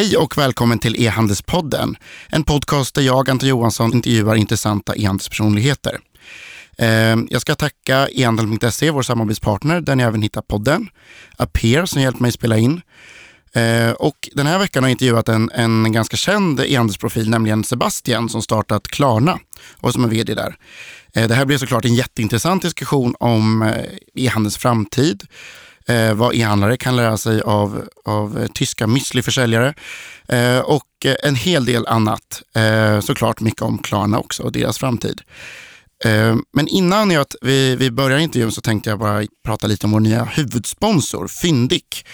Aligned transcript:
Hej 0.00 0.16
och 0.16 0.38
välkommen 0.38 0.78
till 0.78 1.02
E-handelspodden. 1.02 1.96
En 2.28 2.44
podcast 2.44 2.94
där 2.94 3.02
jag, 3.02 3.30
Anton 3.30 3.48
Johansson, 3.48 3.94
intervjuar 3.94 4.36
intressanta 4.36 4.96
e-handelspersonligheter. 4.96 5.98
Ehm, 6.78 7.28
jag 7.30 7.40
ska 7.40 7.54
tacka 7.54 8.08
ehandel.se, 8.08 8.90
vår 8.90 9.02
samarbetspartner, 9.02 9.80
där 9.80 9.96
ni 9.96 10.02
även 10.02 10.22
hittar 10.22 10.42
podden. 10.42 10.88
Appear 11.36 11.86
som 11.86 12.02
hjälpt 12.02 12.20
mig 12.20 12.32
spela 12.32 12.58
in. 12.58 12.80
Ehm, 13.54 13.94
och 13.98 14.28
den 14.32 14.46
här 14.46 14.58
veckan 14.58 14.82
har 14.82 14.88
jag 14.88 14.94
intervjuat 14.94 15.28
en, 15.28 15.50
en 15.50 15.92
ganska 15.92 16.16
känd 16.16 16.60
e-handelsprofil, 16.60 17.30
nämligen 17.30 17.64
Sebastian 17.64 18.28
som 18.28 18.42
startat 18.42 18.88
Klarna 18.88 19.38
och 19.80 19.92
som 19.92 20.04
är 20.04 20.08
vd 20.08 20.34
där. 20.34 20.56
Ehm, 21.14 21.28
det 21.28 21.34
här 21.34 21.44
blir 21.44 21.58
såklart 21.58 21.84
en 21.84 21.94
jätteintressant 21.94 22.62
diskussion 22.62 23.14
om 23.18 23.62
eh, 23.62 23.84
e-handelns 24.14 24.56
framtid 24.56 25.26
eh, 25.90 26.14
vad 26.14 26.34
e-handlare 26.34 26.76
kan 26.76 26.96
lära 26.96 27.16
sig 27.16 27.42
av, 27.42 27.88
av 28.04 28.38
eh, 28.38 28.46
tyska 28.54 28.86
müsliförsäljare 28.86 29.74
eh, 30.28 30.58
och 30.58 30.86
eh, 31.04 31.14
en 31.22 31.34
hel 31.34 31.64
del 31.64 31.86
annat. 31.86 32.42
Eh, 32.54 33.00
såklart 33.00 33.40
mycket 33.40 33.62
om 33.62 33.78
Klarna 33.78 34.18
också 34.18 34.42
och 34.42 34.52
deras 34.52 34.78
framtid. 34.78 35.20
Eh, 36.04 36.36
men 36.52 36.68
innan 36.68 37.10
jag, 37.10 37.26
vi, 37.42 37.76
vi 37.76 37.90
börjar 37.90 38.18
intervjun 38.18 38.52
så 38.52 38.60
tänkte 38.60 38.90
jag 38.90 38.98
bara 38.98 39.26
prata 39.44 39.66
lite 39.66 39.86
om 39.86 39.92
vår 39.92 40.00
nya 40.00 40.24
huvudsponsor, 40.24 41.28
Fyndik. 41.28 42.06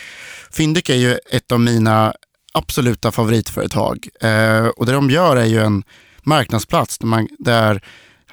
Fyndik 0.50 0.90
är 0.90 0.94
ju 0.94 1.18
ett 1.30 1.52
av 1.52 1.60
mina 1.60 2.14
absoluta 2.54 3.12
favoritföretag 3.12 4.08
och 4.76 4.86
det 4.86 4.92
de 4.92 5.10
gör 5.10 5.36
är 5.36 5.44
ju 5.44 5.60
en 5.60 5.84
marknadsplats 6.22 6.98
där, 6.98 7.06
man, 7.06 7.28
där 7.38 7.82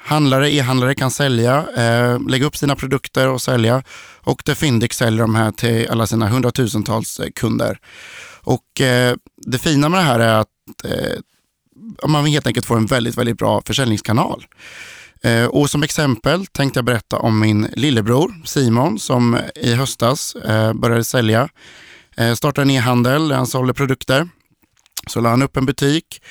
handlare, 0.04 0.50
e-handlare 0.50 0.94
kan 0.94 1.10
sälja, 1.10 1.66
eh, 1.76 2.20
lägga 2.28 2.46
upp 2.46 2.56
sina 2.56 2.76
produkter 2.76 3.28
och 3.28 3.42
sälja. 3.42 3.82
Och 4.20 4.42
där 4.44 4.54
säljer 4.92 5.20
de 5.20 5.34
här 5.34 5.50
till 5.50 5.90
alla 5.90 6.06
sina 6.06 6.28
hundratusentals 6.28 7.20
eh, 7.20 7.30
kunder. 7.30 7.78
Och 8.40 8.80
eh, 8.80 9.16
det 9.36 9.58
fina 9.58 9.88
med 9.88 10.00
det 10.00 10.04
här 10.04 10.20
är 10.20 10.34
att 10.34 10.48
eh, 10.84 11.18
man 12.08 12.26
helt 12.26 12.46
enkelt 12.46 12.66
får 12.66 12.76
en 12.76 12.86
väldigt, 12.86 13.18
väldigt 13.18 13.38
bra 13.38 13.62
försäljningskanal. 13.66 14.46
Eh, 15.22 15.44
och 15.44 15.70
som 15.70 15.82
exempel 15.82 16.46
tänkte 16.46 16.78
jag 16.78 16.84
berätta 16.84 17.18
om 17.18 17.40
min 17.40 17.68
lillebror 17.72 18.34
Simon 18.44 18.98
som 18.98 19.38
i 19.54 19.74
höstas 19.74 20.34
eh, 20.34 20.72
började 20.72 21.04
sälja. 21.04 21.48
Eh, 22.16 22.34
startade 22.34 22.62
en 22.62 22.70
e-handel 22.70 23.28
där 23.28 23.36
han 23.36 23.46
sålde 23.46 23.74
produkter. 23.74 24.28
Så 25.06 25.20
lade 25.20 25.32
han 25.32 25.42
upp 25.42 25.56
en 25.56 25.66
butik, 25.66 26.22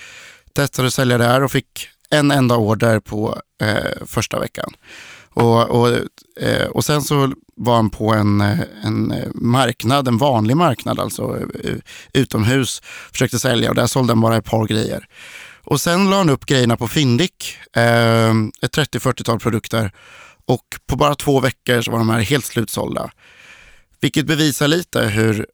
testade 0.55 0.87
att 0.87 0.93
sälja 0.93 1.17
där 1.17 1.43
och 1.43 1.51
fick 1.51 1.89
en 2.13 2.31
enda 2.31 2.55
order 2.55 2.99
på 2.99 3.41
eh, 3.61 4.05
första 4.05 4.39
veckan. 4.39 4.73
Och, 5.29 5.69
och, 5.69 5.87
eh, 6.41 6.67
och 6.67 6.85
sen 6.85 7.01
så 7.01 7.33
var 7.55 7.75
han 7.75 7.89
på 7.89 8.13
en, 8.13 8.41
eh, 8.41 8.59
en 8.83 9.11
eh, 9.11 9.29
marknad, 9.35 10.07
en 10.07 10.17
vanlig 10.17 10.57
marknad, 10.57 10.99
alltså 10.99 11.37
eh, 11.63 11.75
utomhus, 12.13 12.81
försökte 13.11 13.39
sälja 13.39 13.69
och 13.69 13.75
där 13.75 13.87
sålde 13.87 14.13
han 14.13 14.21
bara 14.21 14.37
ett 14.37 14.45
par 14.45 14.67
grejer. 14.67 15.05
Och 15.63 15.81
sen 15.81 16.09
la 16.09 16.17
han 16.17 16.29
upp 16.29 16.45
grejerna 16.45 16.77
på 16.77 16.87
Fyndik, 16.87 17.57
eh, 17.75 18.31
ett 18.61 18.77
30-40-tal 18.77 19.39
produkter 19.39 19.91
och 20.45 20.63
på 20.85 20.95
bara 20.95 21.15
två 21.15 21.39
veckor 21.39 21.81
så 21.81 21.91
var 21.91 21.97
de 21.97 22.09
här 22.09 22.19
helt 22.19 22.45
slutsålda. 22.45 23.11
Vilket 24.01 24.25
bevisar 24.25 24.67
lite 24.67 25.01
hur 25.01 25.45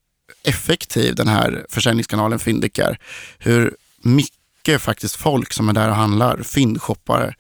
effektiv 0.44 1.16
den 1.16 1.28
här 1.28 1.66
försäljningskanalen 1.70 2.40
Fyndik 2.40 2.78
är. 2.78 3.00
Hur 3.38 3.76
mycket 4.02 4.39
mycket 4.60 4.82
faktiskt 4.82 5.16
folk 5.16 5.54
som 5.54 5.70
är 5.70 5.74
där 5.74 5.90
och 5.90 5.96
handlar, 5.96 6.44
fyndshoppare. 6.44 7.36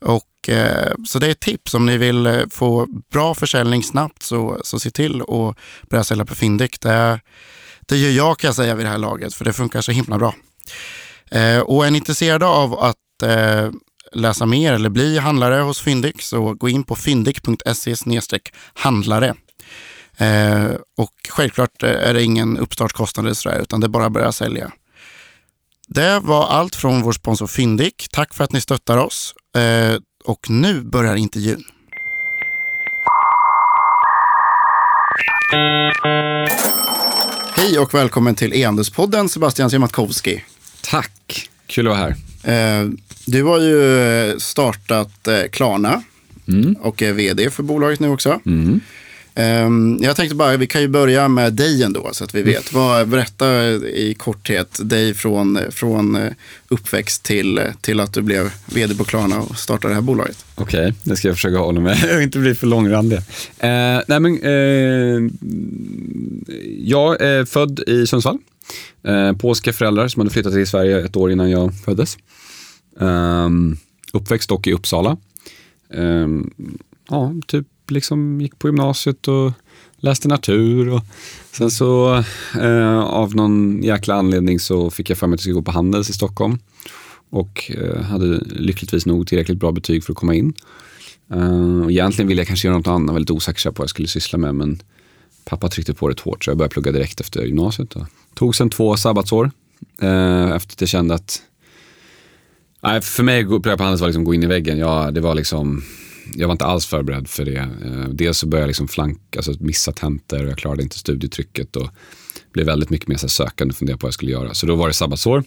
Och, 0.00 0.48
eh, 0.48 0.92
så 1.06 1.18
det 1.18 1.26
är 1.26 1.30
ett 1.30 1.40
tips 1.40 1.74
om 1.74 1.86
ni 1.86 1.98
vill 1.98 2.26
eh, 2.26 2.40
få 2.50 2.86
bra 3.12 3.34
försäljning 3.34 3.82
snabbt 3.82 4.22
så, 4.22 4.60
så 4.64 4.78
se 4.78 4.90
till 4.90 5.22
att 5.22 5.88
börja 5.88 6.04
sälja 6.04 6.24
på 6.24 6.34
Fyndik. 6.34 6.80
Det, 6.80 7.20
det 7.88 7.96
gör 7.96 8.10
jag 8.10 8.38
kan 8.38 8.48
jag 8.48 8.54
säga 8.54 8.74
vid 8.74 8.86
det 8.86 8.90
här 8.90 8.98
laget 8.98 9.34
för 9.34 9.44
det 9.44 9.52
funkar 9.52 9.80
så 9.80 9.92
himla 9.92 10.18
bra. 10.18 10.34
Eh, 11.30 11.60
och 11.60 11.86
är 11.86 11.90
ni 11.90 11.98
intresserade 11.98 12.46
av 12.46 12.78
att 12.78 13.22
eh, 13.22 13.70
läsa 14.12 14.46
mer 14.46 14.72
eller 14.72 14.90
bli 14.90 15.18
handlare 15.18 15.62
hos 15.62 15.80
Fyndik 15.80 16.22
så 16.22 16.54
gå 16.54 16.68
in 16.68 16.84
på 16.84 16.96
fyndik.se 16.96 17.94
handlare. 18.74 19.34
Eh, 20.18 20.70
och 20.96 21.14
självklart 21.28 21.82
eh, 21.82 22.08
är 22.08 22.14
det 22.14 22.22
ingen 22.22 22.58
uppstartskostnad 22.58 23.36
utan 23.60 23.80
det 23.80 23.86
är 23.86 23.88
bara 23.88 24.06
att 24.06 24.12
börja 24.12 24.32
sälja. 24.32 24.72
Det 25.90 26.20
var 26.20 26.46
allt 26.46 26.74
från 26.74 27.02
vår 27.02 27.12
sponsor 27.12 27.46
Fyndik. 27.46 28.08
Tack 28.10 28.34
för 28.34 28.44
att 28.44 28.52
ni 28.52 28.60
stöttar 28.60 28.96
oss. 28.96 29.34
Eh, 29.56 30.00
och 30.24 30.50
nu 30.50 30.80
börjar 30.80 31.16
intervjun. 31.16 31.64
Hej 37.56 37.78
och 37.78 37.94
välkommen 37.94 38.34
till 38.34 38.54
E-handelspodden 38.54 39.28
Sebastian 39.28 39.70
Siemiatkowski. 39.70 40.44
Tack, 40.82 41.48
kul 41.66 41.88
att 41.88 41.98
vara 41.98 42.14
här. 42.44 42.80
Eh, 42.80 42.88
du 43.26 43.42
har 43.42 43.58
ju 43.58 44.40
startat 44.40 45.28
eh, 45.28 45.42
Klarna 45.52 46.02
mm. 46.48 46.76
och 46.80 47.02
är 47.02 47.12
vd 47.12 47.50
för 47.50 47.62
bolaget 47.62 48.00
nu 48.00 48.08
också. 48.08 48.40
Mm. 48.46 48.80
Um, 49.38 49.98
jag 50.02 50.16
tänkte 50.16 50.36
bara, 50.36 50.56
vi 50.56 50.66
kan 50.66 50.80
ju 50.80 50.88
börja 50.88 51.28
med 51.28 51.52
dig 51.52 51.82
ändå 51.82 52.08
så 52.12 52.24
att 52.24 52.34
vi 52.34 52.42
vet. 52.42 52.72
Vad, 52.72 53.08
berätta 53.08 53.70
i 53.74 54.14
korthet 54.18 54.78
dig 54.82 55.14
från, 55.14 55.58
från 55.70 56.16
eh, 56.16 56.32
uppväxt 56.68 57.22
till, 57.22 57.60
till 57.80 58.00
att 58.00 58.12
du 58.12 58.22
blev 58.22 58.50
vd 58.66 58.94
på 58.94 59.04
Klarna 59.04 59.40
och 59.40 59.56
startade 59.56 59.90
det 59.90 59.94
här 59.94 60.02
bolaget. 60.02 60.44
Okej, 60.54 60.80
okay, 60.80 60.92
det 61.02 61.16
ska 61.16 61.28
jag 61.28 61.36
försöka 61.36 61.58
hålla 61.58 61.80
med 61.80 61.96
och 62.14 62.22
inte 62.22 62.38
bli 62.38 62.54
för 62.54 62.66
långrandig. 62.66 63.16
Uh, 63.16 63.22
nej 64.06 64.20
men, 64.20 64.42
uh, 64.42 65.30
jag 66.78 67.20
är 67.20 67.44
född 67.44 67.80
i 67.86 68.06
Sundsvall. 68.06 68.38
Uh, 69.08 69.32
polska 69.32 69.72
föräldrar 69.72 70.08
som 70.08 70.20
hade 70.20 70.30
flyttat 70.30 70.52
till 70.52 70.66
Sverige 70.66 71.04
ett 71.04 71.16
år 71.16 71.32
innan 71.32 71.50
jag 71.50 71.74
föddes. 71.84 72.18
Um, 72.98 73.76
uppväxt 74.12 74.48
dock 74.48 74.66
i 74.66 74.72
Uppsala. 74.72 75.16
Um, 75.94 76.50
ja, 77.08 77.34
typ 77.46 77.66
liksom 77.90 78.40
gick 78.40 78.58
på 78.58 78.68
gymnasiet 78.68 79.28
och 79.28 79.52
läste 79.96 80.28
natur. 80.28 80.88
Och 80.88 81.02
sen 81.52 81.70
så 81.70 82.24
eh, 82.60 82.98
av 82.98 83.36
någon 83.36 83.82
jäkla 83.82 84.14
anledning 84.14 84.60
så 84.60 84.90
fick 84.90 85.10
jag 85.10 85.18
för 85.18 85.26
mig 85.26 85.34
att 85.34 85.38
jag 85.38 85.42
skulle 85.42 85.54
gå 85.54 85.62
på 85.62 85.70
Handels 85.70 86.10
i 86.10 86.12
Stockholm. 86.12 86.58
Och 87.30 87.72
eh, 87.74 88.02
hade 88.02 88.26
lyckligtvis 88.38 89.06
nog 89.06 89.26
tillräckligt 89.26 89.58
bra 89.58 89.72
betyg 89.72 90.04
för 90.04 90.12
att 90.12 90.18
komma 90.18 90.34
in. 90.34 90.54
Eh, 91.30 91.80
och 91.84 91.90
egentligen 91.90 92.28
ville 92.28 92.40
jag 92.40 92.48
kanske 92.48 92.68
göra 92.68 92.78
något 92.78 92.86
annat, 92.86 93.12
var 93.12 93.20
lite 93.20 93.32
osäker 93.32 93.70
på 93.70 93.74
vad 93.80 93.84
jag 93.84 93.90
skulle 93.90 94.08
syssla 94.08 94.38
med. 94.38 94.54
Men 94.54 94.82
pappa 95.44 95.68
tryckte 95.68 95.94
på 95.94 96.08
det 96.08 96.20
hårt 96.20 96.44
så 96.44 96.50
jag 96.50 96.58
började 96.58 96.72
plugga 96.72 96.92
direkt 96.92 97.20
efter 97.20 97.42
gymnasiet. 97.42 97.96
Och 97.96 98.06
tog 98.34 98.56
sen 98.56 98.70
två 98.70 98.96
sabbatsår 98.96 99.50
eh, 100.02 100.50
efter 100.50 100.74
att 100.74 100.80
jag 100.80 100.88
kände 100.88 101.14
att 101.14 101.42
Nej, 102.80 103.00
för 103.00 103.22
mig 103.22 103.42
att 103.42 103.48
plugga 103.48 103.76
på 103.76 103.82
Handels 103.82 104.00
var 104.00 104.08
liksom 104.08 104.24
gå 104.24 104.34
in 104.34 104.42
i 104.42 104.46
väggen. 104.46 104.78
Ja, 104.78 105.10
det 105.10 105.20
var 105.20 105.34
liksom 105.34 105.82
jag 106.36 106.48
var 106.48 106.52
inte 106.52 106.64
alls 106.64 106.86
förberedd 106.86 107.28
för 107.28 107.44
det. 107.44 107.68
Eh, 107.84 108.08
dels 108.08 108.38
så 108.38 108.46
började 108.46 108.62
jag 108.62 108.68
liksom 108.68 108.88
flank, 108.88 109.36
alltså 109.36 109.54
missa 109.60 109.92
tentor 109.92 110.44
och 110.44 110.50
jag 110.50 110.58
klarade 110.58 110.82
inte 110.82 110.98
studietrycket 110.98 111.76
och 111.76 111.88
blev 112.52 112.66
väldigt 112.66 112.90
mycket 112.90 113.08
mer 113.08 113.16
så 113.16 113.28
sökande 113.28 113.72
och 113.72 113.76
funderade 113.76 113.98
på 113.98 114.04
vad 114.04 114.08
jag 114.08 114.14
skulle 114.14 114.32
göra. 114.32 114.54
Så 114.54 114.66
då 114.66 114.76
var 114.76 114.88
det 114.88 114.94
sabbatsår. 114.94 115.44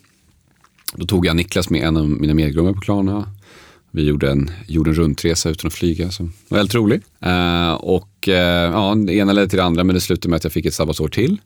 Då 0.94 1.06
tog 1.06 1.26
jag 1.26 1.36
Niklas 1.36 1.70
med 1.70 1.84
en 1.84 1.98
av 1.98 2.10
mina 2.10 2.34
medgrupper 2.34 2.74
på 2.74 2.82
Klarna. 2.82 3.34
Vi 3.92 4.04
gjorde 4.04 4.32
en 4.32 4.52
jorden 4.68 4.94
runt-resa 4.94 5.50
utan 5.50 5.68
att 5.68 5.74
flyga 5.74 6.12
som 6.12 6.34
var 6.48 6.58
väldigt 6.58 6.76
rolig. 6.76 7.02
Eh, 7.20 7.74
och 7.74 8.28
eh, 8.28 8.72
ja, 8.72 8.96
det 8.96 9.14
ena 9.14 9.34
ledde 9.34 9.48
till 9.48 9.58
det 9.58 9.64
andra 9.64 9.84
men 9.84 9.94
det 9.94 10.02
slutade 10.02 10.30
med 10.30 10.38
att 10.38 10.44
jag 10.44 10.54
fick 10.54 10.66
ett 10.66 10.74
sabbatsår 10.74 11.08
till. 11.08 11.42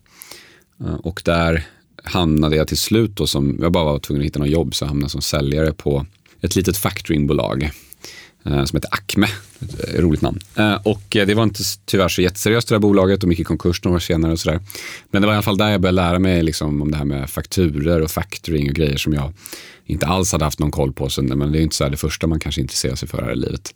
Eh, 0.80 0.94
och 0.94 1.22
där 1.24 1.66
hamnade 2.04 2.56
jag 2.56 2.68
till 2.68 2.76
slut 2.76 3.16
då 3.16 3.26
som, 3.26 3.58
jag 3.60 3.72
bara 3.72 3.84
var 3.84 3.98
tvungen 3.98 4.22
att 4.22 4.26
hitta 4.26 4.38
något 4.38 4.48
jobb 4.48 4.74
så 4.74 4.84
jag 4.84 4.88
hamnade 4.88 5.10
som 5.10 5.22
säljare 5.22 5.72
på 5.72 6.06
ett 6.40 6.56
litet 6.56 6.76
factoringbolag 6.76 7.70
Eh, 8.46 8.64
som 8.64 8.76
heter 8.76 8.90
Acme. 8.92 9.26
Ett 9.60 10.00
roligt 10.00 10.22
namn. 10.22 10.38
Eh, 10.56 10.74
och 10.74 11.02
det 11.10 11.34
var 11.34 11.42
inte 11.42 11.62
tyvärr 11.84 12.08
så 12.08 12.22
jätteseriöst 12.22 12.68
det 12.68 12.74
där 12.74 12.80
bolaget. 12.80 13.20
De 13.20 13.30
gick 13.30 13.40
i 13.40 13.44
konkurs 13.44 13.84
några 13.84 13.96
år 13.96 14.00
senare 14.00 14.32
och 14.32 14.40
sådär. 14.40 14.60
Men 15.10 15.22
det 15.22 15.26
var 15.26 15.34
i 15.34 15.36
alla 15.36 15.42
fall 15.42 15.56
där 15.56 15.70
jag 15.70 15.80
började 15.80 15.96
lära 15.96 16.18
mig 16.18 16.42
liksom 16.42 16.82
om 16.82 16.90
det 16.90 16.96
här 16.96 17.04
med 17.04 17.30
fakturer 17.30 18.00
och 18.00 18.10
factoring 18.10 18.68
och 18.68 18.74
grejer 18.74 18.96
som 18.96 19.12
jag 19.12 19.32
inte 19.86 20.06
alls 20.06 20.32
hade 20.32 20.44
haft 20.44 20.58
någon 20.58 20.70
koll 20.70 20.92
på. 20.92 21.08
Så, 21.08 21.22
men 21.22 21.52
det 21.52 21.58
är 21.58 21.62
inte 21.62 21.76
så 21.76 21.88
det 21.88 21.96
första 21.96 22.26
man 22.26 22.40
kanske 22.40 22.60
intresserar 22.60 22.94
sig 22.94 23.08
för 23.08 23.22
här 23.22 23.32
i 23.32 23.36
livet. 23.36 23.74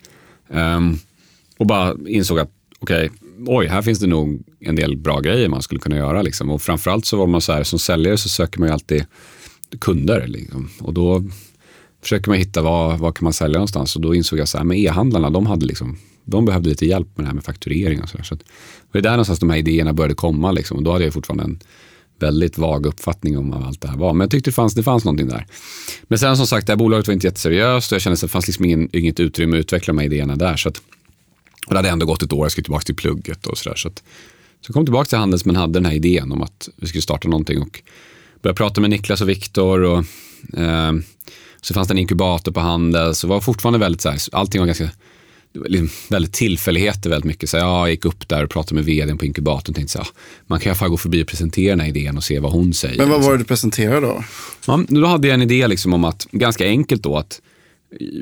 Um, 0.49 0.99
och 1.59 1.67
bara 1.67 1.97
insåg 2.06 2.39
att 2.39 2.50
okej, 2.79 3.11
okay, 3.11 3.56
oj, 3.56 3.67
här 3.67 3.83
finns 3.83 3.99
det 3.99 4.06
nog 4.06 4.43
en 4.61 4.77
del 4.77 4.97
bra 4.97 5.21
grejer 5.21 5.49
man 5.49 5.62
skulle 5.62 5.81
kunna 5.81 5.97
göra. 5.97 6.23
Liksom. 6.23 6.50
Och 6.50 6.62
framförallt 6.62 7.06
så 7.06 7.17
var 7.17 7.27
man 7.27 7.41
så 7.41 7.53
här, 7.53 7.62
som 7.62 7.79
säljare 7.79 8.19
så 8.19 8.29
söker 8.29 8.59
man 8.59 8.69
ju 8.69 8.73
alltid 8.73 9.06
kunder. 9.81 10.27
Liksom. 10.27 10.71
Och 10.81 10.94
då 10.94 11.25
försöker 12.02 12.31
man 12.31 12.38
hitta 12.38 12.62
vad, 12.62 12.99
vad 12.99 13.17
kan 13.17 13.25
man 13.25 13.32
sälja 13.32 13.58
någonstans 13.58 13.97
och 13.97 14.02
då 14.02 14.14
insåg 14.14 14.38
jag 14.38 14.43
att 14.43 14.75
e-handlarna 14.75 15.31
de, 15.31 15.47
hade 15.47 15.67
liksom, 15.67 15.99
de 16.25 16.44
behövde 16.44 16.69
lite 16.69 16.87
hjälp 16.87 17.08
med 17.14 17.25
det 17.25 17.29
här 17.29 17.35
med 17.35 17.44
fakturering 17.44 18.02
och 18.02 18.08
så. 18.08 18.19
så 18.23 18.35
det 18.35 18.44
var 18.93 19.00
där 19.00 19.11
någonstans 19.11 19.38
de 19.38 19.50
här 19.50 19.56
idéerna 19.56 19.93
började 19.93 20.14
komma 20.14 20.52
liksom, 20.52 20.76
och 20.76 20.82
då 20.82 20.93
hade 20.93 21.05
jag 21.05 21.14
fortfarande 21.14 21.44
en 21.44 21.61
väldigt 22.20 22.58
vag 22.58 22.87
uppfattning 22.87 23.38
om 23.38 23.50
vad 23.50 23.62
allt 23.62 23.81
det 23.81 23.88
här 23.88 23.97
var. 23.97 24.12
Men 24.12 24.20
jag 24.20 24.31
tyckte 24.31 24.50
det 24.50 24.55
fanns, 24.55 24.75
det 24.75 24.82
fanns 24.82 25.05
någonting 25.05 25.29
där. 25.29 25.47
Men 26.02 26.19
sen 26.19 26.37
som 26.37 26.47
sagt, 26.47 26.67
det 26.67 26.73
här 26.73 26.76
bolaget 26.76 27.06
var 27.06 27.14
inte 27.14 27.26
jätteseriöst 27.26 27.93
och 27.93 27.97
jag 27.97 28.03
kände 28.03 28.14
att 28.14 28.20
det 28.20 28.29
fanns 28.29 28.46
liksom 28.46 28.64
ingen, 28.64 28.88
inget 28.93 29.20
utrymme 29.20 29.56
att 29.56 29.61
utveckla 29.61 29.93
de 29.93 29.99
här 29.99 30.06
idéerna 30.06 30.37
där. 30.37 30.56
Så 30.56 30.69
att, 30.69 30.82
och 31.67 31.75
det 31.75 31.76
hade 31.76 31.88
ändå 31.88 32.06
gått 32.06 32.23
ett 32.23 32.32
år, 32.32 32.44
jag 32.44 32.53
skulle 32.53 32.64
tillbaka 32.64 32.85
till 32.85 32.96
plugget 32.96 33.46
och 33.46 33.58
sådär. 33.58 33.76
Så, 33.76 33.88
att, 33.88 33.99
så 34.61 34.69
jag 34.69 34.75
kom 34.75 34.85
tillbaka 34.85 35.08
till 35.08 35.19
Handels 35.19 35.44
men 35.44 35.56
hade 35.56 35.73
den 35.73 35.85
här 35.85 35.93
idén 35.93 36.32
om 36.32 36.43
att 36.43 36.69
vi 36.76 36.87
skulle 36.87 37.03
starta 37.03 37.29
någonting 37.29 37.62
och 37.62 37.82
började 38.43 38.56
prata 38.56 38.81
med 38.81 38.91
Niklas 38.91 39.20
och 39.20 39.29
Viktor 39.29 39.82
och 39.82 39.99
eh, 40.58 40.93
så 41.61 41.75
fanns 41.75 41.89
det 41.89 41.95
en 41.95 41.99
inkubator 41.99 42.53
på 42.53 42.61
Handels. 42.61 43.19
Så 43.19 43.29
var 43.29 43.41
fortfarande 43.41 43.79
väldigt 43.79 44.01
så 44.01 44.11
här, 44.11 44.21
allting 44.33 44.61
var 44.61 44.67
ganska 44.67 44.91
liksom 45.53 45.91
väldigt 46.09 46.33
tillfälligheter 46.33 47.11
väldigt 47.11 47.25
mycket. 47.25 47.51
Så 47.51 47.57
jag 47.57 47.91
gick 47.91 48.05
upp 48.05 48.29
där 48.29 48.45
och 48.45 48.51
pratade 48.51 48.75
med 48.75 48.85
vdn 48.85 49.19
på 49.19 49.25
inkubatorn 49.25 49.73
och 49.73 49.77
tänkte 49.77 49.93
så 49.93 49.99
här, 49.99 50.09
man 50.47 50.61
kan 50.61 50.67
i 50.67 50.71
alla 50.71 50.79
fall 50.79 50.89
gå 50.89 50.97
förbi 50.97 51.23
och 51.23 51.27
presentera 51.27 51.73
den 51.73 51.81
här 51.81 51.89
idén 51.89 52.17
och 52.17 52.25
se 52.25 52.39
vad 52.39 52.53
hon 52.53 52.75
säger. 52.75 52.97
Men 52.97 53.11
vad 53.11 53.23
var 53.23 53.33
det 53.33 53.39
du 53.39 53.45
presenterade 53.45 54.07
då? 54.07 54.25
Ja, 54.67 54.85
då 54.89 55.07
hade 55.07 55.29
jag 55.29 55.35
en 55.35 55.43
idé 55.43 55.69
liksom 55.69 55.95
om 55.95 56.05
att, 56.05 56.27
ganska 56.31 56.67
enkelt 56.67 57.03
då, 57.03 57.17
att 57.17 57.41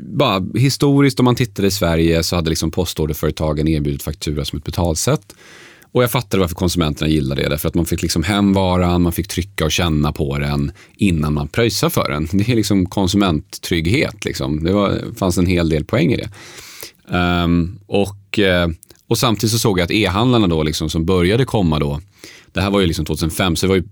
bara 0.03 0.45
historiskt 0.55 1.19
om 1.19 1.25
man 1.25 1.35
tittade 1.35 1.67
i 1.67 1.71
Sverige 1.71 2.23
så 2.23 2.35
hade 2.35 2.49
liksom 2.49 2.71
postorderföretagen 2.71 3.67
erbjudit 3.67 4.03
faktura 4.03 4.45
som 4.45 4.59
ett 4.59 4.65
betalsätt. 4.65 5.35
Och 5.91 6.03
jag 6.03 6.11
fattade 6.11 6.41
varför 6.41 6.55
konsumenterna 6.55 7.09
gillade 7.09 7.43
det. 7.43 7.49
Därför 7.49 7.67
att 7.67 7.75
man 7.75 7.85
fick 7.85 8.01
liksom 8.01 8.23
hem 8.23 8.53
varan, 8.53 9.01
man 9.01 9.11
fick 9.11 9.27
trycka 9.27 9.65
och 9.65 9.71
känna 9.71 10.11
på 10.11 10.37
den 10.37 10.71
innan 10.95 11.33
man 11.33 11.47
pröjsade 11.47 11.89
för 11.89 12.11
den. 12.11 12.27
Det 12.31 12.49
är 12.49 12.55
liksom 12.55 12.85
konsumenttrygghet. 12.85 14.25
Liksom. 14.25 14.63
Det 14.63 14.73
var, 14.73 15.15
fanns 15.15 15.37
en 15.37 15.45
hel 15.45 15.69
del 15.69 15.85
poäng 15.85 16.13
i 16.13 16.17
det. 16.17 16.29
Um, 17.17 17.79
och, 17.87 18.39
eh, 18.39 18.69
och 19.07 19.17
samtidigt 19.17 19.51
så 19.51 19.59
såg 19.59 19.79
jag 19.79 19.83
att 19.83 19.91
e-handlarna 19.91 20.47
då 20.47 20.63
liksom 20.63 20.89
som 20.89 21.05
började 21.05 21.45
komma 21.45 21.79
då, 21.79 22.01
det 22.53 22.61
här 22.61 22.71
var 22.71 22.79
ju 22.79 22.85
liksom 22.85 23.05
2005, 23.05 23.55
så 23.55 23.65
det 23.65 23.69
var 23.69 23.75
ju 23.75 23.83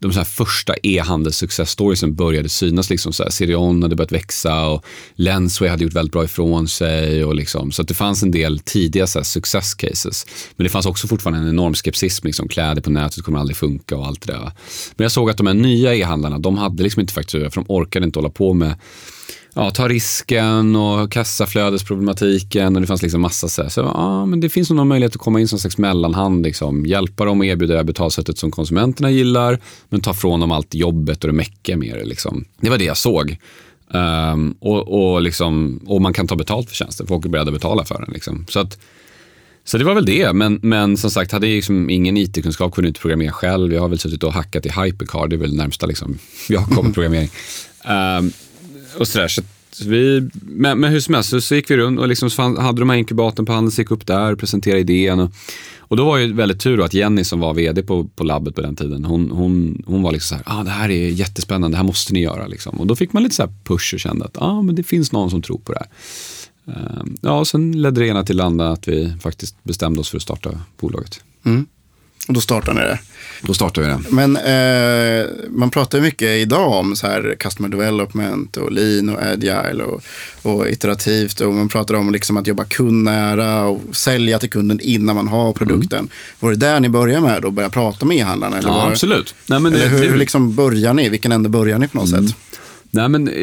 de 0.00 0.12
så 0.12 0.24
första 0.24 0.74
e-handels 0.82 1.36
success 1.36 1.70
storiesen 1.70 2.14
började 2.14 2.48
synas. 2.48 2.90
Liksom 2.90 3.12
så 3.12 3.22
här, 3.22 3.30
Sirion 3.30 3.82
hade 3.82 3.96
börjat 3.96 4.12
växa 4.12 4.66
och 4.66 4.84
Lensway 5.14 5.70
hade 5.70 5.84
gjort 5.84 5.94
väldigt 5.94 6.12
bra 6.12 6.24
ifrån 6.24 6.68
sig. 6.68 7.24
Och 7.24 7.34
liksom, 7.34 7.72
så 7.72 7.82
att 7.82 7.88
det 7.88 7.94
fanns 7.94 8.22
en 8.22 8.30
del 8.30 8.58
tidiga 8.58 9.06
så 9.06 9.18
här, 9.18 9.24
success 9.24 9.74
cases. 9.74 10.26
Men 10.56 10.64
det 10.64 10.70
fanns 10.70 10.86
också 10.86 11.06
fortfarande 11.08 11.40
en 11.40 11.48
enorm 11.48 11.74
skepsism. 11.74 12.26
Liksom, 12.26 12.48
kläder 12.48 12.82
på 12.82 12.90
nätet 12.90 13.24
kommer 13.24 13.38
aldrig 13.38 13.56
funka 13.56 13.96
och 13.96 14.06
allt 14.06 14.26
det 14.26 14.32
där. 14.32 14.52
Men 14.96 15.04
jag 15.04 15.12
såg 15.12 15.30
att 15.30 15.36
de 15.36 15.46
här 15.46 15.54
nya 15.54 15.94
e-handlarna, 15.94 16.38
de 16.38 16.58
hade 16.58 16.82
liksom 16.82 17.00
inte 17.00 17.12
faktura 17.12 17.50
för 17.50 17.60
de 17.60 17.64
orkade 17.68 18.06
inte 18.06 18.18
hålla 18.18 18.30
på 18.30 18.54
med 18.54 18.74
ja, 19.54 19.70
ta 19.70 19.88
risken 19.88 20.76
och 20.76 21.12
kassaflödesproblematiken 21.12 22.76
och 22.76 22.80
det 22.80 22.86
fanns 22.86 23.02
liksom 23.02 23.20
massa 23.20 23.48
så, 23.48 23.62
här. 23.62 23.68
så 23.68 23.80
ja, 23.80 24.26
men 24.26 24.40
det 24.40 24.48
finns 24.48 24.70
nog 24.70 24.76
någon 24.76 24.88
möjlighet 24.88 25.14
att 25.14 25.20
komma 25.20 25.40
in 25.40 25.48
som 25.48 25.58
slags 25.58 25.78
mellanhand, 25.78 26.42
liksom. 26.42 26.86
hjälpa 26.86 27.24
dem 27.24 27.40
och 27.40 27.46
erbjuda 27.46 27.72
det 27.72 27.78
här 27.78 27.84
betalsättet 27.84 28.38
som 28.38 28.50
konsumenterna 28.50 29.10
gillar, 29.10 29.60
men 29.88 30.00
ta 30.00 30.14
från 30.14 30.40
dem 30.40 30.52
allt 30.52 30.74
jobbet 30.74 31.24
och 31.24 31.28
det 31.28 31.36
mäckiga 31.36 31.76
med 31.76 31.98
det. 31.98 32.04
Liksom. 32.04 32.44
Det 32.60 32.70
var 32.70 32.78
det 32.78 32.84
jag 32.84 32.96
såg. 32.96 33.36
Um, 33.90 34.56
och, 34.60 35.12
och, 35.12 35.22
liksom, 35.22 35.80
och 35.86 36.02
man 36.02 36.12
kan 36.12 36.26
ta 36.26 36.36
betalt 36.36 36.68
för 36.68 36.76
tjänsten, 36.76 37.06
folk 37.06 37.24
är 37.24 37.28
beredda 37.28 37.48
att 37.48 37.54
betala 37.54 37.84
för 37.84 38.00
den. 38.00 38.12
Liksom. 38.12 38.46
Så, 38.48 38.60
att, 38.60 38.78
så 39.64 39.78
det 39.78 39.84
var 39.84 39.94
väl 39.94 40.06
det, 40.06 40.32
men, 40.32 40.60
men 40.62 40.96
som 40.96 41.10
sagt, 41.10 41.32
hade 41.32 41.46
jag 41.46 41.54
liksom 41.54 41.90
ingen 41.90 42.16
IT-kunskap, 42.16 42.74
kunde 42.74 42.88
inte 42.88 43.00
programmera 43.00 43.32
själv. 43.32 43.72
Jag 43.72 43.80
har 43.80 43.88
väl 43.88 43.98
suttit 43.98 44.22
och 44.22 44.32
hackat 44.32 44.66
i 44.66 44.68
Hypercard, 44.68 45.30
det 45.30 45.36
är 45.36 45.40
väl 45.40 45.56
närmsta 45.56 45.86
liksom, 45.86 46.18
jag 46.48 46.64
kommer 46.64 46.92
programmering. 46.92 47.30
Um, 48.18 48.32
och 48.98 49.08
sådär. 49.08 49.28
Så 49.28 49.42
vi, 49.88 50.28
men, 50.42 50.80
men 50.80 50.92
hur 50.92 51.00
som 51.00 51.14
helst 51.14 51.30
så, 51.30 51.40
så 51.40 51.54
gick 51.54 51.70
vi 51.70 51.76
runt 51.76 52.00
och 52.00 52.08
liksom 52.08 52.30
fann, 52.30 52.56
hade 52.56 52.80
de 52.80 52.90
här 52.90 52.96
inkubatorn 52.96 53.46
på 53.46 53.52
handen, 53.52 53.70
så 53.70 53.80
gick 53.80 53.90
upp 53.90 54.06
där 54.06 54.32
och 54.32 54.38
presenterade 54.38 54.80
idén. 54.80 55.20
Och, 55.20 55.30
och 55.78 55.96
då 55.96 56.04
var 56.04 56.18
det 56.18 56.26
väldigt 56.26 56.60
tur 56.60 56.84
att 56.84 56.94
Jenny 56.94 57.24
som 57.24 57.40
var 57.40 57.54
vd 57.54 57.82
på, 57.82 58.04
på 58.04 58.24
labbet 58.24 58.54
på 58.54 58.60
den 58.60 58.76
tiden, 58.76 59.04
hon, 59.04 59.30
hon, 59.30 59.82
hon 59.86 60.02
var 60.02 60.12
liksom 60.12 60.38
så 60.38 60.44
här, 60.44 60.60
ah, 60.60 60.64
det 60.64 60.70
här 60.70 60.90
är 60.90 61.08
jättespännande, 61.08 61.74
det 61.74 61.76
här 61.76 61.84
måste 61.84 62.12
ni 62.12 62.20
göra. 62.20 62.46
Liksom. 62.46 62.80
Och 62.80 62.86
då 62.86 62.96
fick 62.96 63.12
man 63.12 63.22
lite 63.22 63.34
så 63.34 63.48
push 63.64 63.94
och 63.94 64.00
kände 64.00 64.24
att 64.24 64.42
ah, 64.42 64.62
men 64.62 64.74
det 64.74 64.82
finns 64.82 65.12
någon 65.12 65.30
som 65.30 65.42
tror 65.42 65.58
på 65.58 65.72
det 65.72 65.78
här. 65.78 65.88
Uh, 66.68 67.04
ja, 67.20 67.38
och 67.38 67.48
sen 67.48 67.82
ledde 67.82 68.00
det 68.00 68.06
ena 68.06 68.24
till 68.24 68.36
det 68.36 68.44
andra 68.44 68.70
att 68.70 68.88
vi 68.88 69.12
faktiskt 69.20 69.64
bestämde 69.64 70.00
oss 70.00 70.08
för 70.08 70.16
att 70.16 70.22
starta 70.22 70.60
bolaget. 70.80 71.20
Mm. 71.44 71.66
Och 72.28 72.34
då 72.34 72.40
startade 72.40 72.80
ni 72.80 72.86
det? 72.86 72.98
Då 73.42 73.54
startade 73.54 73.86
vi 73.86 73.92
det. 73.92 74.00
Men 74.10 74.36
eh, 74.36 75.26
man 75.50 75.70
pratar 75.70 76.00
mycket 76.00 76.28
idag 76.28 76.72
om 76.72 76.96
så 76.96 77.06
här 77.06 77.36
customer 77.38 77.68
development 77.68 78.56
och 78.56 78.72
lean 78.72 79.08
och 79.08 79.22
agile 79.22 79.84
och, 79.84 80.02
och 80.42 80.68
iterativt. 80.68 81.40
Och 81.40 81.54
man 81.54 81.68
pratar 81.68 81.94
om 81.94 82.12
liksom 82.12 82.36
att 82.36 82.46
jobba 82.46 82.64
kundnära 82.64 83.64
och 83.64 83.80
sälja 83.92 84.38
till 84.38 84.50
kunden 84.50 84.80
innan 84.80 85.16
man 85.16 85.28
har 85.28 85.52
produkten. 85.52 85.98
Mm. 85.98 86.10
Var 86.40 86.50
det 86.50 86.56
där 86.56 86.80
ni 86.80 86.88
började 86.88 87.26
med 87.26 87.42
då? 87.42 87.50
Börja 87.50 87.70
prata 87.70 88.06
med 88.06 88.16
e-handlarna? 88.16 88.60
Ja, 88.62 88.68
var, 88.68 88.90
absolut. 88.90 89.34
Nej, 89.46 89.60
men 89.60 89.72
eller 89.72 89.84
det, 89.84 89.96
hur 89.96 90.10
det... 90.10 90.16
liksom 90.16 90.54
börjar 90.54 90.94
ni? 90.94 91.08
Vilken 91.08 91.32
ände 91.32 91.48
börjar 91.48 91.78
ni 91.78 91.88
på 91.88 91.98
något 91.98 92.08
mm. 92.08 92.26
sätt? 92.26 92.36
Nej, 92.90 93.08
men... 93.08 93.28
Eh 93.28 93.34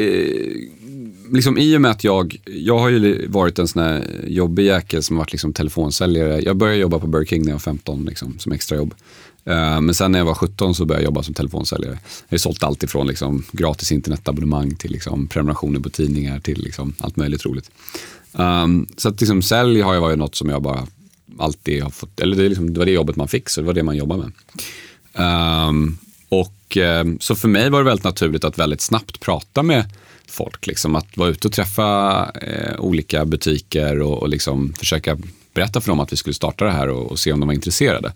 liksom, 1.32 1.58
I 1.58 1.78
och 1.78 1.82
med 1.82 1.92
att 1.92 2.04
jag, 2.04 2.38
jag 2.46 2.80
har 2.80 2.90
ju 2.90 3.28
varit 3.28 3.60
en 3.60 3.68
sån 3.68 3.84
här 3.84 4.26
jobbig 4.28 4.66
jäkel 4.66 5.04
som 5.04 5.18
varit 5.18 5.32
liksom 5.32 5.54
telefonsäljare. 5.54 6.42
Jag 6.42 6.58
började 6.58 6.80
jobba 6.80 7.00
på 7.00 7.08
Burger 7.08 7.26
King 7.26 7.42
när 7.42 7.50
jag 7.50 7.56
var 7.56 7.60
15 7.60 8.06
liksom, 8.06 8.40
som 8.40 8.52
extrajobb. 8.52 8.94
Uh, 9.50 9.54
eh, 9.54 9.82
men 9.82 9.96
sen 9.96 10.12
när 10.12 10.20
jag 10.20 10.26
var 10.26 10.34
17 10.34 10.76
så 10.76 10.86
började 10.86 11.04
jag 11.04 11.10
jobba 11.10 11.24
som 11.24 11.34
telefonsäljare. 11.34 12.00
Jag 12.28 12.34
har 12.34 12.38
sålt 12.38 12.64
allt 12.64 12.84
ifrån 12.84 13.08
liksom, 13.08 13.44
gratis 13.52 13.92
internetabonnemang 13.92 14.76
till 14.76 14.92
liksom, 14.92 15.28
prenumerationer 15.28 15.80
på 15.80 15.90
tidningar 15.90 16.40
till 16.40 16.64
liksom, 16.64 16.94
allt 17.00 17.16
möjligt 17.16 17.46
roligt. 17.46 17.72
Um, 18.32 18.88
så 18.98 19.10
att 19.10 19.22
liksom, 19.22 19.42
sälj 19.42 19.82
har 19.82 19.94
ju 19.94 20.00
varit 20.00 20.18
något 20.18 20.36
som 20.36 20.50
jag 20.50 20.62
bara 20.62 20.88
alltid 21.38 21.84
har 21.84 21.90
fått, 21.90 22.20
eller 22.20 22.38
det, 22.38 22.50
liksom, 22.50 22.74
det 22.74 22.80
var 22.80 22.86
det 22.86 22.92
jobbet 22.92 23.16
man 23.16 23.28
fick 23.28 23.50
så 23.50 23.62
det 23.62 23.68
var 23.68 23.74
det 23.74 23.84
man 23.84 23.98
jobbade 23.98 24.24
med. 24.24 24.32
Um, 25.68 25.98
och, 26.30 26.78
um, 26.78 27.18
så 27.22 27.36
för 27.36 27.48
mig 27.48 27.70
var 27.70 27.80
det 27.80 27.86
väldigt 27.86 28.04
naturligt 28.04 28.44
att 28.44 28.60
väldigt 28.60 28.82
snabbt 28.82 29.20
prata 29.20 29.64
med 29.64 29.86
folk. 30.32 30.68
Liksom, 30.68 30.96
att 30.96 31.18
vara 31.18 31.30
ute 31.30 31.48
och 31.48 31.54
träffa 31.54 32.32
eh, 32.42 32.80
olika 32.80 33.26
butiker 33.26 34.02
och, 34.02 34.22
och 34.22 34.30
liksom 34.30 34.74
försöka 34.74 35.18
berätta 35.54 35.82
för 35.82 35.90
dem 35.90 36.00
att 36.00 36.14
vi 36.14 36.18
skulle 36.18 36.34
starta 36.34 36.66
det 36.66 36.72
här 36.72 36.90
och, 36.90 37.12
och 37.12 37.20
se 37.20 37.34
om 37.34 37.40
de 37.40 37.48
var 37.48 37.54
intresserade. 37.54 38.14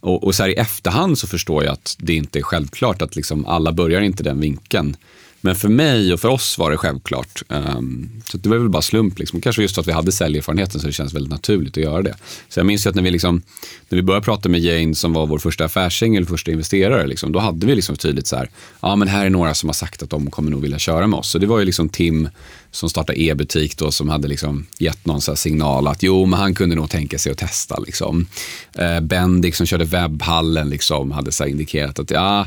Och, 0.00 0.24
och, 0.24 0.34
så 0.34 0.42
här 0.42 0.50
i 0.50 0.54
efterhand 0.54 1.18
så 1.18 1.26
förstår 1.26 1.64
jag 1.64 1.72
att 1.72 1.96
det 1.98 2.14
inte 2.14 2.38
är 2.38 2.42
självklart 2.42 3.02
att 3.02 3.16
liksom 3.16 3.46
alla 3.46 3.72
börjar 3.72 4.00
inte 4.00 4.22
den 4.22 4.40
vinkeln. 4.40 4.96
Men 5.40 5.56
för 5.56 5.68
mig 5.68 6.12
och 6.12 6.20
för 6.20 6.28
oss 6.28 6.58
var 6.58 6.70
det 6.70 6.76
självklart. 6.76 7.42
Ehm, 7.48 8.10
så 8.30 8.38
det 8.38 8.48
var 8.48 8.56
väl 8.56 8.68
bara 8.68 8.82
slump. 8.82 9.18
Liksom. 9.18 9.40
Kanske 9.40 9.62
just 9.62 9.74
för 9.74 9.82
att 9.82 9.88
vi 9.88 9.92
hade 9.92 10.12
säljerfarenheten 10.12 10.80
så 10.80 10.86
det 10.86 10.92
känns 10.92 11.14
väldigt 11.14 11.30
naturligt 11.30 11.76
att 11.76 11.82
göra 11.82 12.02
det. 12.02 12.14
Så 12.48 12.60
jag 12.60 12.66
minns 12.66 12.86
ju 12.86 12.90
att 12.90 12.96
när 12.96 13.02
vi, 13.02 13.10
liksom, 13.10 13.42
när 13.88 13.96
vi 13.96 14.02
började 14.02 14.24
prata 14.24 14.48
med 14.48 14.60
Jane 14.60 14.94
som 14.94 15.12
var 15.12 15.26
vår 15.26 15.38
första 15.38 15.64
affärsängel, 15.64 16.26
första 16.26 16.50
investerare, 16.50 17.06
liksom, 17.06 17.32
då 17.32 17.38
hade 17.38 17.66
vi 17.66 17.74
liksom 17.74 17.96
tydligt 17.96 18.26
så 18.26 18.36
här, 18.36 18.50
ja 18.80 18.96
men 18.96 19.08
här 19.08 19.26
är 19.26 19.30
några 19.30 19.54
som 19.54 19.68
har 19.68 19.74
sagt 19.74 20.02
att 20.02 20.10
de 20.10 20.30
kommer 20.30 20.50
nog 20.50 20.62
vilja 20.62 20.78
köra 20.78 21.06
med 21.06 21.18
oss. 21.18 21.30
Så 21.30 21.38
det 21.38 21.46
var 21.46 21.58
ju 21.58 21.64
liksom 21.64 21.88
Tim 21.88 22.28
som 22.70 22.90
startade 22.90 23.20
e-butik 23.20 23.76
då 23.76 23.90
som 23.90 24.08
hade 24.08 24.28
liksom 24.28 24.66
gett 24.78 25.06
någon 25.06 25.20
så 25.20 25.36
signal 25.36 25.86
att 25.86 26.02
jo, 26.02 26.26
men 26.26 26.38
han 26.38 26.54
kunde 26.54 26.76
nog 26.76 26.90
tänka 26.90 27.18
sig 27.18 27.32
att 27.32 27.38
testa. 27.38 27.78
Liksom. 27.78 28.26
Eh, 28.72 29.00
Bendik 29.00 29.54
som 29.54 29.66
körde 29.66 29.84
webbhallen 29.84 30.70
liksom, 30.70 31.10
hade 31.10 31.32
så 31.32 31.46
indikerat 31.46 31.98
att 31.98 32.10
ja, 32.10 32.46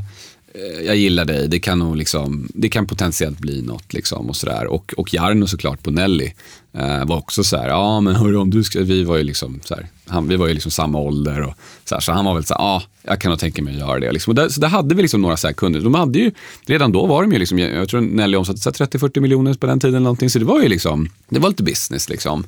Eh, 0.54 0.86
jag 0.86 0.96
gillar 0.96 1.26
dig, 1.26 1.48
det 1.48 1.60
kan, 1.60 1.80
nog 1.80 1.98
liksom, 1.98 2.48
det 2.54 2.70
kan 2.70 2.88
potentiellt 2.88 3.40
bli 3.40 3.62
något. 3.62 3.94
Liksom 3.94 4.30
och, 4.30 4.36
sådär. 4.36 4.68
och, 4.68 4.94
och 4.98 5.14
Jarno 5.14 5.48
såklart 5.48 5.84
på 5.84 5.92
Nelly 5.92 6.32
eh, 6.74 7.06
var 7.06 7.18
också 7.18 7.44
så 7.44 7.58
här, 7.58 7.68
ja 7.68 8.02
men 8.02 8.16
hörru 8.16 8.38
om 8.38 8.50
du 8.50 8.64
ska, 8.64 8.80
vi 8.80 9.04
var 9.04 9.18
ju 9.18 9.24
liksom 9.24 9.60
så 9.64 9.76
här, 9.76 9.88
han, 10.08 10.28
vi 10.28 10.36
var 10.36 10.48
ju 10.48 10.54
liksom 10.54 10.72
samma 10.72 11.00
ålder 11.00 11.42
och 11.42 11.54
så, 11.86 11.96
här, 11.96 12.00
så 12.00 12.12
han 12.12 12.26
var 12.26 12.34
väl 12.34 12.46
så 12.46 12.54
här, 12.54 12.62
ja 12.62 12.84
jag 13.04 13.22
kan 13.22 13.30
nog 13.30 13.40
tänka 13.40 13.64
mig 13.64 13.74
att 13.74 13.80
göra 13.80 14.00
det. 14.00 14.12
Liksom. 14.12 14.32
Och 14.32 14.36
där, 14.36 14.50
så 14.50 14.62
där 14.62 14.68
hade 14.68 14.96
vi 14.96 15.02
liksom 15.02 15.22
några 15.22 15.38
så 15.38 15.48
här 15.48 15.54
kunder. 15.54 15.80
De 15.80 15.94
hade 15.94 16.20
ju, 16.20 16.32
redan 16.66 16.92
då 16.92 17.06
var 17.06 17.22
de 17.22 17.32
ju 17.32 17.40
liksom, 17.40 17.60
jag 17.60 17.90
tror 17.90 18.02
Nelly 18.02 18.38
omsatte 18.38 18.86
30-40 18.86 19.20
miljoner 19.20 19.54
på 19.54 19.66
den 19.66 19.80
tiden 19.80 19.96
eller 19.96 20.04
någonting, 20.04 20.30
så 20.30 20.40
det 20.40 20.46
var 20.46 20.62
ju 20.62 20.68
liksom, 20.68 21.10
det 21.30 21.40
var 21.40 21.50
lite 21.50 21.64
business 21.64 22.10
liksom. 22.10 22.44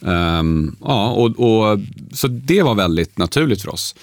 Um, 0.00 0.76
ja, 0.80 1.10
och, 1.10 1.26
och, 1.26 1.78
så 2.12 2.28
det 2.28 2.62
var 2.62 2.74
väldigt 2.74 3.18
naturligt 3.18 3.62
för 3.62 3.74
oss. 3.74 3.94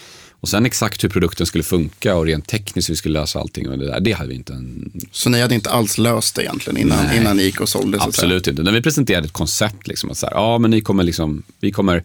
Och 0.42 0.50
sen 0.50 0.66
exakt 0.66 1.04
hur 1.04 1.10
produkten 1.10 1.46
skulle 1.46 1.64
funka 1.64 2.16
och 2.16 2.26
rent 2.26 2.48
tekniskt 2.48 2.90
hur 2.90 2.94
vi 2.94 2.98
skulle 2.98 3.20
lösa 3.20 3.40
allting 3.40 3.70
och 3.70 3.80
det 3.80 3.86
där, 3.86 4.00
det 4.00 4.12
hade 4.12 4.30
vi 4.30 4.36
inte. 4.36 4.54
En... 4.54 4.92
Så 5.12 5.30
ni 5.30 5.42
hade 5.42 5.56
inte 5.56 5.70
alls 5.70 5.98
löst 5.98 6.36
det 6.36 6.42
egentligen 6.42 6.78
innan, 6.78 7.16
innan 7.16 7.38
ni 7.38 7.44
gick 7.44 7.62
och 7.62 7.70
sålde? 7.70 7.98
Så 7.98 8.04
Absolut 8.04 8.48
inte. 8.48 8.64
När 8.64 8.72
vi 8.72 8.82
presenterade 8.82 9.26
ett 9.26 9.34
koncept, 9.34 9.88
liksom, 9.88 10.12
att 10.12 10.18
så 10.18 10.26
här, 10.26 10.34
ja 10.34 10.58
men 10.58 10.72
ni 10.72 10.82
kommer 10.82 11.04
liksom, 11.04 11.44
vi 11.60 11.72
kommer 11.72 12.04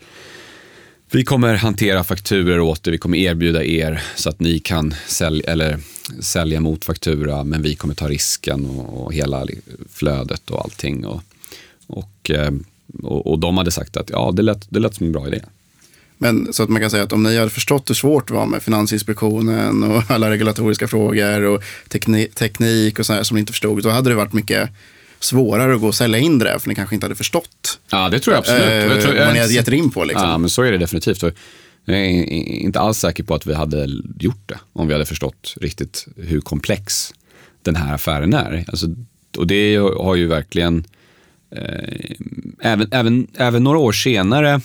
vi 1.10 1.24
kommer 1.24 1.54
hantera 1.54 2.04
fakturor 2.04 2.60
åt 2.60 2.86
er, 2.86 2.92
vi 2.92 2.98
kommer 2.98 3.18
erbjuda 3.18 3.64
er 3.64 4.02
så 4.16 4.28
att 4.28 4.40
ni 4.40 4.58
kan 4.58 4.94
sälja, 5.06 5.52
eller 5.52 5.78
sälja 6.20 6.60
mot 6.60 6.84
faktura, 6.84 7.44
men 7.44 7.62
vi 7.62 7.74
kommer 7.74 7.94
ta 7.94 8.08
risken 8.08 8.66
och, 8.66 9.04
och 9.04 9.14
hela 9.14 9.46
flödet 9.92 10.50
och 10.50 10.64
allting. 10.64 11.06
Och, 11.06 11.22
och, 11.86 12.30
eh, 12.30 12.50
och, 13.02 13.26
och 13.26 13.38
de 13.38 13.58
hade 13.58 13.70
sagt 13.70 13.96
att 13.96 14.10
ja, 14.10 14.32
det 14.32 14.42
lät, 14.42 14.66
det 14.68 14.80
lät 14.80 14.94
som 14.94 15.06
en 15.06 15.12
bra 15.12 15.26
idé. 15.26 15.40
Men 16.18 16.52
så 16.52 16.62
att 16.62 16.68
man 16.68 16.80
kan 16.80 16.90
säga 16.90 17.02
att 17.02 17.12
om 17.12 17.22
ni 17.22 17.38
hade 17.38 17.50
förstått 17.50 17.90
hur 17.90 17.94
svårt 17.94 18.28
det 18.28 18.34
var 18.34 18.46
med 18.46 18.62
Finansinspektionen 18.62 19.82
och 19.82 20.02
alla 20.10 20.30
regulatoriska 20.30 20.88
frågor 20.88 21.42
och 21.42 21.62
teknik, 21.88 22.34
teknik 22.34 22.98
och 22.98 23.06
sådär 23.06 23.22
som 23.22 23.34
ni 23.34 23.40
inte 23.40 23.52
förstod, 23.52 23.82
då 23.82 23.90
hade 23.90 24.10
det 24.10 24.16
varit 24.16 24.32
mycket 24.32 24.70
svårare 25.20 25.74
att 25.74 25.80
gå 25.80 25.86
och 25.86 25.94
sälja 25.94 26.18
in 26.18 26.38
det 26.38 26.58
för 26.60 26.68
ni 26.68 26.74
kanske 26.74 26.94
inte 26.94 27.04
hade 27.04 27.14
förstått. 27.14 27.80
Ja, 27.90 28.08
det 28.08 28.18
tror 28.18 28.34
jag 28.34 28.38
absolut. 28.38 28.62
Eh, 28.62 28.74
jag 28.74 29.02
tror, 29.02 29.14
vad 29.14 29.32
ni 29.32 29.40
hade 29.40 29.52
gett 29.52 29.68
er 29.68 29.74
in 29.74 29.90
på. 29.90 30.04
Liksom. 30.04 30.28
Ja, 30.28 30.38
men 30.38 30.50
så 30.50 30.62
är 30.62 30.72
det 30.72 30.78
definitivt. 30.78 31.22
Jag 31.84 31.98
är 31.98 32.24
inte 32.32 32.80
alls 32.80 32.98
säker 32.98 33.22
på 33.22 33.34
att 33.34 33.46
vi 33.46 33.54
hade 33.54 33.88
gjort 34.18 34.42
det 34.46 34.58
om 34.72 34.86
vi 34.86 34.92
hade 34.92 35.06
förstått 35.06 35.54
riktigt 35.60 36.06
hur 36.16 36.40
komplex 36.40 37.14
den 37.62 37.76
här 37.76 37.94
affären 37.94 38.34
är. 38.34 38.64
Alltså, 38.68 38.86
och 39.36 39.46
det 39.46 39.76
har 39.76 40.14
ju 40.14 40.26
verkligen, 40.26 40.84
eh, 41.50 42.10
även, 42.60 42.88
även, 42.90 43.26
även 43.36 43.64
några 43.64 43.78
år 43.78 43.92
senare, 43.92 44.60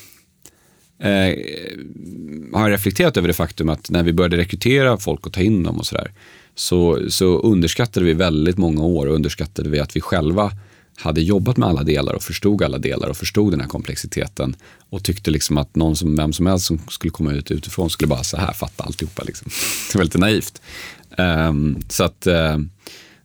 eh, 1.02 1.38
har 2.54 2.70
reflekterat 2.70 3.18
över 3.18 3.28
det 3.28 3.34
faktum 3.34 3.70
att 3.70 3.90
när 3.90 4.04
vi 4.04 4.14
började 4.14 4.38
rekrytera 4.38 4.98
folk 4.98 5.28
och 5.28 5.34
ta 5.34 5.42
in 5.42 5.64
dem 5.64 5.78
och 5.78 5.86
sådär, 5.86 6.12
så, 6.56 7.00
så 7.10 7.40
underskattade 7.40 8.06
vi 8.06 8.14
väldigt 8.14 8.58
många 8.58 8.84
år 8.84 9.08
och 9.08 9.16
underskattade 9.16 9.70
vi 9.70 9.80
att 9.80 9.96
vi 9.96 10.02
själva 10.02 10.52
hade 10.96 11.22
jobbat 11.22 11.58
med 11.58 11.70
alla 11.70 11.84
delar 11.84 12.14
och 12.14 12.24
förstod 12.24 12.64
alla 12.64 12.78
delar 12.78 13.10
och 13.10 13.18
förstod 13.18 13.54
den 13.54 13.62
här 13.62 13.68
komplexiteten 13.68 14.56
och 14.90 15.04
tyckte 15.04 15.32
liksom 15.32 15.58
att 15.58 15.76
någon 15.76 15.96
som, 15.96 16.16
vem 16.16 16.34
som 16.34 16.46
helst 16.46 16.66
som 16.66 16.80
skulle 16.90 17.12
komma 17.12 17.34
ut 17.34 17.52
utifrån 17.52 17.90
skulle 17.90 18.08
bara 18.08 18.24
så 18.24 18.38
här 18.38 18.54
fatta 18.54 18.84
alltihopa. 18.84 19.24
Liksom. 19.24 19.52
Det 19.92 19.98
var 19.98 20.04
lite 20.04 20.18
naivt. 20.18 20.62
Um, 21.18 21.82
så 21.90 22.04
att, 22.04 22.28
uh, 22.28 22.58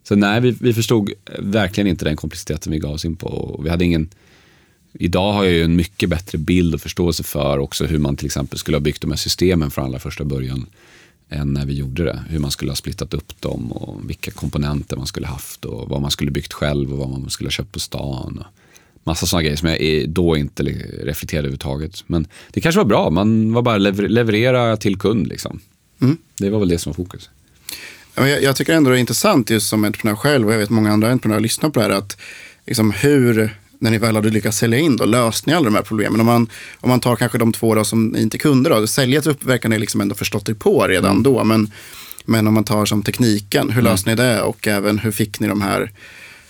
så 0.02 0.16
nej, 0.16 0.40
vi, 0.40 0.56
vi 0.60 0.74
förstod 0.74 1.10
verkligen 1.38 1.88
inte 1.88 2.04
den 2.04 2.16
komplexiteten 2.16 2.72
vi 2.72 2.78
gav 2.78 2.92
oss 2.92 3.04
in 3.04 3.16
på. 3.16 3.26
Och 3.26 3.66
vi 3.66 3.70
hade 3.70 3.84
ingen, 3.84 4.10
idag 4.98 5.32
har 5.32 5.44
jag 5.44 5.52
ju 5.52 5.62
en 5.62 5.76
mycket 5.76 6.08
bättre 6.08 6.38
bild 6.38 6.74
och 6.74 6.80
förståelse 6.80 7.22
för 7.22 7.58
också 7.58 7.84
hur 7.84 7.98
man 7.98 8.16
till 8.16 8.26
exempel 8.26 8.58
skulle 8.58 8.76
ha 8.76 8.80
byggt 8.80 9.00
de 9.00 9.10
här 9.10 9.18
systemen 9.18 9.70
från 9.70 9.84
allra 9.84 9.98
första 9.98 10.24
början 10.24 10.66
än 11.28 11.52
när 11.52 11.66
vi 11.66 11.74
gjorde 11.74 12.04
det. 12.04 12.24
Hur 12.28 12.38
man 12.38 12.50
skulle 12.50 12.70
ha 12.70 12.76
splittat 12.76 13.14
upp 13.14 13.40
dem 13.40 13.72
och 13.72 14.10
vilka 14.10 14.30
komponenter 14.30 14.96
man 14.96 15.06
skulle 15.06 15.26
haft 15.26 15.64
och 15.64 15.88
vad 15.88 16.00
man 16.00 16.10
skulle 16.10 16.30
byggt 16.30 16.52
själv 16.52 16.92
och 16.92 16.98
vad 16.98 17.08
man 17.08 17.30
skulle 17.30 17.46
ha 17.46 17.52
köpt 17.52 17.72
på 17.72 17.80
stan. 17.80 18.38
Och 18.38 18.46
massa 19.04 19.26
sådana 19.26 19.42
grejer 19.42 19.56
som 19.56 19.68
jag 19.68 20.10
då 20.10 20.36
inte 20.36 20.62
reflekterade 21.02 21.46
överhuvudtaget. 21.46 22.04
Men 22.06 22.26
det 22.50 22.60
kanske 22.60 22.78
var 22.78 22.84
bra, 22.84 23.10
man 23.10 23.52
var 23.52 23.62
bara 23.62 23.78
lever 23.78 24.08
leverera 24.08 24.76
till 24.76 24.98
kund. 24.98 25.26
Liksom. 25.26 25.60
Mm. 26.00 26.16
Det 26.36 26.50
var 26.50 26.58
väl 26.58 26.68
det 26.68 26.78
som 26.78 26.92
var 26.92 27.04
fokus. 27.04 27.30
Jag, 28.14 28.42
jag 28.42 28.56
tycker 28.56 28.72
ändå 28.72 28.90
det 28.90 28.96
är 28.96 29.00
intressant 29.00 29.50
just 29.50 29.68
som 29.68 29.84
entreprenör 29.84 30.16
själv 30.16 30.46
och 30.46 30.54
jag 30.54 30.58
vet 30.58 30.70
många 30.70 30.92
andra 30.92 31.10
entreprenörer 31.10 31.40
lyssnar 31.40 31.70
på 31.70 31.80
det 31.80 31.86
här. 31.86 31.92
Att 31.92 32.16
liksom 32.66 32.90
hur 32.90 33.56
när 33.78 33.90
ni 33.90 33.98
väl 33.98 34.14
hade 34.16 34.30
lyckats 34.30 34.58
sälja 34.58 34.78
in 34.78 34.96
då, 34.96 35.04
löste 35.04 35.50
ni 35.50 35.56
alla 35.56 35.64
de 35.64 35.74
här 35.74 35.82
problemen? 35.82 36.20
Om 36.20 36.26
man, 36.26 36.48
om 36.80 36.88
man 36.88 37.00
tar 37.00 37.16
kanske 37.16 37.38
de 37.38 37.52
två 37.52 37.74
då, 37.74 37.84
som 37.84 38.06
ni 38.06 38.22
inte 38.22 38.38
kunde, 38.38 38.70
då, 38.70 38.86
säljet 38.86 39.26
upp 39.26 39.44
verkar 39.44 39.68
ni 39.68 39.78
liksom 39.78 40.00
ändå 40.00 40.14
förstått 40.14 40.48
er 40.48 40.54
på 40.54 40.86
redan 40.86 41.10
mm. 41.10 41.22
då. 41.22 41.44
Men, 41.44 41.70
men 42.24 42.46
om 42.46 42.54
man 42.54 42.64
tar 42.64 42.84
som 42.84 43.02
tekniken, 43.02 43.70
hur 43.70 43.80
mm. 43.80 43.84
löste 43.84 44.10
ni 44.10 44.16
det? 44.16 44.42
Och 44.42 44.66
även 44.66 44.98
hur 44.98 45.12
fick 45.12 45.40
ni 45.40 45.48
de 45.48 45.60
här 45.60 45.92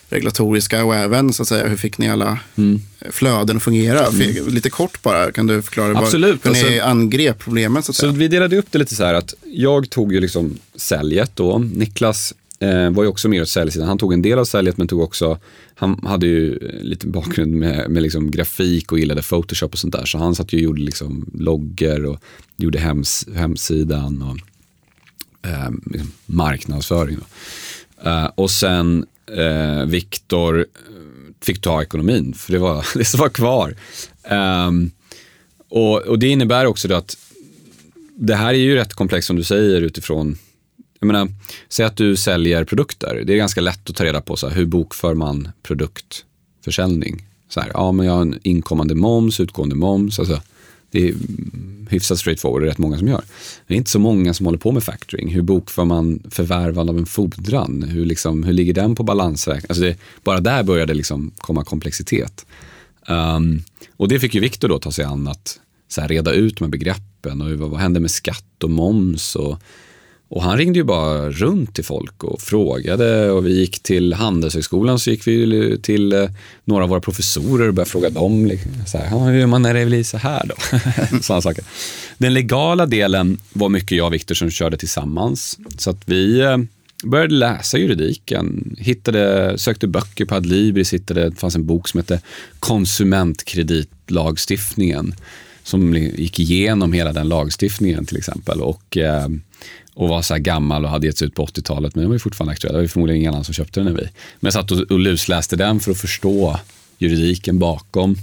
regulatoriska 0.09 0.85
och 0.85 0.95
även 0.95 1.33
så 1.33 1.43
att 1.43 1.49
säga, 1.49 1.69
hur 1.69 1.77
fick 1.77 1.99
ni 1.99 2.11
alla 2.11 2.39
mm. 2.57 2.81
flöden 3.11 3.57
att 3.57 3.63
fungera? 3.63 4.07
Mm. 4.07 4.49
Lite 4.49 4.71
kort 4.71 5.03
bara, 5.03 5.33
kan 5.33 5.47
du 5.47 5.63
förklara 5.63 5.99
Absolut. 5.99 6.43
Bara, 6.43 6.55
hur 6.55 6.61
alltså, 6.61 6.73
ni 6.73 6.81
angrep 6.81 7.39
problemet? 7.39 7.85
Så, 7.85 7.91
att 7.91 7.97
så 7.97 8.09
vi 8.09 8.29
delade 8.29 8.57
upp 8.57 8.67
det 8.71 8.79
lite 8.79 8.95
så 8.95 9.05
här 9.05 9.15
att 9.15 9.35
jag 9.45 9.91
tog 9.91 10.13
ju 10.13 10.21
liksom 10.21 10.59
säljet 10.75 11.31
då, 11.35 11.59
Niklas 11.59 12.35
eh, 12.59 12.91
var 12.91 13.03
ju 13.03 13.09
också 13.09 13.29
mer 13.29 13.43
åt 13.43 13.49
säljsidan. 13.49 13.89
Han 13.89 13.99
tog 13.99 14.13
en 14.13 14.23
del 14.23 14.39
av 14.39 14.45
säljet 14.45 14.77
men 14.77 14.89
tog 14.89 15.01
också, 15.01 15.39
han 15.75 16.01
hade 16.07 16.27
ju 16.27 16.59
lite 16.81 17.07
bakgrund 17.07 17.53
med, 17.53 17.91
med 17.91 18.03
liksom 18.03 18.31
grafik 18.31 18.93
och 18.93 18.99
gillade 18.99 19.23
Photoshop 19.23 19.73
och 19.73 19.79
sånt 19.79 19.93
där. 19.93 20.05
Så 20.05 20.19
han 20.19 20.35
satt 20.35 20.53
ju 20.53 20.57
och 20.57 20.63
gjorde 20.63 20.83
liksom 20.83 21.31
loggor 21.35 22.05
och 22.05 22.21
gjorde 22.57 22.79
hems, 22.79 23.27
hemsidan 23.35 24.23
och 24.23 24.39
eh, 25.49 25.71
liksom 25.85 26.13
marknadsföring. 26.27 27.19
Eh, 28.05 28.31
och 28.35 28.51
sen 28.51 29.07
eh, 29.37 29.87
Viktor 29.87 30.59
eh, 30.59 30.65
fick 31.41 31.61
ta 31.61 31.83
ekonomin, 31.83 32.35
för 32.35 32.53
det 32.53 32.59
var 32.59 32.87
det 32.99 33.05
som 33.05 33.21
var 33.21 33.29
kvar. 33.29 33.75
Ehm, 34.23 34.91
och, 35.69 36.03
och, 36.03 36.19
det 36.19 36.29
innebär 36.29 36.67
också 36.67 36.95
att 36.95 37.17
det 38.17 38.35
här 38.35 38.55
är 38.55 38.59
ju 38.59 38.75
rätt 38.75 38.95
komplext 38.95 39.27
som 39.27 39.37
du 39.37 39.45
säger 39.45 39.83
utifrån 39.83 40.39
jag 41.01 41.07
menar, 41.07 41.29
säg 41.69 41.87
att 41.87 41.97
du 41.97 42.17
säljer 42.17 42.65
produkter. 42.65 43.23
Det 43.27 43.33
är 43.33 43.37
ganska 43.37 43.61
lätt 43.61 43.91
att 43.91 43.97
ta 43.97 44.05
reda 44.05 44.21
på 44.21 44.37
så 44.37 44.49
här, 44.49 44.57
hur 44.57 44.67
bokför 44.67 45.15
man 45.15 45.49
produktförsäljning. 45.63 47.27
Så 47.49 47.61
här, 47.61 47.71
ja, 47.75 47.93
men 47.93 48.07
jag 48.07 48.13
har 48.13 48.23
en 48.23 48.39
inkommande 48.43 48.95
moms, 48.95 49.41
utgående 49.41 49.75
moms. 49.75 50.19
Alltså, 50.19 50.41
det 50.91 51.09
är 51.09 51.15
hyfsat 51.89 52.19
straightforward, 52.19 52.63
det 52.63 52.67
är 52.67 52.69
rätt 52.69 52.79
många 52.79 52.99
som 52.99 53.09
gör. 53.09 53.23
Det 53.67 53.75
är 53.75 53.79
inte 53.79 53.91
så 53.91 53.99
många 53.99 54.35
som 54.35 54.47
håller 54.47 54.59
på 54.59 54.73
med 54.73 54.85
factoring. 54.85 55.29
Hur 55.29 55.43
bokför 55.43 55.85
man 55.85 56.23
förvärvande 56.31 56.93
av 56.93 56.99
en 56.99 57.07
fordran? 57.07 57.83
Hur, 57.83 58.07
liksom, 58.07 58.45
hur 58.45 58.53
ligger 58.53 58.75
den 58.75 58.95
på 58.95 59.03
balansräkningen? 59.03 59.67
Alltså 59.69 60.01
bara 60.25 60.41
där 60.41 60.63
började 60.63 60.93
det 60.93 60.97
liksom 60.97 61.33
komma 61.39 61.65
komplexitet. 61.65 62.47
Um, 63.09 63.63
och 63.97 64.09
det 64.09 64.21
fick 64.21 64.35
ju 64.35 64.41
Viktor 64.41 64.69
då 64.69 64.79
ta 64.79 64.93
sig 64.93 65.05
an 65.05 65.29
att 65.29 65.61
så 65.89 66.01
här, 66.01 66.09
reda 66.09 66.33
ut 66.33 66.57
de 66.57 66.65
här 66.65 66.71
begreppen 66.71 67.43
och 67.43 67.51
vad, 67.51 67.71
vad 67.71 67.81
händer 67.81 68.01
med 68.01 68.11
skatt 68.11 68.63
och 68.63 68.71
moms 68.71 69.37
och 69.37 69.59
och 70.29 70.43
han 70.43 70.59
ringde 70.59 70.79
ju 70.79 70.85
bara 70.85 71.31
runt 71.31 71.75
till 71.75 71.85
folk 71.85 72.25
och 72.25 72.41
frågade 72.41 73.31
och 73.31 73.47
vi 73.47 73.61
gick 73.61 73.83
till 73.83 74.13
Handelshögskolan 74.13 74.99
så 74.99 75.11
gick 75.11 75.27
vi 75.27 75.79
till 75.83 76.13
eh, 76.13 76.31
några 76.65 76.85
av 76.85 76.91
våra 76.91 77.01
professorer 77.01 77.69
och 77.69 77.75
började 77.75 77.91
fråga 77.91 78.11
dem. 78.11 78.47
Liksom, 78.47 78.73
så 78.87 78.99
här, 78.99 79.25
hur 79.25 79.39
gör 79.39 79.47
man 79.47 79.63
när 79.63 79.75
det 79.75 79.87
blir 79.87 80.05
så 80.05 80.19
här 80.19 80.43
då? 80.47 80.55
Sådana 81.23 81.43
saker. 81.43 81.65
Den 82.19 82.35
legala 82.35 82.87
delen 82.87 83.39
var 83.53 83.69
mycket 83.69 83.99
jag 83.99 84.07
och 84.07 84.15
Viktor 84.15 84.35
som 84.35 84.51
körde 84.51 84.77
tillsammans. 84.77 85.59
Så 85.79 85.91
att 85.91 86.03
vi 86.05 86.41
eh, 86.41 86.57
började 87.05 87.35
läsa 87.35 87.79
juridiken, 87.79 88.77
hittade, 88.79 89.55
sökte 89.59 89.87
böcker 89.87 90.25
på 90.25 90.35
Adlibris, 90.35 90.95
hittade, 90.95 91.31
det 91.31 91.37
fanns 91.37 91.57
en 91.57 91.67
bok 91.67 91.89
som 91.89 91.99
hette 91.99 92.21
Konsumentkreditlagstiftningen. 92.59 95.15
som 95.63 95.95
gick 95.95 96.39
igenom 96.39 96.93
hela 96.93 97.13
den 97.13 97.29
lagstiftningen 97.29 98.07
till 98.07 98.17
exempel. 98.17 98.61
Och 98.61 98.97
eh, 98.97 99.29
och 99.97 100.09
var 100.09 100.23
så 100.23 100.35
här 100.35 100.41
gammal 100.41 100.85
och 100.85 100.91
hade 100.91 101.07
getts 101.07 101.23
ut 101.23 101.35
på 101.35 101.47
80-talet, 101.47 101.95
men 101.95 102.03
den 102.03 102.09
var 102.09 102.15
ju 102.15 102.19
fortfarande 102.19 102.53
aktuell. 102.53 102.75
Det 102.75 102.81
var 102.81 102.87
förmodligen 102.87 103.21
ingen 103.21 103.33
annan 103.33 103.45
som 103.45 103.55
köpte 103.55 103.81
den 103.81 103.87
än 103.87 103.97
vi. 103.97 104.03
Men 104.03 104.11
jag 104.41 104.53
satt 104.53 104.71
och, 104.71 104.79
och 104.79 104.99
lusläste 104.99 105.57
den 105.57 105.81
för 105.81 105.91
att 105.91 106.01
förstå 106.01 106.61
juridiken 106.99 107.59
bakom. 107.59 108.17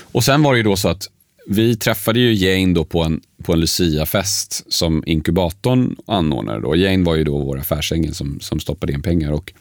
Och 0.00 0.24
sen 0.24 0.42
var 0.42 0.52
det 0.52 0.56
ju 0.56 0.62
då 0.62 0.76
så 0.76 0.88
att 0.88 1.08
vi 1.46 1.76
träffade 1.76 2.20
ju 2.20 2.34
Jane 2.34 2.74
då 2.74 2.84
på 2.84 3.02
en, 3.02 3.20
på 3.42 3.52
en 3.52 3.60
Lucia-fest 3.60 4.64
som 4.72 5.02
inkubatorn 5.06 5.96
anordnade. 6.06 6.60
Då. 6.60 6.76
Jane 6.76 7.04
var 7.04 7.14
ju 7.14 7.24
då 7.24 7.38
vår 7.38 7.58
affärsängel 7.58 8.14
som, 8.14 8.40
som 8.40 8.60
stoppade 8.60 8.92
in 8.92 9.02
pengar. 9.02 9.32
Och 9.32 9.52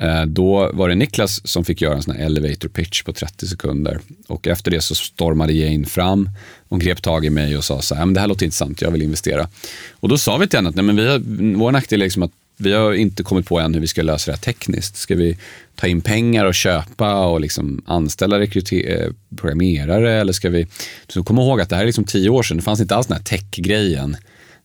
Eh, 0.00 0.22
då 0.22 0.70
var 0.72 0.88
det 0.88 0.94
Niklas 0.94 1.48
som 1.48 1.64
fick 1.64 1.80
göra 1.80 1.94
en 1.94 2.02
sån 2.02 2.16
här 2.16 2.26
elevator 2.26 2.68
pitch 2.68 3.02
på 3.02 3.12
30 3.12 3.46
sekunder. 3.46 4.00
Och 4.26 4.46
efter 4.46 4.70
det 4.70 4.80
så 4.80 4.94
stormade 4.94 5.52
Jane 5.52 5.86
fram 5.86 6.30
Hon 6.68 6.78
grep 6.78 7.02
tag 7.02 7.24
i 7.24 7.30
mig 7.30 7.56
och 7.56 7.64
sa 7.64 7.82
så 7.82 7.94
här, 7.94 8.06
det 8.06 8.20
här 8.20 8.26
låter 8.26 8.44
intressant, 8.44 8.82
jag 8.82 8.90
vill 8.90 9.02
investera. 9.02 9.48
Och 9.92 10.08
då 10.08 10.18
sa 10.18 10.36
vi 10.36 10.46
till 10.46 10.58
henne 10.58 10.68
att 10.68 10.74
nej, 10.74 10.84
men 10.84 10.96
vi 10.96 11.06
har, 11.06 11.18
vår 11.56 11.72
nackdel 11.72 12.02
är 12.02 12.06
liksom 12.06 12.22
att 12.22 12.30
vi 12.60 12.72
har 12.72 12.92
inte 12.92 13.22
kommit 13.22 13.46
på 13.46 13.60
än 13.60 13.74
hur 13.74 13.80
vi 13.80 13.86
ska 13.86 14.02
lösa 14.02 14.30
det 14.30 14.36
här 14.36 14.42
tekniskt. 14.42 14.96
Ska 14.96 15.14
vi 15.14 15.38
ta 15.74 15.86
in 15.86 16.00
pengar 16.00 16.44
och 16.44 16.54
köpa 16.54 17.26
och 17.26 17.40
liksom 17.40 17.82
anställa 17.86 18.42
eh, 18.42 19.12
programmerare 19.36 20.20
eller 20.20 20.32
ska 20.32 20.50
vi... 20.50 20.66
Så 21.08 21.24
kom 21.24 21.38
ihåg 21.38 21.60
att 21.60 21.68
det 21.68 21.76
här 21.76 21.82
är 21.82 21.86
liksom 21.86 22.04
tio 22.04 22.30
år 22.30 22.42
sedan, 22.42 22.56
det 22.56 22.62
fanns 22.62 22.80
inte 22.80 22.96
alls 22.96 23.06
den 23.06 23.16
här 23.16 23.24
tech-grejen. 23.24 24.16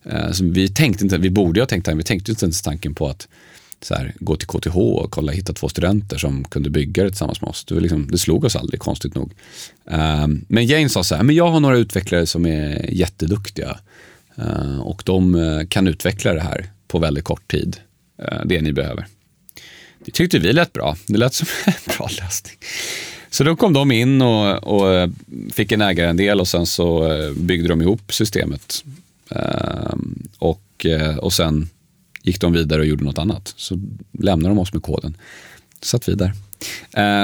Eh, 0.06 0.32
så 0.32 0.46
vi 0.46 0.70
tänkte 0.70 1.04
inte, 1.04 1.18
vi 1.18 1.30
borde 1.30 1.62
ha 1.62 1.66
tänkt, 1.66 1.86
tanken, 1.86 1.98
vi 1.98 2.04
tänkte 2.04 2.32
inte 2.32 2.46
ens 2.46 2.62
tanken 2.62 2.96
på 2.96 3.08
att 3.08 3.28
så 3.86 3.96
här, 3.96 4.14
gå 4.20 4.36
till 4.36 4.48
KTH 4.48 4.78
och 4.78 5.12
kolla, 5.12 5.32
hitta 5.32 5.54
två 5.54 5.70
studenter 5.70 6.18
som 6.18 6.44
kunde 6.44 6.70
bygga 6.70 7.04
det 7.04 7.10
tillsammans 7.10 7.42
med 7.42 7.50
oss. 7.50 7.66
Det, 7.66 7.80
liksom, 7.80 8.08
det 8.12 8.18
slog 8.18 8.46
oss 8.46 8.56
aldrig, 8.56 8.80
konstigt 8.80 9.16
nog. 9.16 9.34
Um, 9.86 10.46
men 10.48 10.66
Jane 10.66 10.90
sa 10.90 11.04
så 11.04 11.16
här, 11.16 11.24
men 11.24 11.36
jag 11.36 11.48
har 11.48 11.60
några 11.60 11.78
utvecklare 11.78 12.26
som 12.26 12.46
är 12.46 12.90
jätteduktiga 12.90 13.80
uh, 14.40 14.80
och 14.80 15.04
de 15.06 15.36
uh, 15.36 15.66
kan 15.66 15.88
utveckla 15.88 16.34
det 16.34 16.42
här 16.42 16.66
på 16.88 17.00
väldigt 17.00 17.24
kort 17.24 17.52
tid, 17.52 17.78
uh, 18.22 18.46
det 18.46 18.62
ni 18.62 18.74
behöver. 18.74 19.06
Det 20.06 20.12
tyckte 20.12 20.40
vi 20.40 20.54
lät 20.54 20.74
bra. 20.74 20.98
Det 21.08 21.18
lät 21.18 21.34
som 21.34 21.48
en 21.66 21.74
bra 21.98 22.10
lösning. 22.22 22.56
Så 23.30 23.44
då 23.44 23.56
kom 23.56 23.74
de 23.74 23.92
in 23.92 24.22
och, 24.22 24.64
och 24.64 25.10
fick 25.54 25.72
en 25.72 25.82
ägarandel 25.82 26.40
och 26.40 26.48
sen 26.48 26.66
så 26.66 27.10
byggde 27.36 27.68
de 27.68 27.82
ihop 27.82 28.14
systemet. 28.14 28.84
Uh, 29.36 29.94
och, 30.40 30.86
och 31.20 31.34
sen 31.34 31.70
gick 32.24 32.42
de 32.42 32.54
vidare 32.54 32.80
och 32.80 32.88
gjorde 32.88 33.04
något 33.04 33.18
annat. 33.18 33.54
Så 33.58 33.80
lämnade 34.20 34.56
de 34.56 34.60
oss 34.60 34.74
med 34.74 34.84
koden. 34.84 35.18
Satt 35.82 36.10
vi 36.10 36.16
där. 36.16 36.34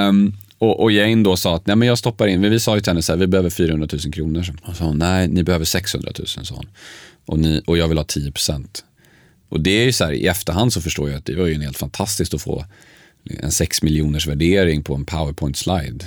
Um, 0.08 0.34
och, 0.58 0.84
och 0.84 0.91
Jane 0.91 1.24
då 1.24 1.38
sa 1.38 1.56
att 1.56 1.68
nej, 1.68 1.75
men 1.75 1.88
jag 1.88 1.98
stoppar 1.98 2.27
in, 2.27 2.41
vi 2.41 2.60
sa 2.60 2.75
ju 2.75 2.82
till 2.82 2.89
henne 2.89 3.01
så 3.01 3.12
här, 3.12 3.20
vi 3.20 3.27
behöver 3.27 3.50
400 3.50 3.88
000 4.06 4.13
kronor. 4.13 4.46
Och 4.63 4.75
sa 4.75 4.86
hon, 4.86 4.98
nej, 4.98 5.27
ni 5.27 5.44
behöver 5.44 5.65
600 5.65 6.12
000, 6.20 6.27
sa 6.27 6.56
hon. 6.56 6.68
Och, 7.25 7.39
ni, 7.39 7.62
och 7.65 7.77
jag 7.77 7.88
vill 7.88 7.98
ha 7.98 8.06
10 8.06 8.32
procent. 8.32 8.84
Och 9.50 9.62
det 9.62 9.72
är 9.72 9.86
ju 9.86 9.91
så 9.91 10.06
här, 10.06 10.12
i 10.12 10.27
efterhand 10.27 10.74
så 10.74 10.82
förstår 10.82 11.10
jag 11.10 11.18
att 11.18 11.25
det 11.25 11.36
var 11.36 11.46
ju 11.46 11.53
en 11.53 11.62
helt 11.62 11.77
fantastiskt 11.77 12.34
att 12.34 12.41
få 12.41 12.65
en 13.24 13.51
6 13.51 13.82
miljoners 13.82 14.27
värdering 14.27 14.84
på 14.84 14.96
en 14.96 15.06
powerpoint-slide. 15.06 16.06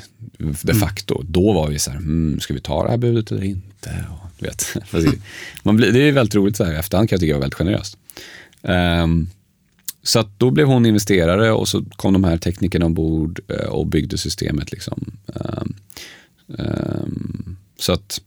De 0.63 0.75
facto. 0.75 1.15
Mm. 1.15 1.33
Då 1.33 1.53
var 1.53 1.69
vi 1.69 1.79
så 1.79 1.91
här, 1.91 1.99
hmm, 1.99 2.41
ska 2.41 2.55
vi 2.55 2.61
ta 2.61 2.85
det 2.85 2.91
här 2.91 2.97
budet 2.97 3.31
eller 3.31 3.45
inte? 3.45 4.05
Och, 4.11 4.23
vet. 4.43 4.77
Man 5.63 5.77
blir, 5.77 5.93
det 5.93 6.01
är 6.01 6.13
väldigt 6.13 6.35
roligt 6.35 6.57
så 6.57 6.65
här 6.65 6.73
i 6.73 6.77
efterhand 6.77 7.09
kan 7.09 7.17
jag 7.17 7.21
tycka 7.21 7.31
det 7.31 7.35
var 7.35 7.41
väldigt 7.41 7.59
generöst. 7.59 7.99
Um, 8.63 9.31
så 10.03 10.19
att 10.19 10.39
då 10.39 10.51
blev 10.51 10.67
hon 10.67 10.87
investerare 10.87 11.53
och 11.53 11.69
så 11.69 11.85
kom 11.97 12.13
de 12.13 12.25
här 12.25 12.37
teknikerna 12.37 12.87
ombord 12.87 13.41
uh, 13.51 13.67
och 13.67 13.87
byggde 13.87 14.19
systemet. 14.19 14.73
Liksom. 14.73 15.13
Um, 15.27 15.75
um, 16.47 17.57
så 17.79 17.93
att, 17.93 18.21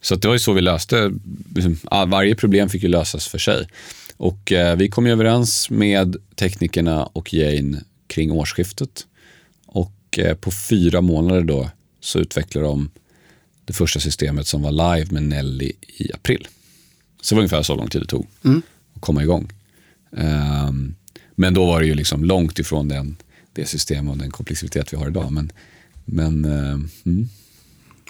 så 0.00 0.14
att 0.14 0.22
det 0.22 0.28
var 0.28 0.34
ju 0.34 0.38
så 0.38 0.52
vi 0.52 0.60
löste, 0.60 1.12
liksom, 1.54 1.78
varje 2.06 2.34
problem 2.34 2.68
fick 2.68 2.82
ju 2.82 2.88
lösas 2.88 3.28
för 3.28 3.38
sig. 3.38 3.68
Och 4.16 4.52
uh, 4.52 4.74
vi 4.74 4.88
kom 4.88 5.06
ju 5.06 5.12
överens 5.12 5.70
med 5.70 6.16
teknikerna 6.34 7.04
och 7.04 7.34
Jane 7.34 7.80
kring 8.06 8.32
årsskiftet. 8.32 9.06
Och 9.66 10.18
uh, 10.18 10.34
på 10.34 10.50
fyra 10.50 11.00
månader 11.00 11.42
då 11.42 11.70
så 12.00 12.18
utvecklade 12.18 12.66
de 12.66 12.90
det 13.64 13.72
första 13.72 14.00
systemet 14.00 14.46
som 14.46 14.62
var 14.62 14.72
live 14.72 15.12
med 15.12 15.22
Nelly 15.22 15.72
i 15.98 16.12
april. 16.12 16.48
Så 17.20 17.34
det 17.34 17.36
var 17.36 17.42
ungefär 17.42 17.62
så 17.62 17.74
lång 17.74 17.88
tid 17.88 18.02
det 18.02 18.06
tog. 18.06 18.26
Mm 18.44 18.62
komma 19.04 19.22
igång. 19.22 19.52
Um, 20.10 20.94
men 21.34 21.54
då 21.54 21.66
var 21.66 21.80
det 21.80 21.86
ju 21.86 21.94
liksom 21.94 22.24
långt 22.24 22.58
ifrån 22.58 22.88
den, 22.88 23.16
det 23.52 23.66
system 23.66 24.08
och 24.08 24.16
den 24.16 24.30
komplexitet 24.30 24.92
vi 24.92 24.96
har 24.96 25.08
idag. 25.08 25.32
Men, 25.32 25.52
men, 26.04 26.44
uh, 26.44 26.80
mm. 27.04 27.28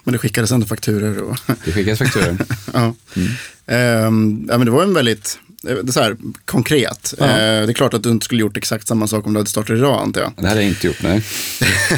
men 0.03 0.11
det 0.11 0.17
skickades 0.17 0.51
ändå 0.51 0.65
fakturer? 0.65 1.21
Och... 1.21 1.37
Det 1.65 1.71
skickades 1.71 1.99
fakturer. 1.99 2.37
ja. 2.73 2.93
Mm. 3.15 4.07
Um, 4.07 4.47
ja, 4.49 4.57
men 4.57 4.65
det 4.65 4.71
var 4.71 4.83
en 4.83 4.93
väldigt 4.93 5.39
det 5.65 5.89
är 5.89 5.91
så 5.91 6.01
här, 6.01 6.17
konkret. 6.45 7.13
Ja. 7.17 7.25
Eh, 7.25 7.65
det 7.65 7.71
är 7.71 7.73
klart 7.73 7.93
att 7.93 8.03
du 8.03 8.09
inte 8.09 8.25
skulle 8.25 8.41
gjort 8.41 8.57
exakt 8.57 8.87
samma 8.87 9.07
sak 9.07 9.27
om 9.27 9.33
du 9.33 9.39
hade 9.39 9.49
startat 9.49 9.77
idag 9.77 10.01
antar 10.01 10.21
jag. 10.21 10.33
Det 10.37 10.47
hade 10.47 10.61
jag 10.61 10.69
inte 10.69 10.87
gjort, 10.87 11.01
nej. 11.03 11.23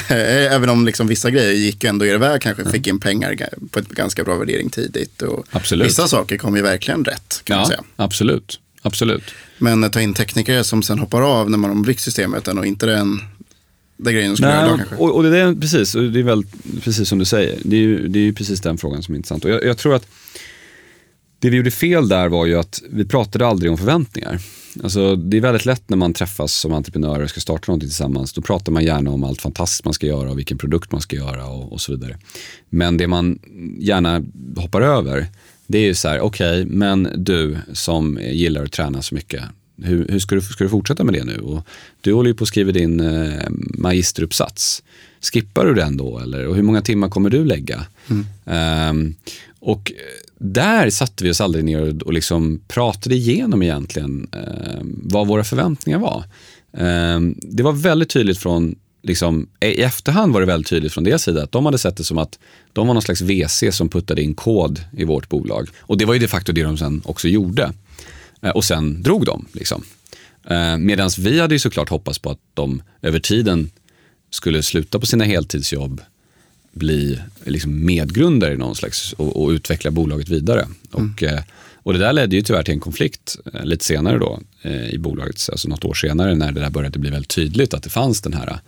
Även 0.49 0.69
om 0.69 0.85
liksom 0.85 1.07
vissa 1.07 1.31
grejer 1.31 1.53
gick 1.53 1.83
ändå 1.83 2.05
er 2.05 2.17
väg, 2.17 2.41
kanske 2.41 2.63
ja. 2.63 2.69
fick 2.69 2.87
in 2.87 2.99
pengar 2.99 3.49
på 3.71 3.79
ett 3.79 3.89
ganska 3.89 4.23
bra 4.23 4.37
värdering 4.37 4.69
tidigt. 4.69 5.21
Och 5.21 5.45
absolut. 5.51 5.87
Vissa 5.87 6.07
saker 6.07 6.37
kom 6.37 6.55
ju 6.55 6.61
verkligen 6.61 7.05
rätt, 7.05 7.41
kan 7.43 7.55
ja, 7.55 7.61
man 7.61 7.67
säga. 7.67 7.83
Absolut. 7.95 8.59
Absolut. 8.87 9.23
Men 9.57 9.91
ta 9.91 10.01
in 10.01 10.13
tekniker 10.13 10.63
som 10.63 10.83
sen 10.83 10.99
hoppar 10.99 11.21
av 11.21 11.49
när 11.49 11.57
man 11.57 11.77
har 11.77 11.83
byggt 11.83 12.01
systemet 12.01 12.53
nog 12.53 12.65
inte 12.65 12.85
den 12.85 13.21
det 13.97 14.13
grejen 14.13 14.35
skulle 14.35 14.51
Nej, 14.51 14.65
idag, 14.65 14.77
kanske. 14.77 14.95
Och, 14.95 15.15
och 15.15 15.23
det 15.23 15.39
är 15.39 15.55
precis, 15.55 15.95
och 15.95 16.03
det 16.03 16.19
är 16.19 16.23
väl 16.23 16.43
precis 16.83 17.09
som 17.09 17.19
du 17.19 17.25
säger. 17.25 17.59
Det 17.63 17.75
är 17.75 17.81
ju, 17.81 18.07
det 18.07 18.19
är 18.19 18.23
ju 18.23 18.33
precis 18.33 18.61
den 18.61 18.77
frågan 18.77 19.03
som 19.03 19.13
är 19.13 19.17
intressant. 19.17 19.45
Och 19.45 19.51
jag, 19.51 19.65
jag 19.65 19.77
tror 19.77 19.95
att 19.95 20.07
det 21.39 21.49
vi 21.49 21.57
gjorde 21.57 21.71
fel 21.71 22.09
där 22.09 22.29
var 22.29 22.45
ju 22.45 22.59
att 22.59 22.81
vi 22.89 23.05
pratade 23.05 23.47
aldrig 23.47 23.71
om 23.71 23.77
förväntningar. 23.77 24.39
Alltså, 24.83 25.15
det 25.15 25.37
är 25.37 25.41
väldigt 25.41 25.65
lätt 25.65 25.89
när 25.89 25.97
man 25.97 26.13
träffas 26.13 26.53
som 26.53 26.73
entreprenörer 26.73 27.23
och 27.23 27.29
ska 27.29 27.39
starta 27.39 27.63
någonting 27.67 27.89
tillsammans. 27.89 28.33
Då 28.33 28.41
pratar 28.41 28.71
man 28.71 28.83
gärna 28.83 29.11
om 29.11 29.23
allt 29.23 29.41
fantastiskt 29.41 29.85
man 29.85 29.93
ska 29.93 30.07
göra 30.07 30.31
och 30.31 30.37
vilken 30.37 30.57
produkt 30.57 30.91
man 30.91 31.01
ska 31.01 31.15
göra 31.15 31.47
och, 31.47 31.73
och 31.73 31.81
så 31.81 31.91
vidare. 31.91 32.17
Men 32.69 32.97
det 32.97 33.07
man 33.07 33.39
gärna 33.79 34.23
hoppar 34.55 34.81
över, 34.81 35.27
det 35.67 35.77
är 35.77 35.83
ju 35.83 35.93
så 35.93 36.07
här, 36.07 36.19
okej, 36.19 36.61
okay, 36.61 36.75
men 36.75 37.09
du 37.15 37.57
som 37.73 38.19
gillar 38.21 38.63
att 38.63 38.71
träna 38.71 39.01
så 39.01 39.15
mycket, 39.15 39.43
hur, 39.83 40.07
hur 40.07 40.19
ska, 40.19 40.35
du, 40.35 40.41
ska 40.41 40.63
du 40.63 40.69
fortsätta 40.69 41.03
med 41.03 41.13
det 41.13 41.23
nu? 41.23 41.37
Och 41.37 41.67
du 42.01 42.13
håller 42.13 42.29
ju 42.29 42.33
på 42.33 42.43
att 42.43 42.47
skriva 42.47 42.71
din 42.71 42.99
eh, 42.99 43.49
magisteruppsats. 43.77 44.83
Skippar 45.33 45.65
du 45.65 45.73
den 45.73 45.97
då 45.97 46.19
eller? 46.19 46.47
Och 46.47 46.55
hur 46.55 46.63
många 46.63 46.81
timmar 46.81 47.09
kommer 47.09 47.29
du 47.29 47.45
lägga? 47.45 47.85
Mm. 48.07 48.89
Um, 48.89 49.15
och 49.59 49.91
där 50.37 50.89
satte 50.89 51.23
vi 51.23 51.31
oss 51.31 51.41
aldrig 51.41 51.65
ner 51.65 52.03
och 52.03 52.13
liksom 52.13 52.61
pratade 52.67 53.15
igenom 53.15 53.63
egentligen 53.63 54.27
eh, 54.31 54.81
vad 54.83 55.27
våra 55.27 55.43
förväntningar 55.43 55.99
var. 55.99 56.23
Eh, 56.73 57.19
det 57.35 57.63
var 57.63 57.71
väldigt 57.73 58.09
tydligt 58.09 58.37
från, 58.37 58.75
liksom, 59.07 59.49
i 59.59 59.81
efterhand 59.81 60.33
var 60.33 60.39
det 60.39 60.47
väldigt 60.47 60.69
tydligt 60.69 60.93
från 60.93 61.03
deras 61.03 61.23
sida 61.23 61.43
att 61.43 61.51
de 61.51 61.65
hade 61.65 61.77
sett 61.77 61.97
det 61.97 62.03
som 62.03 62.17
att 62.17 62.39
de 62.73 62.87
var 62.87 62.93
någon 62.93 63.01
slags 63.01 63.21
VC 63.21 63.63
som 63.71 63.89
puttade 63.89 64.21
in 64.21 64.33
kod 64.33 64.81
i 64.97 65.03
vårt 65.03 65.29
bolag. 65.29 65.69
Och 65.79 65.97
det 65.97 66.05
var 66.05 66.13
ju 66.13 66.19
de 66.19 66.27
facto 66.27 66.51
det 66.51 66.63
de 66.63 66.77
sen 66.77 67.01
också 67.05 67.27
gjorde. 67.27 67.73
Eh, 68.41 68.49
och 68.49 68.63
sen 68.63 69.03
drog 69.03 69.25
de. 69.25 69.45
Liksom. 69.51 69.83
Eh, 70.49 70.77
Medan 70.77 71.09
vi 71.17 71.39
hade 71.39 71.55
ju 71.55 71.59
såklart 71.59 71.89
hoppats 71.89 72.19
på 72.19 72.29
att 72.29 72.39
de 72.53 72.81
över 73.01 73.19
tiden 73.19 73.71
skulle 74.29 74.63
sluta 74.63 74.99
på 74.99 75.05
sina 75.05 75.23
heltidsjobb 75.23 76.01
bli 76.71 77.19
liksom 77.43 77.85
medgrundare 77.85 78.53
i 78.53 78.57
någon 78.57 78.75
slags 78.75 79.13
och, 79.13 79.43
och 79.43 79.49
utveckla 79.49 79.91
bolaget 79.91 80.29
vidare. 80.29 80.61
Mm. 80.61 80.75
Och, 80.91 81.23
eh, 81.23 81.41
och 81.75 81.93
det 81.93 81.99
där 81.99 82.13
ledde 82.13 82.35
ju 82.35 82.41
tyvärr 82.41 82.63
till 82.63 82.73
en 82.73 82.79
konflikt 82.79 83.37
lite 83.63 83.85
senare 83.85 84.17
då 84.17 84.39
i 84.89 84.97
bolaget, 84.97 85.49
alltså 85.51 85.69
något 85.69 85.85
år 85.85 85.93
senare 85.93 86.35
när 86.35 86.51
det 86.51 86.59
där 86.59 86.69
började 86.69 86.99
bli 86.99 87.09
väldigt 87.09 87.29
tydligt 87.29 87.73
att 87.73 87.83
det 87.83 87.89
fanns 87.89 88.21
den 88.21 88.33
här 88.33 88.59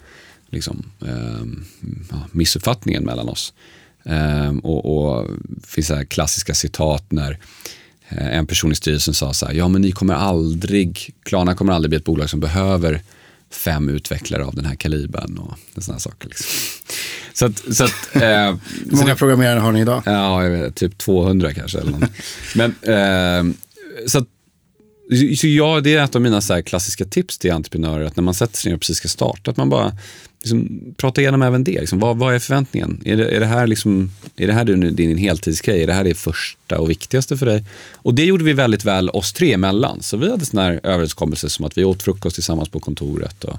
liksom, 0.52 0.92
eh, 1.02 1.46
missuppfattningen 2.32 3.04
mellan 3.04 3.30
oss. 3.30 3.54
Eh, 4.04 4.58
och, 4.64 4.86
och 4.86 5.28
finns 5.64 5.90
här 5.90 6.04
klassiska 6.04 6.54
citat 6.54 7.12
när 7.12 7.40
en 8.10 8.48
person 8.48 8.72
i 8.72 8.76
styrelsen 8.76 9.14
sa 9.14 9.34
så 9.34 9.46
här, 9.46 9.54
ja 9.54 9.68
men 9.68 9.82
ni 9.82 9.92
kommer 9.92 10.14
aldrig, 10.14 11.16
Klarna 11.24 11.56
kommer 11.56 11.74
aldrig 11.74 11.90
bli 11.90 11.98
ett 11.98 12.06
bolag 12.06 12.30
som 12.30 12.40
behöver 12.40 13.02
fem 13.52 13.90
utvecklare 13.90 14.46
av 14.46 14.56
den 14.56 14.66
här 14.66 14.76
kalibern 14.76 15.38
och 15.38 15.84
sådana 15.84 16.00
saker. 16.00 16.28
Liksom. 16.28 16.46
Så 17.34 17.46
att, 17.46 17.76
så 17.76 17.84
att, 17.84 17.92
eh, 18.16 18.56
Hur 18.90 18.98
många 18.98 19.16
programmerare 19.16 19.60
har 19.60 19.72
ni 19.72 19.82
idag? 19.82 20.04
Ja, 20.06 20.44
jag 20.44 20.52
vet, 20.52 20.76
typ 20.76 20.98
200 20.98 21.54
kanske. 21.54 21.80
Eller 21.80 22.08
Men, 22.56 22.76
eh, 22.82 23.56
så 24.08 24.18
att, 24.18 24.28
så 25.38 25.48
ja, 25.48 25.82
det 25.82 25.96
är 25.96 26.04
ett 26.04 26.16
av 26.16 26.22
mina 26.22 26.42
så 26.42 26.64
klassiska 26.64 27.06
tips 27.06 27.38
till 27.38 27.52
entreprenörer, 27.52 28.06
att 28.06 28.16
när 28.16 28.24
man 28.24 28.34
sätter 28.34 28.58
sig 28.58 28.70
ner 28.70 28.76
och 28.76 28.82
precis 28.82 28.98
ska 28.98 29.08
starta, 29.08 29.52
att 29.52 29.58
man 29.58 29.70
bara 29.70 29.98
liksom, 30.42 30.82
prata 30.98 31.22
igenom 31.22 31.42
även 31.42 31.64
det. 31.64 31.80
Liksom, 31.80 32.00
vad, 32.00 32.18
vad 32.18 32.36
är 32.36 32.40
förväntningen? 32.40 33.02
Är 33.06 33.18
det, 33.18 33.36
är 33.36 33.40
det 33.40 33.46
här, 33.46 33.68
liksom, 33.68 34.12
är 34.36 34.48
det 34.48 34.54
här 34.54 34.66
din, 34.66 34.96
din 34.96 35.18
heltidsgrej? 35.18 35.84
Är 35.84 35.88
det 35.88 35.94
här 35.94 36.04
det 36.04 36.14
första 36.14 36.80
och 36.80 36.90
viktigaste 36.90 37.38
för 37.38 37.46
dig? 37.46 37.66
Och 37.96 38.14
det 38.14 38.26
gjorde 38.26 38.44
vi 38.44 38.54
väldigt 38.54 38.86
väl 38.86 39.10
oss 39.10 39.34
tre 39.34 39.54
emellan. 39.54 40.02
Så 40.02 40.18
vi 40.18 40.32
hade 40.32 40.46
sådana 40.46 40.68
här 40.68 40.80
överenskommelser 40.84 41.48
som 41.48 41.66
att 41.66 41.78
vi 41.78 41.84
åt 41.84 42.04
frukost 42.04 42.36
tillsammans 42.36 42.70
på 42.70 42.80
kontoret. 42.80 43.44
Och, 43.44 43.58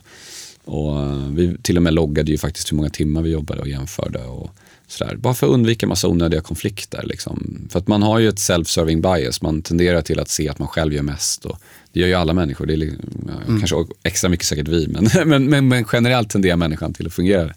och 0.64 1.00
eh, 1.00 1.28
vi 1.28 1.56
till 1.62 1.76
och 1.76 1.82
med 1.82 1.94
loggade 1.94 2.30
ju 2.30 2.38
faktiskt 2.38 2.72
hur 2.72 2.76
många 2.76 2.90
timmar 2.90 3.22
vi 3.22 3.30
jobbade 3.30 3.60
och 3.60 3.68
jämförde. 3.68 4.18
Och 4.18 4.50
sådär. 4.92 5.16
Bara 5.16 5.34
för 5.34 5.46
att 5.46 5.52
undvika 5.52 5.86
massa 5.86 6.08
onödiga 6.08 6.40
konflikter. 6.40 7.02
Liksom. 7.04 7.68
För 7.70 7.78
att 7.78 7.88
man 7.88 8.02
har 8.02 8.18
ju 8.18 8.28
ett 8.28 8.38
self-serving 8.38 9.00
bias. 9.00 9.42
Man 9.42 9.62
tenderar 9.62 10.02
till 10.02 10.20
att 10.20 10.28
se 10.28 10.48
att 10.48 10.58
man 10.58 10.68
själv 10.68 10.92
gör 10.92 11.02
mest. 11.02 11.44
Och 11.44 11.58
det 11.92 12.00
gör 12.00 12.08
ju 12.08 12.14
alla 12.14 12.32
människor. 12.32 12.66
Det 12.66 12.74
är 12.74 12.78
ja, 12.78 13.32
mm. 13.48 13.60
Kanske 13.60 13.76
extra 14.02 14.30
mycket 14.30 14.46
säkert 14.46 14.68
vi. 14.68 14.88
Men, 14.88 15.08
men, 15.28 15.44
men, 15.44 15.68
men, 15.68 15.84
generellt 15.92 16.30
tenderar 16.30 16.56
människan 16.56 16.92
till 16.92 17.06
att 17.06 17.12
fungera. 17.12 17.52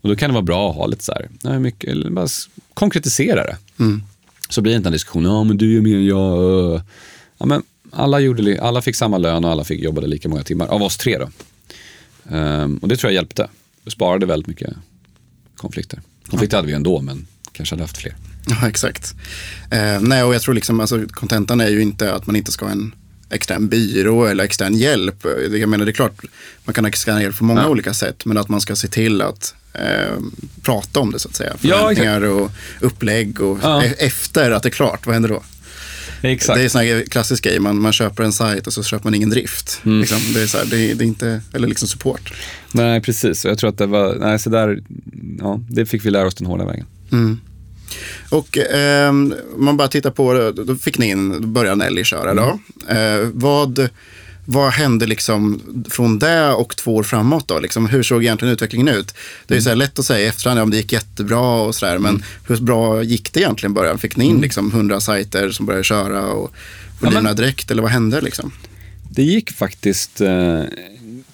Och 0.00 0.08
då 0.08 0.16
kan 0.16 0.30
det 0.30 0.34
vara 0.34 0.42
bra 0.42 0.70
att 0.70 0.76
ha 0.76 0.86
lite 0.86 1.04
så 1.04 1.12
här, 1.42 1.58
mycket, 1.58 2.12
bara 2.12 2.28
konkretisera 2.74 3.44
det. 3.44 3.56
Mm. 3.78 4.02
Så 4.48 4.60
blir 4.60 4.72
det 4.72 4.76
inte 4.76 4.88
en 4.88 4.92
diskussion, 4.92 5.24
ja 5.24 5.44
men 5.44 5.56
du 5.56 5.76
är 5.76 5.80
mer 5.80 5.96
än 5.96 6.06
jag. 6.06 6.80
Ja, 7.38 7.46
men 7.46 7.62
alla, 7.90 8.20
gjorde, 8.20 8.62
alla 8.62 8.82
fick 8.82 8.96
samma 8.96 9.18
lön 9.18 9.44
och 9.44 9.50
alla 9.50 9.64
fick 9.64 9.82
jobbade 9.82 10.06
lika 10.06 10.28
många 10.28 10.42
timmar. 10.42 10.66
Av 10.66 10.82
oss 10.82 10.96
tre 10.96 11.18
då. 11.18 11.28
Um, 12.36 12.78
och 12.78 12.88
det 12.88 12.96
tror 12.96 13.12
jag 13.12 13.14
hjälpte. 13.14 13.48
Det 13.84 13.90
sparade 13.90 14.26
väldigt 14.26 14.46
mycket 14.46 14.70
konflikter. 15.56 16.00
Konflikter 16.26 16.56
ja. 16.56 16.58
hade 16.58 16.68
vi 16.68 16.74
ändå, 16.74 17.00
men 17.00 17.26
kanske 17.52 17.74
hade 17.74 17.82
haft 17.82 17.96
fler. 17.96 18.16
Ja, 18.48 18.68
exakt. 18.68 19.14
Eh, 19.70 20.00
nej, 20.00 20.22
och 20.22 20.34
jag 20.34 20.42
tror 20.42 20.54
liksom, 20.54 20.80
alltså 20.80 21.06
kontentan 21.10 21.60
är 21.60 21.68
ju 21.68 21.82
inte 21.82 22.14
att 22.14 22.26
man 22.26 22.36
inte 22.36 22.52
ska 22.52 22.64
ha 22.64 22.72
en 22.72 22.94
extern 23.30 23.68
byrå 23.68 24.26
eller 24.26 24.44
extern 24.44 24.74
hjälp. 24.74 25.26
Jag 25.50 25.68
menar, 25.68 25.84
det 25.84 25.90
är 25.90 25.92
klart, 25.92 26.22
man 26.64 26.74
kan 26.74 26.84
ha 26.84 26.88
extern 26.88 27.20
hjälp 27.20 27.38
på 27.38 27.44
många 27.44 27.62
ja. 27.62 27.68
olika 27.68 27.94
sätt, 27.94 28.24
men 28.24 28.38
att 28.38 28.48
man 28.48 28.60
ska 28.60 28.76
se 28.76 28.88
till 28.88 29.22
att 29.22 29.54
eh, 29.72 30.16
prata 30.62 31.00
om 31.00 31.12
det 31.12 31.18
så 31.18 31.28
att 31.28 31.34
säga. 31.34 31.52
Förväntningar 31.58 32.22
ja, 32.22 32.30
och 32.30 32.50
upplägg 32.80 33.40
och 33.40 33.58
ja. 33.62 33.84
E 33.84 33.94
efter 33.98 34.50
att 34.50 34.62
det 34.62 34.68
är 34.68 34.70
klart, 34.70 35.06
vad 35.06 35.14
händer 35.14 35.28
då? 35.28 35.42
Exakt. 36.22 36.58
Det 36.58 36.64
är 36.64 36.68
sån 36.68 36.80
här 36.80 37.04
klassisk 37.10 37.44
grej, 37.44 37.60
man, 37.60 37.80
man 37.80 37.92
köper 37.92 38.22
en 38.22 38.32
sajt 38.32 38.66
och 38.66 38.72
så 38.72 38.82
köper 38.82 39.04
man 39.04 39.14
ingen 39.14 39.30
drift. 39.30 39.80
Mm. 39.84 40.00
Liksom, 40.00 40.18
det, 40.34 40.42
är 40.42 40.46
så 40.46 40.58
här, 40.58 40.64
det, 40.64 40.94
det, 40.94 41.04
är 41.04 41.06
inte, 41.06 41.40
eller 41.52 41.68
liksom 41.68 41.88
support. 41.88 42.32
Nej, 42.72 43.00
precis. 43.00 43.44
Och 43.44 43.50
jag 43.50 43.58
tror 43.58 43.70
att 43.70 43.78
det 43.78 43.86
var, 43.86 44.14
nej, 44.14 44.38
så 44.38 44.50
där, 44.50 44.82
ja, 45.38 45.60
det 45.68 45.86
fick 45.86 46.06
vi 46.06 46.10
lära 46.10 46.26
oss 46.26 46.34
den 46.34 46.46
hårda 46.46 46.64
vägen. 46.64 46.86
Mm. 47.12 47.40
Och 48.28 48.58
eh, 48.58 49.12
man 49.56 49.76
bara 49.76 49.88
tittar 49.88 50.10
på, 50.10 50.52
då 50.66 50.76
fick 50.76 50.98
ni 50.98 51.10
in, 51.10 51.40
då 51.40 51.48
började 51.48 51.76
Nelly 51.76 52.04
köra 52.04 52.34
då. 52.34 52.58
Mm. 52.88 53.22
Eh, 53.22 53.28
vad, 53.34 53.88
vad 54.44 54.72
hände 54.72 55.06
liksom 55.06 55.60
från 55.90 56.18
det 56.18 56.50
och 56.50 56.76
två 56.76 56.96
år 56.96 57.02
framåt 57.02 57.48
då? 57.48 57.58
Liksom, 57.58 57.86
hur 57.86 58.02
såg 58.02 58.22
egentligen 58.22 58.54
utvecklingen 58.54 58.88
ut? 58.88 59.14
Det 59.46 59.54
är 59.54 59.58
mm. 59.58 59.64
så 59.64 59.74
lätt 59.74 59.98
att 59.98 60.04
säga 60.04 60.26
i 60.26 60.28
efterhand 60.28 60.60
om 60.60 60.70
det 60.70 60.76
gick 60.76 60.92
jättebra 60.92 61.62
och 61.62 61.74
sådär, 61.74 61.98
men 61.98 62.10
mm. 62.10 62.22
hur 62.46 62.56
bra 62.56 63.02
gick 63.02 63.32
det 63.32 63.40
egentligen 63.40 63.72
i 63.72 63.74
början? 63.74 63.98
Fick 63.98 64.16
ni 64.16 64.24
in 64.24 64.30
mm. 64.30 64.42
liksom 64.42 64.70
100 64.70 65.00
sajter 65.00 65.50
som 65.50 65.66
började 65.66 65.84
köra 65.84 66.26
och 66.26 66.52
volymerna 67.00 67.28
ja, 67.30 67.34
direkt 67.34 67.70
eller 67.70 67.82
vad 67.82 67.90
hände 67.90 68.20
liksom? 68.20 68.52
Det 69.10 69.22
gick 69.22 69.52
faktiskt, 69.52 70.20
eh, 70.20 70.62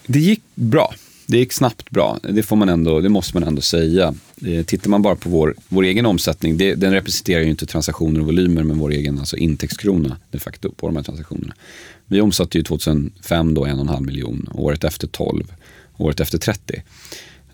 det 0.06 0.18
gick 0.18 0.42
bra. 0.54 0.94
Det 1.26 1.38
gick 1.38 1.52
snabbt 1.52 1.90
bra, 1.90 2.18
det, 2.22 2.42
får 2.42 2.56
man 2.56 2.68
ändå, 2.68 3.00
det 3.00 3.08
måste 3.08 3.36
man 3.36 3.48
ändå 3.48 3.62
säga. 3.62 4.14
Eh, 4.46 4.64
tittar 4.64 4.90
man 4.90 5.02
bara 5.02 5.16
på 5.16 5.28
vår, 5.28 5.54
vår 5.68 5.82
egen 5.82 6.06
omsättning, 6.06 6.56
det, 6.56 6.74
den 6.74 6.92
representerar 6.92 7.42
ju 7.42 7.50
inte 7.50 7.66
transaktioner 7.66 8.20
och 8.20 8.26
volymer, 8.26 8.62
men 8.62 8.78
vår 8.78 8.90
egen 8.90 9.18
alltså 9.18 9.36
intäktskrona 9.36 10.16
de 10.30 10.38
facto 10.38 10.72
på 10.72 10.86
de 10.86 10.96
här 10.96 11.02
transaktionerna. 11.02 11.54
Vi 12.06 12.20
omsatte 12.20 12.58
ju 12.58 12.64
2005 12.64 13.54
då 13.54 13.66
1,5 13.66 14.06
miljon, 14.06 14.48
året 14.52 14.84
efter 14.84 15.06
12, 15.06 15.52
året 15.96 16.20
efter 16.20 16.38
30. 16.38 16.82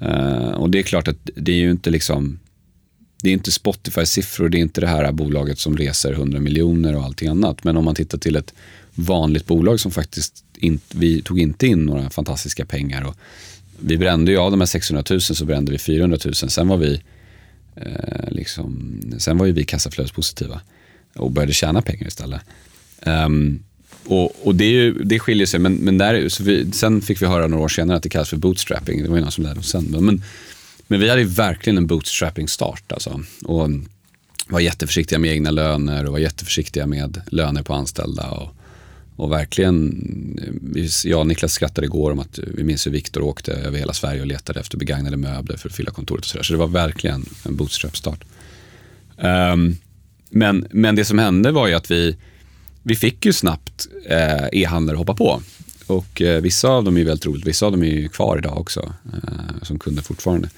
Uh, 0.02 0.08
eh, 0.08 0.50
och 0.50 0.70
det 0.70 0.78
är 0.78 0.82
klart 0.82 1.08
att 1.08 1.30
det 1.34 1.52
är 1.52 1.56
ju 1.56 1.70
inte 1.70 1.90
liksom 1.90 2.38
det 3.22 3.28
är 3.28 3.32
inte 3.32 3.50
Spotify-siffror, 3.50 4.48
det 4.48 4.58
är 4.58 4.60
inte 4.60 4.80
det 4.80 4.86
här 4.86 5.12
bolaget 5.12 5.58
som 5.58 5.76
reser 5.76 6.12
100 6.12 6.40
miljoner 6.40 6.96
och 6.96 7.04
allting 7.04 7.28
annat. 7.28 7.64
Men 7.64 7.76
om 7.76 7.84
man 7.84 7.94
tittar 7.94 8.18
till 8.18 8.36
ett 8.36 8.54
vanligt 8.94 9.46
bolag 9.46 9.80
som 9.80 9.92
faktiskt 9.92 10.44
in, 10.56 10.80
vi 10.94 11.22
tog 11.22 11.40
inte 11.40 11.66
in 11.66 11.84
några 11.84 12.10
fantastiska 12.10 12.64
pengar. 12.64 13.04
Och 13.04 13.16
vi 13.80 13.98
brände 13.98 14.30
ju 14.30 14.38
av 14.38 14.50
de 14.50 14.60
här 14.60 14.66
600 14.66 15.04
000 15.10 15.20
så 15.20 15.44
brände 15.44 15.72
vi 15.72 15.78
400 15.78 16.18
000. 16.24 16.34
Sen 16.34 16.68
var 16.68 16.76
vi, 16.76 17.00
eh, 17.76 18.30
liksom, 18.30 19.00
sen 19.18 19.38
var 19.38 19.46
ju 19.46 19.52
vi 19.52 19.64
kassaflödespositiva 19.64 20.60
och 21.14 21.30
började 21.30 21.52
tjäna 21.52 21.82
pengar 21.82 22.06
istället. 22.06 22.40
Um, 23.06 23.62
och, 24.06 24.46
och 24.46 24.54
det, 24.54 24.64
är 24.64 24.72
ju, 24.72 24.92
det 24.92 25.18
skiljer 25.18 25.46
sig, 25.46 25.60
men, 25.60 25.74
men 25.74 25.98
där, 25.98 26.28
så 26.28 26.42
vi, 26.42 26.72
sen 26.72 27.02
fick 27.02 27.22
vi 27.22 27.26
höra 27.26 27.46
några 27.46 27.64
år 27.64 27.68
senare 27.68 27.96
att 27.96 28.02
det 28.02 28.08
kallas 28.08 28.28
för 28.28 28.36
bootstrapping. 28.36 29.02
Det 29.02 29.08
var 29.08 29.16
ju 29.16 29.22
någon 29.22 29.32
som 29.32 29.44
lärde 29.44 29.60
oss 29.60 29.70
sen. 29.70 29.84
Men, 29.84 30.22
men 30.86 31.00
vi 31.00 31.08
hade 31.08 31.20
ju 31.20 31.26
verkligen 31.26 31.76
en 31.76 31.86
bootstrapping-start. 31.86 32.92
Alltså. 32.92 33.20
Och 33.44 33.70
var 34.48 34.60
jätteförsiktiga 34.60 35.18
med 35.18 35.30
egna 35.30 35.50
löner 35.50 36.06
och 36.06 36.12
var 36.12 36.18
jätteförsiktiga 36.18 36.86
med 36.86 37.20
löner 37.26 37.62
på 37.62 37.74
anställda. 37.74 38.30
Och, 38.30 38.54
och 39.20 39.32
verkligen, 39.32 40.04
jag 41.04 41.20
och 41.20 41.26
Niklas 41.26 41.52
skrattade 41.52 41.86
igår 41.86 42.10
om 42.10 42.18
att 42.18 42.38
vi 42.38 42.64
minns 42.64 42.86
hur 42.86 42.90
Viktor 42.90 43.22
åkte 43.22 43.52
över 43.52 43.78
hela 43.78 43.92
Sverige 43.92 44.20
och 44.20 44.26
letade 44.26 44.60
efter 44.60 44.78
begagnade 44.78 45.16
möbler 45.16 45.56
för 45.56 45.68
att 45.68 45.74
fylla 45.74 45.90
kontoret 45.90 46.24
och 46.24 46.30
sådär. 46.30 46.42
Så 46.42 46.52
det 46.52 46.58
var 46.58 46.66
verkligen 46.66 47.26
en 47.44 47.56
bootstrap-start. 47.56 48.24
Um, 49.16 49.76
men, 50.30 50.66
men 50.70 50.96
det 50.96 51.04
som 51.04 51.18
hände 51.18 51.52
var 51.52 51.68
ju 51.68 51.74
att 51.74 51.90
vi, 51.90 52.16
vi 52.82 52.96
fick 52.96 53.26
ju 53.26 53.32
snabbt 53.32 53.88
eh, 54.06 54.48
e-handlare 54.52 54.96
hoppa 54.96 55.14
på. 55.14 55.42
Och 55.86 56.22
eh, 56.22 56.40
vissa 56.40 56.68
av 56.68 56.84
dem 56.84 56.96
är 56.96 57.04
väldigt 57.04 57.26
roligt, 57.26 57.46
vissa 57.46 57.66
av 57.66 57.72
dem 57.72 57.82
är 57.82 57.86
ju 57.86 58.08
kvar 58.08 58.38
idag 58.38 58.58
också, 58.58 58.92
eh, 59.12 59.62
som 59.62 59.78
kunder 59.78 60.02
fortfarande. 60.02 60.48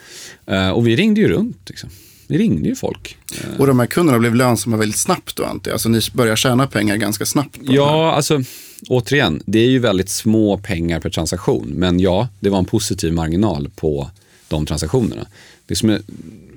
Eh, 0.47 0.71
och 0.71 0.87
vi 0.87 0.97
ringde 0.97 1.21
ju 1.21 1.29
runt. 1.29 1.69
Liksom. 1.69 1.91
Vi 2.27 2.39
ringde 2.39 2.69
ju 2.69 2.75
folk. 2.75 3.17
Och 3.59 3.67
de 3.67 3.79
här 3.79 3.87
kunderna 3.87 4.19
blev 4.19 4.35
lönsamma 4.35 4.77
väldigt 4.77 4.99
snabbt 4.99 5.37
då, 5.37 5.45
antar 5.45 5.71
jag? 5.71 5.75
Alltså 5.75 5.89
ni 5.89 6.01
börjar 6.13 6.37
tjäna 6.37 6.67
pengar 6.67 6.97
ganska 6.97 7.27
snabbt? 7.27 7.59
ja, 7.63 8.13
alltså 8.13 8.43
återigen, 8.89 9.43
det 9.47 9.59
är 9.59 9.69
ju 9.69 9.79
väldigt 9.79 10.09
små 10.09 10.59
pengar 10.59 11.01
per 11.01 11.11
transaktion. 11.11 11.69
Men 11.69 12.01
ja, 12.01 12.29
det 12.41 12.51
var 12.51 12.59
en 12.59 12.65
positiv 12.65 13.13
marginal 13.13 13.71
på 13.77 14.11
de 14.49 14.67
transaktionerna. 14.67 15.27
Det 15.67 15.77
som 15.77 15.91
är 15.91 16.01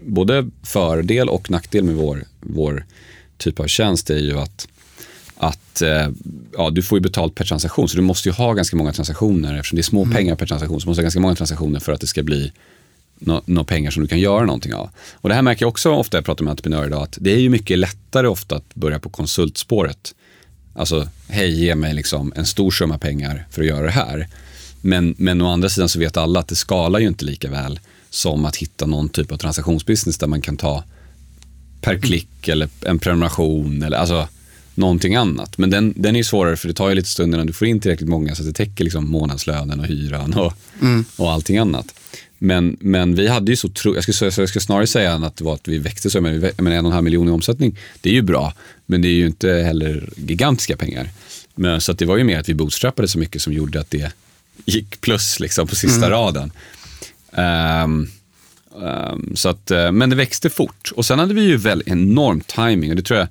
både 0.06 0.50
fördel 0.64 1.30
och 1.30 1.52
nackdel 1.52 1.84
med 1.84 1.96
vår, 1.96 2.24
vår 2.40 2.86
typ 3.38 3.60
av 3.60 3.68
tjänst 3.68 4.10
är 4.10 4.18
ju 4.20 4.40
att 4.40 4.68
att 5.38 5.82
eh, 5.82 6.10
ja, 6.58 6.70
du 6.70 6.84
får 6.84 6.98
ju 6.98 7.02
betalt 7.02 7.36
per 7.36 7.46
transaktion, 7.46 7.90
så 7.90 7.96
du 7.96 8.02
måste 8.02 8.30
ju 8.30 8.34
ha 8.34 8.54
ganska 8.54 8.78
många 8.78 8.94
transaktioner. 8.94 9.56
Eftersom 9.56 9.76
det 9.76 9.82
är 9.82 9.84
små 9.84 10.04
mm. 10.04 10.16
pengar 10.16 10.36
per 10.36 10.46
transaktion, 10.46 10.82
så 10.82 10.88
måste 10.88 11.00
du 11.00 11.04
ha 11.04 11.06
ganska 11.06 11.20
många 11.20 11.36
transaktioner 11.36 11.80
för 11.80 11.92
att 11.92 12.02
det 12.02 12.08
ska 12.08 12.24
bli 12.24 12.52
några 13.20 13.42
no 13.46 13.64
pengar 13.64 13.92
som 13.92 14.04
du 14.04 14.08
kan 14.08 14.20
göra 14.20 14.46
någonting 14.46 14.74
av. 14.74 14.90
Och 15.14 15.30
det 15.30 15.36
här 15.36 15.42
märker 15.42 15.64
jag 15.64 15.70
också 15.70 15.92
ofta, 15.92 16.18
jag 16.18 16.26
pratar 16.26 16.44
med 16.44 16.52
entreprenörer 16.52 16.88
idag, 16.88 17.04
att 17.04 17.18
det 17.22 17.32
är 17.32 17.40
ju 17.40 17.50
mycket 17.50 17.80
lättare 17.80 18.28
ofta 18.28 18.56
att 18.56 18.76
börja 18.76 19.00
på 19.00 19.10
konsultspåret. 19.10 20.16
Alltså, 20.74 21.08
hej, 21.28 21.64
ge 21.64 21.76
mig 21.76 21.94
liksom 21.94 22.34
en 22.36 22.46
stor 22.46 22.72
summa 22.72 22.98
pengar 22.98 23.46
för 23.52 23.62
att 23.62 23.68
göra 23.68 23.86
det 23.86 23.92
här. 23.92 24.28
Men, 24.82 25.16
men 25.18 25.42
å 25.42 25.48
andra 25.48 25.70
sidan 25.70 25.90
så 25.90 26.00
vet 26.00 26.18
alla 26.18 26.40
att 26.40 26.48
det 26.48 26.56
skalar 26.56 27.00
ju 27.00 27.08
inte 27.08 27.26
lika 27.26 27.50
väl 27.50 27.80
som 28.10 28.46
att 28.46 28.56
hitta 28.56 28.86
någon 28.86 29.10
typ 29.10 29.32
av 29.32 29.38
transaktionsbusiness 29.38 30.18
där 30.18 30.28
man 30.28 30.42
kan 30.42 30.58
ta 30.58 30.84
per 31.82 32.00
klick 32.00 32.48
eller 32.48 32.70
en 32.82 33.00
prenumeration 33.00 33.84
eller 33.84 33.98
alltså 33.98 34.28
någonting 34.76 35.16
annat. 35.16 35.58
Men 35.58 35.70
den, 35.70 35.94
den 35.96 36.16
är 36.16 36.24
svårare 36.24 36.58
för 36.58 36.68
det 36.68 36.74
tar 36.74 36.90
ju 36.90 36.96
lite 36.96 37.10
stund 37.10 37.34
innan 37.34 37.48
du 37.48 37.54
får 37.54 37.68
in 37.68 37.80
tillräckligt 37.80 38.10
många 38.10 38.36
så 38.36 38.42
att 38.42 38.48
det 38.48 38.54
täcker 38.54 38.84
liksom 38.84 39.12
månadslönen 39.12 39.80
och 39.80 39.86
hyran 39.86 40.34
och, 40.34 40.54
mm. 40.82 41.06
och 41.18 41.32
allting 41.32 41.58
annat. 41.58 41.94
Men, 42.38 42.78
men 42.80 43.16
vi 43.16 43.28
hade 43.28 43.52
ju 43.52 43.56
så 43.56 43.70
tro, 43.70 43.96
jag 43.96 44.16
ska, 44.16 44.26
jag 44.26 44.50
ska 44.50 44.60
snarare 44.60 44.88
säga 44.88 45.14
att 45.14 45.36
det 45.36 45.44
var 45.44 45.54
att 45.54 45.68
vi 45.68 45.78
växte 45.78 46.10
så, 46.10 46.22
men, 46.22 46.52
men 46.58 46.74
en 46.74 46.86
och 46.86 46.92
en 46.92 46.94
halv 46.94 47.04
miljon 47.04 47.28
i 47.28 47.32
omsättning, 47.32 47.78
det 48.02 48.10
är 48.10 48.14
ju 48.14 48.22
bra, 48.22 48.54
men 48.86 49.02
det 49.02 49.08
är 49.08 49.14
ju 49.14 49.26
inte 49.26 49.50
heller 49.50 50.10
gigantiska 50.16 50.78
pengar. 50.78 51.10
Men, 51.56 51.82
så 51.82 51.94
det 51.94 52.06
var 52.06 52.18
ju 52.18 52.24
mer 52.24 52.40
att 52.40 52.50
vi 52.50 52.54
bootstrappade 52.54 53.08
så 53.08 53.20
mycket 53.20 53.42
som 53.42 53.54
gjorde 53.54 53.80
att 53.80 53.90
det 53.90 54.12
gick 54.66 55.02
plus 55.02 55.40
liksom 55.40 55.68
på 55.68 55.76
sista 55.76 56.06
mm. 56.06 56.10
raden. 56.10 56.52
Um, 57.32 58.10
um, 58.76 59.36
så 59.36 59.50
att, 59.50 59.72
uh, 59.72 59.92
men 59.92 60.10
det 60.10 60.16
växte 60.16 60.50
fort 60.50 60.92
och 60.96 61.06
sen 61.06 61.20
hade 61.20 61.34
vi 61.34 61.42
ju 61.42 61.58
väl 61.58 61.84
enorm 61.86 62.42
timing 62.42 62.90
och 62.90 62.96
det 62.96 63.02
tror 63.02 63.20
jag 63.20 63.28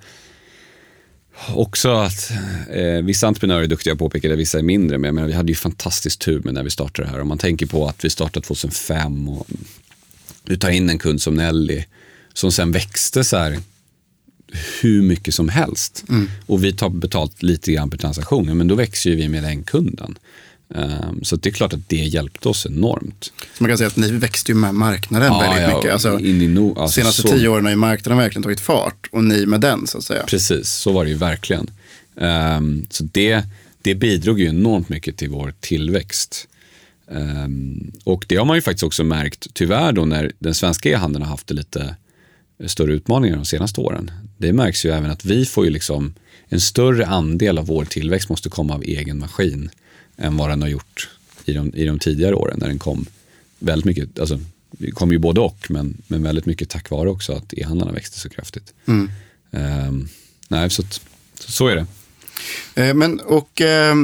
också 1.49 1.95
att 1.95 2.33
eh, 2.71 3.05
vissa 3.05 3.27
entreprenörer 3.27 3.63
är 3.63 3.67
duktiga 3.67 3.97
på 3.97 4.05
att 4.05 4.11
påpeka 4.11 4.29
det, 4.29 4.37
vissa 4.37 4.59
är 4.59 4.63
mindre. 4.63 4.99
Men, 4.99 5.15
men 5.15 5.27
vi 5.27 5.33
hade 5.33 5.53
ju 5.53 5.57
fantastiskt 5.57 6.21
tur 6.21 6.41
med 6.45 6.55
när 6.55 6.63
vi 6.63 6.71
startade 6.71 7.09
det 7.09 7.13
här. 7.13 7.21
Om 7.21 7.29
man 7.29 7.39
tänker 7.39 7.67
på 7.67 7.89
att 7.89 8.05
vi 8.05 8.11
startade 8.11 8.47
2005 8.47 9.29
och 9.29 9.47
du 10.43 10.57
tar 10.57 10.71
in 10.71 10.91
en 10.91 10.99
kund 10.99 11.23
som 11.23 11.35
Nelly 11.35 11.85
som 12.33 12.53
sen 12.53 12.73
växte 12.73 13.25
så 13.25 13.37
här 13.37 13.59
hur 14.83 15.03
mycket 15.03 15.35
som 15.35 15.49
helst. 15.49 16.05
Mm. 16.09 16.31
Och 16.47 16.65
vi 16.65 16.73
tar 16.73 16.89
betalt 16.89 17.43
lite 17.43 17.73
grann 17.73 17.91
per 17.91 17.99
transaktion, 17.99 18.59
men 18.59 18.69
då 18.69 18.75
växer 18.75 19.11
ju 19.11 19.17
vi 19.17 19.29
med 19.29 19.43
den 19.43 19.63
kunden. 19.63 20.19
Um, 20.69 21.25
så 21.25 21.37
det 21.37 21.49
är 21.49 21.53
klart 21.53 21.73
att 21.73 21.89
det 21.89 21.97
hjälpte 21.97 22.49
oss 22.49 22.67
enormt. 22.67 23.33
Så 23.55 23.63
man 23.63 23.71
kan 23.71 23.79
säga 23.79 23.89
att 23.89 23.97
ni 23.97 24.11
växte 24.13 24.53
ju 24.53 24.59
med 24.59 24.75
marknaden 24.75 25.33
ja, 25.33 25.41
väldigt 25.41 25.63
ja, 25.63 25.77
mycket. 25.77 25.93
Alltså, 25.93 26.19
no, 26.19 26.81
alltså, 26.81 27.01
senaste 27.01 27.23
så... 27.23 27.29
tio 27.29 27.49
åren 27.49 27.65
har 27.65 27.71
ju 27.71 27.77
marknaden 27.77 28.19
verkligen 28.19 28.43
tagit 28.43 28.61
fart 28.61 29.09
och 29.13 29.25
ni 29.25 29.47
med 29.47 29.61
den 29.61 29.87
så 29.87 29.99
att 29.99 30.05
säga. 30.05 30.25
Precis, 30.27 30.69
så 30.69 30.93
var 30.93 31.05
det 31.05 31.11
ju 31.11 31.17
verkligen. 31.17 31.71
Um, 32.15 32.87
så 32.91 33.05
det, 33.05 33.43
det 33.83 33.95
bidrog 33.95 34.41
ju 34.41 34.47
enormt 34.47 34.89
mycket 34.89 35.17
till 35.17 35.31
vår 35.31 35.55
tillväxt. 35.61 36.49
Um, 37.09 37.93
och 38.05 38.25
det 38.29 38.37
har 38.37 38.45
man 38.45 38.57
ju 38.57 38.63
faktiskt 38.63 38.85
också 38.85 39.05
märkt, 39.05 39.47
tyvärr 39.53 39.93
då 39.93 40.05
när 40.05 40.33
den 40.39 40.55
svenska 40.55 40.91
e-handeln 40.91 41.23
har 41.23 41.31
haft 41.31 41.47
det 41.47 41.55
lite 41.55 41.97
större 42.67 42.93
utmaningar 42.93 43.37
de 43.37 43.45
senaste 43.45 43.81
åren. 43.81 44.11
Det 44.39 44.53
märks 44.53 44.87
ju 44.87 44.91
även 44.91 45.11
att 45.11 45.25
vi 45.25 45.45
får 45.45 45.65
ju 45.65 45.71
liksom 45.71 46.15
en 46.49 46.61
större 46.61 47.07
andel 47.07 47.59
av 47.59 47.67
vår 47.67 47.85
tillväxt 47.85 48.29
måste 48.29 48.49
komma 48.49 48.75
av 48.75 48.83
egen 48.83 49.19
maskin 49.19 49.71
än 50.17 50.37
vad 50.37 50.51
den 50.51 50.63
har 50.63 50.69
gjort 50.69 51.09
i 51.45 51.53
de, 51.53 51.75
i 51.75 51.85
de 51.85 51.99
tidigare 51.99 52.35
åren 52.35 52.59
när 52.61 52.69
den 52.69 52.79
kom 52.79 53.07
väldigt 53.59 53.85
mycket, 53.85 54.19
alltså 54.19 54.41
det 54.71 54.91
kom 54.91 55.13
ju 55.13 55.19
både 55.19 55.41
och, 55.41 55.67
men, 55.71 56.03
men 56.07 56.23
väldigt 56.23 56.47
mycket 56.47 56.69
tack 56.69 56.91
vare 56.91 57.11
också 57.11 57.33
att 57.33 57.55
e-handlarna 57.55 57.93
växte 57.93 58.19
så 58.19 58.29
kraftigt. 58.29 58.75
Mm. 58.87 59.11
Um, 59.51 60.09
nej, 60.49 60.71
så, 60.71 60.83
så 61.35 61.69
är 61.69 61.77
det. 61.77 61.87
Eh, 62.83 62.95
men, 62.95 63.21
och, 63.21 63.61
eh, 63.61 63.95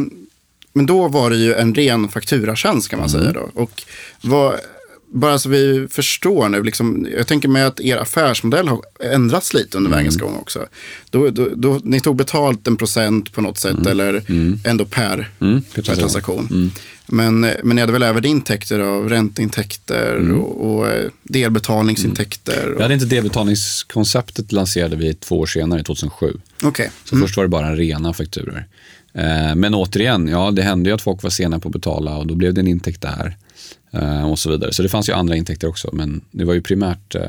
men 0.72 0.86
då 0.86 1.08
var 1.08 1.30
det 1.30 1.36
ju 1.36 1.54
en 1.54 1.74
ren 1.74 2.08
fakturatjänst 2.08 2.88
kan 2.88 2.98
man 2.98 3.08
mm. 3.08 3.20
säga. 3.20 3.32
Då. 3.32 3.62
Och 3.62 3.82
vad, 4.20 4.60
bara 5.12 5.38
så 5.38 5.48
vi 5.48 5.86
förstår 5.90 6.48
nu, 6.48 6.62
liksom, 6.62 7.08
jag 7.16 7.26
tänker 7.26 7.48
mig 7.48 7.62
att 7.62 7.80
er 7.80 7.96
affärsmodell 7.96 8.68
har 8.68 8.80
ändrats 9.00 9.54
lite 9.54 9.76
under 9.76 9.88
mm. 9.88 9.98
vägens 9.98 10.16
gång 10.16 10.36
också. 10.36 10.66
Då, 11.10 11.30
då, 11.30 11.48
då, 11.54 11.80
ni 11.84 12.00
tog 12.00 12.16
betalt 12.16 12.66
en 12.66 12.76
procent 12.76 13.32
på 13.32 13.40
något 13.40 13.58
sätt 13.58 13.76
mm. 13.76 13.86
eller 13.86 14.22
mm. 14.28 14.58
ändå 14.64 14.84
per, 14.84 15.30
mm. 15.40 15.62
per 15.74 15.82
transaktion. 15.82 16.48
Mm. 16.50 16.70
Men, 17.06 17.40
men 17.40 17.76
ni 17.76 17.80
hade 17.80 17.92
väl 17.92 18.02
även 18.02 18.24
intäkter 18.24 18.80
av 18.80 19.08
ränteintäkter 19.08 20.16
mm. 20.16 20.40
och, 20.40 20.70
och, 20.70 20.88
eh, 20.88 21.10
delbetalningsintäkter? 21.22 22.72
Och... 22.72 22.78
Vi 22.78 22.82
hade 22.82 22.94
inte 22.94 23.06
delbetalningskonceptet 23.06 24.52
lanserade 24.52 24.96
vi 24.96 25.14
två 25.14 25.38
år 25.38 25.46
senare, 25.46 25.82
2007. 25.82 26.38
Okay. 26.62 26.88
Så 27.04 27.16
först 27.16 27.36
var 27.36 27.44
det 27.44 27.48
bara 27.48 27.76
rena 27.76 28.12
fakturor. 28.12 28.64
Eh, 29.14 29.54
men 29.54 29.74
återigen, 29.74 30.28
ja 30.28 30.50
det 30.50 30.62
hände 30.62 30.90
ju 30.90 30.94
att 30.94 31.02
folk 31.02 31.22
var 31.22 31.30
sena 31.30 31.58
på 31.58 31.68
att 31.68 31.72
betala 31.72 32.16
och 32.16 32.26
då 32.26 32.34
blev 32.34 32.54
det 32.54 32.60
en 32.60 32.68
intäkt 32.68 33.00
där. 33.00 33.36
Eh, 33.92 34.30
och 34.30 34.38
så 34.38 34.50
vidare. 34.50 34.72
Så 34.72 34.82
det 34.82 34.88
fanns 34.88 35.08
ju 35.08 35.12
andra 35.12 35.36
intäkter 35.36 35.68
också, 35.68 35.90
men 35.92 36.20
det 36.30 36.44
var 36.44 36.54
ju 36.54 36.62
primärt, 36.62 37.14
eh, 37.14 37.24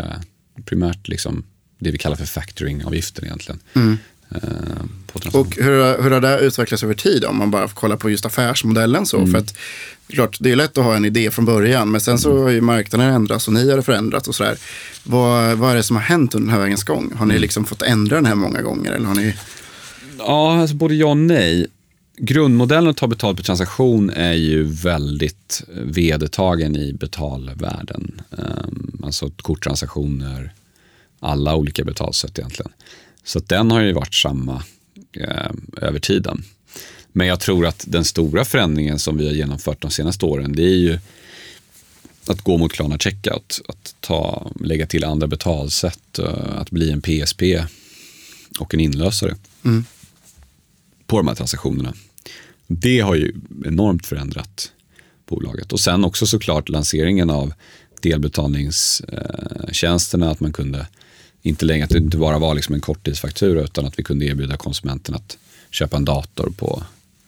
primärt 0.65 1.08
liksom 1.08 1.43
det 1.80 1.91
vi 1.91 1.97
kallar 1.97 2.15
för 2.15 2.26
factoringavgiften 2.26 3.26
egentligen. 3.26 3.60
Mm. 3.74 3.97
Eh, 4.30 5.32
och 5.34 5.56
hur, 5.56 6.04
hur 6.04 6.12
har 6.12 6.21
det 6.21 6.39
utvecklats 6.39 6.84
över 6.84 6.93
tid 6.93 7.26
om 7.26 7.38
man 7.38 7.52
bara 7.52 7.67
kollar 7.67 7.97
på 7.97 8.10
just 8.10 8.26
affärsmodellen? 8.26 9.06
Så? 9.06 9.17
Mm. 9.17 9.32
För 9.32 9.38
att, 9.38 9.58
klart, 10.08 10.38
det 10.39 10.52
är 10.52 10.56
lätt 10.56 10.78
att 10.78 10.84
ha 10.84 10.95
en 10.95 11.06
idé 11.06 11.32
från 11.32 11.45
början, 11.45 11.91
men 11.91 12.02
sen 12.02 12.19
så 12.19 12.32
mm. 12.32 12.43
har 12.43 12.50
ju 12.50 12.62
marknaden 12.62 13.13
ändrats 13.13 13.47
och 13.47 13.54
ni 13.54 13.71
har 13.71 13.82
förändrats 13.82 14.28
och 14.28 14.36
sådär. 14.36 14.58
Vad, 15.04 15.58
vad 15.58 15.71
är 15.71 15.76
det 15.76 15.84
som 15.84 15.95
har 15.95 16.04
hänt 16.04 16.36
under 16.36 16.47
den 16.47 16.54
här 16.54 16.62
vägens 16.62 16.84
gång? 16.84 17.13
Har 17.15 17.26
ni 17.26 17.34
mm. 17.34 17.41
liksom 17.41 17.65
fått 17.65 17.82
ändra 17.82 18.15
den 18.15 18.26
här 18.26 18.36
många 18.36 18.62
gånger? 18.62 18.91
Eller 18.91 19.06
har 19.06 19.15
ni... 19.15 19.36
Ja, 20.17 20.62
alltså 20.62 20.76
både 20.76 20.95
ja 20.95 21.08
och 21.08 21.17
nej 21.17 21.67
grundmodellen 22.21 22.89
att 22.89 22.97
ta 22.97 23.07
betalt 23.07 23.38
per 23.38 23.43
transaktion 23.43 24.10
är 24.10 24.34
ju 24.34 24.63
väldigt 24.63 25.63
vedertagen 25.67 26.75
i 26.75 26.93
betalvärlden. 26.93 28.21
Um, 28.29 29.01
alltså 29.03 29.29
korttransaktioner, 29.29 30.53
alla 31.19 31.55
olika 31.55 31.84
betalsätt 31.84 32.39
egentligen. 32.39 32.71
Så 33.23 33.39
den 33.39 33.71
har 33.71 33.81
ju 33.81 33.93
varit 33.93 34.13
samma 34.13 34.63
eh, 35.13 35.51
över 35.77 35.99
tiden. 35.99 36.43
Men 37.12 37.27
jag 37.27 37.39
tror 37.39 37.65
att 37.65 37.86
den 37.88 38.05
stora 38.05 38.45
förändringen 38.45 38.99
som 38.99 39.17
vi 39.17 39.25
har 39.25 39.34
genomfört 39.34 39.81
de 39.81 39.91
senaste 39.91 40.25
åren, 40.25 40.53
det 40.55 40.63
är 40.63 40.77
ju 40.77 40.99
att 42.27 42.41
gå 42.41 42.57
mot 42.57 42.73
Klarna 42.73 42.97
Checkout, 42.97 43.62
att 43.67 43.95
ta, 43.99 44.51
lägga 44.60 44.88
till 44.88 45.03
andra 45.03 45.27
betalsätt, 45.27 46.19
eh, 46.19 46.57
att 46.57 46.71
bli 46.71 46.91
en 46.91 47.01
PSP 47.01 47.41
och 48.60 48.73
en 48.73 48.79
inlösare 48.79 49.36
mm. 49.65 49.86
på 51.07 51.17
de 51.17 51.27
här 51.27 51.36
transaktionerna. 51.36 51.93
Det 52.79 52.99
har 52.99 53.15
ju 53.15 53.34
enormt 53.65 54.05
förändrat 54.05 54.71
bolaget. 55.25 55.73
Och 55.73 55.79
sen 55.79 56.05
också 56.05 56.25
såklart 56.25 56.69
lanseringen 56.69 57.29
av 57.29 57.53
delbetalningstjänsterna, 58.01 60.31
att 60.31 60.39
man 60.39 60.53
kunde 60.53 60.88
inte 61.41 61.65
längre, 61.65 61.84
att 61.84 61.89
det 61.89 61.97
inte 61.97 62.17
bara 62.17 62.39
var 62.39 62.55
liksom 62.55 62.75
en 62.75 62.81
korttidsfaktura 62.81 63.62
utan 63.62 63.86
att 63.86 63.99
vi 63.99 64.03
kunde 64.03 64.25
erbjuda 64.25 64.57
konsumenten 64.57 65.15
att 65.15 65.38
köpa 65.69 65.97
en 65.97 66.05
dator 66.05 66.53
på 66.57 66.84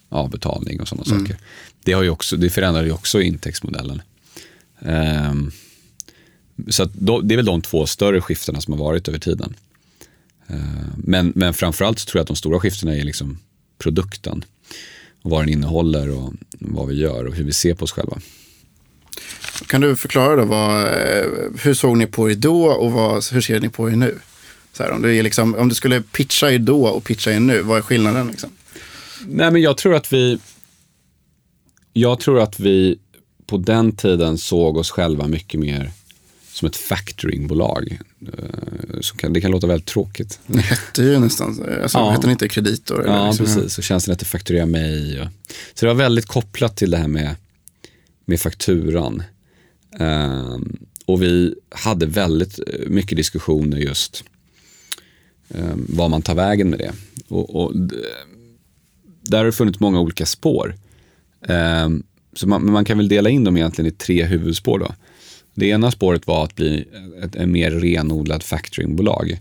avbetalning 0.09 0.81
och 0.81 0.87
sådana 0.87 1.05
mm. 1.07 1.19
saker. 1.19 1.37
Det, 1.83 1.93
har 1.93 2.03
ju 2.03 2.09
också, 2.09 2.37
det 2.37 2.49
förändrade 2.49 2.87
ju 2.87 2.93
också 2.93 3.21
intäktsmodellen. 3.21 4.01
Um, 4.79 5.51
så 6.69 6.89
då, 6.93 7.21
det 7.21 7.33
är 7.33 7.35
väl 7.35 7.45
de 7.45 7.61
två 7.61 7.85
större 7.85 8.21
skiftena 8.21 8.61
som 8.61 8.73
har 8.73 8.79
varit 8.79 9.07
över 9.07 9.19
tiden. 9.19 9.55
Uh, 10.49 10.87
men, 10.97 11.33
men 11.35 11.53
framförallt 11.53 11.99
så 11.99 12.05
tror 12.05 12.19
jag 12.19 12.23
att 12.23 12.27
de 12.27 12.35
stora 12.35 12.59
skiftena 12.59 12.95
är 12.95 13.03
liksom 13.03 13.37
produkten 13.77 14.45
och 15.23 15.31
vad 15.31 15.41
den 15.41 15.49
innehåller 15.49 16.09
och 16.09 16.33
vad 16.59 16.87
vi 16.87 16.95
gör 16.95 17.25
och 17.25 17.35
hur 17.35 17.43
vi 17.43 17.53
ser 17.53 17.73
på 17.73 17.83
oss 17.83 17.91
själva. 17.91 18.17
Kan 19.67 19.81
du 19.81 19.95
förklara 19.95 20.35
då, 20.35 20.45
vad, 20.45 20.83
eh, 20.83 21.25
hur 21.63 21.73
såg 21.73 21.97
ni 21.97 22.07
på 22.07 22.31
er 22.31 22.35
då 22.35 22.65
och 22.65 22.91
vad, 22.91 23.25
hur 23.31 23.41
ser 23.41 23.59
ni 23.59 23.69
på 23.69 23.89
er 23.89 23.95
nu? 23.95 24.19
Så 24.73 24.83
här, 24.83 24.91
om, 24.91 25.01
du 25.01 25.23
liksom, 25.23 25.55
om 25.55 25.69
du 25.69 25.75
skulle 25.75 26.01
pitcha 26.01 26.51
er 26.51 26.59
då 26.59 26.87
och 26.87 27.03
pitcha 27.03 27.31
er 27.31 27.39
nu, 27.39 27.61
vad 27.61 27.77
är 27.77 27.81
skillnaden? 27.81 28.27
Liksom? 28.27 28.49
Nej, 29.27 29.51
men 29.51 29.61
jag 29.61 29.77
tror 29.77 29.95
att 29.95 30.13
vi... 30.13 30.39
Jag 31.93 32.19
tror 32.19 32.39
att 32.39 32.59
vi 32.59 32.99
på 33.45 33.57
den 33.57 33.95
tiden 33.95 34.37
såg 34.37 34.77
oss 34.77 34.91
själva 34.91 35.27
mycket 35.27 35.59
mer 35.59 35.91
som 36.53 36.67
ett 36.67 36.75
factoringbolag. 36.75 37.99
Eh, 38.21 38.99
så 39.01 39.15
kan, 39.15 39.33
det 39.33 39.41
kan 39.41 39.51
låta 39.51 39.67
väldigt 39.67 39.87
tråkigt. 39.87 40.39
Det 40.47 40.61
hette 40.61 41.03
ju 41.03 41.19
nästan, 41.19 41.65
alltså 41.81 41.97
ja. 41.97 42.11
hette 42.11 42.31
inte 42.31 42.49
kreditor? 42.49 43.03
Eller 43.03 43.13
ja, 43.13 43.27
liksom. 43.27 43.45
precis. 43.45 43.77
Och 43.77 43.83
tjänsten 43.83 44.11
hette 44.11 44.25
Fakturera 44.25 44.65
mig. 44.65 45.21
Och, 45.21 45.27
så 45.73 45.85
det 45.85 45.93
var 45.93 45.99
väldigt 45.99 46.25
kopplat 46.25 46.77
till 46.77 46.91
det 46.91 46.97
här 46.97 47.07
med, 47.07 47.35
med 48.25 48.39
fakturan. 48.39 49.23
Um, 49.99 50.77
och 51.05 51.21
vi 51.21 51.55
hade 51.69 52.05
väldigt 52.05 52.59
mycket 52.87 53.17
diskussioner 53.17 53.77
just 53.77 54.23
um, 55.47 55.85
vad 55.89 56.09
man 56.09 56.21
tar 56.21 56.35
vägen 56.35 56.69
med 56.69 56.79
det. 56.79 56.91
Och, 57.27 57.55
och 57.55 57.73
där 59.21 59.37
har 59.37 59.45
det 59.45 59.51
funnits 59.51 59.79
många 59.79 59.99
olika 59.99 60.25
spår. 60.25 60.75
Um, 61.47 62.03
så 62.33 62.47
man, 62.47 62.71
man, 62.71 62.85
kan 62.85 62.97
väl 62.97 63.07
dela 63.07 63.29
in 63.29 63.43
dem 63.43 63.57
egentligen 63.57 63.91
i 63.91 63.91
tre 63.91 64.25
huvudspår. 64.25 64.79
Då. 64.79 64.95
Det 65.53 65.65
ena 65.65 65.91
spåret 65.91 66.27
var 66.27 66.43
att 66.43 66.55
bli 66.55 66.85
ett, 67.23 67.35
ett 67.35 67.49
mer 67.49 67.71
renodlat 67.71 68.43
factoringbolag. 68.43 69.39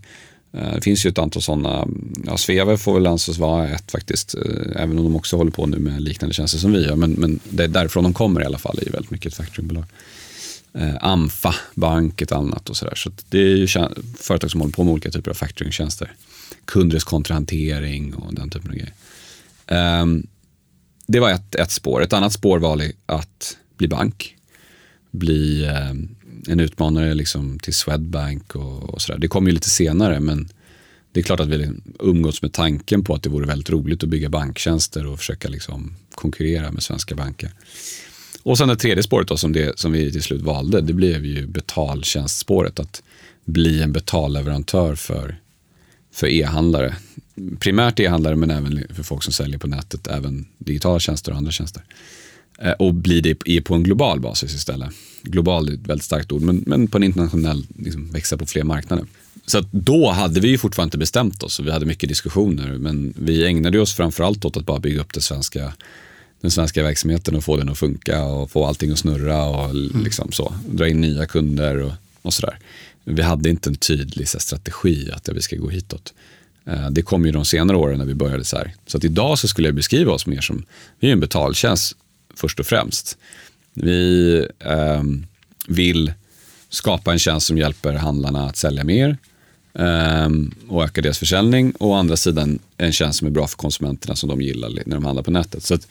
Eh, 0.53 0.75
det 0.75 0.81
finns 0.81 1.07
ju 1.07 1.11
ett 1.11 1.19
antal 1.19 1.43
sådana. 1.43 1.89
Ja, 2.27 2.37
Sveve 2.37 2.79
får 2.79 2.95
väl 2.95 3.07
anses 3.07 3.39
vara 3.39 3.69
ett 3.69 3.91
faktiskt, 3.91 4.35
eh, 4.35 4.83
även 4.83 4.99
om 4.99 5.05
de 5.05 5.17
också 5.17 5.37
håller 5.37 5.51
på 5.51 5.67
nu 5.67 5.79
med 5.79 6.03
liknande 6.03 6.35
tjänster 6.35 6.59
som 6.59 6.73
vi 6.73 6.85
gör. 6.85 6.97
Men, 6.97 7.13
men 7.13 7.41
det 7.51 7.65
är 7.65 7.69
därifrån 7.69 8.05
de 8.05 8.15
kommer 8.15 8.43
i 8.43 8.45
alla 8.45 8.59
fall, 8.59 8.79
är 8.79 8.85
ju 8.85 8.91
väldigt 8.91 9.11
mycket 9.11 9.33
ett 9.33 9.37
factoringbolag. 9.37 9.85
Eh, 10.75 10.95
Amfa 11.01 11.55
bank, 11.75 12.23
ett 12.23 12.33
annat 12.33 12.71
och 12.71 12.77
sådär. 12.77 12.95
Så 12.95 13.11
det 13.29 13.39
är 13.39 13.57
ju 13.57 13.69
företag 14.19 14.51
som 14.51 14.61
håller 14.61 14.73
på 14.73 14.85
med 14.85 14.93
olika 14.93 15.11
typer 15.11 15.31
av 15.31 15.35
factoringtjänster. 15.35 16.13
Kundreskontrahantering 16.65 18.15
och 18.15 18.35
den 18.35 18.51
typen 18.51 18.71
av 18.71 18.77
grejer. 18.77 18.93
Eh, 19.67 20.07
det 21.07 21.21
var 21.21 21.31
ett, 21.31 21.55
ett 21.55 21.71
spår. 21.71 22.03
Ett 22.03 22.13
annat 22.13 22.33
spår 22.33 22.59
var 22.59 22.83
att 23.07 23.57
bli 23.77 23.89
bank 23.89 24.37
bli 25.13 25.65
eh, 25.65 25.91
en 26.49 26.61
utmanare 26.61 27.15
liksom 27.15 27.59
till 27.59 27.75
Swedbank 27.75 28.57
och, 28.57 28.95
och 28.95 29.03
sådär. 29.03 29.19
Det 29.19 29.29
kom 29.29 29.47
ju 29.47 29.53
lite 29.53 29.71
senare 29.71 30.21
men 30.21 30.49
det 31.13 31.21
är 31.21 31.25
klart 31.25 31.41
att 31.41 31.49
vi 31.49 31.71
umgås 32.01 32.43
med 32.43 32.53
tanken 32.53 33.05
på 33.05 33.15
att 33.15 33.23
det 33.23 33.29
vore 33.29 33.47
väldigt 33.47 33.71
roligt 33.71 34.03
att 34.03 34.09
bygga 34.09 34.29
banktjänster 34.29 35.07
och 35.07 35.19
försöka 35.19 35.49
liksom 35.49 35.95
konkurrera 36.15 36.73
med 36.73 36.83
svenska 36.83 37.15
banker. 37.15 37.51
Och 38.43 38.59
sen 38.59 38.69
det 38.69 38.77
tredje 38.77 39.03
spåret 39.03 39.29
då, 39.29 39.37
som, 39.37 39.53
det, 39.53 39.79
som 39.79 39.93
vi 39.93 40.13
till 40.13 40.23
slut 40.23 40.43
valde, 40.43 40.81
det 40.81 40.93
blev 40.93 41.25
ju 41.25 41.47
betaltjänstspåret. 41.47 42.81
Att 42.81 43.03
bli 43.45 43.83
en 43.83 43.93
betalleverantör 43.93 44.95
för, 44.95 45.41
för 46.13 46.27
e-handlare. 46.27 46.97
Primärt 47.59 48.01
e-handlare 48.01 48.37
men 48.37 48.51
även 48.51 48.85
för 48.95 49.03
folk 49.03 49.23
som 49.23 49.33
säljer 49.33 49.59
på 49.59 49.67
nätet, 49.67 50.07
även 50.07 50.47
digitala 50.59 51.01
tjänster 51.01 51.33
och 51.33 51.39
andra 51.39 51.53
tjänster. 51.53 51.83
Eh, 52.63 52.73
och 52.73 52.95
bli 52.95 53.21
det 53.21 53.61
på 53.61 53.75
en 53.75 53.83
global 53.83 54.21
basis 54.21 54.55
istället. 54.55 54.91
Global 55.23 55.69
är 55.69 55.73
ett 55.73 55.87
väldigt 55.87 56.05
starkt 56.05 56.33
ord, 56.33 56.43
men, 56.43 56.65
men 56.67 56.89
på 56.89 56.97
en 56.97 57.03
internationell, 57.03 57.67
liksom, 57.79 58.11
växa 58.11 58.37
på 58.37 58.47
fler 58.47 58.65
marknader. 58.65 59.07
Så 59.47 59.65
då 59.71 60.11
hade 60.11 60.41
vi 60.41 60.49
ju 60.49 60.59
fortfarande 60.59 60.87
inte 60.87 60.99
bestämt 60.99 61.43
oss 61.43 61.59
och 61.59 61.67
vi 61.67 61.71
hade 61.71 61.87
mycket 61.87 62.09
diskussioner, 62.09 62.79
men 62.79 63.15
vi 63.17 63.47
ägnade 63.47 63.81
oss 63.81 63.95
framförallt 63.95 64.45
åt 64.45 64.57
att 64.57 64.67
bara 64.67 64.79
bygga 64.79 65.01
upp 65.01 65.13
det 65.13 65.21
svenska, 65.21 65.73
den 66.41 66.51
svenska 66.51 66.83
verksamheten 66.83 67.37
och 67.37 67.45
få 67.45 67.57
den 67.57 67.69
att 67.69 67.79
funka 67.79 68.25
och 68.25 68.51
få 68.51 68.67
allting 68.67 68.91
att 68.91 68.99
snurra 68.99 69.45
och 69.45 69.71
mm. 69.71 70.03
liksom 70.05 70.33
så, 70.33 70.55
dra 70.71 70.89
in 70.89 71.01
nya 71.01 71.27
kunder 71.27 71.77
och, 71.77 71.93
och 72.23 72.35
sådär. 72.35 72.59
Vi 73.05 73.23
hade 73.23 73.51
inte 73.51 73.71
en 73.71 73.75
tydlig 73.75 74.29
så 74.29 74.39
här, 74.39 74.41
strategi 74.41 75.11
att 75.13 75.29
vi 75.29 75.43
ska 75.43 75.57
gå 75.57 75.69
hitåt. 75.69 76.13
Eh, 76.65 76.91
det 76.91 77.03
kom 77.03 77.27
ju 77.27 77.33
de 77.33 77.45
senare 77.45 77.77
åren 77.77 77.99
när 77.99 78.07
vi 78.07 78.15
började 78.15 78.45
så 78.45 78.57
här. 78.57 78.75
Så 78.87 78.97
att 78.97 79.05
idag 79.05 79.39
så 79.39 79.49
skulle 79.49 79.69
jag 79.69 79.75
beskriva 79.75 80.13
oss 80.13 80.27
mer 80.27 80.41
som, 80.41 80.65
vi 81.01 81.09
är 81.09 81.13
en 81.13 81.21
betaltjänst 81.21 81.97
först 82.35 82.61
och 82.61 82.67
främst. 82.67 83.19
Vi 83.75 84.47
eh, 84.59 85.03
vill 85.67 86.13
skapa 86.69 87.13
en 87.13 87.19
tjänst 87.19 87.47
som 87.47 87.59
hjälper 87.59 87.93
handlarna 87.93 88.47
att 88.49 88.57
sälja 88.57 88.85
mer 88.85 89.17
eh, 89.75 90.29
och 90.69 90.85
öka 90.85 91.01
deras 91.01 91.19
försäljning. 91.19 91.73
Och 91.73 91.89
å 91.89 91.95
andra 91.95 92.17
sidan 92.17 92.59
en 92.77 92.93
tjänst 92.93 93.19
som 93.19 93.29
är 93.29 93.33
bra 93.33 93.47
för 93.47 93.57
konsumenterna 93.57 94.17
som 94.17 94.29
de 94.29 94.41
gillar 94.41 94.71
när 94.87 94.95
de 94.95 95.05
handlar 95.05 95.23
på 95.23 95.31
nätet. 95.31 95.63
Så 95.63 95.75
att, 95.75 95.89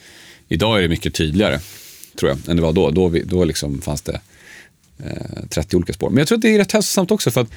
idag 0.47 0.77
är 0.77 0.81
det 0.81 0.89
mycket 0.89 1.13
tydligare, 1.13 1.59
tror 2.19 2.29
jag, 2.29 2.49
än 2.49 2.55
det 2.55 2.61
var 2.61 2.73
då. 2.73 2.89
Då, 2.91 3.07
vi, 3.07 3.23
då 3.23 3.43
liksom 3.43 3.81
fanns 3.81 4.01
det 4.01 4.21
eh, 5.03 5.47
30 5.49 5.75
olika 5.75 5.93
spår. 5.93 6.09
Men 6.09 6.17
jag 6.17 6.27
tror 6.27 6.37
att 6.37 6.41
det 6.41 6.55
är 6.55 6.57
rätt 6.57 6.71
hälsosamt 6.71 7.11
också 7.11 7.31
för 7.31 7.41
att 7.41 7.51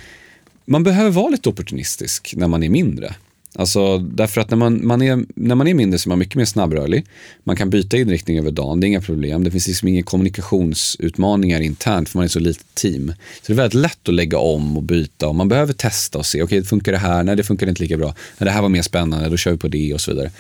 man 0.65 0.83
behöver 0.83 1.11
vara 1.11 1.29
lite 1.29 1.49
opportunistisk 1.49 2.35
när 2.37 2.49
man 2.49 2.63
är 2.63 2.69
mindre. 2.69 3.15
Alltså, 3.59 3.99
därför 3.99 4.41
att 4.41 4.51
när 4.51 4.57
man, 4.57 4.87
man 4.87 5.03
är, 5.03 5.25
när 5.37 5.55
man 5.55 5.69
är 5.69 5.75
mindre 5.75 5.99
så 5.99 6.09
är 6.09 6.11
man 6.11 6.19
mycket 6.19 6.35
mer 6.35 6.45
snabbrörlig. 6.45 7.07
Man 7.45 7.57
kan 7.57 7.71
byta 7.71 7.97
inriktning 7.97 8.39
över 8.39 8.51
dagen, 8.51 8.81
det 8.81 8.87
är 8.87 8.89
inga 8.89 9.01
problem. 9.01 9.45
Det 9.45 9.51
finns 9.51 9.67
liksom 9.67 9.89
inga 9.89 10.03
kommunikationsutmaningar 10.03 11.61
internt 11.61 12.09
för 12.09 12.19
man 12.19 12.25
är 12.25 12.29
så 12.29 12.41
litet 12.41 12.75
team. 12.75 13.13
Så 13.43 13.43
det 13.47 13.53
är 13.53 13.57
väldigt 13.57 13.75
lätt 13.75 14.09
att 14.09 14.15
lägga 14.15 14.39
om 14.39 14.77
och 14.77 14.83
byta 14.83 15.29
och 15.29 15.35
man 15.35 15.49
behöver 15.49 15.73
testa 15.73 16.19
och 16.19 16.27
se, 16.27 16.43
okej, 16.43 16.59
okay, 16.59 16.69
funkar 16.69 16.93
det 16.93 16.99
här? 16.99 17.23
Nej, 17.23 17.37
det 17.37 17.45
funkar 17.45 17.69
inte 17.69 17.83
lika 17.83 17.97
bra. 17.97 18.07
Nej, 18.07 18.45
det 18.45 18.51
här 18.51 18.63
var 18.63 18.69
mer 18.69 18.83
spännande, 18.83 19.29
då 19.29 19.37
kör 19.37 19.51
vi 19.51 19.59
på 19.59 19.69
det 19.69 19.95
och 19.95 20.01
så 20.01 20.11
vidare. 20.11 20.31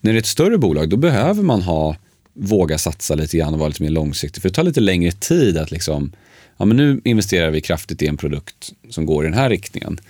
När 0.00 0.12
det 0.12 0.18
är 0.18 0.20
ett 0.20 0.26
större 0.26 0.58
bolag, 0.58 0.88
då 0.88 0.96
behöver 0.96 1.42
man 1.42 1.62
ha, 1.62 1.96
våga 2.34 2.78
satsa 2.78 3.14
lite 3.14 3.36
grann 3.36 3.54
och 3.54 3.60
vara 3.60 3.68
lite 3.68 3.82
mer 3.82 3.90
långsiktig. 3.90 4.42
För 4.42 4.48
det 4.48 4.54
tar 4.54 4.62
lite 4.62 4.80
längre 4.80 5.12
tid 5.12 5.58
att 5.58 5.70
liksom, 5.70 6.12
ja 6.56 6.64
men 6.64 6.76
nu 6.76 7.00
investerar 7.04 7.50
vi 7.50 7.60
kraftigt 7.60 8.02
i 8.02 8.06
en 8.06 8.16
produkt 8.16 8.72
som 8.90 9.06
går 9.06 9.24
i 9.24 9.28
den 9.28 9.38
här 9.38 9.50
riktningen. 9.50 10.00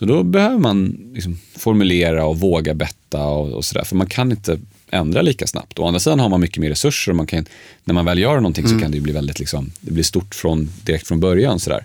Så 0.00 0.06
då 0.06 0.22
behöver 0.22 0.58
man 0.58 0.96
liksom 1.14 1.38
formulera 1.56 2.24
och 2.24 2.40
våga 2.40 2.74
betta 2.74 3.24
och, 3.24 3.52
och 3.52 3.64
sådär. 3.64 3.84
För 3.84 3.96
man 3.96 4.06
kan 4.06 4.30
inte 4.30 4.58
ändra 4.90 5.22
lika 5.22 5.46
snabbt. 5.46 5.78
Å 5.78 5.86
andra 5.86 6.00
sidan 6.00 6.20
har 6.20 6.28
man 6.28 6.40
mycket 6.40 6.58
mer 6.58 6.68
resurser 6.68 7.12
och 7.12 7.16
man 7.16 7.26
kan, 7.26 7.46
när 7.84 7.94
man 7.94 8.04
väl 8.04 8.18
gör 8.18 8.36
någonting 8.36 8.64
mm. 8.64 8.78
så 8.78 8.82
kan 8.82 8.90
det 8.90 9.00
bli 9.00 9.12
väldigt 9.12 9.38
liksom, 9.38 9.72
det 9.80 9.92
blir 9.92 10.04
stort 10.04 10.34
från, 10.34 10.70
direkt 10.84 11.08
från 11.08 11.20
början. 11.20 11.60
Sådär. 11.60 11.84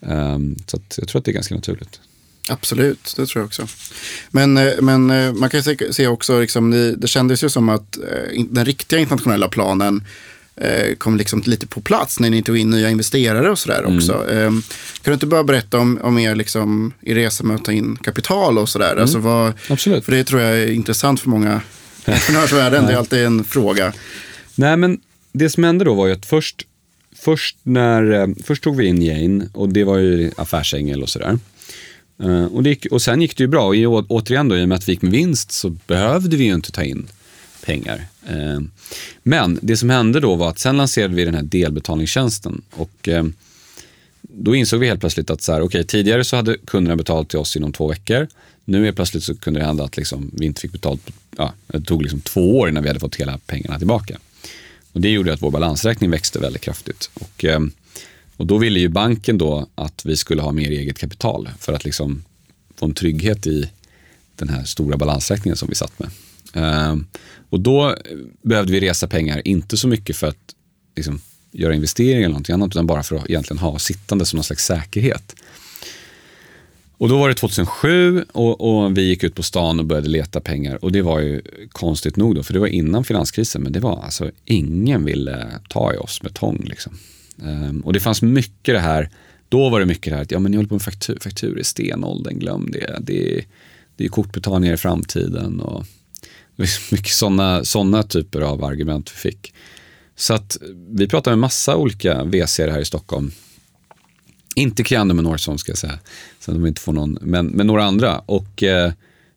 Um, 0.00 0.56
så 0.66 0.78
jag 0.96 1.08
tror 1.08 1.18
att 1.18 1.24
det 1.24 1.30
är 1.30 1.32
ganska 1.32 1.54
naturligt. 1.54 2.00
Absolut, 2.48 3.14
det 3.16 3.26
tror 3.26 3.40
jag 3.40 3.46
också. 3.46 3.66
Men, 4.30 4.56
eh, 4.56 4.72
men 4.80 5.10
eh, 5.10 5.32
man 5.32 5.50
kan 5.50 5.62
se 5.92 6.06
också, 6.06 6.40
liksom, 6.40 6.70
det, 6.70 6.96
det 6.96 7.08
kändes 7.08 7.44
ju 7.44 7.48
som 7.48 7.68
att 7.68 7.96
eh, 7.96 8.44
den 8.50 8.64
riktiga 8.64 8.98
internationella 8.98 9.48
planen 9.48 10.04
kom 10.98 11.16
liksom 11.16 11.42
lite 11.46 11.66
på 11.66 11.80
plats 11.80 12.20
när 12.20 12.30
ni 12.30 12.42
tog 12.42 12.58
in 12.58 12.70
nya 12.70 12.90
investerare 12.90 13.50
och 13.50 13.58
sådär 13.58 13.78
mm. 13.78 13.96
också. 13.96 14.30
Eh, 14.30 14.50
kan 14.50 14.62
du 15.02 15.12
inte 15.12 15.26
bara 15.26 15.44
berätta 15.44 15.78
om, 15.78 15.98
om 16.02 16.18
er, 16.18 16.34
liksom, 16.34 16.92
er 17.02 17.14
resa 17.14 17.44
med 17.44 17.56
att 17.56 17.64
ta 17.64 17.72
in 17.72 17.96
kapital 17.96 18.58
och 18.58 18.68
sådär? 18.68 18.92
Mm. 18.92 19.02
Alltså 19.02 19.54
Absolut. 19.72 20.04
För 20.04 20.12
det 20.12 20.24
tror 20.24 20.40
jag 20.40 20.58
är 20.58 20.72
intressant 20.72 21.20
för 21.20 21.28
många 21.28 21.60
entreprenörsvärlden. 22.04 22.86
det 22.86 22.92
är 22.92 22.96
alltid 22.96 23.24
en 23.24 23.44
fråga. 23.44 23.92
Nej, 24.54 24.76
men 24.76 25.00
det 25.32 25.50
som 25.50 25.64
hände 25.64 25.84
då 25.84 25.94
var 25.94 26.06
ju 26.06 26.12
att 26.12 26.26
först, 26.26 26.66
först, 27.16 27.56
när, 27.62 28.12
eh, 28.12 28.26
först 28.44 28.62
tog 28.64 28.76
vi 28.76 28.86
in 28.86 29.02
Jane 29.02 29.48
och 29.52 29.68
det 29.68 29.84
var 29.84 29.98
ju 29.98 30.30
affärsängel 30.36 31.02
och 31.02 31.08
sådär. 31.08 31.38
Uh, 32.24 32.44
och, 32.44 32.62
det 32.62 32.68
gick, 32.68 32.86
och 32.90 33.02
sen 33.02 33.22
gick 33.22 33.36
det 33.36 33.42
ju 33.42 33.48
bra. 33.48 33.66
Och 33.68 34.04
återigen 34.08 34.48
då, 34.48 34.56
i 34.56 34.64
och 34.64 34.68
med 34.68 34.76
att 34.76 34.88
vi 34.88 34.92
gick 34.92 35.02
med 35.02 35.12
vinst 35.12 35.52
så 35.52 35.70
behövde 35.70 36.36
vi 36.36 36.44
ju 36.44 36.54
inte 36.54 36.72
ta 36.72 36.82
in 36.82 37.08
pengar. 37.64 38.06
Eh, 38.26 38.60
men 39.22 39.58
det 39.62 39.76
som 39.76 39.90
hände 39.90 40.20
då 40.20 40.34
var 40.34 40.48
att 40.48 40.58
sen 40.58 40.76
lanserade 40.76 41.14
vi 41.14 41.24
den 41.24 41.34
här 41.34 41.42
delbetalningstjänsten 41.42 42.62
och 42.70 43.08
eh, 43.08 43.24
då 44.20 44.54
insåg 44.54 44.80
vi 44.80 44.86
helt 44.86 45.00
plötsligt 45.00 45.30
att 45.30 45.42
så 45.42 45.52
här, 45.52 45.62
okay, 45.62 45.84
tidigare 45.84 46.24
så 46.24 46.36
hade 46.36 46.56
kunderna 46.66 46.96
betalat 46.96 47.28
till 47.28 47.38
oss 47.38 47.56
inom 47.56 47.72
två 47.72 47.88
veckor. 47.88 48.28
Nu 48.64 48.88
är 48.88 48.92
plötsligt 48.92 49.24
så 49.24 49.36
kunde 49.36 49.60
det 49.60 49.66
hända 49.66 49.84
att 49.84 49.96
liksom, 49.96 50.30
vi 50.34 50.46
inte 50.46 50.60
fick 50.60 50.72
betalt. 50.72 51.00
Ja, 51.36 51.52
det 51.66 51.80
tog 51.80 52.02
liksom 52.02 52.20
två 52.20 52.58
år 52.58 52.68
innan 52.68 52.82
vi 52.82 52.88
hade 52.88 53.00
fått 53.00 53.16
hela 53.16 53.38
pengarna 53.38 53.78
tillbaka. 53.78 54.18
Och 54.92 55.00
det 55.00 55.10
gjorde 55.10 55.32
att 55.32 55.42
vår 55.42 55.50
balansräkning 55.50 56.10
växte 56.10 56.38
väldigt 56.38 56.62
kraftigt. 56.62 57.10
Och, 57.14 57.44
eh, 57.44 57.60
och 58.36 58.46
då 58.46 58.58
ville 58.58 58.80
ju 58.80 58.88
banken 58.88 59.38
då 59.38 59.66
att 59.74 60.06
vi 60.06 60.16
skulle 60.16 60.42
ha 60.42 60.52
mer 60.52 60.70
eget 60.70 60.98
kapital 60.98 61.48
för 61.58 61.72
att 61.72 61.84
liksom 61.84 62.24
få 62.76 62.86
en 62.86 62.94
trygghet 62.94 63.46
i 63.46 63.70
den 64.36 64.48
här 64.48 64.64
stora 64.64 64.96
balansräkningen 64.96 65.56
som 65.56 65.68
vi 65.68 65.74
satt 65.74 65.98
med. 65.98 66.10
Ehm, 66.52 67.06
och 67.50 67.60
då 67.60 67.88
eh, 67.88 67.96
behövde 68.42 68.72
vi 68.72 68.80
resa 68.80 69.06
pengar, 69.06 69.42
inte 69.44 69.76
så 69.76 69.88
mycket 69.88 70.16
för 70.16 70.26
att 70.26 70.54
liksom, 70.96 71.20
göra 71.52 71.74
investeringar 71.74 72.18
eller 72.18 72.28
någonting 72.28 72.54
annat, 72.54 72.70
utan 72.70 72.86
bara 72.86 73.02
för 73.02 73.16
att 73.16 73.30
egentligen 73.30 73.58
ha 73.58 73.78
sittande 73.78 74.26
som 74.26 74.36
någon 74.36 74.44
slags 74.44 74.64
säkerhet. 74.64 75.34
Och 77.00 77.08
då 77.08 77.18
var 77.18 77.28
det 77.28 77.34
2007 77.34 78.24
och, 78.32 78.60
och, 78.60 78.98
vi 78.98 79.02
gick 79.02 79.24
ut 79.24 79.34
på 79.34 79.42
stan 79.42 79.78
och 79.78 79.84
började 79.84 80.08
leta 80.08 80.40
pengar. 80.40 80.84
Och 80.84 80.92
det 80.92 81.02
var 81.02 81.20
ju 81.20 81.42
konstigt 81.72 82.16
nog 82.16 82.34
då, 82.34 82.42
för 82.42 82.52
det 82.52 82.58
var 82.58 82.66
innan 82.66 83.04
finanskrisen, 83.04 83.62
men 83.62 83.72
det 83.72 83.80
var 83.80 84.02
alltså 84.02 84.30
ingen 84.44 85.04
ville 85.04 85.46
ta 85.68 85.94
i 85.94 85.96
oss 85.96 86.22
med 86.22 86.34
tång. 86.34 86.64
Liksom. 86.64 86.98
Um, 87.42 87.80
och 87.80 87.92
det 87.92 88.00
fanns 88.00 88.22
mycket 88.22 88.74
det 88.74 88.80
här, 88.80 89.10
då 89.48 89.68
var 89.68 89.80
det 89.80 89.86
mycket 89.86 90.10
det 90.10 90.16
här 90.16 90.22
att 90.22 90.30
ja, 90.30 90.38
men 90.38 90.50
ni 90.50 90.56
håller 90.56 90.68
på 90.68 90.74
med 90.74 90.82
faktur, 90.82 91.18
faktur 91.20 91.58
i 91.58 91.64
stenåldern, 91.64 92.38
glöm 92.38 92.70
det. 92.70 92.98
Det, 93.00 93.44
det 93.96 94.04
är 94.04 94.08
kortbetalningar 94.08 94.74
i 94.74 94.76
framtiden. 94.76 95.60
Och, 95.60 95.86
mycket 96.90 97.12
sådana 97.12 97.64
såna 97.64 98.02
typer 98.02 98.40
av 98.40 98.64
argument 98.64 99.12
vi 99.12 99.16
fick. 99.16 99.54
Så 100.16 100.34
att 100.34 100.56
vi 100.88 101.08
pratade 101.08 101.36
med 101.36 101.40
massa 101.40 101.76
olika 101.76 102.24
VC 102.24 102.58
här 102.58 102.80
i 102.80 102.84
Stockholm. 102.84 103.32
Inte 104.56 104.84
Creando 104.84 105.16
och 105.16 105.24
Norson 105.24 105.58
ska 105.58 105.70
jag 105.70 105.78
säga, 105.78 105.98
så 106.40 106.50
att 106.50 106.56
de 106.56 106.66
inte 106.66 106.80
får 106.80 106.92
någon, 106.92 107.18
men, 107.20 107.46
men 107.46 107.66
några 107.66 107.84
andra. 107.84 108.18
Och 108.18 108.62
eh, 108.62 108.92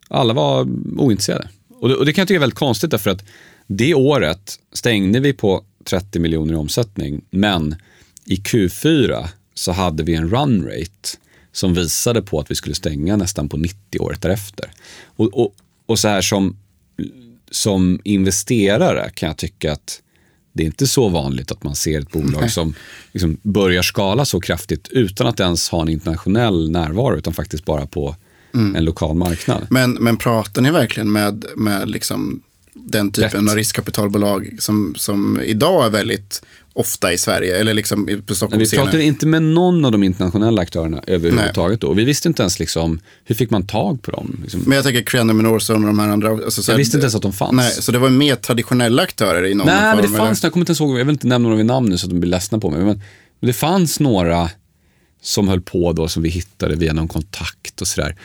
alla 0.08 0.34
var 0.34 0.68
ointresserade. 0.98 1.50
Och 1.80 1.90
det, 1.90 1.96
och 1.96 2.06
det 2.06 2.14
kan 2.14 2.22
jag 2.22 2.28
tycka 2.28 2.36
är 2.36 2.40
väldigt 2.40 2.60
konstigt 2.60 2.92
därför 2.92 3.10
att 3.10 3.26
det 3.68 3.94
året 3.94 4.60
stängde 4.74 5.20
vi 5.20 5.34
på 5.34 5.64
30 5.84 6.20
miljoner 6.20 6.54
i 6.54 6.58
omsättning, 6.58 7.22
men 7.30 7.76
i 8.26 8.36
Q4 8.36 9.28
så 9.54 9.72
hade 9.72 10.04
vi 10.04 10.16
en 10.16 10.30
run 10.30 10.66
rate 10.66 11.18
som 11.52 11.74
visade 11.74 12.22
på 12.22 12.40
att 12.40 12.52
vi 12.52 12.56
skulle 12.56 12.76
stänga 12.76 13.16
nästan 13.16 13.50
på 13.50 13.58
90 13.58 14.00
året 14.00 14.22
därefter. 14.22 14.72
Och, 15.06 15.34
och, 15.34 15.56
och 15.86 16.00
så 16.00 16.08
här 16.08 16.22
som, 16.22 16.58
som 17.56 18.00
investerare 18.04 19.12
kan 19.14 19.28
jag 19.28 19.38
tycka 19.38 19.72
att 19.72 20.02
det 20.54 20.64
är 20.64 20.66
inte 20.66 20.88
så 20.88 21.10
vanligt 21.10 21.52
att 21.52 21.64
man 21.64 21.76
ser 21.76 22.00
ett 22.00 22.12
bolag 22.12 22.42
Nej. 22.42 22.50
som 22.50 22.74
liksom 23.12 23.38
börjar 23.42 23.82
skala 23.82 24.26
så 24.26 24.42
kraftigt 24.42 24.88
utan 24.88 25.28
att 25.28 25.40
ens 25.40 25.70
ha 25.70 25.82
en 25.82 25.90
internationell 25.90 26.72
närvaro, 26.72 27.18
utan 27.18 27.34
faktiskt 27.34 27.66
bara 27.66 27.88
på 27.88 28.16
mm. 28.54 28.76
en 28.76 28.86
lokal 28.86 29.16
marknad. 29.16 29.68
Men, 29.70 29.92
men 29.92 30.18
pratar 30.18 30.62
ni 30.62 30.72
verkligen 30.72 31.12
med, 31.12 31.46
med 31.56 31.90
liksom 31.90 32.42
den 32.74 33.12
typen 33.12 33.42
Rätt. 33.42 33.52
av 33.52 33.56
riskkapitalbolag 33.56 34.56
som, 34.60 34.94
som 34.98 35.42
idag 35.42 35.86
är 35.86 35.90
väldigt 35.90 36.42
ofta 36.76 37.14
i 37.14 37.18
Sverige 37.18 37.60
eller 37.60 37.74
liksom 37.74 38.22
på 38.26 38.36
Stockholms 38.36 38.74
Vi 38.74 38.78
pratade 38.78 39.04
inte 39.04 39.26
med 39.26 39.44
någon 39.44 39.86
av 39.86 39.92
de 39.92 40.04
internationella 40.04 40.62
aktörerna 40.62 41.04
överhuvudtaget 41.08 41.82
då. 41.82 41.94
Vi 41.94 42.04
visste 42.04 42.28
inte 42.28 42.44
ens 42.44 42.60
liksom, 42.60 43.00
hur 43.24 43.36
fick 43.36 43.50
man 43.50 43.68
tag 43.68 44.02
på 44.02 44.12
dem? 44.12 44.40
Liksom. 44.42 44.62
Men 44.62 44.76
jag 44.76 44.86
tänker 44.86 45.02
Crenna 45.02 45.34
Minorson 45.34 45.76
och 45.76 45.88
de 45.88 46.00
här 46.00 46.10
andra. 46.10 46.30
Alltså, 46.30 46.72
jag 46.72 46.78
visste 46.78 46.98
inte 46.98 47.04
ens 47.04 47.16
att 47.16 47.22
de 47.22 47.34
fanns. 47.34 47.54
Nej, 47.54 47.72
så 47.72 47.92
det 47.92 48.00
var 48.00 48.10
mer 48.10 48.36
traditionella 48.36 49.02
aktörer 49.02 49.46
i 49.46 49.54
någon 49.54 49.68
Nej, 49.68 49.76
form? 49.76 50.02
men 50.02 50.12
det 50.12 50.18
fanns, 50.18 50.40
eller? 50.40 50.48
jag 50.48 50.54
kommer 50.54 50.62
inte 50.62 50.70
ens 50.70 50.80
ihåg, 50.82 51.00
jag 51.00 51.06
vill 51.06 51.14
inte 51.14 51.28
nämna 51.28 51.44
några 51.44 51.58
vid 51.58 51.66
namn 51.66 51.90
nu 51.90 51.98
så 51.98 52.06
att 52.06 52.10
de 52.12 52.20
blir 52.20 52.30
ledsna 52.30 52.60
på 52.60 52.70
mig. 52.70 52.80
Men, 52.80 52.88
men 53.40 53.48
det 53.48 53.54
fanns 53.54 54.00
några 54.00 54.50
som 55.22 55.48
höll 55.48 55.62
på 55.62 55.94
då 55.94 56.08
som 56.08 56.24
vi 56.24 56.30
hittade 56.30 56.76
via 56.76 56.94
någon 56.94 57.08
kontakt 57.08 57.82
och 57.82 57.88
sådär. 57.88 58.16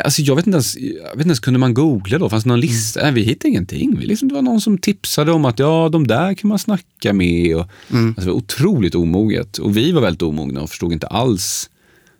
Alltså 0.00 0.22
jag 0.22 0.36
vet 0.36 0.46
inte 0.46 0.56
ens, 0.56 0.76
jag 0.76 1.02
vet 1.02 1.12
inte 1.12 1.26
ens 1.26 1.40
kunde 1.40 1.58
man 1.58 1.74
googla 1.74 2.18
då? 2.18 2.30
Fanns 2.30 2.44
det 2.44 2.48
någon 2.48 2.60
lista? 2.60 3.00
Mm. 3.00 3.14
Nej, 3.14 3.22
vi 3.22 3.28
hittade 3.28 3.48
ingenting. 3.48 3.98
Vi 3.98 4.06
liksom, 4.06 4.28
det 4.28 4.34
var 4.34 4.42
någon 4.42 4.60
som 4.60 4.78
tipsade 4.78 5.32
om 5.32 5.44
att 5.44 5.58
ja, 5.58 5.88
de 5.92 6.06
där 6.06 6.34
kan 6.34 6.48
man 6.48 6.58
snacka 6.58 7.12
med. 7.12 7.56
Och, 7.56 7.68
mm. 7.90 8.08
alltså, 8.08 8.24
det 8.24 8.30
var 8.30 8.36
otroligt 8.36 8.94
omoget. 8.94 9.58
Och 9.58 9.76
vi 9.76 9.92
var 9.92 10.00
väldigt 10.00 10.22
omogna 10.22 10.62
och 10.62 10.70
förstod 10.70 10.92
inte 10.92 11.06
alls. 11.06 11.70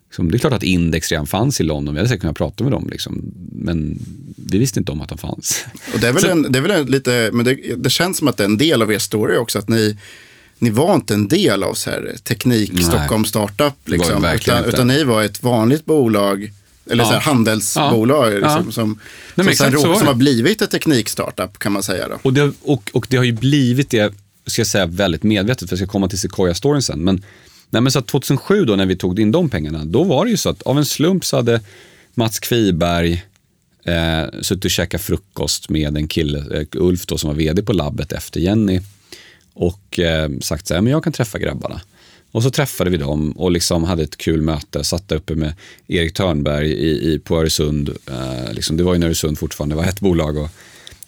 Liksom, 0.07 0.31
det 0.31 0.37
är 0.37 0.39
klart 0.39 0.53
att 0.53 0.63
Index 0.63 1.11
redan 1.11 1.27
fanns 1.27 1.61
i 1.61 1.63
London. 1.63 1.93
Vi 1.93 1.99
hade 1.99 2.09
säkert 2.09 2.21
kunnat 2.21 2.37
prata 2.37 2.63
med 2.63 2.73
dem. 2.73 2.87
Liksom, 2.91 3.33
men 3.51 3.99
vi 4.35 4.57
visste 4.57 4.79
inte 4.79 4.91
om 4.91 5.01
att 5.01 5.09
de 5.09 5.17
fanns. 5.17 5.65
Och 5.93 5.99
det 5.99 6.07
är 6.07 6.13
väl, 6.13 6.21
Så, 6.21 6.29
en, 6.29 6.51
det 6.51 6.59
är 6.59 6.61
väl 6.63 6.71
en 6.71 6.85
lite, 6.85 7.29
men 7.33 7.45
det, 7.45 7.75
det 7.77 7.89
känns 7.89 8.17
som 8.17 8.27
att 8.27 8.37
det 8.37 8.43
är 8.43 8.49
en 8.49 8.57
del 8.57 8.81
av 8.81 8.91
er 8.91 8.99
story 8.99 9.37
också. 9.37 9.59
Att 9.59 9.69
ni 9.69 9.97
ni 10.59 10.69
var 10.69 10.95
inte 10.95 11.13
en 11.13 11.27
del 11.27 11.63
av 11.63 11.73
så 11.73 11.89
här, 11.89 12.15
teknik, 12.23 12.71
Nej. 12.73 12.83
Stockholm 12.83 13.25
startup. 13.25 13.73
Liksom, 13.85 14.25
utan, 14.25 14.65
utan, 14.65 14.87
ni 14.87 15.03
var 15.03 15.23
ett 15.23 15.43
vanligt 15.43 15.85
bolag 15.85 16.51
eller 16.89 17.03
ja. 17.03 17.07
så 17.07 17.13
här 17.13 17.21
handelsbolag 17.21 18.33
ja. 18.33 18.37
liksom, 18.37 18.71
som, 18.71 18.99
Nej, 19.35 19.55
som, 19.55 19.71
sen, 19.71 19.79
som 19.81 20.07
har 20.07 20.13
blivit 20.13 20.61
ett 20.61 20.71
teknikstartup 20.71 21.59
kan 21.59 21.71
man 21.71 21.83
säga. 21.83 22.07
Då. 22.07 22.19
Och, 22.21 22.33
det, 22.33 22.51
och, 22.61 22.89
och 22.93 23.07
det 23.09 23.17
har 23.17 23.23
ju 23.23 23.31
blivit 23.31 23.89
det, 23.89 24.13
ska 24.45 24.59
jag 24.59 24.67
säga 24.67 24.85
väldigt 24.85 25.23
medvetet, 25.23 25.69
för 25.69 25.73
jag 25.75 25.79
ska 25.79 25.91
komma 25.91 26.07
till 26.07 26.17
Sequoia-storyn 26.19 26.81
sen. 26.81 27.03
Men, 27.03 27.23
nej, 27.69 27.81
men 27.81 27.91
så 27.91 28.01
2007 28.01 28.65
då 28.65 28.75
när 28.75 28.85
vi 28.85 28.95
tog 28.95 29.19
in 29.19 29.31
de 29.31 29.49
pengarna, 29.49 29.85
då 29.85 30.03
var 30.03 30.25
det 30.25 30.31
ju 30.31 30.37
så 30.37 30.49
att 30.49 30.61
av 30.61 30.77
en 30.77 30.85
slump 30.85 31.25
så 31.25 31.35
hade 31.35 31.61
Mats 32.13 32.39
Kviberg 32.39 33.25
eh, 33.83 34.41
suttit 34.41 34.65
och 34.65 34.71
käkat 34.71 35.01
frukost 35.01 35.69
med 35.69 35.97
en 35.97 36.07
kille, 36.07 36.59
eh, 36.59 36.67
Ulf 36.71 37.05
då, 37.05 37.17
som 37.17 37.27
var 37.27 37.35
vd 37.35 37.63
på 37.63 37.73
labbet 37.73 38.11
efter 38.11 38.39
Jenny 38.39 38.81
och 39.53 39.99
eh, 39.99 40.29
sagt 40.41 40.67
så 40.67 40.73
här, 40.73 40.81
men 40.81 40.91
jag 40.91 41.03
kan 41.03 41.13
träffa 41.13 41.39
grabbarna. 41.39 41.81
Och 42.35 42.43
så 42.43 42.49
träffade 42.49 42.89
vi 42.89 42.97
dem 42.97 43.31
och 43.31 43.51
liksom 43.51 43.83
hade 43.83 44.03
ett 44.03 44.17
kul 44.17 44.41
möte. 44.41 44.83
Satt 44.83 45.07
där 45.07 45.15
uppe 45.15 45.35
med 45.35 45.53
Erik 45.87 46.13
Törnberg 46.13 46.71
i, 46.71 47.13
i, 47.13 47.19
på 47.19 47.39
Öresund. 47.39 47.89
Eh, 47.89 48.53
liksom, 48.53 48.77
det 48.77 48.83
var 48.83 48.93
ju 48.93 48.99
när 48.99 49.07
Öresund 49.07 49.39
fortfarande 49.39 49.75
var 49.75 49.83
ett 49.83 49.99
bolag. 49.99 50.37
Och, 50.37 50.49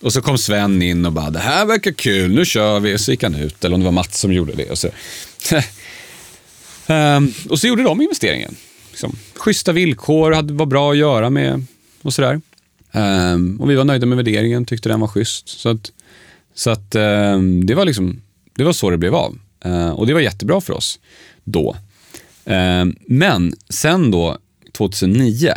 och 0.01 0.13
så 0.13 0.21
kom 0.21 0.37
Sven 0.37 0.81
in 0.81 1.05
och 1.05 1.11
bara, 1.11 1.29
det 1.29 1.39
här 1.39 1.65
verkar 1.65 1.91
kul, 1.91 2.31
nu 2.31 2.45
kör 2.45 2.79
vi. 2.79 2.95
Och 2.95 2.99
så 2.99 3.11
gick 3.11 3.23
han 3.23 3.35
ut, 3.35 3.65
eller 3.65 3.75
om 3.75 3.79
det 3.79 3.85
var 3.85 3.91
Mats 3.91 4.19
som 4.19 4.33
gjorde 4.33 4.53
det. 4.53 4.69
Och 4.69 4.77
så, 4.77 4.87
um, 6.87 7.33
och 7.49 7.59
så 7.59 7.67
gjorde 7.67 7.83
de 7.83 8.01
investeringen. 8.01 8.55
Liksom, 8.89 9.15
schyssta 9.35 9.71
villkor, 9.71 10.31
hade, 10.31 10.53
var 10.53 10.65
bra 10.65 10.91
att 10.91 10.97
göra 10.97 11.29
med 11.29 11.65
och 12.01 12.13
sådär. 12.13 12.41
Um, 12.91 13.61
och 13.61 13.69
vi 13.69 13.75
var 13.75 13.83
nöjda 13.83 14.05
med 14.05 14.17
värderingen, 14.17 14.65
tyckte 14.65 14.89
den 14.89 14.99
var 14.99 15.07
schysst. 15.07 15.49
Så 15.49 15.69
att, 15.69 15.91
så 16.53 16.69
att 16.69 16.95
um, 16.95 17.65
det 17.65 17.75
var 17.75 17.85
liksom, 17.85 18.21
det 18.55 18.63
var 18.63 18.73
så 18.73 18.89
det 18.89 18.97
blev 18.97 19.15
av. 19.15 19.37
Eh, 19.67 19.89
och 19.89 20.07
det 20.07 20.13
var 20.13 20.21
jättebra 20.21 20.61
för 20.61 20.73
oss 20.73 20.99
då. 21.43 21.75
Eh, 22.45 22.85
men 23.05 23.53
sen 23.69 24.11
då, 24.11 24.37
2009, 24.73 25.53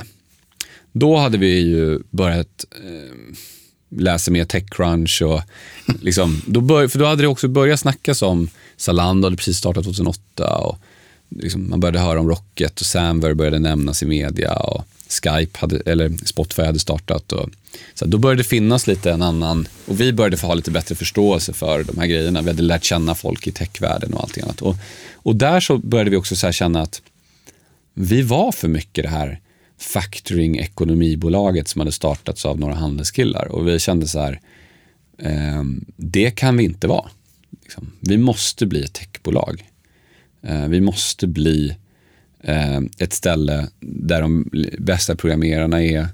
då 0.93 1.17
hade 1.17 1.39
vi 1.39 1.59
ju 1.61 2.01
börjat 2.11 2.65
eh, 2.71 3.37
läsa 3.99 4.31
mer 4.31 4.45
Techcrunch 4.45 5.23
och 5.23 5.41
liksom, 6.01 6.43
då, 6.47 6.61
bör, 6.61 6.89
för 6.89 6.99
då 6.99 7.05
hade 7.05 7.23
det 7.23 7.29
också 7.29 7.49
börjat 7.49 7.81
snackas 7.81 8.23
om 8.23 8.49
Zalando 8.77 9.27
hade 9.27 9.37
precis 9.37 9.57
startat 9.57 9.85
2008 9.85 10.57
och 10.57 10.79
liksom, 11.29 11.71
man 11.71 11.81
började 11.81 11.99
höra 11.99 12.21
om 12.21 12.29
Rocket 12.29 12.81
och 12.81 12.87
Samver 12.87 13.35
började 13.35 13.59
nämnas 13.59 14.03
i 14.03 14.07
media 14.07 14.53
och 14.53 14.85
Skype 15.11 15.59
hade, 15.59 15.81
eller 15.87 16.27
Spotify 16.27 16.63
hade 16.63 16.79
startat. 16.79 17.33
Och, 17.33 17.51
så 17.95 18.07
då 18.07 18.19
började 18.19 18.41
det 18.41 18.49
finnas 18.49 18.87
lite 18.87 19.13
en 19.13 19.23
annan, 19.23 19.69
och 19.87 20.01
vi 20.01 20.13
började 20.13 20.37
få 20.37 20.47
ha 20.47 20.55
lite 20.55 20.71
bättre 20.71 20.95
förståelse 20.95 21.53
för 21.53 21.85
de 21.85 21.99
här 21.99 22.07
grejerna. 22.07 22.43
Vi 22.43 22.49
hade 22.49 22.63
lärt 22.63 22.85
känna 22.85 23.15
folk 23.15 23.47
i 23.47 23.53
techvärlden 23.53 24.15
och 24.15 24.23
allting 24.23 24.43
annat. 24.45 24.63
Och, 24.63 24.77
och 25.15 25.37
där 25.37 25.61
så 25.61 25.79
började 25.79 26.11
vi 26.11 26.17
också 26.17 26.37
så 26.37 26.53
känna 26.53 26.83
att 26.83 27.03
vi 27.95 28.23
var 28.23 28.53
för 28.53 28.69
mycket 28.69 29.05
det 29.05 29.11
här 29.11 29.41
factoring 29.79 30.59
ekonomibolaget 30.59 31.69
som 31.69 31.81
hade 31.81 31.93
startats 31.93 32.47
av 32.47 32.61
några 32.61 32.75
handelskillar. 32.75 33.49
Och 33.49 33.69
vi 33.69 33.79
kände 33.79 34.09
så 34.09 34.21
här, 34.21 34.41
eh, 35.19 35.63
det 35.97 36.31
kan 36.31 36.57
vi 36.57 36.65
inte 36.65 36.89
vara. 36.89 37.11
Liksom. 37.63 37.93
Vi 38.01 38.19
måste 38.19 38.67
bli 38.67 38.85
ett 38.85 38.93
techbolag. 38.93 39.65
Eh, 40.43 40.69
vi 40.69 40.81
måste 40.81 41.27
bli 41.27 41.69
eh, 41.69 41.77
Eh, 42.43 42.81
ett 42.99 43.13
ställe 43.13 43.67
där 43.81 44.21
de 44.21 44.51
bästa 44.79 45.17
programmerarna 45.17 45.85
är, 45.85 46.07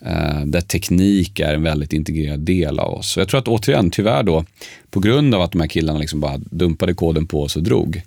eh, 0.00 0.40
där 0.44 0.60
teknik 0.60 1.40
är 1.40 1.54
en 1.54 1.62
väldigt 1.62 1.92
integrerad 1.92 2.40
del 2.40 2.78
av 2.78 2.92
oss. 2.94 3.10
Så 3.10 3.20
jag 3.20 3.28
tror 3.28 3.40
att 3.40 3.48
återigen, 3.48 3.90
tyvärr 3.90 4.22
då, 4.22 4.44
på 4.90 5.00
grund 5.00 5.34
av 5.34 5.42
att 5.42 5.52
de 5.52 5.60
här 5.60 5.68
killarna 5.68 5.98
liksom 5.98 6.20
bara 6.20 6.38
dumpade 6.38 6.94
koden 6.94 7.26
på 7.26 7.42
oss 7.42 7.56
och 7.56 7.62
drog 7.62 8.02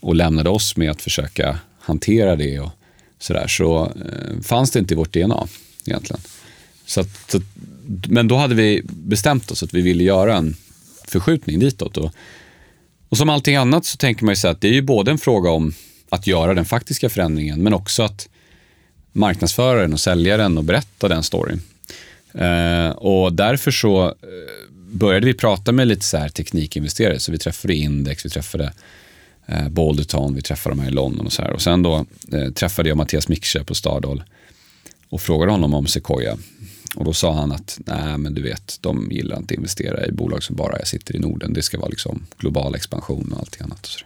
och 0.00 0.14
lämnade 0.14 0.50
oss 0.50 0.76
med 0.76 0.90
att 0.90 1.02
försöka 1.02 1.58
hantera 1.80 2.36
det 2.36 2.60
och 2.60 2.70
sådär, 3.18 3.46
så 3.46 3.84
eh, 3.84 4.40
fanns 4.42 4.70
det 4.70 4.78
inte 4.78 4.94
i 4.94 4.96
vårt 4.96 5.12
DNA 5.12 5.46
egentligen. 5.86 6.20
Så 6.86 7.00
att, 7.00 7.30
så, 7.30 7.40
men 8.08 8.28
då 8.28 8.36
hade 8.36 8.54
vi 8.54 8.82
bestämt 8.84 9.50
oss 9.50 9.62
att 9.62 9.74
vi 9.74 9.80
ville 9.80 10.04
göra 10.04 10.36
en 10.36 10.56
förskjutning 11.08 11.58
ditåt. 11.58 11.96
Och, 11.96 12.12
och 13.08 13.16
som 13.16 13.30
allting 13.30 13.56
annat 13.56 13.84
så 13.84 13.96
tänker 13.96 14.24
man 14.24 14.32
ju 14.32 14.36
sig 14.36 14.50
att 14.50 14.60
det 14.60 14.68
är 14.68 14.72
ju 14.72 14.82
både 14.82 15.10
en 15.10 15.18
fråga 15.18 15.50
om 15.50 15.74
att 16.12 16.26
göra 16.26 16.54
den 16.54 16.64
faktiska 16.64 17.08
förändringen, 17.08 17.62
men 17.62 17.74
också 17.74 18.02
att 18.02 18.28
marknadsföra 19.12 19.80
den 19.80 19.92
och 19.92 20.00
sälja 20.00 20.36
den 20.36 20.58
och 20.58 20.64
berätta 20.64 21.08
den 21.08 21.22
storyn. 21.22 21.60
Eh, 22.34 22.90
och 22.90 23.32
därför 23.32 23.70
så 23.70 24.06
eh, 24.06 24.14
började 24.70 25.26
vi 25.26 25.34
prata 25.34 25.72
med 25.72 25.88
lite 25.88 26.04
så 26.04 26.16
här 26.16 26.28
teknikinvesterare, 26.28 27.18
så 27.18 27.32
vi 27.32 27.38
träffade 27.38 27.74
Index, 27.74 28.26
vi 28.26 28.30
träffade 28.30 28.72
eh, 29.46 29.68
Balderton, 29.68 30.34
vi 30.34 30.42
träffade 30.42 30.76
de 30.76 30.82
här 30.82 30.88
i 30.88 30.92
London 30.92 31.26
och 31.26 31.32
så 31.32 31.42
här. 31.42 31.50
Och 31.50 31.62
sen 31.62 31.82
då 31.82 32.06
eh, 32.32 32.50
träffade 32.50 32.88
jag 32.88 32.98
Mattias 32.98 33.28
Miksche 33.28 33.64
på 33.64 33.74
Stardal 33.74 34.22
och 35.08 35.20
frågade 35.20 35.52
honom 35.52 35.74
om 35.74 35.86
Sequoia. 35.86 36.36
Och 36.96 37.04
då 37.04 37.12
sa 37.12 37.34
han 37.34 37.52
att 37.52 37.80
nej 37.86 38.18
men 38.18 38.34
du 38.34 38.42
vet, 38.42 38.78
de 38.80 39.08
gillar 39.10 39.36
inte 39.36 39.54
att 39.54 39.58
investera 39.58 40.06
i 40.06 40.12
bolag 40.12 40.42
som 40.42 40.56
bara 40.56 40.84
sitter 40.84 41.16
i 41.16 41.18
Norden. 41.18 41.52
Det 41.52 41.62
ska 41.62 41.78
vara 41.78 41.88
liksom 41.88 42.26
global 42.38 42.74
expansion 42.74 43.32
och 43.32 43.38
allting 43.38 43.62
annat. 43.62 43.80
Och 43.80 43.86
så. 43.86 44.04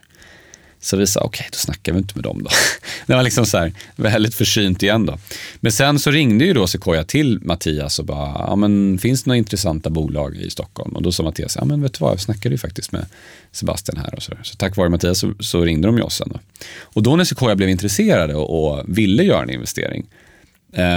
Så 0.86 0.96
vi 0.96 1.06
sa, 1.06 1.20
okej, 1.20 1.28
okay, 1.28 1.48
då 1.52 1.56
snackar 1.56 1.92
vi 1.92 1.98
inte 1.98 2.14
med 2.14 2.24
dem 2.24 2.42
då. 2.42 2.50
Det 3.06 3.14
var 3.14 3.22
liksom 3.22 3.46
så 3.46 3.58
här, 3.58 3.72
väldigt 3.96 4.34
försynt 4.34 4.82
igen 4.82 5.06
då. 5.06 5.18
Men 5.60 5.72
sen 5.72 5.98
så 5.98 6.10
ringde 6.10 6.44
ju 6.44 6.52
då 6.52 6.66
Sequoia 6.66 7.04
till 7.04 7.40
Mattias 7.42 7.98
och 7.98 8.04
bara, 8.04 8.46
ja 8.48 8.56
men 8.56 8.98
finns 8.98 9.22
det 9.22 9.28
några 9.28 9.38
intressanta 9.38 9.90
bolag 9.90 10.36
i 10.36 10.50
Stockholm? 10.50 10.96
Och 10.96 11.02
då 11.02 11.12
sa 11.12 11.22
Mattias, 11.22 11.56
ja 11.56 11.64
men 11.64 11.82
vet 11.82 11.92
du 11.92 11.98
vad, 12.00 12.12
jag 12.12 12.20
snackade 12.20 12.54
ju 12.54 12.58
faktiskt 12.58 12.92
med 12.92 13.06
Sebastian 13.52 13.98
här 13.98 14.14
och 14.14 14.22
så 14.22 14.34
där. 14.34 14.40
Så 14.42 14.56
tack 14.56 14.76
vare 14.76 14.88
Mattias 14.88 15.18
så, 15.18 15.34
så 15.40 15.64
ringde 15.64 15.88
de 15.88 15.96
ju 15.96 16.02
oss 16.02 16.16
sen 16.16 16.28
då. 16.32 16.40
Och 16.80 17.02
då 17.02 17.16
när 17.16 17.24
Sequoia 17.24 17.56
blev 17.56 17.68
intresserade 17.68 18.34
och, 18.34 18.78
och 18.78 18.84
ville 18.88 19.22
göra 19.22 19.42
en 19.42 19.50
investering, 19.50 20.06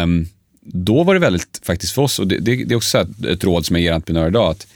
um, 0.03 0.27
då 0.61 1.03
var 1.03 1.13
det 1.13 1.19
väldigt, 1.19 1.61
faktiskt 1.63 1.93
för 1.93 2.01
oss, 2.01 2.19
och 2.19 2.27
det, 2.27 2.39
det, 2.39 2.55
det 2.55 2.73
är 2.73 2.77
också 2.77 2.97
ett, 2.97 3.25
ett 3.25 3.43
råd 3.43 3.65
som 3.65 3.75
jag 3.75 3.83
ger 3.83 3.93
entreprenörer 3.93 4.29
idag, 4.29 4.51
att 4.51 4.67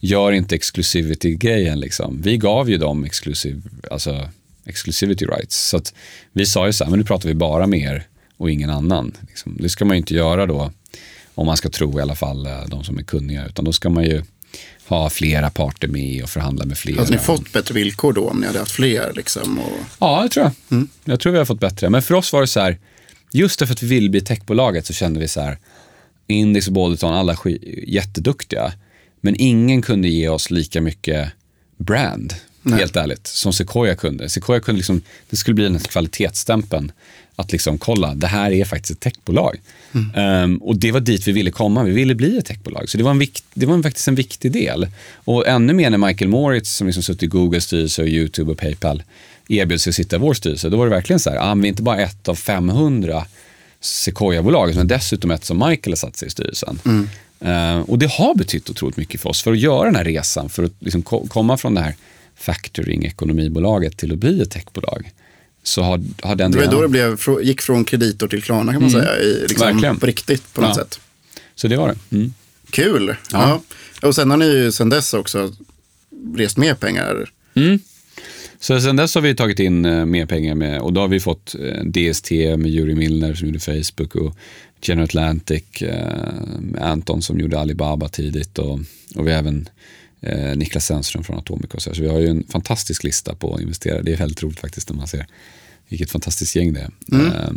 gör 0.00 0.32
inte 0.32 0.54
exclusivity-grejen. 0.54 1.80
Liksom. 1.80 2.20
Vi 2.22 2.36
gav 2.36 2.70
ju 2.70 2.78
dem 2.78 3.04
exklusiv, 3.04 3.62
alltså, 3.90 4.28
exclusivity 4.66 5.26
rights. 5.26 5.68
Så 5.68 5.76
att 5.76 5.94
vi 6.32 6.46
sa 6.46 6.66
ju 6.66 6.72
så 6.72 6.84
här, 6.84 6.90
men 6.90 6.98
nu 6.98 7.04
pratar 7.04 7.28
vi 7.28 7.34
bara 7.34 7.66
med 7.66 7.80
er 7.80 8.06
och 8.36 8.50
ingen 8.50 8.70
annan. 8.70 9.12
Liksom. 9.28 9.56
Det 9.60 9.68
ska 9.68 9.84
man 9.84 9.96
ju 9.96 9.98
inte 9.98 10.14
göra 10.14 10.46
då, 10.46 10.72
om 11.34 11.46
man 11.46 11.56
ska 11.56 11.68
tro 11.68 11.98
i 11.98 12.02
alla 12.02 12.14
fall 12.14 12.46
eh, 12.46 12.66
de 12.66 12.84
som 12.84 12.98
är 12.98 13.02
kunniga, 13.02 13.46
utan 13.46 13.64
då 13.64 13.72
ska 13.72 13.90
man 13.90 14.04
ju 14.04 14.22
ha 14.86 15.10
flera 15.10 15.50
parter 15.50 15.88
med 15.88 16.22
och 16.22 16.30
förhandla 16.30 16.64
med 16.64 16.78
flera. 16.78 16.98
Hade 16.98 17.10
ni 17.10 17.18
fått 17.18 17.52
bättre 17.52 17.74
villkor 17.74 18.12
då 18.12 18.28
om 18.28 18.40
ni 18.40 18.46
hade 18.46 18.58
haft 18.58 18.72
fler? 18.72 19.12
Liksom, 19.16 19.58
och... 19.58 19.78
Ja, 19.98 20.22
det 20.22 20.28
tror 20.28 20.44
jag. 20.44 20.52
Mm. 20.70 20.88
Jag 21.04 21.20
tror 21.20 21.32
vi 21.32 21.38
har 21.38 21.44
fått 21.44 21.60
bättre. 21.60 21.90
Men 21.90 22.02
för 22.02 22.14
oss 22.14 22.32
var 22.32 22.40
det 22.40 22.46
så 22.46 22.60
här, 22.60 22.78
just 23.32 23.58
därför 23.58 23.72
att 23.72 23.82
vi 23.82 23.86
vill 23.86 24.10
bli 24.10 24.20
techbolaget 24.20 24.86
så 24.86 24.92
kände 24.92 25.20
vi 25.20 25.28
så 25.28 25.40
här, 25.40 25.58
Index 26.26 26.66
och 26.66 26.72
Balderton, 26.72 27.14
alla 27.14 27.36
jätteduktiga. 27.86 28.72
Men 29.20 29.36
ingen 29.38 29.82
kunde 29.82 30.08
ge 30.08 30.28
oss 30.28 30.50
lika 30.50 30.80
mycket 30.80 31.28
brand, 31.76 32.34
Nej. 32.64 32.78
helt 32.78 32.96
ärligt, 32.96 33.26
som 33.26 33.52
Sequoia 33.52 33.94
kunde. 33.94 34.28
Sequoia 34.28 34.60
kunde 34.60 34.76
liksom, 34.76 35.02
det 35.30 35.36
skulle 35.36 35.54
bli 35.54 35.64
den 35.64 35.72
här 35.74 35.80
kvalitetsstämpeln. 35.80 36.92
Att 37.36 37.52
liksom 37.52 37.78
kolla, 37.78 38.14
det 38.14 38.26
här 38.26 38.50
är 38.50 38.64
faktiskt 38.64 38.90
ett 38.90 39.00
techbolag. 39.00 39.56
Ehm, 40.16 40.56
och 40.56 40.76
det 40.76 40.92
var 40.92 41.00
dit 41.00 41.28
vi 41.28 41.32
ville 41.32 41.50
komma, 41.50 41.82
vi 41.84 41.92
ville 41.92 42.14
bli 42.14 42.38
ett 42.38 42.46
techbolag. 42.46 42.88
Så 42.88 42.98
det 42.98 43.04
var, 43.04 43.10
en 43.10 43.18
vikt, 43.18 43.44
det 43.54 43.66
var 43.66 43.74
en, 43.74 43.82
faktiskt 43.82 44.08
en 44.08 44.14
viktig 44.14 44.52
del. 44.52 44.86
Och 45.14 45.48
ännu 45.48 45.72
mer 45.72 45.90
när 45.90 45.98
Michael 45.98 46.28
Moritz, 46.30 46.74
som 46.76 46.86
liksom 46.86 47.02
suttit 47.02 47.22
i 47.22 47.26
Googles 47.26 47.64
styrelse, 47.64 48.02
och 48.02 48.08
YouTube 48.08 48.52
och 48.52 48.58
Paypal, 48.58 49.02
erbjöd 49.48 49.80
sig 49.80 49.90
att 49.90 49.94
sitta 49.94 50.16
i 50.16 50.18
vår 50.18 50.34
styrelse. 50.34 50.68
Då 50.68 50.76
var 50.76 50.84
det 50.86 50.90
verkligen 50.90 51.20
så 51.20 51.30
här, 51.30 51.36
ah, 51.50 51.54
vi 51.54 51.62
är 51.62 51.68
inte 51.68 51.82
bara 51.82 51.98
ett 52.00 52.28
av 52.28 52.34
500 52.34 53.26
Sequoia-bolag, 53.80 54.74
men 54.74 54.88
dessutom 54.88 55.30
ett 55.30 55.44
som 55.44 55.58
Michael 55.58 55.92
har 55.92 55.96
satt 55.96 56.16
sig 56.16 56.28
i 56.28 56.30
styrelsen. 56.30 56.78
Eh, 57.40 57.78
och 57.80 57.98
det 57.98 58.10
har 58.10 58.34
betytt 58.34 58.70
otroligt 58.70 58.96
mycket 58.96 59.20
för 59.20 59.28
oss 59.30 59.42
för 59.42 59.52
att 59.52 59.58
göra 59.58 59.84
den 59.84 59.96
här 59.96 60.04
resan, 60.04 60.48
för 60.48 60.62
att 60.64 60.72
liksom 60.78 61.02
ko- 61.02 61.26
komma 61.26 61.56
från 61.56 61.74
det 61.74 61.80
här 61.80 61.94
factoring-ekonomibolaget 62.36 63.96
till 63.96 64.12
att 64.12 64.18
bli 64.18 64.42
ett 64.42 64.50
techbolag. 64.50 65.10
Så 65.62 65.82
har, 65.82 66.00
har 66.22 66.36
den 66.36 66.50
Det 66.50 66.58
var 66.58 66.64
delen- 66.64 66.76
då 66.76 66.82
det 66.82 66.88
blev, 66.88 67.18
gick 67.42 67.60
från 67.60 67.84
kreditor 67.84 68.28
till 68.28 68.42
Klarna 68.42 68.72
kan 68.72 68.80
man 68.82 68.90
säga. 68.90 69.18
I, 69.18 69.46
liksom, 69.48 69.66
Verkligen. 69.66 69.96
på 69.98 70.06
riktigt 70.06 70.54
på 70.54 70.60
något 70.60 70.70
Ja. 70.76 70.84
sätt. 70.84 71.00
Så 71.54 71.68
det 71.68 71.76
var 71.76 71.88
det. 71.88 72.16
Mm. 72.16 72.34
Kul. 72.70 73.16
Ja. 73.32 73.60
Och 74.02 74.14
sen 74.14 74.30
har 74.30 74.36
ni 74.36 74.44
ju 74.46 74.72
sen 74.72 74.88
dess 74.88 75.14
också 75.14 75.52
rest 76.36 76.56
mer 76.56 76.74
pengar. 76.74 77.30
Så 78.60 78.80
sen 78.80 78.96
dess 78.96 79.14
har 79.14 79.22
vi 79.22 79.34
tagit 79.34 79.58
in 79.60 79.84
eh, 79.84 80.04
mer 80.04 80.26
pengar 80.26 80.54
med, 80.54 80.80
och 80.80 80.92
då 80.92 81.00
har 81.00 81.08
vi 81.08 81.20
fått 81.20 81.54
eh, 81.54 81.84
DST 81.84 82.30
med 82.30 82.66
Juri 82.66 82.94
Milner 82.94 83.34
som 83.34 83.46
gjorde 83.48 83.60
Facebook 83.60 84.14
och 84.14 84.36
General 84.82 85.04
Atlantic 85.04 85.64
eh, 85.82 86.32
med 86.60 86.82
Anton 86.82 87.22
som 87.22 87.40
gjorde 87.40 87.58
Alibaba 87.60 88.08
tidigt 88.08 88.58
och, 88.58 88.80
och 89.16 89.26
vi 89.26 89.30
har 89.32 89.38
även 89.38 89.68
eh, 90.26 90.56
Niklas 90.56 90.86
Sennström 90.86 91.24
från 91.24 91.38
Atomic 91.38 91.70
och 91.70 91.82
så, 91.82 91.94
så 91.94 92.02
vi 92.02 92.08
har 92.08 92.18
ju 92.18 92.28
en 92.28 92.44
fantastisk 92.52 93.04
lista 93.04 93.34
på 93.34 93.60
investerare. 93.60 94.02
Det 94.02 94.12
är 94.12 94.16
väldigt 94.16 94.42
roligt 94.42 94.60
faktiskt 94.60 94.88
när 94.88 94.96
man 94.96 95.06
ser 95.06 95.26
vilket 95.88 96.10
fantastiskt 96.10 96.56
gäng 96.56 96.72
det 96.72 96.80
är. 96.80 96.90
Eh, 97.20 97.52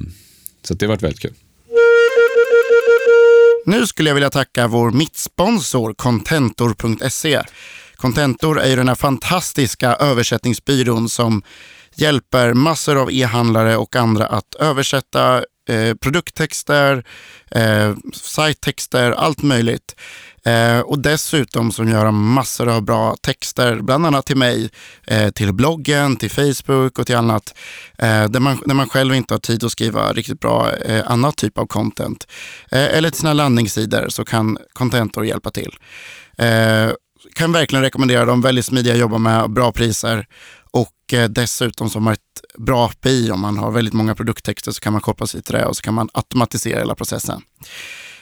så 0.64 0.74
det 0.74 0.86
har 0.86 0.90
varit 0.90 1.04
väldigt 1.04 1.22
kul. 1.22 1.34
Nu 3.66 3.88
skulle 3.88 4.10
jag 4.10 4.16
vilja 4.16 4.30
tacka 4.30 4.68
vår 4.68 4.92
mittsponsor 4.92 5.94
Contentor.se. 5.94 7.42
Contentor 7.96 8.60
är 8.60 8.70
ju 8.70 8.76
den 8.76 8.88
här 8.88 8.96
fantastiska 8.96 9.96
översättningsbyrån 9.96 11.10
som 11.10 11.44
hjälper 11.96 12.54
massor 12.54 13.02
av 13.02 13.12
e-handlare 13.12 13.78
och 13.78 13.96
andra 13.96 14.26
att 14.26 14.56
översätta 14.56 15.44
eh, 15.70 15.94
produkttexter, 15.96 17.04
eh, 17.52 17.96
sajttexter, 18.14 19.12
allt 19.12 19.44
möjligt. 19.44 19.96
Eh, 20.48 20.80
och 20.80 21.00
dessutom 21.00 21.72
som 21.72 21.90
gör 21.90 22.12
massor 22.12 22.70
av 22.70 22.82
bra 22.82 23.16
texter, 23.22 23.80
bland 23.82 24.06
annat 24.06 24.26
till 24.26 24.38
mig, 24.38 24.70
eh, 25.08 25.30
till 25.30 25.54
bloggen, 25.54 26.16
till 26.16 26.32
Facebook 26.32 27.00
och 27.00 27.06
till 27.06 27.16
annat. 27.16 27.58
Eh, 27.98 28.26
där, 28.26 28.40
man, 28.40 28.62
där 28.66 28.76
man 28.76 28.90
själv 28.90 29.16
inte 29.16 29.34
har 29.34 29.40
tid 29.40 29.64
att 29.64 29.72
skriva 29.72 30.14
riktigt 30.14 30.40
bra 30.40 30.72
eh, 30.76 31.12
annat 31.12 31.36
typ 31.36 31.58
av 31.58 31.66
content. 31.66 32.28
Eh, 32.72 32.86
eller 32.98 33.10
till 33.10 33.20
sina 33.20 33.34
landningssidor 33.34 34.10
så 34.10 34.26
kan 34.26 34.58
Contentor 34.74 35.26
hjälpa 35.26 35.52
till. 35.52 35.76
Eh, 36.38 36.92
kan 37.36 37.52
verkligen 37.52 37.84
rekommendera 37.84 38.26
dem, 38.26 38.42
väldigt 38.42 38.66
smidiga 38.66 38.94
att 38.94 39.00
jobba 39.00 39.18
med, 39.18 39.50
bra 39.50 39.72
priser 39.72 40.26
och 40.72 41.14
eh, 41.14 41.30
dessutom 41.30 41.90
som 41.90 42.06
har 42.06 42.14
ett 42.14 42.20
bra 42.58 42.86
API 42.86 43.32
om 43.32 43.40
man 43.40 43.58
har 43.58 43.72
väldigt 43.72 43.94
många 43.94 44.16
produkttexter 44.16 44.72
så 44.72 44.80
kan 44.80 44.94
man 44.94 45.02
koppla 45.02 45.28
sig 45.28 45.42
till 45.42 45.54
det 45.54 45.66
och 45.66 45.76
så 45.76 45.82
kan 45.82 45.94
man 45.94 46.10
automatisera 46.14 46.80
hela 46.80 46.96
processen. 46.96 47.42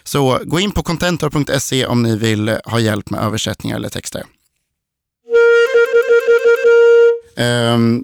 Så 0.06 0.40
gå 0.44 0.60
in 0.60 0.72
på 0.72 0.84
contentor.se 0.84 1.86
om 1.86 2.04
ni 2.04 2.18
vill 2.18 2.50
eh, 2.50 2.58
ha 2.66 2.80
hjälp 2.80 3.10
med 3.10 3.20
översättningar 3.24 3.76
eller 3.76 3.90
texter. 3.90 4.24
Ehm, 7.36 8.04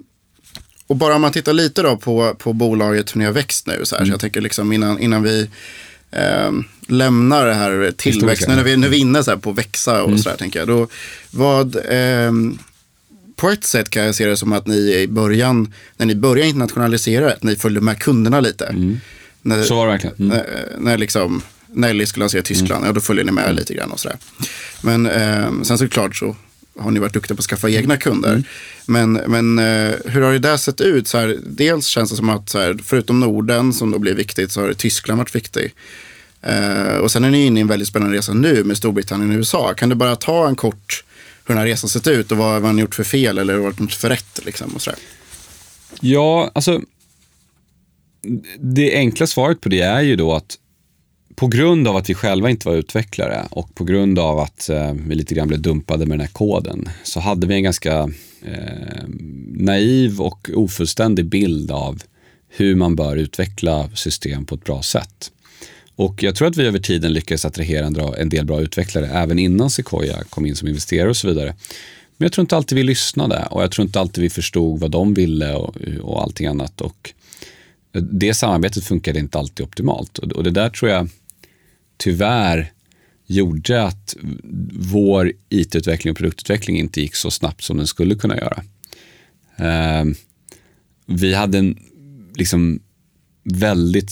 och 0.88 0.96
bara 0.96 1.16
om 1.16 1.22
man 1.22 1.32
tittar 1.32 1.54
lite 1.54 1.82
då 1.82 1.98
på, 1.98 2.36
på 2.38 2.54
bolaget, 2.54 3.16
hur 3.16 3.20
ni 3.20 3.26
har 3.26 3.32
växt 3.32 3.68
nu. 3.68 3.82
Så, 3.84 3.96
här, 3.96 4.06
så 4.06 4.12
jag 4.12 4.20
tänker 4.20 4.42
liksom 4.42 4.72
innan, 4.72 5.00
innan 5.00 5.24
vi 5.24 5.50
ehm, 6.12 6.64
lämnar 6.88 7.46
det 7.46 7.54
här 7.54 7.94
tillväxten, 7.98 8.56
när 8.56 8.64
vi, 8.64 8.78
när 8.78 8.90
vi 8.90 8.98
är 8.98 9.02
inne 9.02 9.24
så 9.24 9.32
här 9.32 9.38
på 9.38 9.52
växa 9.52 10.04
och 10.04 10.20
så 10.20 10.30
där, 10.30 10.38
tänker 10.38 10.60
jag. 10.60 10.68
Då, 10.68 10.88
vad, 11.32 11.78
ehm, 11.90 12.58
på 13.36 13.50
ett 13.50 13.64
sätt 13.64 13.90
kan 13.90 14.04
jag 14.04 14.16
se 14.16 14.26
det 14.26 14.38
som 14.38 14.54
att 14.54 14.68
ni 14.68 14.94
i 14.94 15.08
början, 15.08 15.74
när 15.98 16.06
ni 16.06 16.16
började 16.16 16.50
internationalisera, 16.50 17.32
att 17.34 17.44
ni 17.44 17.56
följde 17.56 17.82
med 17.82 18.00
kunderna 18.00 18.40
lite. 18.40 18.76
När, 19.42 19.64
Så 19.64 19.76
var 19.76 19.86
det 19.86 19.92
verkligen. 19.92 20.16
Mm. 20.16 20.28
när, 20.28 20.68
när 20.78 20.98
liksom 20.98 21.42
Nelly 21.74 22.06
skulle 22.06 22.24
lansera 22.24 22.40
i 22.40 22.44
Tyskland, 22.44 22.86
ja 22.86 22.92
då 22.92 23.02
följer 23.02 23.24
ni 23.24 23.32
med 23.32 23.56
lite 23.56 23.74
grann 23.74 23.92
och 23.92 24.00
sådär. 24.00 24.18
Men 24.82 25.06
eh, 25.06 25.62
sen 25.64 25.78
såklart 25.78 26.16
så 26.16 26.36
har 26.80 26.92
ni 26.92 27.00
varit 27.00 27.14
duktiga 27.14 27.36
på 27.36 27.40
att 27.40 27.46
skaffa 27.46 27.70
egna 27.70 27.98
kunder. 27.98 28.44
Men, 28.86 29.14
men 29.14 29.60
eh, 29.60 29.94
hur 30.06 30.22
har 30.22 30.32
det 30.32 30.40
där 30.40 30.58
sett 30.58 30.82
ut? 30.82 31.08
Så 31.08 31.18
här, 31.18 31.40
dels 31.46 31.88
känns 31.88 32.10
det 32.10 32.16
som 32.16 32.30
att 32.30 32.50
så 32.50 32.60
här, 32.60 32.80
förutom 32.84 33.20
Norden 33.20 33.74
som 33.74 33.92
då 33.92 34.00
blir 34.00 34.14
viktigt 34.14 34.52
så 34.52 34.62
har 34.62 34.74
Tyskland 34.74 35.18
varit 35.18 35.36
viktig. 35.36 35.74
Eh, 36.42 36.96
och 36.96 37.12
sen 37.12 37.24
är 37.24 37.30
ni 37.30 37.46
inne 37.46 37.60
i 37.60 37.62
en 37.62 37.68
väldigt 37.68 37.88
spännande 37.88 38.18
resa 38.18 38.34
nu 38.34 38.64
med 38.64 38.78
Storbritannien 38.78 39.32
och 39.32 39.38
USA. 39.38 39.74
Kan 39.74 39.90
du 39.90 39.96
bara 39.96 40.16
ta 40.16 40.48
en 40.48 40.56
kort 40.56 41.04
hur 41.46 41.56
den 41.56 41.58
här 41.58 41.66
resan 41.66 41.90
sett 41.90 42.08
ut 42.08 42.32
och 42.32 42.38
vad 42.38 42.62
man 42.62 42.78
gjort 42.78 42.96
för 42.96 43.04
fel 43.04 43.38
eller 43.38 43.54
vad 43.58 43.64
man 43.64 43.88
gjort 43.88 43.94
för 43.94 44.10
rätt? 44.10 44.40
Liksom, 44.46 44.76
och 44.76 44.82
så 44.82 44.90
där. 44.90 45.00
Ja, 46.00 46.52
alltså. 46.56 46.82
Det 48.60 48.96
enkla 48.96 49.28
svaret 49.28 49.62
på 49.62 49.70
det 49.70 49.82
är 49.82 50.02
ju 50.02 50.16
då 50.16 50.34
att 50.34 50.58
på 51.36 51.48
grund 51.48 51.88
av 51.88 51.96
att 51.96 52.10
vi 52.10 52.14
själva 52.14 52.50
inte 52.50 52.68
var 52.68 52.76
utvecklare 52.76 53.48
och 53.50 53.76
på 53.76 53.84
grund 53.84 54.20
av 54.20 54.40
att 54.40 54.70
eh, 54.70 54.94
vi 54.94 55.16
lite 55.16 55.36
grann 55.36 55.48
blev 55.48 55.62
dumpade 55.62 56.06
med 56.06 56.20
den 56.20 56.26
här 56.26 56.34
koden 56.34 56.90
så 57.04 57.20
hade 57.20 57.48
vi 57.48 57.56
en 57.56 57.64
ganska 57.64 58.12
eh, 58.46 59.08
naiv 59.54 60.22
och 60.22 60.50
ofullständig 60.54 61.26
bild 61.26 61.72
av 61.72 62.04
hur 62.50 62.76
man 62.76 62.96
bör 62.96 63.16
utveckla 63.16 63.90
system 63.94 64.46
på 64.46 64.56
ett 64.56 64.64
bra 64.64 64.82
sätt. 64.82 65.32
Och 65.96 66.24
jag 66.24 66.36
tror 66.36 66.48
att 66.48 66.58
vi 66.58 66.68
över 66.68 66.80
tiden 66.80 67.14
lyckades 67.14 67.46
attrahera 67.46 68.14
en, 68.18 68.30
del 68.30 68.46
bra 68.46 68.62
utvecklare 68.62 69.08
även 69.08 69.40
innan 69.40 69.70
Sequoia 69.70 70.24
kom 70.24 70.46
in 70.46 70.56
som 70.56 70.68
investerare 70.68 71.10
och 71.10 71.18
så 71.18 71.28
vidare. 71.28 71.56
Men 72.18 72.26
jag 72.26 72.32
tror 72.32 72.44
inte 72.44 72.58
alltid 72.58 72.78
vi 72.78 72.84
lyssnade 72.84 73.48
och 73.52 73.64
jag 73.64 73.72
tror 73.72 73.86
inte 73.86 74.00
alltid 74.00 74.22
vi 74.22 74.30
förstod 74.30 74.80
vad 74.80 74.92
de 74.92 75.14
ville 75.14 75.56
och, 75.56 75.76
och 76.02 76.22
allting 76.22 76.48
annat. 76.48 76.82
Och 76.82 77.14
eh, 77.94 78.02
det 78.02 78.34
samarbetet 78.34 78.84
funkade 78.84 79.20
inte 79.20 79.40
alltid 79.40 79.66
optimalt. 79.66 80.18
Och 80.18 80.44
det 80.44 80.52
där 80.52 80.70
tror 80.70 80.92
jag 80.92 81.10
tyvärr 82.02 82.72
gjorde 83.26 83.84
att 83.84 84.16
vår 84.74 85.32
IT-utveckling 85.50 86.12
och 86.12 86.18
produktutveckling 86.18 86.80
inte 86.80 87.02
gick 87.02 87.16
så 87.16 87.32
snabbt 87.32 87.64
som 87.64 87.78
den 87.78 87.88
skulle 87.88 88.16
kunna 88.16 88.38
göra. 88.38 88.64
Ehm, 89.56 90.16
vi 91.06 91.34
hade 91.34 91.58
en 91.58 91.80
liksom 92.36 92.80
väldigt 93.44 94.12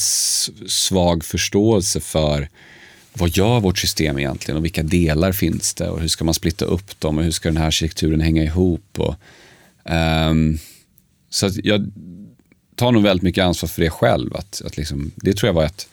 svag 0.67 1.25
förståelse 1.25 1.99
för 1.99 2.49
vad 3.13 3.37
gör 3.37 3.59
vårt 3.59 3.77
system 3.77 4.19
egentligen 4.19 4.57
och 4.57 4.65
vilka 4.65 4.83
delar 4.83 5.31
finns 5.31 5.73
det 5.73 5.89
och 5.89 6.01
hur 6.01 6.07
ska 6.07 6.23
man 6.23 6.33
splitta 6.33 6.65
upp 6.65 6.99
dem 6.99 7.17
och 7.17 7.23
hur 7.23 7.31
ska 7.31 7.49
den 7.49 7.57
här 7.57 7.67
arkitekturen 7.67 8.21
hänga 8.21 8.43
ihop. 8.43 8.99
Och, 8.99 9.15
um, 10.29 10.59
så 11.29 11.45
att 11.45 11.65
jag 11.65 11.91
tar 12.75 12.91
nog 12.91 13.03
väldigt 13.03 13.23
mycket 13.23 13.43
ansvar 13.43 13.69
för 13.69 13.81
det 13.81 13.89
själv. 13.89 14.35
Att, 14.35 14.61
att 14.65 14.77
liksom, 14.77 15.11
det 15.15 15.33
tror 15.33 15.47
jag 15.47 15.53
var 15.53 15.65
ett, 15.65 15.87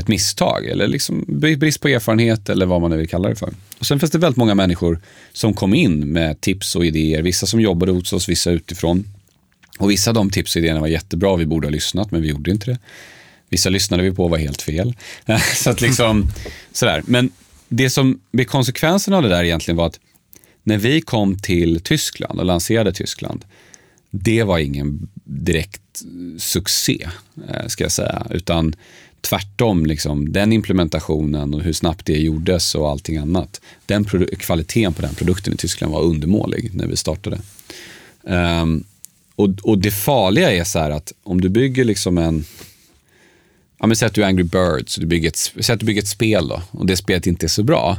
ett 0.00 0.08
misstag 0.08 0.66
eller 0.66 0.88
liksom 0.88 1.24
brist 1.28 1.80
på 1.80 1.88
erfarenhet 1.88 2.48
eller 2.48 2.66
vad 2.66 2.80
man 2.80 2.90
nu 2.90 2.96
vill 2.96 3.08
kalla 3.08 3.28
det 3.28 3.36
för. 3.36 3.52
Och 3.78 3.86
sen 3.86 4.00
finns 4.00 4.12
det 4.12 4.18
väldigt 4.18 4.36
många 4.36 4.54
människor 4.54 5.00
som 5.32 5.54
kom 5.54 5.74
in 5.74 6.12
med 6.12 6.40
tips 6.40 6.76
och 6.76 6.86
idéer. 6.86 7.22
Vissa 7.22 7.46
som 7.46 7.60
jobbade 7.60 7.92
hos 7.92 8.12
oss, 8.12 8.28
vissa 8.28 8.50
utifrån. 8.50 9.04
Och 9.78 9.90
vissa 9.90 10.10
av 10.10 10.14
de 10.14 10.30
tips 10.30 10.56
och 10.56 10.62
idéerna 10.62 10.80
var 10.80 10.88
jättebra, 10.88 11.36
vi 11.36 11.46
borde 11.46 11.66
ha 11.66 11.70
lyssnat, 11.70 12.10
men 12.10 12.22
vi 12.22 12.28
gjorde 12.28 12.50
inte 12.50 12.70
det. 12.70 12.78
Vissa 13.48 13.68
lyssnade 13.68 14.02
vi 14.02 14.12
på 14.12 14.24
och 14.24 14.30
var 14.30 14.38
helt 14.38 14.62
fel. 14.62 14.96
så 15.54 15.70
att 15.70 15.80
liksom, 15.80 16.28
sådär. 16.72 17.02
Men 17.06 17.30
det 17.68 17.90
som 17.90 18.20
blev 18.32 18.44
konsekvensen 18.44 19.14
av 19.14 19.22
det 19.22 19.28
där 19.28 19.44
egentligen 19.44 19.76
var 19.76 19.86
att 19.86 20.00
när 20.62 20.78
vi 20.78 21.00
kom 21.00 21.38
till 21.38 21.80
Tyskland 21.80 22.38
och 22.38 22.44
lanserade 22.44 22.92
Tyskland, 22.92 23.44
det 24.10 24.42
var 24.42 24.58
ingen 24.58 25.08
direkt 25.24 26.02
succé, 26.38 27.08
eh, 27.48 27.66
ska 27.66 27.84
jag 27.84 27.92
säga. 27.92 28.26
Utan 28.30 28.74
tvärtom, 29.20 29.86
liksom, 29.86 30.32
den 30.32 30.52
implementationen 30.52 31.54
och 31.54 31.62
hur 31.62 31.72
snabbt 31.72 32.06
det 32.06 32.18
gjordes 32.18 32.74
och 32.74 32.90
allting 32.90 33.16
annat. 33.16 33.60
Den 33.86 34.04
kvaliteten 34.38 34.92
på 34.92 35.02
den 35.02 35.14
produkten 35.14 35.54
i 35.54 35.56
Tyskland 35.56 35.92
var 35.92 36.02
undermålig 36.02 36.70
när 36.74 36.86
vi 36.86 36.96
startade. 36.96 37.40
Um, 38.22 38.84
och, 39.34 39.48
och 39.62 39.78
det 39.78 39.90
farliga 39.90 40.52
är 40.52 40.64
så 40.64 40.78
här 40.78 40.90
att 40.90 41.12
om 41.22 41.40
du 41.40 41.48
bygger 41.48 41.84
liksom 41.84 42.18
en, 42.18 42.44
ja 43.78 43.86
men 43.86 43.96
säg 43.96 44.06
att 44.06 44.14
du 44.14 44.22
är 44.22 44.26
Angry 44.26 44.44
Birds, 44.44 44.96
du 44.96 45.06
bygger 45.06 45.28
ett, 45.28 45.52
säg 45.60 45.74
att 45.74 45.80
du 45.80 45.86
bygger 45.86 46.02
ett 46.02 46.08
spel 46.08 46.48
då, 46.48 46.62
och 46.70 46.86
det 46.86 46.96
spelet 46.96 47.26
inte 47.26 47.46
är 47.46 47.48
så 47.48 47.62
bra. 47.62 47.96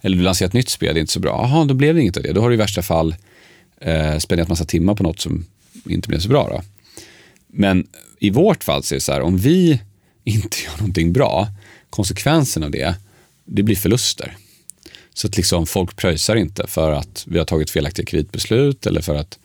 Eller 0.00 0.16
du 0.16 0.22
lanserar 0.22 0.48
ett 0.48 0.52
nytt 0.52 0.68
spel, 0.68 0.94
det 0.94 0.98
är 0.98 1.00
inte 1.00 1.12
så 1.12 1.20
bra. 1.20 1.30
Jaha, 1.30 1.64
då 1.64 1.74
blev 1.74 1.94
det 1.94 2.00
inget 2.00 2.16
av 2.16 2.22
det. 2.22 2.32
Då 2.32 2.40
har 2.40 2.48
du 2.48 2.54
i 2.54 2.58
värsta 2.58 2.82
fall 2.82 3.14
eh, 3.80 4.18
spenderat 4.18 4.48
massa 4.48 4.64
timmar 4.64 4.94
på 4.94 5.02
något 5.02 5.20
som 5.20 5.46
inte 5.86 6.08
blev 6.08 6.18
så 6.18 6.28
bra. 6.28 6.48
Då. 6.48 6.62
Men 7.46 7.86
i 8.18 8.30
vårt 8.30 8.64
fall 8.64 8.82
så 8.82 8.94
är 8.94 8.96
det 8.96 9.00
så 9.00 9.12
här, 9.12 9.20
om 9.20 9.36
vi 9.36 9.80
inte 10.30 10.56
gör 10.64 10.76
någonting 10.78 11.12
bra, 11.12 11.48
konsekvensen 11.90 12.62
av 12.62 12.70
det, 12.70 12.94
det 13.44 13.62
blir 13.62 13.76
förluster. 13.76 14.36
Så 15.14 15.26
att 15.26 15.36
liksom 15.36 15.66
folk 15.66 15.96
pröjsar 15.96 16.36
inte 16.36 16.66
för 16.68 16.92
att 16.92 17.24
vi 17.26 17.38
har 17.38 17.44
tagit 17.44 17.70
felaktiga 17.70 18.06
kreditbeslut 18.06 18.86
eller 18.86 19.00
för 19.00 19.14
att 19.14 19.38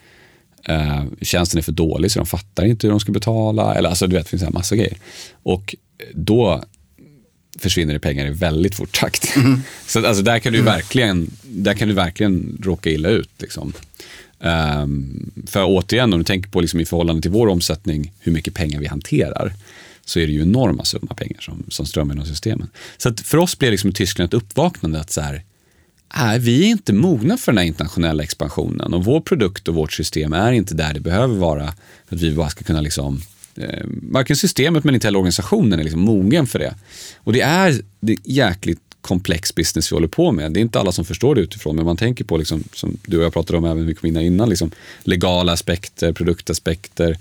eh, 0.66 1.04
tjänsten 1.22 1.58
är 1.58 1.62
för 1.62 1.72
dålig 1.72 2.12
så 2.12 2.20
de 2.20 2.26
fattar 2.26 2.66
inte 2.66 2.88
hur 2.88 2.92
de 2.92 3.00
ska 3.00 3.12
betala. 3.12 3.76
Eller 3.76 3.90
alltså 3.90 4.08
du 4.08 4.16
vet, 4.16 4.26
det 4.26 4.30
finns 4.30 4.44
en 4.44 4.54
massa 4.54 4.76
grejer. 4.76 4.98
Och 5.44 5.76
då 6.14 6.64
försvinner 7.60 7.94
det 7.94 8.00
pengar 8.00 8.26
i 8.26 8.30
väldigt 8.30 8.76
fort 8.76 9.00
takt. 9.00 9.36
Mm. 9.36 9.62
så 9.88 10.08
alltså, 10.08 10.24
där, 10.24 10.40
kan 10.40 10.54
du 10.54 10.62
verkligen, 10.62 11.32
där 11.44 11.74
kan 11.74 11.88
du 11.88 11.94
verkligen 11.94 12.62
råka 12.64 12.90
illa 12.90 13.10
ut. 13.10 13.30
Liksom. 13.38 13.74
Um, 14.40 15.32
för 15.48 15.64
återigen, 15.66 16.14
om 16.14 16.20
du 16.20 16.26
tänker 16.26 16.50
på 16.50 16.62
liksom, 16.62 16.80
i 16.80 16.86
förhållande 16.86 17.22
till 17.22 17.32
vår 17.32 17.48
omsättning, 17.48 18.12
hur 18.20 18.32
mycket 18.32 18.54
pengar 18.54 18.80
vi 18.80 18.88
hanterar, 18.88 19.54
så 20.06 20.20
är 20.20 20.28
det 20.28 20.34
ju 20.34 20.42
enorma 20.42 20.86
summa 20.86 21.14
pengar 21.14 21.42
som, 21.42 21.64
som 21.70 21.86
strömmar 21.86 22.14
genom 22.14 22.28
systemen. 22.28 22.70
Så 22.98 23.10
att 23.10 23.22
för 23.22 23.38
oss 23.38 23.58
blev 23.58 23.72
liksom 23.72 23.92
Tyskland 23.92 24.28
ett 24.28 24.34
uppvaknande 24.34 25.00
att 25.00 25.12
så 25.12 25.22
här, 25.22 25.44
nej, 26.18 26.40
vi 26.40 26.66
är 26.66 26.68
inte 26.68 26.94
mogna 26.94 27.38
för 27.38 27.52
den 27.52 27.58
här 27.58 27.66
internationella 27.66 28.24
expansionen 28.24 28.94
och 28.94 29.06
vår 29.06 29.22
produkt 29.22 29.68
och 29.68 29.76
vårt 29.76 29.94
system 29.94 30.34
är 30.34 30.52
inte 30.52 30.74
där 30.74 30.94
det 30.94 31.00
behöver 31.00 31.36
vara 31.36 31.74
för 32.08 32.16
att 32.16 32.22
vi 32.22 32.34
bara 32.34 32.50
ska 32.50 32.64
kunna 32.64 32.82
liksom 32.82 33.22
eh, 33.56 33.86
varken 33.88 34.36
systemet 34.36 34.84
men 34.84 34.96
inte 34.96 35.08
heller 35.08 35.20
organisationen 35.20 35.80
är 35.80 35.84
liksom 35.84 36.02
mogen 36.02 36.48
för 36.48 36.60
det. 36.60 36.76
Och 37.18 37.34
det 37.34 37.42
är, 37.42 37.82
det 38.00 38.14
är 38.14 38.18
jäkligt 38.24 38.80
komplex 39.06 39.56
business 39.56 39.92
vi 39.92 39.96
håller 39.96 40.08
på 40.08 40.32
med. 40.32 40.52
Det 40.52 40.60
är 40.60 40.62
inte 40.62 40.80
alla 40.80 40.92
som 40.92 41.06
förstår 41.06 41.36
det 41.36 41.42
utifrån, 41.42 41.76
men 41.76 41.86
man 41.86 41.98
tänker 41.98 42.24
på, 42.24 42.38
liksom, 42.38 42.64
som 42.74 42.98
du 43.06 43.18
och 43.18 43.24
jag 43.24 43.34
pratade 43.34 43.58
om 43.58 43.66
även 43.66 43.86
vi 43.86 43.94
kom 43.94 44.08
in 44.08 44.18
innan, 44.18 44.50
liksom, 44.50 44.72
legala 45.04 45.52
aspekter, 45.52 46.14
produktaspekter, 46.14 47.18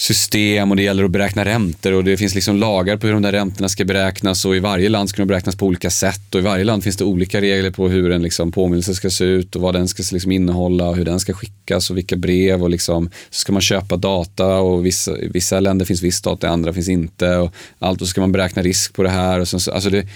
system 0.00 0.70
och 0.70 0.76
det 0.76 0.82
gäller 0.82 1.04
att 1.04 1.10
beräkna 1.10 1.44
räntor 1.44 1.92
och 1.92 2.04
det 2.04 2.16
finns 2.16 2.34
liksom 2.34 2.56
lagar 2.56 2.96
på 2.96 3.06
hur 3.06 3.14
de 3.14 3.22
där 3.22 3.32
räntorna 3.32 3.68
ska 3.68 3.84
beräknas 3.84 4.44
och 4.44 4.56
i 4.56 4.58
varje 4.58 4.88
land 4.88 5.08
ska 5.08 5.22
de 5.22 5.26
beräknas 5.26 5.56
på 5.56 5.66
olika 5.66 5.90
sätt 5.90 6.34
och 6.34 6.40
i 6.40 6.44
varje 6.44 6.64
land 6.64 6.84
finns 6.84 6.96
det 6.96 7.04
olika 7.04 7.40
regler 7.40 7.70
på 7.70 7.88
hur 7.88 8.10
en 8.10 8.22
liksom 8.22 8.52
påminnelse 8.52 8.94
ska 8.94 9.10
se 9.10 9.24
ut 9.24 9.56
och 9.56 9.62
vad 9.62 9.74
den 9.74 9.88
ska 9.88 10.02
liksom 10.12 10.32
innehålla 10.32 10.88
och 10.88 10.96
hur 10.96 11.04
den 11.04 11.20
ska 11.20 11.32
skickas 11.32 11.90
och 11.90 11.96
vilka 11.96 12.16
brev 12.16 12.62
och 12.62 12.70
liksom 12.70 13.10
så 13.30 13.40
ska 13.40 13.52
man 13.52 13.62
köpa 13.62 13.96
data 13.96 14.46
och 14.58 14.86
vissa, 14.86 15.18
i 15.18 15.28
vissa 15.28 15.60
länder 15.60 15.86
finns 15.86 16.02
viss 16.02 16.20
data, 16.20 16.46
i 16.46 16.50
andra 16.50 16.72
finns 16.72 16.88
inte 16.88 17.36
och 17.36 17.54
allt 17.78 18.00
och 18.00 18.06
så 18.06 18.10
ska 18.10 18.20
man 18.20 18.32
beräkna 18.32 18.62
risk 18.62 18.94
på 18.94 19.02
det 19.02 19.10
här 19.10 19.40
och 19.40 19.48
så, 19.48 19.72
alltså 19.72 19.90
det, 19.90 20.06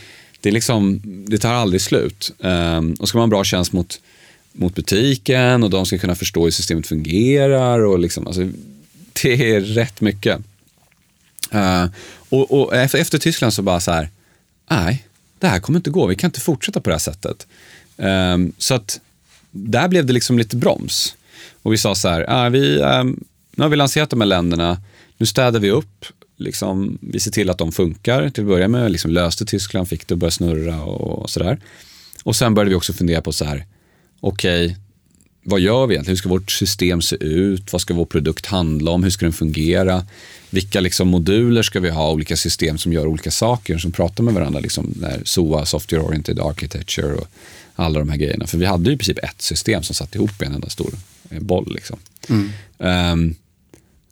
det, 0.41 0.49
är 0.49 0.53
liksom, 0.53 1.01
det 1.29 1.39
tar 1.39 1.55
aldrig 1.55 1.81
slut. 1.81 2.33
Um, 2.39 2.97
och 3.01 3.09
ska 3.09 3.19
man 3.19 3.21
ha 3.21 3.25
en 3.25 3.31
bra 3.31 3.45
tjänst 3.45 3.73
mot, 3.73 4.01
mot 4.53 4.75
butiken 4.75 5.63
och 5.63 5.71
de 5.71 5.87
ska 5.87 5.99
kunna 5.99 6.15
förstå 6.15 6.45
hur 6.45 6.51
systemet 6.51 6.87
fungerar 6.87 7.85
och 7.85 7.99
liksom, 7.99 8.27
alltså, 8.27 8.49
det 9.23 9.55
är 9.55 9.61
rätt 9.61 10.01
mycket. 10.01 10.39
Uh, 11.55 11.87
och, 12.29 12.61
och 12.61 12.75
efter, 12.75 13.19
Tyskland 13.19 13.55
så 13.55 13.63
bara 13.63 13.81
så 13.81 13.93
här, 13.93 14.09
nej, 14.71 15.07
det 15.39 15.47
här 15.47 15.61
kommer 15.61 15.79
inte 15.79 15.91
gå, 15.91 16.07
vi 16.07 16.17
kan 16.17 16.29
inte 16.29 16.41
fortsätta 16.41 16.81
på 16.81 16.91
det 16.91 16.95
här 16.95 16.99
sättet. 16.99 17.47
Um, 17.97 18.53
så 18.59 18.75
att 18.75 19.01
där 19.51 19.89
blev 19.89 20.07
det 20.07 20.13
liksom 20.13 20.39
lite 20.39 20.57
broms. 20.57 21.15
Och 21.63 21.73
vi 21.73 21.79
sa 21.79 21.95
så 21.95 22.09
här, 22.09 22.51
vi, 22.51 22.79
um, 22.79 23.25
nu 23.51 23.63
har 23.63 23.69
vi 23.69 23.77
lanserat 23.77 24.11
de 24.11 24.21
här 24.21 24.29
länderna, 24.29 24.83
nu 25.17 25.27
städar 25.27 25.61
vi 25.61 25.71
upp, 25.71 26.05
liksom, 26.37 26.99
vi 27.01 27.21
ser 27.21 27.31
till 27.31 27.51
att 27.51 27.59
de 27.59 27.73
funkar 27.73 28.31
till 28.31 28.45
att 28.45 28.49
börja 28.49 28.69
med, 28.69 28.93
liksom 28.93 29.11
löste 29.11 29.45
Tyskland, 29.45 29.89
fick 29.89 30.07
det 30.07 30.15
att 30.15 30.19
börja 30.19 30.31
snurra 30.31 30.83
och, 30.83 31.23
och 31.23 31.31
sådär. 31.31 31.59
Och 32.25 32.37
sen 32.37 32.55
började 32.55 32.71
vi 32.71 32.77
också 32.77 32.93
fundera 32.93 33.23
på 33.23 33.33
så 33.33 33.45
här, 33.45 33.67
okej, 34.21 34.65
okay, 34.67 34.77
vad 35.43 35.61
gör 35.61 35.87
vi 35.87 35.95
egentligen? 35.95 36.13
Hur 36.13 36.19
ska 36.19 36.29
vårt 36.29 36.51
system 36.51 37.03
se 37.03 37.17
ut? 37.17 37.73
Vad 37.73 37.81
ska 37.81 37.95
vår 37.95 38.05
produkt 38.05 38.47
handla 38.47 38.91
om? 38.91 39.03
Hur 39.03 39.11
ska 39.11 39.27
den 39.27 39.33
fungera? 39.33 40.07
Vilka 40.51 40.81
liksom 40.81 41.09
moduler 41.09 41.63
ska 41.63 41.81
vi 41.81 41.91
ha? 41.91 42.13
Olika 42.13 42.37
system 42.37 42.79
som 42.79 42.93
gör 42.93 43.07
olika 43.07 43.31
saker, 43.31 43.79
som 43.79 43.93
pratar 43.93 44.25
med 44.25 44.35
varandra. 44.35 44.61
Liksom 44.61 45.07
SOA, 45.25 45.67
Software 45.67 46.03
Oriented 46.03 46.41
Architecture 46.41 47.15
och 47.15 47.29
alla 47.75 47.99
de 47.99 48.09
här 48.09 48.17
grejerna. 48.17 48.47
För 48.47 48.59
vi 48.59 48.67
hade 48.67 48.91
ju 48.91 48.95
i 48.95 48.99
princip 48.99 49.19
ett 49.19 49.43
system 49.43 49.83
som 49.83 49.95
satt 49.95 50.15
ihop 50.15 50.43
i 50.43 50.45
en 50.45 50.55
enda 50.55 50.69
stor 50.69 50.95
eh, 51.31 51.41
boll. 51.41 51.75
Liksom. 51.75 51.99
Mm. 52.29 52.51
Um, 53.13 53.35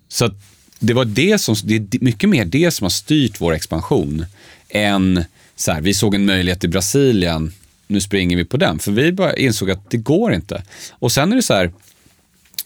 så 0.08 0.30
det 0.78 0.94
var 0.94 1.04
det 1.04 1.38
som, 1.38 1.56
det 1.64 1.76
är 1.76 2.04
mycket 2.04 2.28
mer 2.28 2.44
det 2.44 2.70
som 2.70 2.84
har 2.84 2.90
styrt 2.90 3.40
vår 3.40 3.52
expansion 3.52 4.24
än 4.68 5.24
så 5.56 5.72
här, 5.72 5.80
vi 5.80 5.94
såg 5.94 6.14
en 6.14 6.24
möjlighet 6.24 6.64
i 6.64 6.68
Brasilien 6.68 7.52
nu 7.90 8.00
springer 8.00 8.36
vi 8.36 8.44
på 8.44 8.56
den. 8.56 8.78
För 8.78 8.92
vi 8.92 9.12
bara 9.12 9.36
insåg 9.36 9.70
att 9.70 9.90
det 9.90 9.96
går 9.96 10.34
inte. 10.34 10.62
Och 10.90 11.12
sen 11.12 11.32
är 11.32 11.36
det 11.36 11.42
så 11.42 11.54
här, 11.54 11.72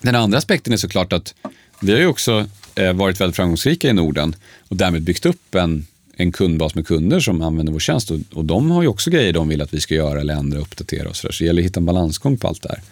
den 0.01 0.15
andra 0.15 0.39
aspekten 0.39 0.73
är 0.73 0.77
såklart 0.77 1.13
att 1.13 1.35
vi 1.81 1.93
har 1.93 1.99
ju 1.99 2.07
också 2.07 2.47
eh, 2.75 2.93
varit 2.93 3.21
väldigt 3.21 3.37
framgångsrika 3.37 3.89
i 3.89 3.93
Norden 3.93 4.37
och 4.69 4.77
därmed 4.77 5.03
byggt 5.03 5.27
upp 5.27 5.55
en, 5.55 5.87
en 6.17 6.33
kundbas 6.33 6.75
med 6.75 6.87
kunder 6.87 7.21
som 7.21 7.43
använder 7.43 7.73
vår 7.73 7.81
tjänst 7.81 8.11
och, 8.11 8.19
och 8.33 8.45
de 8.45 8.71
har 8.71 8.83
ju 8.83 8.89
också 8.89 9.11
grejer 9.11 9.33
de 9.33 9.49
vill 9.49 9.63
att 9.63 9.75
vi 9.75 9.81
ska 9.81 9.95
göra 9.95 10.21
eller 10.21 10.35
ändra 10.35 10.59
och 10.59 10.67
uppdatera 10.67 11.09
och 11.09 11.17
så 11.17 11.27
där. 11.27 11.33
Så 11.33 11.45
det 11.45 11.47
gäller 11.47 11.63
att 11.63 11.67
hitta 11.67 11.81
en 11.81 11.87
balansgång 11.87 12.37
på 12.37 12.49
allt 12.49 12.63
det 12.63 12.69
här. 12.69 12.83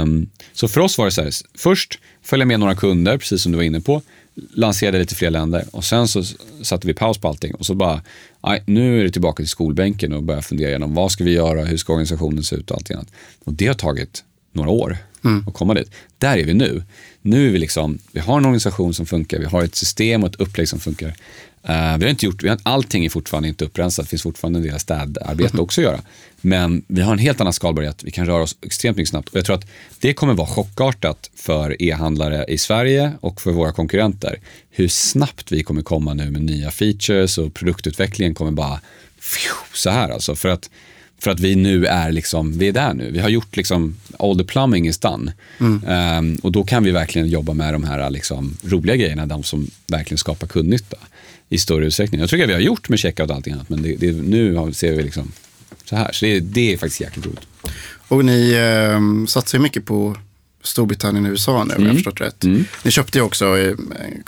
Um, 0.00 0.30
så 0.52 0.68
för 0.68 0.80
oss 0.80 0.98
var 0.98 1.04
det 1.04 1.10
så 1.10 1.22
här, 1.22 1.30
först 1.54 1.98
följa 2.22 2.46
med 2.46 2.60
några 2.60 2.74
kunder, 2.74 3.18
precis 3.18 3.42
som 3.42 3.52
du 3.52 3.56
var 3.56 3.64
inne 3.64 3.80
på, 3.80 4.02
lanserade 4.54 4.98
lite 4.98 5.14
fler 5.14 5.30
länder 5.30 5.64
och 5.70 5.84
sen 5.84 6.08
så 6.08 6.22
satte 6.62 6.86
vi 6.86 6.94
paus 6.94 7.18
på 7.18 7.28
allting 7.28 7.54
och 7.54 7.66
så 7.66 7.74
bara, 7.74 8.02
aj, 8.40 8.62
nu 8.66 9.00
är 9.00 9.04
det 9.04 9.10
tillbaka 9.10 9.36
till 9.36 9.48
skolbänken 9.48 10.12
och 10.12 10.22
börja 10.22 10.42
fundera 10.42 10.68
igenom 10.68 10.94
vad 10.94 11.12
ska 11.12 11.24
vi 11.24 11.32
göra, 11.32 11.64
hur 11.64 11.76
ska 11.76 11.92
organisationen 11.92 12.44
se 12.44 12.56
ut 12.56 12.70
och 12.70 12.76
allt 12.76 12.90
annat. 12.90 13.12
Och 13.44 13.52
det 13.52 13.66
har 13.66 13.74
tagit 13.74 14.24
några 14.52 14.70
år 14.70 14.98
mm. 15.24 15.44
att 15.48 15.54
komma 15.54 15.74
dit. 15.74 15.90
Där 16.18 16.36
är 16.36 16.44
vi 16.44 16.54
nu. 16.54 16.82
Nu 17.22 17.48
är 17.48 17.52
vi 17.52 17.58
liksom, 17.58 17.98
vi 18.12 18.20
har 18.20 18.38
en 18.38 18.44
organisation 18.44 18.94
som 18.94 19.06
funkar, 19.06 19.38
vi 19.38 19.44
har 19.44 19.62
ett 19.62 19.74
system 19.74 20.24
och 20.24 20.30
ett 20.30 20.40
upplägg 20.40 20.68
som 20.68 20.80
funkar. 20.80 21.14
Uh, 21.68 21.98
vi 21.98 22.04
har 22.04 22.10
inte 22.10 22.26
gjort, 22.26 22.42
vi 22.42 22.48
har, 22.48 22.58
allting 22.62 23.04
är 23.04 23.10
fortfarande 23.10 23.48
inte 23.48 23.64
upprensat, 23.64 24.04
det 24.04 24.08
finns 24.08 24.22
fortfarande 24.22 24.58
en 24.58 24.62
del 24.62 24.80
städarbete 24.80 25.50
mm. 25.50 25.62
också 25.62 25.80
att 25.80 25.84
göra. 25.84 26.00
Men 26.40 26.82
vi 26.86 27.02
har 27.02 27.12
en 27.12 27.18
helt 27.18 27.40
annan 27.40 27.52
skalbarhet, 27.52 28.02
vi 28.04 28.10
kan 28.10 28.26
röra 28.26 28.42
oss 28.42 28.56
extremt 28.62 28.96
mycket 28.96 29.10
snabbt. 29.10 29.28
Och 29.28 29.36
jag 29.36 29.44
tror 29.44 29.56
att 29.56 29.66
det 30.00 30.12
kommer 30.12 30.34
vara 30.34 30.48
chockartat 30.48 31.30
för 31.34 31.82
e-handlare 31.82 32.44
i 32.48 32.58
Sverige 32.58 33.12
och 33.20 33.40
för 33.40 33.52
våra 33.52 33.72
konkurrenter. 33.72 34.40
Hur 34.70 34.88
snabbt 34.88 35.52
vi 35.52 35.62
kommer 35.62 35.82
komma 35.82 36.14
nu 36.14 36.30
med 36.30 36.42
nya 36.42 36.70
features 36.70 37.38
och 37.38 37.54
produktutvecklingen 37.54 38.34
kommer 38.34 38.50
bara 38.50 38.80
så 39.74 39.90
här 39.90 40.08
alltså. 40.08 40.34
För 40.34 40.48
att, 40.48 40.70
för 41.18 41.30
att 41.30 41.40
vi 41.40 41.54
nu 41.54 41.86
är 41.86 42.12
liksom, 42.12 42.58
vi 42.58 42.68
är 42.68 42.72
där 42.72 42.94
nu. 42.94 43.10
Vi 43.10 43.18
har 43.18 43.28
gjort 43.28 43.56
liksom, 43.56 43.96
all 44.18 44.38
the 44.38 44.44
plumbing 44.44 44.88
is 44.88 44.98
done. 44.98 45.32
Mm. 45.60 46.18
Um, 46.18 46.36
och 46.42 46.52
då 46.52 46.64
kan 46.64 46.84
vi 46.84 46.90
verkligen 46.90 47.28
jobba 47.28 47.52
med 47.52 47.74
de 47.74 47.84
här 47.84 48.10
liksom, 48.10 48.56
roliga 48.62 48.96
grejerna, 48.96 49.26
de 49.26 49.42
som 49.42 49.70
verkligen 49.86 50.18
skapar 50.18 50.46
kundnytta 50.46 50.96
i 51.48 51.58
större 51.58 51.86
utsträckning. 51.86 52.20
Jag 52.20 52.30
tror 52.30 52.42
att 52.42 52.48
vi 52.48 52.52
har 52.52 52.60
gjort 52.60 52.88
med 52.88 52.98
checkout 52.98 53.30
och 53.30 53.36
allting 53.36 53.54
annat, 53.54 53.68
men 53.68 53.82
det, 53.82 53.96
det, 53.96 54.12
nu 54.12 54.72
ser 54.72 54.92
vi 54.92 55.02
liksom 55.02 55.32
så 55.84 55.96
här. 55.96 56.12
Så 56.12 56.24
det, 56.24 56.40
det 56.40 56.72
är 56.72 56.76
faktiskt 56.76 57.00
jäkligt 57.00 57.26
roligt. 57.26 57.46
Och 58.08 58.24
ni 58.24 58.52
eh, 58.52 59.26
satsar 59.26 59.58
ju 59.58 59.62
mycket 59.62 59.84
på 59.84 60.16
Storbritannien 60.62 61.24
och 61.24 61.30
USA 61.30 61.64
nu, 61.64 61.74
mm. 61.74 61.76
om 61.76 61.82
jag 61.82 61.90
har 61.90 61.94
förstått 61.94 62.20
rätt. 62.20 62.44
Mm. 62.44 62.64
Ni 62.82 62.90
köpte 62.90 63.18
ju 63.18 63.24
också 63.24 63.58
eh, 63.58 63.74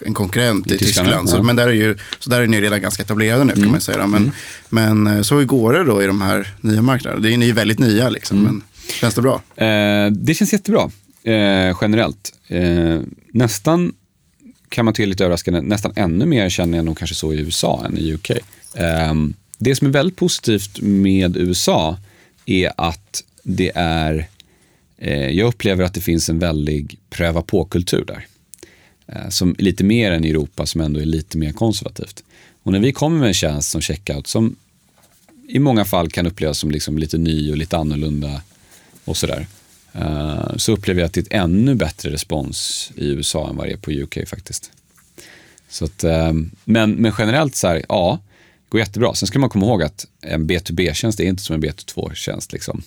en 0.07 0.15
konkurrent 0.15 0.67
i, 0.67 0.79
Tyskland, 0.79 1.09
Tyskland 1.09 1.31
så, 1.31 1.43
men 1.43 1.57
där 1.57 1.69
är 1.69 1.73
ju, 1.73 1.97
så 2.19 2.31
där 2.31 2.41
är 2.41 2.47
ni 2.47 2.61
redan 2.61 2.81
ganska 2.81 3.03
etablerade 3.03 3.45
nu 3.45 3.53
mm. 3.53 3.63
kan 3.63 3.73
man 3.73 3.81
säga. 3.81 4.07
Men, 4.07 4.23
mm. 4.23 4.33
men 4.69 5.17
eh, 5.17 5.23
så 5.23 5.39
hur 5.39 5.45
går 5.45 5.73
det 5.73 5.85
då 5.85 6.03
i 6.03 6.07
de 6.07 6.21
här 6.21 6.55
nya 6.61 6.83
marknaderna? 6.83 7.23
Det 7.23 7.33
är, 7.33 7.37
ni 7.37 7.53
väldigt 7.53 7.79
nya, 7.79 8.09
liksom, 8.09 8.39
mm. 8.39 8.53
men 8.53 8.63
känns 9.01 9.15
det 9.15 9.23
bra? 9.23 9.43
Eh, 9.57 10.11
det 10.11 10.35
känns 10.35 10.53
jättebra, 10.53 10.91
eh, 11.23 11.77
generellt. 11.81 12.33
Eh, 12.49 13.01
nästan 13.33 13.93
kan 14.69 14.85
man 14.85 14.95
tycka 14.95 15.07
lite 15.07 15.25
överraskande, 15.25 15.61
nästan 15.61 15.93
ännu 15.97 16.27
mer 16.27 16.49
känner 16.49 16.79
jag 16.79 16.85
nog 16.85 16.99
kanske 16.99 17.17
så 17.17 17.33
i 17.33 17.41
USA 17.41 17.83
än 17.87 17.99
i 17.99 18.13
UK. 18.13 18.31
Um, 18.31 18.39
ehm, 18.75 19.35
det 19.59 19.75
som 19.75 19.87
är 19.87 19.91
väldigt 19.91 20.17
positivt 20.17 20.81
med 20.81 21.37
USA 21.37 21.97
är 22.47 22.73
att 22.77 23.25
det 23.43 23.73
är, 23.75 24.29
eh, 24.99 25.31
jag 25.31 25.49
upplever 25.49 25.85
att 25.85 25.95
det 25.95 26.01
finns 26.01 26.29
en 26.29 26.39
väldig 26.39 26.99
pröva 27.11 27.43
på-kultur 27.43 28.05
där. 28.05 28.27
Eh, 29.07 29.29
som 29.29 29.57
lite 29.59 29.85
mer 29.85 30.13
än 30.13 30.25
i 30.25 30.31
Europa 30.31 30.67
som 30.67 30.81
ändå 30.81 31.01
är 31.01 31.05
lite 31.05 31.39
mer 31.39 31.53
konservativt. 31.53 32.25
Och 32.63 32.73
när 32.73 32.81
vi 32.81 32.93
kommer 32.93 33.19
med 33.19 33.29
en 33.29 33.35
tjänst 33.35 33.71
som 33.71 33.81
checkout 33.81 34.27
som 34.27 34.57
i 35.49 35.59
många 35.59 35.85
fall 35.85 36.11
kan 36.11 36.27
upplevas 36.27 36.59
som 36.59 36.71
liksom 36.71 36.99
lite 36.99 37.19
ny 37.19 37.51
och 37.51 37.57
lite 37.57 37.77
annorlunda 37.77 38.43
och 39.05 39.17
sådär. 39.17 39.47
Eh, 39.93 40.57
så 40.57 40.73
upplever 40.73 41.01
jag 41.01 41.07
att 41.07 41.13
det 41.13 41.21
är 41.21 41.23
ett 41.23 41.45
ännu 41.45 41.75
bättre 41.75 42.11
respons 42.11 42.91
i 42.97 43.09
USA 43.09 43.49
än 43.51 43.57
vad 43.57 43.67
det 43.67 43.73
är 43.73 43.77
på 43.77 43.93
UK 43.93 44.29
faktiskt. 44.29 44.71
Så 45.69 45.85
att, 45.85 46.05
eh, 46.05 46.33
men, 46.65 46.93
men 46.93 47.13
generellt 47.19 47.55
så 47.55 47.69
här, 47.69 47.85
ja, 47.89 48.19
går 48.69 48.81
jättebra. 48.81 49.15
Sen 49.15 49.27
ska 49.27 49.39
man 49.39 49.51
komma 49.51 49.67
ihåg 49.67 49.83
att 49.83 50.07
en 50.21 50.47
B2B-tjänst 50.47 51.21
är 51.21 51.25
inte 51.25 51.43
som 51.43 51.55
en 51.55 51.63
B2-tjänst. 51.63 52.53
Liksom. 52.53 52.83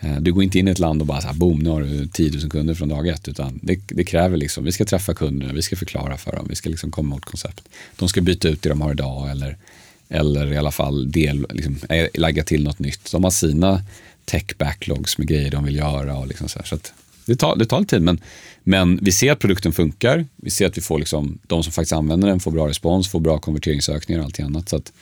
Eh, 0.00 0.20
du 0.20 0.32
går 0.32 0.42
inte 0.42 0.58
in 0.58 0.68
i 0.68 0.70
ett 0.70 0.78
land 0.78 1.00
och 1.00 1.06
bara 1.06 1.20
så 1.20 1.26
här, 1.26 1.34
boom, 1.34 1.58
nu 1.58 1.70
har 1.70 1.82
du 1.82 2.06
10 2.06 2.30
000 2.40 2.50
kunder 2.50 2.74
från 2.74 2.88
dag 2.88 3.08
ett. 3.08 3.28
Utan 3.28 3.60
det, 3.62 3.80
det 3.86 4.04
kräver 4.04 4.36
liksom, 4.36 4.64
vi 4.64 4.72
ska 4.72 4.84
träffa 4.84 5.14
kunderna, 5.14 5.52
vi 5.52 5.62
ska 5.62 5.76
förklara 5.76 6.16
för 6.16 6.36
dem, 6.36 6.46
vi 6.48 6.54
ska 6.54 6.70
liksom 6.70 6.90
komma 6.90 7.16
åt 7.16 7.24
koncept. 7.24 7.68
De 7.96 8.08
ska 8.08 8.20
byta 8.20 8.48
ut 8.48 8.62
det 8.62 8.68
de 8.68 8.80
har 8.80 8.92
idag 8.92 9.30
eller, 9.30 9.56
eller 10.08 10.52
i 10.52 10.56
alla 10.56 10.70
fall 10.70 11.12
del, 11.12 11.46
liksom, 11.50 11.78
lägga 12.14 12.44
till 12.44 12.64
något 12.64 12.78
nytt. 12.78 13.12
De 13.12 13.24
har 13.24 13.30
sina 13.30 13.82
tech 14.24 14.58
backlogs 14.58 15.18
med 15.18 15.26
grejer 15.26 15.50
de 15.50 15.64
vill 15.64 15.76
göra. 15.76 16.16
Och 16.16 16.26
liksom 16.26 16.48
så, 16.48 16.60
så 16.64 16.74
att 16.74 16.92
det, 17.26 17.36
tar, 17.36 17.56
det 17.56 17.66
tar 17.66 17.80
lite 17.80 17.96
tid, 17.96 18.02
men, 18.02 18.20
men 18.62 18.98
vi 19.02 19.12
ser 19.12 19.32
att 19.32 19.38
produkten 19.38 19.72
funkar. 19.72 20.26
Vi 20.36 20.50
ser 20.50 20.66
att 20.66 20.78
vi 20.78 20.82
får 20.82 20.98
liksom, 20.98 21.38
de 21.46 21.62
som 21.62 21.72
faktiskt 21.72 21.92
använder 21.92 22.28
den 22.28 22.40
får 22.40 22.50
bra 22.50 22.68
respons, 22.68 23.08
får 23.08 23.20
bra 23.20 23.38
konverteringsökningar 23.38 24.20
och 24.20 24.24
allting 24.24 24.46
annat. 24.46 24.68
Så 24.68 24.76
att 24.76 24.92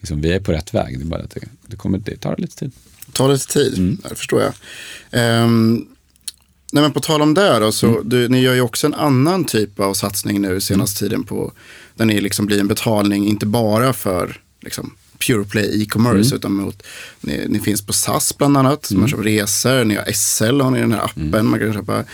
liksom, 0.00 0.20
vi 0.20 0.32
är 0.32 0.40
på 0.40 0.52
rätt 0.52 0.74
väg. 0.74 0.98
Det, 0.98 1.04
är 1.04 1.06
bara 1.06 1.22
att 1.22 1.30
det, 1.30 1.40
det, 1.66 1.76
kommer, 1.76 1.98
det 1.98 2.16
tar 2.16 2.36
lite 2.38 2.56
tid. 2.56 2.72
Det 3.06 3.12
tar 3.12 3.32
lite 3.32 3.46
tid, 3.46 3.78
mm. 3.78 3.98
det 4.08 4.14
förstår 4.14 4.42
jag. 4.42 5.44
Um, 5.44 5.88
nej, 6.72 6.82
men 6.82 6.92
på 6.92 7.00
tal 7.00 7.22
om 7.22 7.34
det 7.34 7.58
då, 7.58 7.72
så 7.72 7.86
mm. 7.86 8.08
du, 8.08 8.28
ni 8.28 8.40
gör 8.40 8.54
ju 8.54 8.60
också 8.60 8.86
en 8.86 8.94
annan 8.94 9.44
typ 9.44 9.80
av 9.80 9.94
satsning 9.94 10.40
nu 10.40 10.60
senaste 10.60 11.04
mm. 11.04 11.10
tiden 11.10 11.24
på, 11.24 11.52
där 11.94 12.04
ni 12.04 12.20
liksom 12.20 12.46
blir 12.46 12.60
en 12.60 12.68
betalning, 12.68 13.28
inte 13.28 13.46
bara 13.46 13.92
för 13.92 14.40
liksom, 14.60 14.96
pure 15.26 15.44
play 15.44 15.82
e-commerce, 15.82 16.30
mm. 16.30 16.36
utan 16.36 16.52
mot, 16.52 16.82
ni, 17.20 17.44
ni, 17.48 17.60
finns 17.60 17.82
på 17.82 17.92
SAS 17.92 18.38
bland 18.38 18.56
annat, 18.56 18.90
mm. 18.90 19.00
man 19.00 19.08
köper 19.08 19.22
resor, 19.22 19.84
ni 19.84 19.94
har 19.94 20.12
SL, 20.12 20.60
har 20.60 20.70
ni 20.70 20.80
den 20.80 20.92
här 20.92 21.04
appen 21.04 21.34
mm. 21.34 21.50
man 21.50 21.58
kan 21.58 21.72
köpa. 21.72 22.04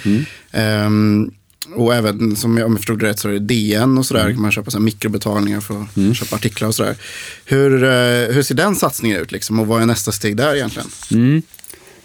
Um, 0.52 1.30
och 1.74 1.94
även, 1.94 2.36
som 2.36 2.56
jag, 2.56 2.66
om 2.66 2.72
jag 2.72 2.80
förstod 2.80 2.98
det 2.98 3.06
rätt, 3.06 3.18
så 3.18 3.28
är 3.28 3.32
det 3.32 3.38
DN 3.38 3.98
och 3.98 4.06
sådär. 4.06 4.20
Mm. 4.20 4.32
kan 4.32 4.42
man 4.42 4.52
köpa 4.52 4.70
så 4.70 4.80
mikrobetalningar 4.80 5.60
för 5.60 5.82
att 5.82 5.96
mm. 5.96 6.14
köpa 6.14 6.36
artiklar 6.36 6.68
och 6.68 6.74
sådär. 6.74 6.96
Hur, 7.44 7.84
uh, 7.84 8.34
hur 8.34 8.42
ser 8.42 8.54
den 8.54 8.76
satsningen 8.76 9.20
ut 9.20 9.32
liksom? 9.32 9.60
Och 9.60 9.66
vad 9.66 9.82
är 9.82 9.86
nästa 9.86 10.12
steg 10.12 10.36
där 10.36 10.54
egentligen? 10.54 10.88
Mm. 11.10 11.42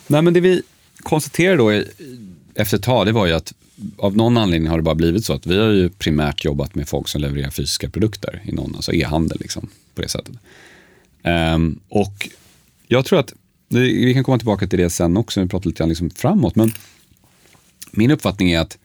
Nej, 0.08 0.22
men 0.22 0.34
det 0.34 0.40
vi 0.40 0.62
konstaterade 1.04 1.58
då 1.58 1.84
efter 2.56 2.78
ett 2.78 2.84
tag, 2.84 3.06
det 3.06 3.12
var 3.12 3.26
ju 3.26 3.34
att 3.34 3.54
av 3.98 4.18
någon 4.18 4.38
anledning 4.38 4.70
har 4.70 4.78
det 4.78 4.84
bara 4.84 4.96
blivit 4.96 5.26
så 5.26 5.34
att 5.34 5.48
vi 5.48 5.58
har 5.58 5.70
ju 5.70 5.90
primärt 5.90 6.46
jobbat 6.46 6.76
med 6.76 6.90
folk 6.90 7.08
som 7.08 7.22
levererar 7.22 7.50
fysiska 7.50 7.90
produkter 7.90 8.42
i 8.46 8.52
någon, 8.52 8.76
alltså 8.76 8.94
e-handel 8.94 9.38
liksom, 9.42 9.70
på 9.96 10.02
det 10.02 10.08
sättet. 10.08 10.36
Um, 11.24 11.80
och 11.90 12.30
jag 12.88 13.06
tror 13.06 13.20
att, 13.20 13.34
vi 13.68 14.14
kan 14.14 14.24
komma 14.24 14.38
tillbaka 14.38 14.68
till 14.68 14.80
det 14.80 14.90
sen 14.90 15.18
också, 15.18 15.42
vi 15.42 15.48
pratar 15.48 15.70
lite 15.70 15.78
grann 15.78 15.90
liksom 15.90 16.10
framåt, 16.10 16.56
men 16.56 16.74
min 17.92 18.12
uppfattning 18.12 18.52
är 18.52 18.60
att 18.60 18.78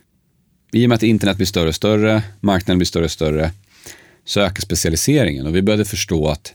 i 0.73 0.85
och 0.85 0.89
med 0.89 0.97
att 0.97 1.03
internet 1.03 1.37
blir 1.37 1.47
större 1.47 1.69
och 1.69 1.75
större, 1.75 2.23
marknaden 2.41 2.79
blir 2.79 2.87
större 2.87 3.05
och 3.05 3.11
större, 3.11 3.53
så 4.25 4.41
ökar 4.41 4.61
specialiseringen. 4.61 5.47
Och 5.47 5.57
vi 5.57 5.63
började 5.63 5.85
förstå 5.85 6.29
att 6.29 6.55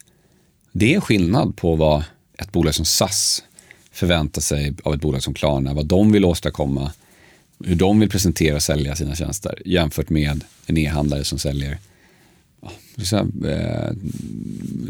det 0.72 0.96
är 0.96 1.02
skillnad 1.02 1.56
på 1.58 1.76
vad 1.76 2.04
ett 2.38 2.52
bolag 2.52 2.76
som 2.76 2.86
SAS 2.86 3.44
förväntar 3.92 4.42
sig 4.42 4.74
av 4.84 4.94
ett 4.94 5.02
bolag 5.02 5.24
som 5.24 5.34
Klarna, 5.34 5.74
vad 5.74 5.86
de 5.86 6.12
vill 6.12 6.26
åstadkomma, 6.26 6.92
hur 7.66 7.76
de 7.76 8.00
vill 8.00 8.10
presentera 8.10 8.56
och 8.56 8.64
sälja 8.64 8.96
sina 8.96 9.16
tjänster 9.16 9.62
jämfört 9.66 10.10
med 10.10 10.44
en 10.66 10.78
e-handlare 10.78 11.24
som 11.24 11.40
säljer 11.40 11.78
eh, 13.46 13.94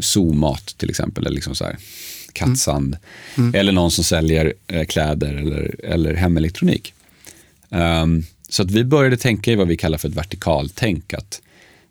zoomat 0.00 0.74
till 0.76 0.90
exempel, 0.90 1.26
eller 1.26 1.34
liksom 1.34 1.54
så 1.54 1.64
här, 1.64 1.76
kattsand. 2.32 2.96
Mm. 3.34 3.48
Mm. 3.48 3.60
Eller 3.60 3.72
någon 3.72 3.90
som 3.90 4.04
säljer 4.04 4.54
eh, 4.66 4.84
kläder 4.84 5.34
eller, 5.34 5.84
eller 5.84 6.14
hemelektronik. 6.14 6.94
Um, 7.68 8.24
så 8.48 8.62
att 8.62 8.70
vi 8.70 8.84
började 8.84 9.16
tänka 9.16 9.52
i 9.52 9.54
vad 9.54 9.68
vi 9.68 9.76
kallar 9.76 9.98
för 9.98 10.08
ett 10.08 10.14
vertikaltänk. 10.14 11.14
Att, 11.14 11.42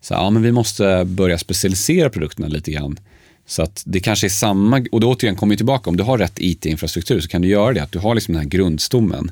så, 0.01 0.13
ja, 0.13 0.29
men 0.29 0.41
vi 0.41 0.51
måste 0.51 1.05
börja 1.05 1.38
specialisera 1.38 2.09
produkterna 2.09 2.47
lite 2.47 2.71
grann. 2.71 2.99
Så 3.45 3.61
att 3.61 3.84
det 3.86 3.99
kanske 3.99 4.27
är 4.27 4.29
samma, 4.29 4.86
och 4.91 4.99
då 4.99 5.11
återigen 5.11 5.36
kommer 5.36 5.55
tillbaka, 5.55 5.89
om 5.89 5.97
du 5.97 6.03
har 6.03 6.17
rätt 6.17 6.39
IT-infrastruktur 6.39 7.21
så 7.21 7.27
kan 7.27 7.41
du 7.41 7.47
göra 7.47 7.73
det, 7.73 7.84
att 7.84 7.91
du 7.91 7.99
har 7.99 8.15
liksom 8.15 8.34
den 8.34 8.43
här 8.43 8.49
grundstommen. 8.49 9.32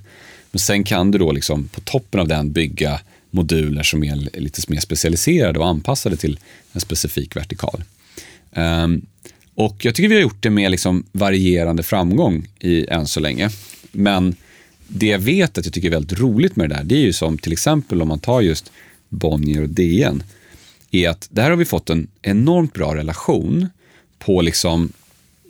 Men 0.52 0.60
sen 0.60 0.84
kan 0.84 1.12
du 1.12 1.18
då 1.18 1.32
liksom 1.32 1.68
på 1.68 1.82
toppen 1.82 2.20
av 2.20 2.28
den 2.28 2.52
bygga 2.52 3.00
moduler 3.32 3.84
som 3.84 4.04
är 4.04 4.40
lite 4.40 4.62
mer 4.68 4.80
specialiserade 4.80 5.60
och 5.60 5.68
anpassade 5.68 6.18
till 6.18 6.40
en 6.72 6.82
specifik 6.82 7.36
vertikal. 7.36 7.84
Um, 8.54 9.06
och 9.56 9.86
jag 9.86 9.96
tycker 9.96 10.10
vi 10.10 10.16
har 10.16 10.22
gjort 10.22 10.44
det 10.44 10.50
med 10.50 10.72
liksom 10.72 11.04
varierande 11.12 11.84
framgång 11.84 12.48
i, 12.60 12.86
än 12.88 13.08
så 13.08 13.20
länge. 13.20 13.50
Men 13.92 14.36
det 14.88 15.08
jag 15.08 15.20
vet 15.20 15.58
att 15.58 15.66
jag 15.66 15.74
tycker 15.74 15.88
är 15.88 15.92
väldigt 15.92 16.20
roligt 16.20 16.56
med 16.56 16.70
det 16.70 16.76
där, 16.76 16.84
det 16.84 16.96
är 16.96 17.00
ju 17.00 17.14
som 17.14 17.38
till 17.38 17.52
exempel 17.52 18.02
om 18.02 18.08
man 18.08 18.20
tar 18.20 18.42
just 18.42 18.72
Bonnier 19.10 19.62
och 19.62 19.70
DN, 19.70 20.24
är 20.92 21.10
att 21.10 21.28
där 21.32 21.50
har 21.50 21.58
vi 21.58 21.66
fått 21.66 21.90
en 21.90 22.08
enormt 22.22 22.74
bra 22.74 22.96
relation 22.96 23.70
på 24.20 24.42
liksom, 24.42 24.92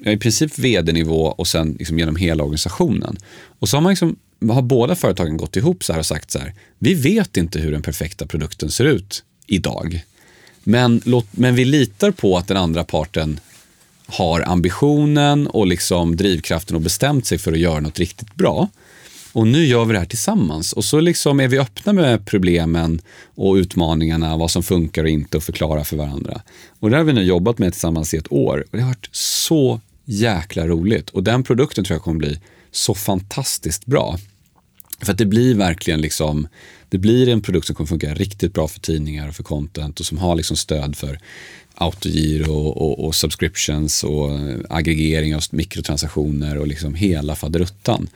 i 0.06 0.18
princip 0.18 0.60
vd-nivå 0.60 1.26
och 1.26 1.48
sen 1.48 1.76
liksom 1.80 2.00
genom 2.00 2.16
hela 2.16 2.44
organisationen. 2.44 3.18
Och 3.60 3.70
så 3.70 3.78
har 3.78 3.82
man 3.82 3.90
liksom, 3.90 4.16
har 4.42 4.62
båda 4.62 4.96
företagen 4.96 5.38
gått 5.38 5.56
ihop 5.56 5.84
så 5.84 5.94
här 5.94 6.00
och 6.00 6.06
sagt 6.06 6.32
så 6.32 6.40
här, 6.40 6.54
vi 6.80 6.94
vet 6.94 7.38
inte 7.38 7.60
hur 7.60 7.72
den 7.72 7.82
perfekta 7.82 8.26
produkten 8.26 8.72
ser 8.72 8.86
ut 8.86 9.24
idag. 9.48 10.06
Men, 10.64 11.02
låt, 11.06 11.28
men 11.32 11.56
vi 11.56 11.66
litar 11.66 12.12
på 12.12 12.38
att 12.38 12.48
den 12.48 12.58
andra 12.58 12.84
parten 12.84 13.40
har 14.06 14.42
ambitionen 14.42 15.48
och 15.48 15.68
liksom 15.68 16.16
drivkraften 16.16 16.76
och 16.76 16.82
bestämt 16.82 17.26
sig 17.26 17.38
för 17.38 17.52
att 17.52 17.60
göra 17.60 17.80
något 17.80 18.00
riktigt 18.00 18.36
bra. 18.36 18.70
Och 19.34 19.48
nu 19.48 19.66
gör 19.66 19.86
vi 19.86 19.94
det 19.94 20.00
här 20.00 20.06
tillsammans. 20.06 20.74
Och 20.74 20.86
så 20.86 21.00
liksom 21.00 21.40
är 21.40 21.48
vi 21.48 21.60
öppna 21.60 21.94
med 21.94 22.26
problemen 22.26 23.02
och 23.36 23.54
utmaningarna, 23.54 24.38
vad 24.38 24.52
som 24.52 24.64
funkar 24.64 25.04
och 25.04 25.10
inte 25.10 25.38
och 25.38 25.44
förklara 25.44 25.84
för 25.84 25.98
varandra. 25.98 26.42
Och 26.80 26.90
det 26.90 26.98
har 26.98 27.04
vi 27.04 27.14
nu 27.14 27.24
jobbat 27.24 27.58
med 27.58 27.72
tillsammans 27.72 28.14
i 28.14 28.18
ett 28.18 28.32
år. 28.32 28.66
Och 28.72 28.78
det 28.78 28.84
har 28.84 28.88
varit 28.88 29.10
så 29.12 29.82
jäkla 30.06 30.68
roligt. 30.68 31.10
Och 31.10 31.24
den 31.24 31.44
produkten 31.44 31.84
tror 31.84 31.96
jag 31.96 32.04
kommer 32.04 32.20
bli 32.20 32.40
så 32.72 32.94
fantastiskt 32.94 33.86
bra. 33.86 34.18
För 35.02 35.12
att 35.12 35.18
det 35.18 35.26
blir 35.26 35.56
verkligen 35.56 36.02
liksom, 36.02 36.48
det 36.90 36.98
blir 36.98 37.30
en 37.30 37.42
produkt 37.42 37.68
som 37.68 37.76
kommer 37.76 37.88
funka 37.88 38.14
riktigt 38.14 38.54
bra 38.54 38.68
för 38.68 38.80
tidningar 38.80 39.28
och 39.28 39.36
för 39.36 39.44
content 39.44 40.00
och 40.00 40.06
som 40.06 40.18
har 40.18 40.36
liksom 40.36 40.58
stöd 40.58 40.96
för 40.96 41.20
autogiro 41.74 42.54
och, 42.54 42.78
och, 42.78 43.06
och, 43.06 43.16
subscriptions 43.16 44.04
och 44.04 44.30
aggregering 44.70 45.36
av 45.36 45.44
mikrotransaktioner 45.52 46.58
och 46.58 46.68
liksom 46.68 46.96
hela 46.96 47.36
faderuttan. 47.36 48.10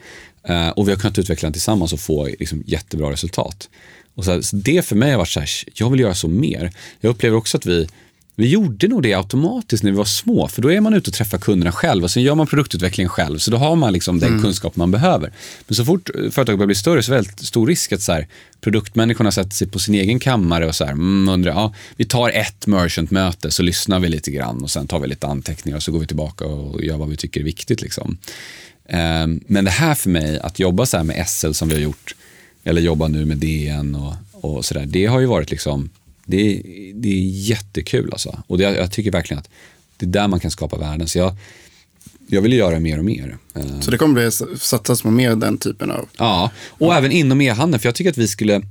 Uh, 0.50 0.56
eh, 0.56 0.68
och 0.68 0.88
vi 0.88 0.92
har 0.92 0.98
kunnat 0.98 1.18
utveckla 1.18 1.46
den 1.46 1.52
tillsammans 1.52 1.92
och 1.92 2.00
få 2.00 2.26
liksom, 2.26 2.62
jättebra 2.66 3.10
resultat. 3.10 3.68
Och 4.14 4.24
så, 4.24 4.32
här, 4.32 4.40
så 4.40 4.56
det 4.56 4.84
för 4.84 4.96
mig 4.96 5.10
har 5.10 5.18
varit 5.18 5.28
så 5.28 5.40
här, 5.40 5.50
jag 5.74 5.90
vill 5.90 6.00
göra 6.00 6.14
så 6.14 6.28
mer. 6.28 6.72
Jag 7.00 7.10
upplever 7.10 7.36
också 7.36 7.56
att 7.56 7.66
vi, 7.66 7.88
vi 8.36 8.48
gjorde 8.48 8.88
nog 8.88 9.02
det 9.02 9.14
automatiskt 9.14 9.82
när 9.84 9.90
vi 9.90 9.96
var 9.96 10.04
små, 10.04 10.48
för 10.48 10.62
då 10.62 10.72
är 10.72 10.80
man 10.80 10.94
ute 10.94 11.10
och 11.10 11.14
träffar 11.14 11.38
kunderna 11.38 11.72
själv 11.72 12.04
och 12.04 12.10
sen 12.10 12.22
gör 12.22 12.34
man 12.34 12.46
produktutvecklingen 12.46 13.08
själv, 13.08 13.38
så 13.38 13.50
då 13.50 13.56
har 13.56 13.76
man 13.76 13.92
liksom 13.92 14.20
den 14.20 14.28
mm. 14.28 14.42
kunskap 14.42 14.76
man 14.76 14.90
behöver. 14.90 15.32
Men 15.68 15.74
så 15.74 15.84
fort 15.84 16.10
företaget 16.14 16.58
börjar 16.58 16.66
bli 16.66 16.74
större 16.74 17.02
så 17.02 17.12
är 17.12 17.16
det 17.16 17.22
väldigt 17.22 17.40
stor 17.40 17.66
risk 17.66 17.92
att 17.92 18.02
så 18.02 18.12
här, 18.12 18.28
produktmänniskorna 18.60 19.32
sätter 19.32 19.50
sig 19.50 19.68
på 19.68 19.78
sin 19.78 19.94
egen 19.94 20.18
kammare 20.18 20.66
och 20.66 20.74
så 20.74 20.84
här, 20.84 20.92
mm, 20.92 21.28
undrar, 21.28 21.52
ja, 21.52 21.74
vi 21.96 22.04
tar 22.04 22.30
ett 22.30 22.66
merchant-möte 22.66 23.50
så 23.50 23.62
lyssnar 23.62 24.00
vi 24.00 24.08
lite 24.08 24.30
grann 24.30 24.62
och 24.62 24.70
sen 24.70 24.86
tar 24.86 24.98
vi 24.98 25.08
lite 25.08 25.26
anteckningar 25.26 25.76
och 25.76 25.82
så 25.82 25.92
går 25.92 25.98
vi 25.98 26.06
tillbaka 26.06 26.44
och 26.44 26.84
gör 26.84 26.96
vad 26.96 27.08
vi 27.08 27.16
tycker 27.16 27.40
är 27.40 27.44
viktigt. 27.44 27.82
Liksom. 27.82 28.18
Ehm, 28.88 29.40
men 29.46 29.64
det 29.64 29.70
här 29.70 29.94
för 29.94 30.10
mig, 30.10 30.38
att 30.38 30.58
jobba 30.58 30.86
så 30.86 31.04
med 31.04 31.28
SL 31.28 31.52
som 31.52 31.68
vi 31.68 31.74
har 31.74 31.82
gjort, 31.82 32.14
eller 32.64 32.80
jobba 32.80 33.08
nu 33.08 33.24
med 33.24 33.36
DN 33.36 33.94
och, 33.94 34.14
och 34.32 34.64
sådär, 34.64 34.86
det 34.86 35.06
har 35.06 35.20
ju 35.20 35.26
varit 35.26 35.50
liksom, 35.50 35.90
det, 36.26 36.62
det 36.94 37.08
är 37.08 37.48
jättekul 37.48 38.08
alltså. 38.12 38.42
Och 38.46 38.58
det, 38.58 38.64
jag 38.64 38.92
tycker 38.92 39.10
verkligen 39.10 39.38
att 39.38 39.50
det 39.96 40.06
är 40.06 40.10
där 40.10 40.28
man 40.28 40.40
kan 40.40 40.50
skapa 40.50 40.78
värden. 40.78 41.08
Så 41.08 41.18
jag, 41.18 41.36
jag 42.26 42.42
vill 42.42 42.52
göra 42.52 42.80
mer 42.80 42.98
och 42.98 43.04
mer. 43.04 43.38
Ehm. 43.54 43.82
Så 43.82 43.90
det 43.90 43.98
kommer 43.98 44.14
bli 44.14 44.30
satsas 44.58 45.02
på 45.02 45.10
mer 45.10 45.36
den 45.36 45.58
typen 45.58 45.90
av? 45.90 46.08
Ja, 46.18 46.50
och 46.68 46.86
ja. 46.86 46.98
även 46.98 47.12
inom 47.12 47.40
e-handeln. 47.40 47.80
För 47.80 47.88
jag 47.88 47.94
tycker 47.94 48.10
att 48.10 48.18
vi 48.18 48.28
skulle, 48.28 48.62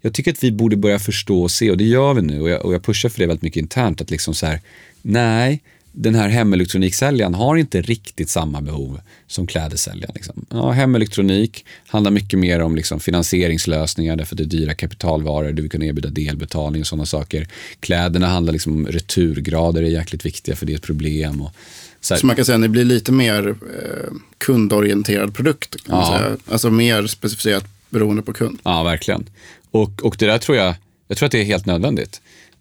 jag 0.00 0.14
tycker 0.14 0.32
att 0.32 0.44
vi 0.44 0.52
borde 0.52 0.76
börja 0.76 0.98
förstå 0.98 1.42
och 1.42 1.50
se, 1.50 1.70
och 1.70 1.76
det 1.76 1.84
gör 1.84 2.14
vi 2.14 2.22
nu. 2.22 2.40
Och 2.40 2.50
jag, 2.50 2.64
och 2.64 2.74
jag 2.74 2.82
pushar 2.82 3.08
för 3.08 3.18
det 3.18 3.26
väldigt 3.26 3.42
mycket 3.42 3.60
internt, 3.60 4.00
att 4.00 4.10
liksom 4.10 4.34
så 4.34 4.46
här, 4.46 4.60
nej, 5.02 5.62
den 5.92 6.14
här 6.14 6.28
hemelektroniksäljaren 6.28 7.34
har 7.34 7.56
inte 7.56 7.82
riktigt 7.82 8.28
samma 8.28 8.60
behov 8.60 9.00
som 9.26 9.46
klädesäljaren. 9.46 10.12
Liksom. 10.14 10.46
Ja, 10.50 10.70
hemelektronik 10.70 11.64
handlar 11.86 12.10
mycket 12.10 12.38
mer 12.38 12.60
om 12.60 12.76
liksom 12.76 13.00
finansieringslösningar 13.00 14.16
därför 14.16 14.34
att 14.34 14.38
det 14.38 14.44
är 14.44 14.60
dyra 14.60 14.74
kapitalvaror, 14.74 15.52
du 15.52 15.62
vill 15.62 15.70
kunna 15.70 15.84
erbjuda 15.84 16.08
delbetalning 16.08 16.82
och 16.82 16.86
sådana 16.86 17.06
saker. 17.06 17.48
Kläderna 17.80 18.26
handlar 18.26 18.52
liksom 18.52 18.72
om 18.72 18.86
returgrader, 18.86 19.82
är 19.82 19.86
jäkligt 19.86 20.26
viktiga 20.26 20.56
för 20.56 20.66
det 20.66 20.72
är 20.72 20.76
ett 20.76 20.82
problem. 20.82 21.40
Och, 21.40 21.50
så, 22.00 22.16
så, 22.16 22.26
man 22.26 22.36
kan 22.36 22.44
säga 22.44 22.56
att 22.56 22.62
det 22.62 22.68
blir 22.68 22.84
lite 22.84 23.12
mer 23.12 23.48
eh, 23.48 24.12
kundorienterad 24.38 25.34
produkt. 25.34 25.76
Ja. 25.86 26.22
Alltså 26.50 26.70
mer 26.70 27.06
specificerat 27.06 27.64
beroende 27.90 28.22
på 28.22 28.32
kund. 28.32 28.58
Ja, 28.62 28.82
verkligen. 28.82 29.26
Och, 29.70 30.02
och 30.02 30.16
det 30.18 30.26
där 30.26 30.38
tror 30.38 30.58
jag, 30.58 30.74
jag 31.08 31.18
tror 31.18 31.26
att 31.26 31.32
det 31.32 31.40
är 31.40 31.44
helt 31.44 31.66
nödvändigt. 31.66 32.20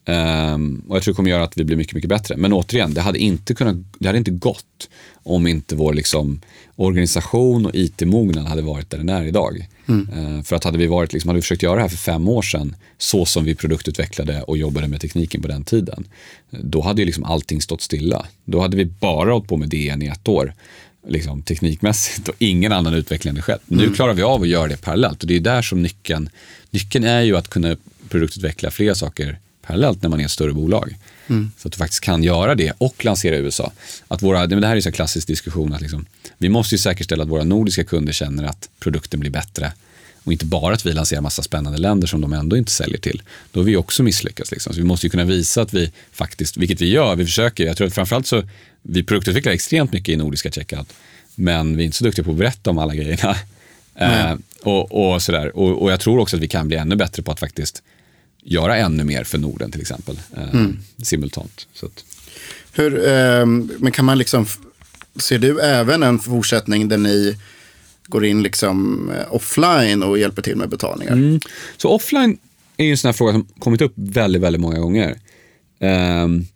Um, 0.10 0.84
och 0.88 0.95
jag 0.95 1.03
tror 1.03 1.14
det 1.14 1.16
kommer 1.16 1.30
göra 1.30 1.43
att 1.43 1.57
vi 1.57 1.64
blir 1.64 1.78
mycket, 1.78 1.95
mycket 1.95 2.10
bättre. 2.10 2.38
Men 2.38 2.53
återigen, 2.53 2.93
det 2.93 3.01
hade 3.01 3.20
inte, 3.20 3.53
kunnat, 3.53 3.76
det 3.99 4.07
hade 4.07 4.18
inte 4.18 4.32
gått 4.32 4.89
om 5.24 5.47
inte 5.47 5.76
vår 5.76 5.93
liksom, 5.93 6.41
organisation 6.76 7.66
och 7.66 7.76
IT-mognad 7.76 8.45
hade 8.45 8.62
varit 8.62 8.89
där 8.89 8.97
den 8.97 9.10
är 9.10 9.24
idag. 9.24 9.68
Mm. 9.88 10.10
Uh, 10.10 10.43
för 10.43 10.55
att 10.55 10.64
hade 10.64 10.78
vi, 10.78 10.88
varit, 10.88 11.14
liksom, 11.14 11.30
hade 11.30 11.38
vi 11.38 11.41
försökt 11.41 11.64
göra 11.64 11.76
det 11.76 11.82
här 11.82 11.89
för 11.89 11.97
fem 11.97 12.28
år 12.28 12.41
sedan, 12.41 12.76
så 12.97 13.26
som 13.26 13.43
vi 13.43 13.55
produktutvecklade 13.55 14.41
och 14.41 14.57
jobbade 14.57 14.88
med 14.88 15.01
tekniken 15.01 15.41
på 15.41 15.47
den 15.47 15.64
tiden, 15.64 16.07
då 16.49 16.82
hade 16.82 17.01
ju 17.01 17.05
liksom 17.05 17.24
allting 17.24 17.62
stått 17.62 17.82
stilla. 17.82 18.26
Då 18.45 18.62
hade 18.62 18.78
vi 18.78 18.86
bara 18.86 19.32
hållit 19.32 19.47
på 19.47 19.57
med 19.57 19.70
DN 19.70 20.01
i 20.01 20.07
ett 20.07 20.28
år 20.28 20.53
liksom, 21.07 21.41
teknikmässigt 21.41 22.28
och 22.28 22.36
ingen 22.39 22.72
annan 22.72 22.93
utveckling 22.93 23.32
hade 23.32 23.41
skett. 23.41 23.62
Mm. 23.72 23.86
Nu 23.86 23.93
klarar 23.93 24.14
vi 24.14 24.24
av 24.24 24.41
att 24.41 24.47
göra 24.47 24.68
det 24.68 24.82
parallellt 24.82 25.22
och 25.22 25.28
det 25.28 25.36
är 25.36 25.39
där 25.39 25.62
som 25.62 25.82
nyckeln, 25.82 26.30
nyckeln 26.70 27.05
är 27.05 27.22
ju 27.22 27.38
att 27.38 27.47
kunna 27.47 27.76
produktutveckla 28.10 28.72
fler 28.72 28.93
saker 28.93 29.39
parallellt 29.70 30.02
när 30.02 30.10
man 30.10 30.20
är 30.20 30.26
ett 30.26 30.32
större 30.32 30.54
bolag. 30.54 30.96
Mm. 31.28 31.52
Så 31.58 31.68
att 31.68 31.72
du 31.72 31.78
faktiskt 31.78 32.02
kan 32.02 32.24
göra 32.24 32.56
det 32.56 32.74
och 32.78 33.06
lansera 33.06 33.36
i 33.36 33.40
USA. 33.40 33.72
Att 34.08 34.22
våra, 34.22 34.48
det 34.48 34.68
här 34.68 34.76
är 34.76 34.88
en 34.88 34.94
klassisk 34.94 35.28
diskussion. 35.28 35.74
Att 35.74 35.82
liksom, 35.82 36.06
vi 36.38 36.50
måste 36.50 36.76
ju 36.76 36.80
säkerställa 36.80 37.24
att 37.24 37.30
våra 37.30 37.44
nordiska 37.44 37.84
kunder 37.84 38.14
känner 38.14 38.44
att 38.44 38.70
produkten 38.80 39.20
blir 39.20 39.32
bättre. 39.32 39.72
och 40.24 40.32
inte 40.32 40.46
bara 40.46 40.74
att 40.74 40.86
vi 40.86 40.94
lanserar 40.94 41.22
massa 41.22 41.42
spännande 41.42 41.78
länder 41.78 42.08
som 42.08 42.22
de 42.22 42.34
ändå 42.34 42.58
inte 42.58 42.72
säljer 42.72 42.98
till, 42.98 43.22
då 43.52 43.60
har 43.60 43.66
vi 43.66 43.76
också 43.76 44.04
misslyckats. 44.04 44.52
Liksom. 44.52 44.74
Så 44.74 44.80
vi 44.80 44.86
måste 44.86 45.06
ju 45.06 45.10
kunna 45.10 45.24
visa 45.24 45.62
att 45.62 45.74
vi 45.74 45.92
faktiskt, 46.12 46.58
vilket 46.58 46.82
vi 46.82 46.90
gör, 46.90 47.16
vi 47.16 47.26
försöker, 47.26 47.66
jag 47.66 47.78
tror 47.78 47.88
att 47.88 47.94
framförallt 47.94 48.28
så, 48.28 48.44
vi 48.82 49.04
produktutvecklar 49.04 49.54
extremt 49.54 49.94
mycket 49.94 50.14
i 50.14 50.16
nordiska 50.16 50.52
checkout, 50.52 50.94
men 51.36 51.78
vi 51.78 51.84
är 51.84 51.86
inte 51.86 51.98
så 51.98 52.04
duktiga 52.04 52.26
på 52.26 52.32
att 52.32 52.38
berätta 52.38 52.70
om 52.70 52.78
alla 52.78 52.96
grejerna. 52.96 53.36
Eh, 53.96 54.36
och, 54.64 55.14
och, 55.14 55.22
sådär. 55.22 55.58
Och, 55.58 55.82
och 55.82 55.92
jag 55.92 56.00
tror 56.00 56.20
också 56.20 56.36
att 56.36 56.44
vi 56.44 56.48
kan 56.48 56.68
bli 56.68 56.78
ännu 56.78 56.96
bättre 56.96 57.24
på 57.24 57.32
att 57.32 57.40
faktiskt 57.40 57.84
göra 58.50 58.78
ännu 58.78 59.04
mer 59.04 59.24
för 59.24 59.38
Norden 59.38 59.72
till 59.72 59.82
exempel, 59.82 60.20
eh, 60.38 60.54
mm. 60.54 60.80
simultant. 61.02 61.68
Hur, 62.72 63.08
eh, 63.08 63.45
men 63.80 63.91
kan 63.91 64.06
man 64.06 64.18
liksom, 64.18 64.45
ser 65.16 65.39
du 65.39 65.60
även 65.60 66.04
en 66.04 66.20
fortsättning 66.20 66.89
där 66.89 66.97
ni 66.97 67.38
går 68.08 68.26
in 68.26 68.43
liksom 68.43 69.10
eh, 69.12 69.34
offline 69.34 70.04
och 70.04 70.20
hjälper 70.20 70.41
till 70.41 70.56
med 70.56 70.70
betalningar? 70.70 71.12
Mm. 71.12 71.39
Så 71.78 71.89
offline 71.89 72.38
är 72.78 72.86
ju 72.86 72.91
en 72.91 72.97
sån 72.97 73.08
här 73.08 73.14
fråga 73.14 73.32
som 73.32 73.45
kommit 73.60 73.82
upp 73.82 73.93
väldigt, 73.95 74.41
väldigt 74.41 74.62
många 74.62 74.80
gånger. 74.80 75.20
Um, 75.80 76.47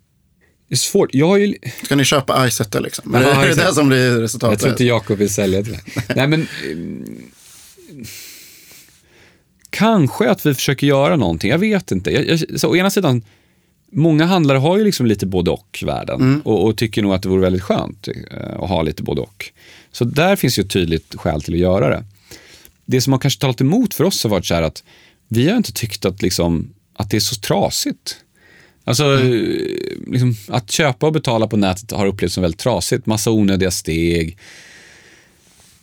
det 0.70 0.76
är 0.76 0.76
svårt. 0.76 1.10
Jag 1.14 1.28
har 1.28 1.38
ju... 1.38 1.56
Ska 1.84 1.96
ni 1.96 2.04
köpa 2.04 2.48
iSettle 2.48 2.82
liksom? 2.82 3.16
Är 3.16 3.48
det 3.48 3.56
det 3.56 3.74
som 3.74 3.88
blir 3.88 4.20
resultatet? 4.20 4.52
Jag 4.52 4.60
tror 4.60 4.72
inte 4.72 4.84
Jakob 4.84 5.18
vill 5.18 5.34
sälja 5.34 5.64
till 5.64 5.72
mig. 5.72 5.82
Nej, 6.16 6.28
men... 6.28 6.48
Kanske 9.74 10.30
att 10.30 10.46
vi 10.46 10.54
försöker 10.54 10.88
göra 10.88 11.16
någonting. 11.16 11.52
Jag 11.52 11.58
vet 11.58 11.92
inte. 11.92 12.12
Jag, 12.12 12.28
jag, 12.28 12.60
så 12.60 12.70
å 12.70 12.76
ena 12.76 12.90
sidan, 12.90 13.22
många 13.92 14.26
handlare 14.26 14.58
har 14.58 14.78
ju 14.78 14.84
liksom 14.84 15.06
lite 15.06 15.26
både 15.26 15.52
och-värden 15.52 16.22
mm. 16.22 16.42
och, 16.42 16.66
och, 16.66 16.78
tycker 16.78 17.02
nog 17.02 17.14
att 17.14 17.22
det 17.22 17.30
vore 17.30 17.42
väldigt 17.42 17.62
skönt 17.62 18.08
uh, 18.08 18.64
att 18.64 18.70
ha 18.70 18.82
lite 18.82 19.04
både 19.04 19.22
och. 19.22 19.46
Så 19.92 20.06
där 20.06 20.36
finns 20.36 20.60
ju 20.60 20.64
ett 20.64 20.70
tydligt 20.70 21.16
skäl 21.16 21.42
till 21.42 21.54
att 21.54 21.60
göra 21.60 21.90
det. 21.90 22.04
Det 22.86 23.02
som 23.02 23.14
har 23.14 23.20
kanske 23.20 23.42
talat 23.42 23.62
emot 23.62 23.94
för 23.94 24.04
oss 24.04 24.24
har 24.24 24.30
varit 24.30 24.46
så 24.46 24.56
här 24.56 24.62
att 24.62 24.84
vi 25.28 25.50
har 25.50 25.58
inte 25.58 25.74
tyckt 25.74 26.06
att, 26.06 26.22
liksom, 26.22 26.74
att 26.96 27.10
det 27.10 27.18
är 27.18 27.22
så 27.22 27.36
trasigt. 27.36 28.16
Alltså, 28.84 29.04
mm. 29.04 29.58
liksom, 30.08 30.36
att 30.48 30.72
köpa 30.72 31.06
och 31.06 31.14
betala 31.14 31.48
på 31.48 31.58
nätet 31.58 31.92
har 31.92 32.06
upplevts 32.06 32.34
som 32.34 32.42
väldigt 32.42 32.60
trasigt. 32.60 33.06
Massa 33.06 33.32
onödiga 33.32 33.72
steg 33.72 34.38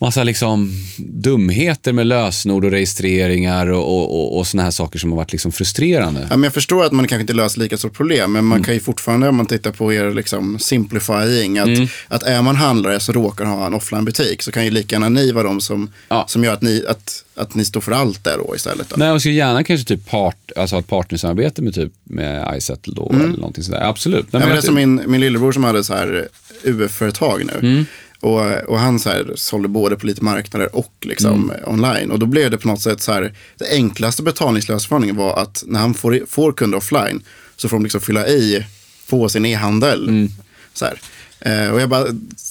massa 0.01 0.25
liksom 0.25 0.73
dumheter 0.99 1.93
med 1.93 2.07
lösenord 2.07 2.65
och 2.65 2.71
registreringar 2.71 3.67
och, 3.67 4.21
och, 4.21 4.39
och, 4.39 4.47
såna 4.47 4.63
här 4.63 4.71
saker 4.71 4.99
som 4.99 5.11
har 5.11 5.17
varit 5.17 5.33
liksom 5.33 5.53
frustrerande. 5.53 6.21
Ja, 6.31 6.37
men 6.37 6.43
jag 6.43 6.55
förstår 6.55 6.85
att 6.85 6.93
man 6.93 7.09
kanske 7.09 7.21
inte 7.21 7.33
löser 7.33 7.61
lika 7.61 7.79
stort 7.79 7.93
problem, 7.93 8.33
men 8.33 8.45
man 8.45 8.57
mm. 8.57 8.65
kan 8.65 8.75
ju 8.75 8.81
fortfarande, 8.81 9.29
om 9.29 9.37
man 9.37 9.47
tittar 9.47 9.71
på 9.71 9.93
er 9.93 10.11
liksom 10.11 10.59
simplifying, 10.59 11.59
att, 11.59 11.67
mm. 11.67 11.89
att 12.09 12.23
är 12.23 12.43
man 12.43 12.57
handlare 12.57 13.01
så 13.01 13.13
råkar 13.13 13.45
ha 13.45 13.67
en 13.67 13.75
offline-butik 13.75 14.43
så 14.43 14.53
kan 14.53 14.65
ju 14.65 14.71
lika 14.71 14.95
gärna 14.95 15.09
ni 15.09 15.33
vara 15.33 15.45
de 15.45 15.61
som, 15.61 15.91
ja. 16.09 16.25
som 16.29 16.45
gör 16.45 16.53
att 16.53 16.63
ni, 16.63 16.85
att, 16.89 17.25
att 17.35 17.55
ni 17.55 17.65
står 17.65 17.81
för 17.81 17.93
allt 17.93 18.25
där 18.25 18.39
då 18.39 18.57
istället. 18.57 18.89
Då. 18.89 18.97
Nej, 18.99 19.11
och 19.11 19.23
så 19.23 19.29
gärna 19.29 19.65
kanske 19.65 19.87
typ 19.87 20.11
part, 20.11 20.53
alltså 20.57 20.79
ett 20.79 20.89
partnersamarbete 20.89 21.63
med 21.63 21.75
typ 21.75 21.93
med 22.05 22.55
iSettle 22.57 22.95
då, 22.97 23.11
mm. 23.11 23.27
eller 23.27 23.37
någonting 23.37 23.65
sådär. 23.65 23.81
Absolut. 23.81 24.33
Nej, 24.33 24.43
men 24.43 24.51
det 24.51 24.57
är 24.57 24.61
som 24.61 24.75
min, 24.75 25.03
min 25.07 25.21
lillebror 25.21 25.53
som 25.53 25.65
hade 25.65 25.85
så 25.85 25.95
här 25.95 26.29
UF-företag 26.65 27.45
nu. 27.45 27.85
Och, 28.21 28.41
och 28.69 28.79
han 28.79 28.99
så 28.99 29.11
här, 29.11 29.33
sålde 29.35 29.69
både 29.69 29.97
på 29.97 30.07
lite 30.07 30.25
marknader 30.25 30.77
och 30.77 30.95
liksom 31.01 31.51
mm. 31.51 31.57
online. 31.67 32.11
Och 32.11 32.19
då 32.19 32.27
blev 32.27 32.51
det 32.51 32.59
på 32.59 32.69
något 32.69 32.83
sätt 32.83 33.01
så 33.01 33.13
här, 33.13 33.35
det 33.59 33.71
enklaste 33.71 34.23
betalningslösningen 34.23 35.17
var 35.17 35.37
att 35.37 35.65
när 35.67 35.81
han 35.81 35.95
får, 35.95 36.27
får 36.27 36.53
kunder 36.53 36.79
offline 36.79 37.23
så 37.57 37.69
får 37.69 37.77
de 37.77 37.83
liksom 37.83 38.01
fylla 38.01 38.29
i 38.29 38.67
på 39.11 39.29
sin 39.29 39.47
e-handel. 39.47 40.09
Mm. 40.09 40.29
Så 40.75 40.85
här. 40.85 41.01
Eh, 41.41 41.73
och 41.73 41.81
jag 41.81 41.89
bara 41.89 42.07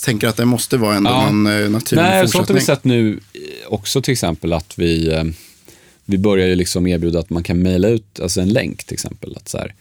tänker 0.05 0.27
att 0.27 0.37
det 0.37 0.45
måste 0.45 0.77
vara 0.77 0.95
en 0.95 1.05
ja. 1.05 1.31
någon 1.31 1.47
eh, 1.47 1.69
naturlig 1.69 2.03
Nej, 2.03 2.21
fortsättning. 2.21 2.31
Sånt 2.31 2.49
har 2.49 2.55
vi 2.55 2.61
sett 2.61 2.83
nu 2.83 3.19
också 3.67 4.01
till 4.01 4.11
exempel 4.11 4.53
att 4.53 4.73
vi 4.79 5.13
eh, 5.13 5.23
vi 6.09 6.17
börjar 6.17 6.47
ju 6.47 6.55
liksom 6.55 6.87
erbjuda 6.87 7.19
att 7.19 7.29
man 7.29 7.43
kan 7.43 7.61
mejla 7.61 7.87
ut 7.87 8.19
alltså 8.19 8.41
en 8.41 8.49
länk 8.49 8.83
till 8.83 8.93
exempel. 8.93 9.35
Att 9.35 9.49
så, 9.49 9.57
här. 9.57 9.73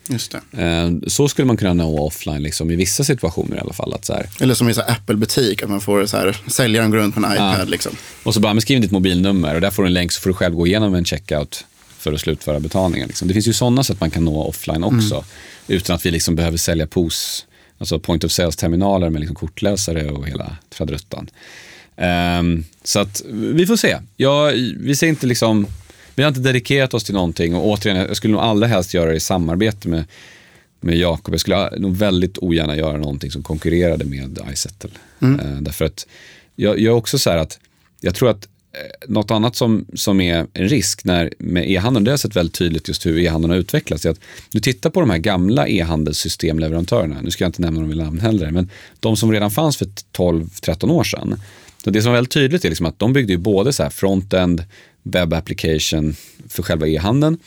Eh, 0.51 0.91
så 1.07 1.27
skulle 1.27 1.45
man 1.45 1.57
kunna 1.57 1.73
nå 1.73 1.99
offline 1.99 2.43
liksom, 2.43 2.71
i 2.71 2.75
vissa 2.75 3.03
situationer 3.03 3.57
i 3.57 3.59
alla 3.59 3.73
fall. 3.73 3.93
Att 3.93 4.05
så 4.05 4.13
här, 4.13 4.29
Eller 4.39 4.53
som 4.53 4.69
i 4.69 4.73
Apple-butik, 4.87 5.63
att 5.63 5.69
man 5.69 5.81
får 5.81 6.05
så 6.05 6.17
här, 6.17 6.37
säljaren 6.47 6.91
går 6.91 6.97
runt 6.97 7.15
på 7.15 7.25
en 7.25 7.33
iPad. 7.33 7.59
Ja. 7.59 7.63
Liksom. 7.63 7.91
Och 8.23 8.33
så 8.33 8.39
bara, 8.39 8.53
men 8.53 8.61
skriv 8.61 8.81
ditt 8.81 8.91
mobilnummer 8.91 9.55
och 9.55 9.61
där 9.61 9.71
får 9.71 9.83
du 9.83 9.87
en 9.87 9.93
länk 9.93 10.11
så 10.11 10.21
får 10.21 10.29
du 10.29 10.33
själv 10.33 10.55
gå 10.55 10.67
igenom 10.67 10.95
en 10.95 11.05
checkout 11.05 11.65
för 11.97 12.13
att 12.13 12.21
slutföra 12.21 12.59
betalningen. 12.59 13.07
Liksom. 13.07 13.27
Det 13.27 13.33
finns 13.33 13.47
ju 13.47 13.53
sådana 13.53 13.83
sätt 13.83 13.99
man 13.99 14.11
kan 14.11 14.25
nå 14.25 14.43
offline 14.43 14.83
också. 14.83 15.15
Mm. 15.15 15.25
Utan 15.67 15.95
att 15.95 16.05
vi 16.05 16.11
liksom 16.11 16.35
behöver 16.35 16.57
sälja 16.57 16.87
POS, 16.87 17.45
alltså 17.77 17.99
point 17.99 18.23
of 18.23 18.31
sales-terminaler 18.31 19.09
med 19.09 19.19
liksom 19.19 19.35
kortläsare 19.35 20.09
och 20.09 20.27
hela 20.27 20.57
traderuttan. 20.69 21.29
Um, 22.39 22.65
så 22.83 22.99
att 22.99 23.21
vi 23.29 23.65
får 23.65 23.75
se. 23.75 23.97
Ja, 24.17 24.51
vi 24.77 24.95
ser 24.95 25.07
inte 25.07 25.27
liksom 25.27 25.67
vi 26.19 26.23
har 26.23 26.29
inte 26.29 26.39
dedikerat 26.39 26.93
oss 26.93 27.03
till 27.03 27.13
någonting 27.13 27.55
och 27.55 27.67
återigen, 27.67 27.97
jag 27.97 28.17
skulle 28.17 28.31
nog 28.31 28.41
allra 28.41 28.67
helst 28.67 28.93
göra 28.93 29.09
det 29.09 29.15
i 29.15 29.19
samarbete 29.19 29.87
med, 29.87 30.05
med 30.79 30.97
Jakob. 30.97 31.33
Jag 31.33 31.41
skulle 31.41 31.69
nog 31.77 31.97
väldigt 31.97 32.37
ogärna 32.37 32.75
göra 32.75 32.97
någonting 32.97 33.31
som 33.31 33.43
konkurrerade 33.43 34.05
med 34.05 34.39
iSettle. 34.53 34.89
Mm. 35.19 35.39
Eh, 35.39 35.61
därför 35.61 35.85
att 35.85 36.07
jag, 36.55 36.79
jag 36.79 36.91
är 36.91 36.97
också 36.97 37.19
så 37.19 37.29
här 37.29 37.37
att 37.37 37.59
jag 38.01 38.15
tror 38.15 38.29
att 38.29 38.47
eh, 38.71 39.09
något 39.09 39.31
annat 39.31 39.55
som, 39.55 39.85
som 39.93 40.21
är 40.21 40.47
en 40.53 40.69
risk 40.69 41.03
när, 41.03 41.33
med 41.37 41.71
e-handeln, 41.71 42.03
det 42.03 42.11
har 42.11 42.13
jag 42.13 42.19
sett 42.19 42.35
väldigt 42.35 42.55
tydligt 42.55 42.87
just 42.87 43.05
hur 43.05 43.19
e-handeln 43.19 43.51
har 43.51 43.57
utvecklats, 43.57 44.05
är 44.05 44.09
att 44.09 44.19
du 44.51 44.59
tittar 44.59 44.89
på 44.89 44.99
de 44.99 45.09
här 45.09 45.17
gamla 45.17 45.67
e-handelssystemleverantörerna, 45.67 47.21
nu 47.21 47.31
ska 47.31 47.43
jag 47.43 47.49
inte 47.49 47.61
nämna 47.61 47.81
dem 47.81 47.91
i 47.91 47.95
namn 47.95 48.19
heller, 48.19 48.51
men 48.51 48.69
de 48.99 49.17
som 49.17 49.31
redan 49.31 49.51
fanns 49.51 49.77
för 49.77 49.85
12-13 49.85 50.91
år 50.91 51.03
sedan. 51.03 51.39
Så 51.83 51.89
det 51.89 52.01
som 52.01 52.11
är 52.11 52.15
väldigt 52.15 52.33
tydligt 52.33 52.65
är 52.65 52.69
liksom 52.69 52.85
att 52.85 52.99
de 52.99 53.13
byggde 53.13 53.33
ju 53.33 53.37
både 53.37 53.73
så 53.73 53.83
här 53.83 53.89
front-end, 53.89 54.63
web 55.15 55.33
application 55.33 56.15
för 56.49 56.63
själva 56.63 56.87
e-handeln. 56.87 57.37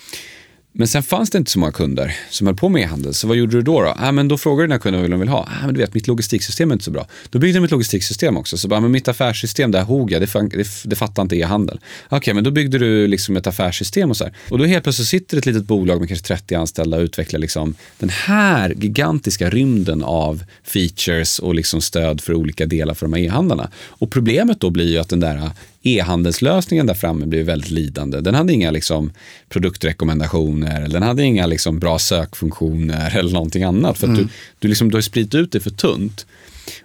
Men 0.74 0.88
sen 0.88 1.02
fanns 1.02 1.30
det 1.30 1.38
inte 1.38 1.50
så 1.50 1.58
många 1.58 1.72
kunder 1.72 2.16
som 2.30 2.46
höll 2.46 2.56
på 2.56 2.68
med 2.68 2.82
e-handel. 2.82 3.14
Så 3.14 3.28
vad 3.28 3.36
gjorde 3.36 3.56
du 3.56 3.62
då? 3.62 3.82
Då, 3.82 3.94
ah, 3.96 4.12
men 4.12 4.28
då 4.28 4.38
frågade 4.38 4.62
den 4.62 4.72
här 4.72 4.78
kunden 4.78 5.02
vad 5.02 5.10
de 5.10 5.20
vill 5.20 5.28
ha. 5.28 5.38
Ah, 5.38 5.66
men 5.66 5.74
du 5.74 5.80
vet, 5.80 5.94
mitt 5.94 6.06
logistiksystem 6.06 6.70
är 6.70 6.72
inte 6.72 6.84
så 6.84 6.90
bra. 6.90 7.06
Då 7.30 7.38
byggde 7.38 7.58
de 7.58 7.64
ett 7.64 7.70
logistiksystem 7.70 8.36
också. 8.36 8.56
Så 8.56 8.68
bara, 8.68 8.80
men 8.80 8.90
mitt 8.90 9.08
affärssystem, 9.08 9.70
där 9.70 9.82
Hoga, 9.82 10.18
det, 10.18 10.32
det, 10.50 10.68
det 10.84 10.96
fattar 10.96 11.22
inte 11.22 11.36
e-handel. 11.36 11.80
Okej, 12.06 12.16
okay, 12.16 12.34
men 12.34 12.44
då 12.44 12.50
byggde 12.50 12.78
du 12.78 13.06
liksom 13.06 13.36
ett 13.36 13.46
affärssystem 13.46 14.10
och 14.10 14.16
så 14.16 14.24
här. 14.24 14.32
Och 14.48 14.58
då 14.58 14.64
helt 14.64 14.84
plötsligt 14.84 15.08
sitter 15.08 15.38
ett 15.38 15.46
litet 15.46 15.64
bolag 15.64 16.00
med 16.00 16.08
kanske 16.08 16.26
30 16.26 16.54
anställda 16.54 16.96
och 16.96 17.02
utvecklar 17.02 17.40
liksom 17.40 17.74
den 17.98 18.08
här 18.08 18.74
gigantiska 18.78 19.50
rymden 19.50 20.02
av 20.02 20.44
features 20.64 21.38
och 21.38 21.54
liksom 21.54 21.80
stöd 21.80 22.20
för 22.20 22.34
olika 22.34 22.66
delar 22.66 22.94
för 22.94 23.06
de 23.06 23.12
här 23.12 23.22
e-handlarna. 23.22 23.70
Och 23.86 24.10
problemet 24.10 24.60
då 24.60 24.70
blir 24.70 24.88
ju 24.88 24.98
att 24.98 25.08
den 25.08 25.20
där 25.20 25.50
e-handelslösningen 25.82 26.86
där 26.86 26.94
framme 26.94 27.26
blev 27.26 27.46
väldigt 27.46 27.70
lidande. 27.70 28.20
Den 28.20 28.34
hade 28.34 28.52
inga 28.52 28.70
liksom, 28.70 29.12
produktrekommendationer, 29.48 30.88
den 30.88 31.02
hade 31.02 31.24
inga 31.24 31.46
liksom, 31.46 31.78
bra 31.78 31.98
sökfunktioner 31.98 33.16
eller 33.18 33.32
någonting 33.32 33.62
annat. 33.62 33.98
För 33.98 34.06
mm. 34.06 34.18
du, 34.18 34.28
du, 34.58 34.68
liksom, 34.68 34.90
du 34.90 34.96
har 34.96 35.02
spridit 35.02 35.34
ut 35.34 35.52
det 35.52 35.60
för 35.60 35.70
tunt. 35.70 36.26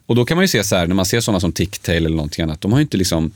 Och 0.05 0.15
då 0.15 0.25
kan 0.25 0.37
man 0.37 0.43
ju 0.43 0.47
se 0.47 0.63
så 0.63 0.75
här, 0.75 0.87
när 0.87 0.95
man 0.95 1.05
ser 1.05 1.21
sådana 1.21 1.39
som 1.39 1.51
Ticktail 1.51 2.05
eller 2.05 2.15
någonting 2.15 2.43
annat, 2.43 2.61
de 2.61 2.73
har 2.73 2.81
inte 2.81 2.97
liksom 2.97 3.31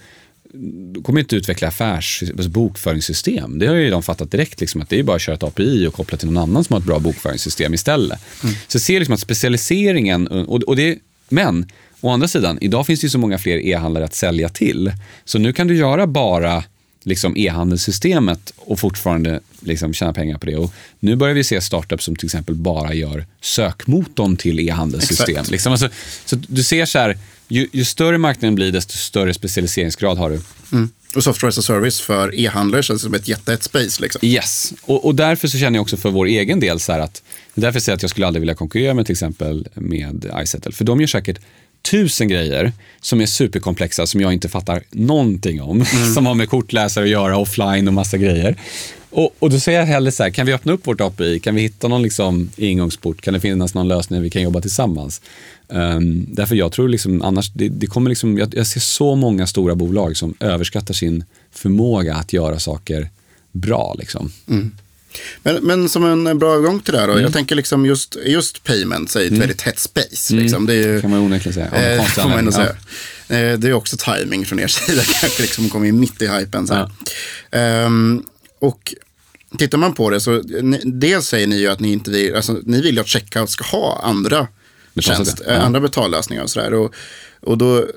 de 0.93 1.03
kommer 1.03 1.19
inte 1.19 1.35
utveckla 1.35 1.67
affärs, 1.67 2.23
alltså 2.23 2.49
bokföringssystem. 2.49 3.59
Det 3.59 3.67
har 3.67 3.75
ju 3.75 3.89
de 3.89 4.03
fattat 4.03 4.31
direkt, 4.31 4.61
liksom, 4.61 4.81
att 4.81 4.89
det 4.89 4.99
är 4.99 5.03
bara 5.03 5.15
att 5.15 5.21
köra 5.21 5.35
ett 5.35 5.43
API 5.43 5.87
och 5.87 5.93
koppla 5.93 6.17
till 6.17 6.31
någon 6.31 6.43
annan 6.43 6.63
som 6.63 6.73
har 6.73 6.79
ett 6.79 6.85
bra 6.85 6.99
bokföringssystem 6.99 7.73
istället. 7.73 8.19
Mm. 8.43 8.55
Så 8.67 8.75
jag 8.75 8.81
ser 8.81 8.99
liksom 8.99 9.13
att 9.13 9.19
specialiseringen, 9.19 10.27
och, 10.27 10.63
och 10.63 10.75
det, 10.75 10.97
men 11.29 11.65
Å 12.01 12.09
andra 12.09 12.27
sidan, 12.27 12.57
idag 12.61 12.85
finns 12.85 12.99
det 12.99 13.05
ju 13.05 13.09
så 13.09 13.17
många 13.17 13.37
fler 13.37 13.57
e-handlare 13.57 14.05
att 14.05 14.13
sälja 14.13 14.49
till. 14.49 14.91
Så 15.25 15.39
nu 15.39 15.53
kan 15.53 15.67
du 15.67 15.75
göra 15.75 16.07
bara 16.07 16.63
liksom 17.03 17.37
e-handelssystemet 17.37 18.53
och 18.57 18.79
fortfarande 18.79 19.39
liksom 19.59 19.93
tjäna 19.93 20.13
pengar 20.13 20.37
på 20.37 20.45
det. 20.45 20.55
Och 20.55 20.73
nu 20.99 21.15
börjar 21.15 21.35
vi 21.35 21.43
se 21.43 21.61
startups 21.61 22.05
som 22.05 22.15
till 22.15 22.25
exempel 22.25 22.55
bara 22.55 22.93
gör 22.93 23.25
sökmotorn 23.41 24.37
till 24.37 24.59
e-handelssystem. 24.59 25.45
Liksom, 25.49 25.71
alltså, 25.71 25.89
så 26.25 26.35
du 26.35 26.63
ser 26.63 26.85
så 26.85 26.99
här, 26.99 27.17
ju, 27.47 27.67
ju, 27.71 27.85
större 27.85 28.17
marknaden 28.17 28.55
blir, 28.55 28.71
desto 28.71 28.97
större 28.97 29.33
specialiseringsgrad 29.33 30.17
har 30.17 30.29
du. 30.29 30.41
Mm. 30.71 30.89
Och 31.15 31.23
software 31.23 31.49
as 31.49 31.57
a 31.57 31.61
service 31.61 31.99
för 31.99 32.39
e-handlare 32.39 32.83
känns 32.83 33.01
som 33.01 33.13
ett 33.13 33.27
jättehett 33.27 33.63
space. 33.63 34.01
Liksom. 34.01 34.19
Yes, 34.23 34.73
och, 34.81 35.05
och, 35.05 35.15
därför 35.15 35.47
så 35.47 35.57
känner 35.57 35.77
jag 35.77 35.81
också 35.81 35.97
för 35.97 36.09
vår 36.09 36.25
egen 36.25 36.59
del 36.59 36.79
så 36.79 36.91
här 36.91 36.99
att, 36.99 37.23
därför 37.53 37.79
säger 37.79 37.93
jag 37.93 37.97
att 37.97 38.01
jag 38.01 38.09
skulle 38.09 38.27
aldrig 38.27 38.41
vilja 38.41 38.55
konkurrera 38.55 38.93
med 38.93 39.05
till 39.05 39.13
exempel 39.13 39.67
med 39.75 40.31
iSettle. 40.43 40.71
För 40.71 40.85
de 40.85 40.99
gör 40.99 41.07
säkert 41.07 41.39
tusen 41.81 42.27
grejer 42.27 42.71
som 43.01 43.21
är 43.21 43.25
superkomplexa 43.25 44.05
som 44.05 44.21
jag 44.21 44.33
inte 44.33 44.49
fattar 44.49 44.83
någonting 44.91 45.61
om. 45.61 45.85
Mm. 46.01 46.13
Som 46.13 46.25
har 46.25 46.33
med 46.33 46.49
kortläsare 46.49 47.03
att 47.03 47.09
göra, 47.09 47.37
offline 47.37 47.87
och 47.87 47.93
massa 47.93 48.17
grejer. 48.17 48.55
Och, 49.09 49.35
och 49.39 49.49
då 49.49 49.59
säger 49.59 49.79
jag 49.79 49.85
hellre 49.85 50.11
så 50.11 50.23
här, 50.23 50.29
kan 50.29 50.45
vi 50.45 50.53
öppna 50.53 50.73
upp 50.73 50.87
vårt 50.87 51.01
API? 51.01 51.39
Kan 51.39 51.55
vi 51.55 51.61
hitta 51.61 51.87
någon 51.87 52.01
liksom 52.01 52.49
ingångsport? 52.55 53.21
Kan 53.21 53.33
det 53.33 53.39
finnas 53.39 53.73
någon 53.73 53.87
lösning 53.87 54.21
vi 54.21 54.29
kan 54.29 54.41
jobba 54.41 54.61
tillsammans? 54.61 55.21
Um, 55.67 56.25
därför 56.29 56.55
jag 56.55 56.71
tror 56.71 56.89
liksom, 56.89 57.21
annars, 57.21 57.49
det, 57.49 57.69
det 57.69 57.87
kommer 57.87 58.09
liksom, 58.09 58.37
jag, 58.37 58.53
jag, 58.55 58.67
ser 58.67 58.79
så 58.79 59.15
många 59.15 59.47
stora 59.47 59.75
bolag 59.75 60.17
som 60.17 60.33
överskattar 60.39 60.93
sin 60.93 61.23
förmåga 61.51 62.15
att 62.15 62.33
göra 62.33 62.59
saker 62.59 63.09
bra. 63.51 63.95
Liksom. 63.99 64.31
Mm. 64.47 64.71
Men, 65.43 65.55
men 65.55 65.89
som 65.89 66.27
en 66.27 66.39
bra 66.39 66.53
övergång 66.53 66.79
till 66.79 66.93
det 66.93 66.99
här 66.99 67.07
då. 67.07 67.13
Mm. 67.13 67.23
Jag 67.23 67.33
tänker 67.33 67.55
liksom 67.55 67.85
just, 67.85 68.17
just 68.25 68.63
payments 68.63 69.15
är 69.15 69.21
ett 69.21 69.27
mm. 69.27 69.39
väldigt 69.39 69.61
hett 69.61 69.79
space. 69.79 70.33
Mm. 70.33 70.43
Liksom. 70.43 70.65
Det 70.65 70.73
är 70.73 70.87
ju, 70.87 71.01
kan 71.01 71.09
man 71.09 71.19
onekligen 71.19 71.53
säga. 71.53 71.95
Eh, 71.95 72.05
får 72.05 72.29
man 72.29 72.53
säga. 72.53 72.75
Eh, 73.27 73.59
det 73.59 73.67
är 73.67 73.73
också 73.73 73.97
timing 73.97 74.45
från 74.45 74.59
er 74.59 74.67
sida, 74.87 75.01
kanske 75.21 75.41
liksom 75.41 75.69
kommer 75.69 75.87
in 75.87 75.99
mitt 75.99 76.21
i 76.21 76.27
hypen. 76.27 76.67
Så 76.67 76.89
ja. 77.51 77.85
um, 77.85 78.25
och 78.59 78.93
tittar 79.57 79.77
man 79.77 79.93
på 79.93 80.09
det 80.09 80.21
så, 80.21 80.41
ni, 80.61 80.81
dels 80.85 81.27
säger 81.27 81.47
ni 81.47 81.59
ju 81.59 81.67
att 81.67 81.79
ni 81.79 81.91
inte 81.91 82.11
vill, 82.11 82.35
alltså, 82.35 82.59
ni 82.63 82.81
vill 82.81 82.99
att 82.99 83.07
checkout 83.07 83.49
ska 83.49 83.63
ha 83.63 84.01
andra, 84.03 84.47
tjänst, 84.99 85.41
ja. 85.47 85.53
andra 85.53 85.79
betallösningar 85.79 86.43
och 86.43 86.49
sådär. 86.49 86.73
Och, 86.73 86.93
och 87.41 87.57
då 87.57 87.87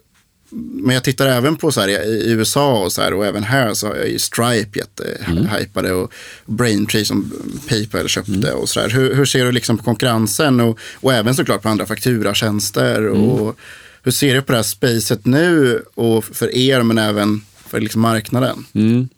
men 0.57 0.95
jag 0.95 1.05
tittar 1.05 1.27
även 1.27 1.57
på 1.57 1.73
så 1.73 1.81
här, 1.81 1.89
i 1.89 2.31
USA 2.31 2.79
och 2.85 2.93
så 2.93 3.03
här, 3.03 3.15
och 3.15 3.27
även 3.27 3.43
här 3.43 3.75
så 3.75 3.93
är 3.93 4.07
ju 4.07 4.19
Stripe 4.19 4.79
jättehypade 4.79 5.89
mm. 5.89 6.01
och 6.01 6.13
Braintree 6.47 7.05
som 7.05 7.33
Paypal 7.69 8.09
köpte 8.09 8.33
mm. 8.33 8.55
och 8.55 8.69
så 8.69 8.81
där. 8.81 8.89
Hur, 8.89 9.15
hur, 9.15 9.25
ser 9.25 9.45
du 9.45 9.53
liksom 9.53 9.79
på 9.79 9.85
konkurrensen 9.85 10.61
och, 10.61 10.79
och 10.95 11.13
även 11.13 11.35
såklart 11.35 11.63
på 11.63 11.69
andra 11.69 11.87
fakturatjänster 11.87 12.99
mm. 12.99 13.23
och 13.23 13.59
hur 14.03 14.13
ser 14.13 14.35
du 14.35 14.43
på 14.43 14.53
det 14.53 14.59
här 14.59 14.63
spacet 14.63 15.27
nu 15.27 15.83
och 15.95 16.25
för 16.25 16.57
er 16.57 16.83
men 16.83 16.99
även 16.99 17.45
för 17.67 17.81
liksom 17.81 18.01
marknaden? 18.01 18.67
Mm. 18.73 19.09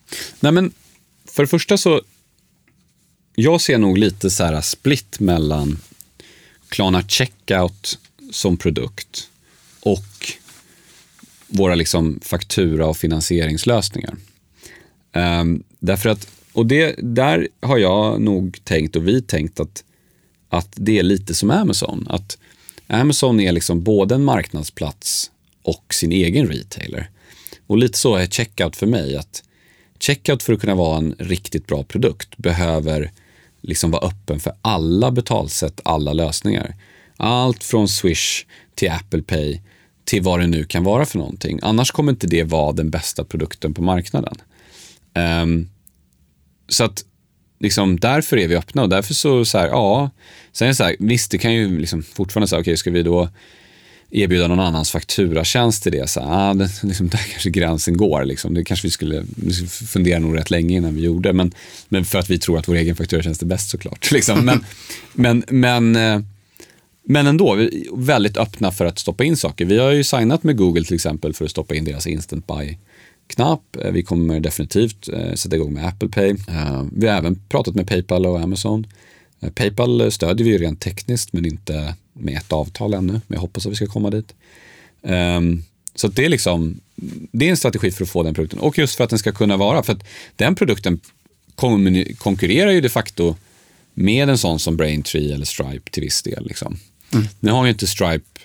Nej 0.40 0.52
men 0.52 0.72
för 1.30 1.42
det 1.42 1.46
första 1.46 1.78
så, 1.78 2.02
jag 3.34 3.60
ser 3.60 3.78
nog 3.78 3.98
lite 3.98 4.30
så 4.30 4.44
här 4.44 4.60
split 4.60 5.20
mellan 5.20 5.78
Klarna 6.68 7.02
Checkout 7.02 7.98
som 8.32 8.56
produkt 8.56 9.28
våra 11.46 11.74
liksom 11.74 12.20
faktura 12.22 12.86
och 12.86 12.96
finansieringslösningar. 12.96 14.16
Um, 15.12 15.62
därför 15.78 16.08
att, 16.08 16.28
och 16.52 16.66
det, 16.66 16.94
där 16.98 17.48
har 17.60 17.78
jag 17.78 18.20
nog 18.20 18.64
tänkt 18.64 18.96
och 18.96 19.08
vi 19.08 19.22
tänkt 19.22 19.60
att, 19.60 19.84
att 20.48 20.68
det 20.74 20.98
är 20.98 21.02
lite 21.02 21.34
som 21.34 21.50
Amazon. 21.50 22.06
Att 22.10 22.38
Amazon 22.86 23.40
är 23.40 23.52
liksom 23.52 23.82
både 23.82 24.14
en 24.14 24.24
marknadsplats 24.24 25.30
och 25.62 25.94
sin 25.94 26.12
egen 26.12 26.46
retailer. 26.46 27.10
Och 27.66 27.78
lite 27.78 27.98
så 27.98 28.16
är 28.16 28.26
checkout 28.26 28.76
för 28.76 28.86
mig. 28.86 29.16
att 29.16 29.42
Checkout 30.00 30.42
för 30.42 30.52
att 30.52 30.60
kunna 30.60 30.74
vara 30.74 30.98
en 30.98 31.14
riktigt 31.18 31.66
bra 31.66 31.82
produkt 31.82 32.36
behöver 32.36 33.10
liksom 33.60 33.90
vara 33.90 34.06
öppen 34.06 34.40
för 34.40 34.52
alla 34.62 35.10
betalsätt, 35.10 35.80
alla 35.84 36.12
lösningar. 36.12 36.74
Allt 37.16 37.64
från 37.64 37.88
Swish 37.88 38.46
till 38.74 38.90
Apple 38.90 39.22
Pay 39.22 39.60
till 40.06 40.22
vad 40.22 40.40
det 40.40 40.46
nu 40.46 40.64
kan 40.64 40.84
vara 40.84 41.06
för 41.06 41.18
någonting. 41.18 41.58
Annars 41.62 41.90
kommer 41.90 42.12
inte 42.12 42.26
det 42.26 42.42
vara 42.42 42.72
den 42.72 42.90
bästa 42.90 43.24
produkten 43.24 43.74
på 43.74 43.82
marknaden. 43.82 44.34
Um, 45.42 45.68
så 46.68 46.84
att 46.84 47.04
liksom, 47.60 48.00
därför 48.00 48.36
är 48.36 48.48
vi 48.48 48.56
öppna 48.56 48.82
och 48.82 48.88
därför 48.88 49.14
så, 49.14 49.44
så 49.44 49.58
här, 49.58 49.68
ja, 49.68 50.10
sen 50.52 50.66
är 50.66 50.70
det 50.70 50.74
så 50.74 50.84
här, 50.84 50.96
visst 50.98 51.30
det 51.30 51.38
kan 51.38 51.54
ju 51.54 51.80
liksom 51.80 52.02
fortfarande 52.02 52.48
säga, 52.48 52.60
okej 52.60 52.70
okay, 52.70 52.76
ska 52.76 52.90
vi 52.90 53.02
då 53.02 53.28
erbjuda 54.10 54.48
någon 54.48 54.60
annans 54.60 54.90
fakturatjänst 54.90 55.82
till 55.82 55.92
det. 55.92 56.10
Så, 56.10 56.20
ah, 56.20 56.54
det, 56.54 56.70
liksom, 56.82 57.08
där 57.12 57.26
kanske 57.30 57.50
gränsen 57.50 57.96
går. 57.96 58.24
Liksom. 58.24 58.54
Det 58.54 58.64
kanske 58.64 58.86
vi 58.86 58.90
skulle 58.90 59.24
fundera 59.68 60.18
nog 60.18 60.38
rätt 60.38 60.50
länge 60.50 60.76
innan 60.76 60.94
vi 60.94 61.02
gjorde. 61.02 61.32
Men, 61.32 61.52
men 61.88 62.04
för 62.04 62.18
att 62.18 62.30
vi 62.30 62.38
tror 62.38 62.58
att 62.58 62.68
vår 62.68 62.74
egen 62.74 62.96
fakturatjänst 62.96 63.42
är 63.42 63.46
bäst 63.46 63.70
såklart. 63.70 64.10
Liksom. 64.12 64.44
Men, 64.44 64.64
men, 65.12 65.44
men, 65.48 65.96
eh, 65.96 66.20
men 67.08 67.26
ändå, 67.26 67.54
vi 67.54 67.64
är 67.64 67.96
väldigt 67.96 68.36
öppna 68.36 68.72
för 68.72 68.84
att 68.84 68.98
stoppa 68.98 69.24
in 69.24 69.36
saker. 69.36 69.64
Vi 69.64 69.78
har 69.78 69.90
ju 69.90 70.04
signat 70.04 70.42
med 70.42 70.56
Google 70.56 70.84
till 70.84 70.94
exempel 70.94 71.34
för 71.34 71.44
att 71.44 71.50
stoppa 71.50 71.74
in 71.74 71.84
deras 71.84 72.06
instant 72.06 72.46
buy 72.46 72.76
knapp. 73.26 73.76
Eh, 73.76 73.90
vi 73.90 74.02
kommer 74.02 74.40
definitivt 74.40 75.08
eh, 75.08 75.34
sätta 75.34 75.56
igång 75.56 75.74
med 75.74 75.86
Apple 75.86 76.08
Pay. 76.08 76.30
Eh, 76.30 76.84
vi 76.92 77.08
har 77.08 77.18
även 77.18 77.40
pratat 77.48 77.74
med 77.74 77.88
Paypal 77.88 78.26
och 78.26 78.40
Amazon. 78.40 78.86
Paypal 79.54 80.12
stödjer 80.12 80.44
vi 80.44 80.50
ju 80.50 80.58
rent 80.58 80.80
tekniskt 80.80 81.32
men 81.32 81.46
inte 81.46 81.94
med 82.12 82.36
ett 82.36 82.52
avtal 82.52 82.94
ännu, 82.94 83.12
men 83.12 83.22
jag 83.28 83.40
hoppas 83.40 83.66
att 83.66 83.72
vi 83.72 83.76
ska 83.76 83.86
komma 83.86 84.10
dit. 84.10 84.34
Ehm, 85.02 85.62
så 85.94 86.08
det 86.08 86.24
är 86.24 86.28
liksom, 86.28 86.80
det 87.32 87.46
är 87.46 87.50
en 87.50 87.56
strategi 87.56 87.90
för 87.90 88.04
att 88.04 88.10
få 88.10 88.22
den 88.22 88.34
produkten 88.34 88.58
och 88.58 88.78
just 88.78 88.96
för 88.96 89.04
att 89.04 89.10
den 89.10 89.18
ska 89.18 89.32
kunna 89.32 89.56
vara, 89.56 89.82
för 89.82 89.92
att 89.92 90.04
den 90.36 90.54
produkten 90.54 91.00
konkurrerar 92.18 92.70
ju 92.70 92.80
de 92.80 92.88
facto 92.88 93.34
med 93.94 94.28
en 94.28 94.38
sån 94.38 94.58
som 94.58 94.76
Braintree 94.76 95.34
eller 95.34 95.44
Stripe 95.44 95.90
till 95.90 96.02
viss 96.02 96.22
del. 96.22 96.46
Liksom. 96.46 96.78
Mm. 97.12 97.26
Nu 97.40 97.50
har 97.50 97.64
ju 97.64 97.70
inte 97.70 97.86
Stripe 97.86 98.40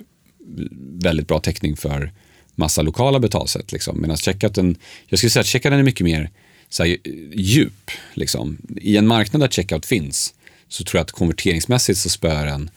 väldigt 1.03 1.27
bra 1.27 1.39
täckning 1.39 1.77
för 1.77 2.11
massa 2.55 2.81
lokala 2.81 3.19
betalsätt. 3.19 3.71
Liksom. 3.71 4.01
Medan 4.01 4.17
checkouten, 4.17 4.75
jag 5.07 5.19
skulle 5.19 5.29
säga 5.29 5.41
att 5.41 5.47
checkouten 5.47 5.79
är 5.79 5.83
mycket 5.83 6.05
mer 6.05 6.29
så 6.69 6.83
här, 6.83 6.97
djup. 7.33 7.91
Liksom. 8.13 8.57
I 8.77 8.97
en 8.97 9.07
marknad 9.07 9.41
där 9.41 9.47
checkout 9.47 9.85
finns 9.85 10.33
så 10.67 10.83
tror 10.83 10.99
jag 10.99 11.03
att 11.03 11.11
konverteringsmässigt 11.11 11.99
så 11.99 12.09
spör 12.09 12.45
den 12.45 12.69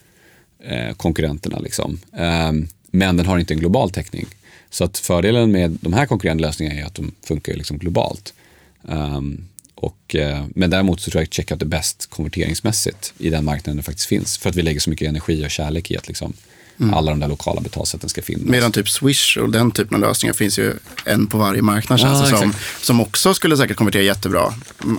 eh, 0.63 0.95
konkurrenterna. 0.95 1.59
Liksom. 1.59 1.99
Eh, 2.17 2.51
men 2.91 3.17
den 3.17 3.25
har 3.25 3.39
inte 3.39 3.53
en 3.53 3.59
global 3.59 3.91
täckning. 3.91 4.25
Så 4.69 4.83
att 4.83 4.97
fördelen 4.97 5.51
med 5.51 5.77
de 5.81 5.93
här 5.93 6.05
konkurrerande 6.05 6.41
lösningarna 6.41 6.79
är 6.79 6.85
att 6.85 6.95
de 6.95 7.11
funkar 7.23 7.53
liksom 7.53 7.77
globalt. 7.77 8.33
Um, 8.81 9.47
och, 9.75 10.15
uh, 10.15 10.45
men 10.55 10.69
däremot 10.69 11.01
så 11.01 11.11
tror 11.11 11.21
jag 11.21 11.27
att 11.27 11.33
checkout 11.33 11.61
är 11.61 11.65
bäst 11.65 12.09
konverteringsmässigt 12.09 13.13
i 13.17 13.29
den 13.29 13.45
marknaden 13.45 13.77
det 13.77 13.83
faktiskt 13.83 14.07
finns. 14.07 14.37
För 14.37 14.49
att 14.49 14.55
vi 14.55 14.61
lägger 14.61 14.79
så 14.79 14.89
mycket 14.89 15.07
energi 15.09 15.45
och 15.45 15.51
kärlek 15.51 15.91
i 15.91 15.97
att 15.97 16.07
liksom, 16.07 16.33
mm. 16.79 16.93
alla 16.93 17.11
de 17.11 17.19
där 17.19 17.27
lokala 17.27 17.61
betalsätten 17.61 18.09
ska 18.09 18.21
finnas. 18.21 18.49
Medan 18.49 18.71
typ 18.71 18.89
Swish 18.89 19.37
och 19.37 19.49
den 19.49 19.71
typen 19.71 19.95
av 19.95 20.01
lösningar 20.01 20.33
finns 20.33 20.59
ju 20.59 20.73
en 21.05 21.27
på 21.27 21.37
varje 21.37 21.61
marknad 21.61 21.99
känns 21.99 22.31
det 22.31 22.37
som. 22.37 22.53
Som 22.81 23.01
också 23.01 23.33
skulle 23.33 23.57
säkert 23.57 23.77
konvertera 23.77 24.03
jättebra. 24.03 24.53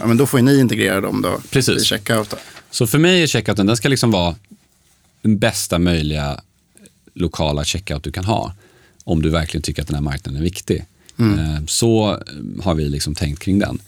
Men 0.05 0.17
då 0.17 0.27
får 0.27 0.41
ju 0.41 0.45
ni 0.45 0.61
integrera 0.61 1.01
dem 1.01 1.23
då 1.23 1.41
Precis. 1.51 1.83
i 1.83 1.85
checkout. 1.85 2.31
Då. 2.31 2.37
Så 2.71 2.87
för 2.87 2.99
mig 2.99 3.23
är 3.23 3.27
checkouten, 3.27 3.67
den 3.67 3.77
ska 3.77 3.89
liksom 3.89 4.11
vara 4.11 4.35
den 5.23 5.39
bästa 5.39 5.79
möjliga 5.79 6.41
lokala 7.15 7.65
checkout 7.65 8.03
du 8.03 8.13
kan 8.13 8.25
ha. 8.25 8.55
Om 9.05 9.23
du 9.23 9.31
verkligen 9.31 9.63
tycker 9.63 9.83
att 9.83 9.89
den 9.89 9.95
här 9.95 10.03
marknaden 10.03 10.41
är 10.41 10.45
viktig. 10.45 10.85
Mm. 11.19 11.39
Eh, 11.39 11.65
så 11.67 12.23
har 12.63 12.75
vi 12.75 12.89
liksom 12.89 13.15
tänkt 13.15 13.43
kring 13.43 13.59
den. 13.59 13.79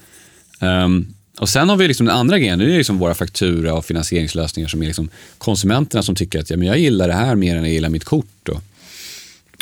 Um, 0.61 1.15
och 1.39 1.49
Sen 1.49 1.69
har 1.69 1.77
vi 1.77 1.89
liksom 1.89 2.07
den 2.07 2.17
andra 2.17 2.39
grejen, 2.39 2.59
det 2.59 2.65
är 2.65 2.79
liksom 2.79 2.99
våra 2.99 3.15
faktura 3.15 3.75
och 3.75 3.85
finansieringslösningar 3.85 4.69
som 4.69 4.83
är 4.83 4.87
liksom 4.87 5.09
konsumenterna 5.39 6.03
som 6.03 6.15
tycker 6.15 6.41
att 6.41 6.51
ja, 6.51 6.57
men 6.57 6.69
jag 6.69 6.79
gillar 6.79 7.09
det 7.09 7.15
här 7.15 7.35
mer 7.35 7.57
än 7.57 7.63
jag 7.63 7.73
gillar 7.73 7.89
mitt 7.89 8.05
kort. 8.05 8.49
Och, 8.49 8.63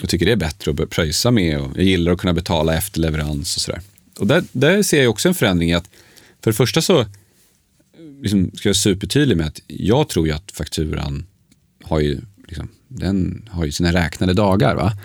och 0.03 0.09
tycker 0.09 0.27
det 0.27 0.33
är 0.33 0.37
bättre 0.37 0.71
att 0.71 0.91
pröjsa 0.91 1.31
med 1.31 1.59
och 1.59 1.71
jag 1.77 1.85
gillar 1.85 2.13
att 2.13 2.19
kunna 2.19 2.33
betala 2.33 2.75
efter 2.75 3.01
leverans 3.01 3.57
och 3.57 3.63
sådär. 3.63 3.81
Och 4.19 4.27
där, 4.27 4.45
där 4.53 4.83
ser 4.83 5.03
jag 5.03 5.11
också 5.11 5.29
en 5.29 5.35
förändring 5.35 5.71
i 5.71 5.75
att 5.75 5.89
för 6.43 6.51
det 6.51 6.57
första 6.57 6.83
så 6.83 7.07
liksom, 8.23 8.51
ska 8.55 8.69
jag 8.69 8.71
vara 8.71 8.75
supertydlig 8.75 9.37
med 9.37 9.47
att 9.47 9.61
jag 9.67 10.09
tror 10.09 10.27
ju 10.27 10.33
att 10.33 10.53
fakturan 10.53 11.27
har 11.83 12.01
ju, 12.01 12.21
liksom, 12.49 12.69
den 12.89 13.49
har 13.51 13.65
ju 13.65 13.73
sina 13.73 13.93
räknade 13.93 14.35
dagar. 14.35 14.75
Va? 14.75 14.93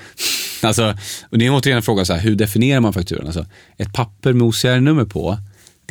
Alltså, 0.64 0.98
och 1.30 1.38
det 1.38 1.46
är 1.46 1.54
återigen 1.54 1.78
en 1.78 1.84
fråga, 1.84 2.06
så 2.06 2.14
här, 2.14 2.20
hur 2.22 2.36
definierar 2.36 2.80
man 2.80 2.94
fakturan? 2.94 3.26
Alltså, 3.26 3.46
ett 3.78 3.94
papper 3.94 4.34
med 4.34 4.48
OCR-nummer 4.48 5.06
på, 5.06 5.38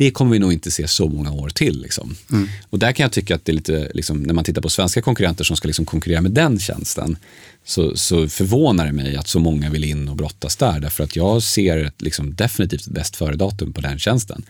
det 0.05 0.11
kommer 0.11 0.31
vi 0.31 0.39
nog 0.39 0.53
inte 0.53 0.71
se 0.71 0.87
så 0.87 1.09
många 1.09 1.31
år 1.31 1.49
till. 1.49 1.81
Liksom. 1.81 2.15
Mm. 2.31 2.49
Och 2.69 2.79
där 2.79 2.91
kan 2.91 3.03
jag 3.03 3.11
tycka 3.11 3.35
att 3.35 3.45
det 3.45 3.51
är 3.51 3.53
lite, 3.53 3.91
liksom, 3.93 4.23
när 4.23 4.33
man 4.33 4.43
tittar 4.43 4.61
på 4.61 4.69
svenska 4.69 5.01
konkurrenter 5.01 5.43
som 5.43 5.57
ska 5.57 5.67
liksom 5.67 5.85
konkurrera 5.85 6.21
med 6.21 6.31
den 6.31 6.59
tjänsten, 6.59 7.17
så, 7.65 7.97
så 7.97 8.27
förvånar 8.27 8.85
det 8.85 8.91
mig 8.91 9.15
att 9.15 9.27
så 9.27 9.39
många 9.39 9.69
vill 9.69 9.83
in 9.83 10.09
och 10.09 10.15
brottas 10.15 10.55
där. 10.55 10.79
Därför 10.79 11.03
att 11.03 11.15
jag 11.15 11.43
ser 11.43 11.91
liksom, 11.97 12.35
definitivt 12.35 12.81
ett 12.81 12.93
bäst 12.93 13.15
före-datum 13.15 13.73
på 13.73 13.81
den 13.81 13.99
tjänsten. 13.99 14.43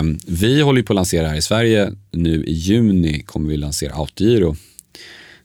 Um, 0.00 0.18
vi 0.26 0.60
håller 0.60 0.82
på 0.82 0.92
att 0.92 0.96
lansera 0.96 1.28
här 1.28 1.36
i 1.36 1.42
Sverige, 1.42 1.92
nu 2.10 2.44
i 2.44 2.52
juni 2.52 3.22
kommer 3.22 3.48
vi 3.48 3.56
lansera 3.56 3.94
Autogiro 3.94 4.56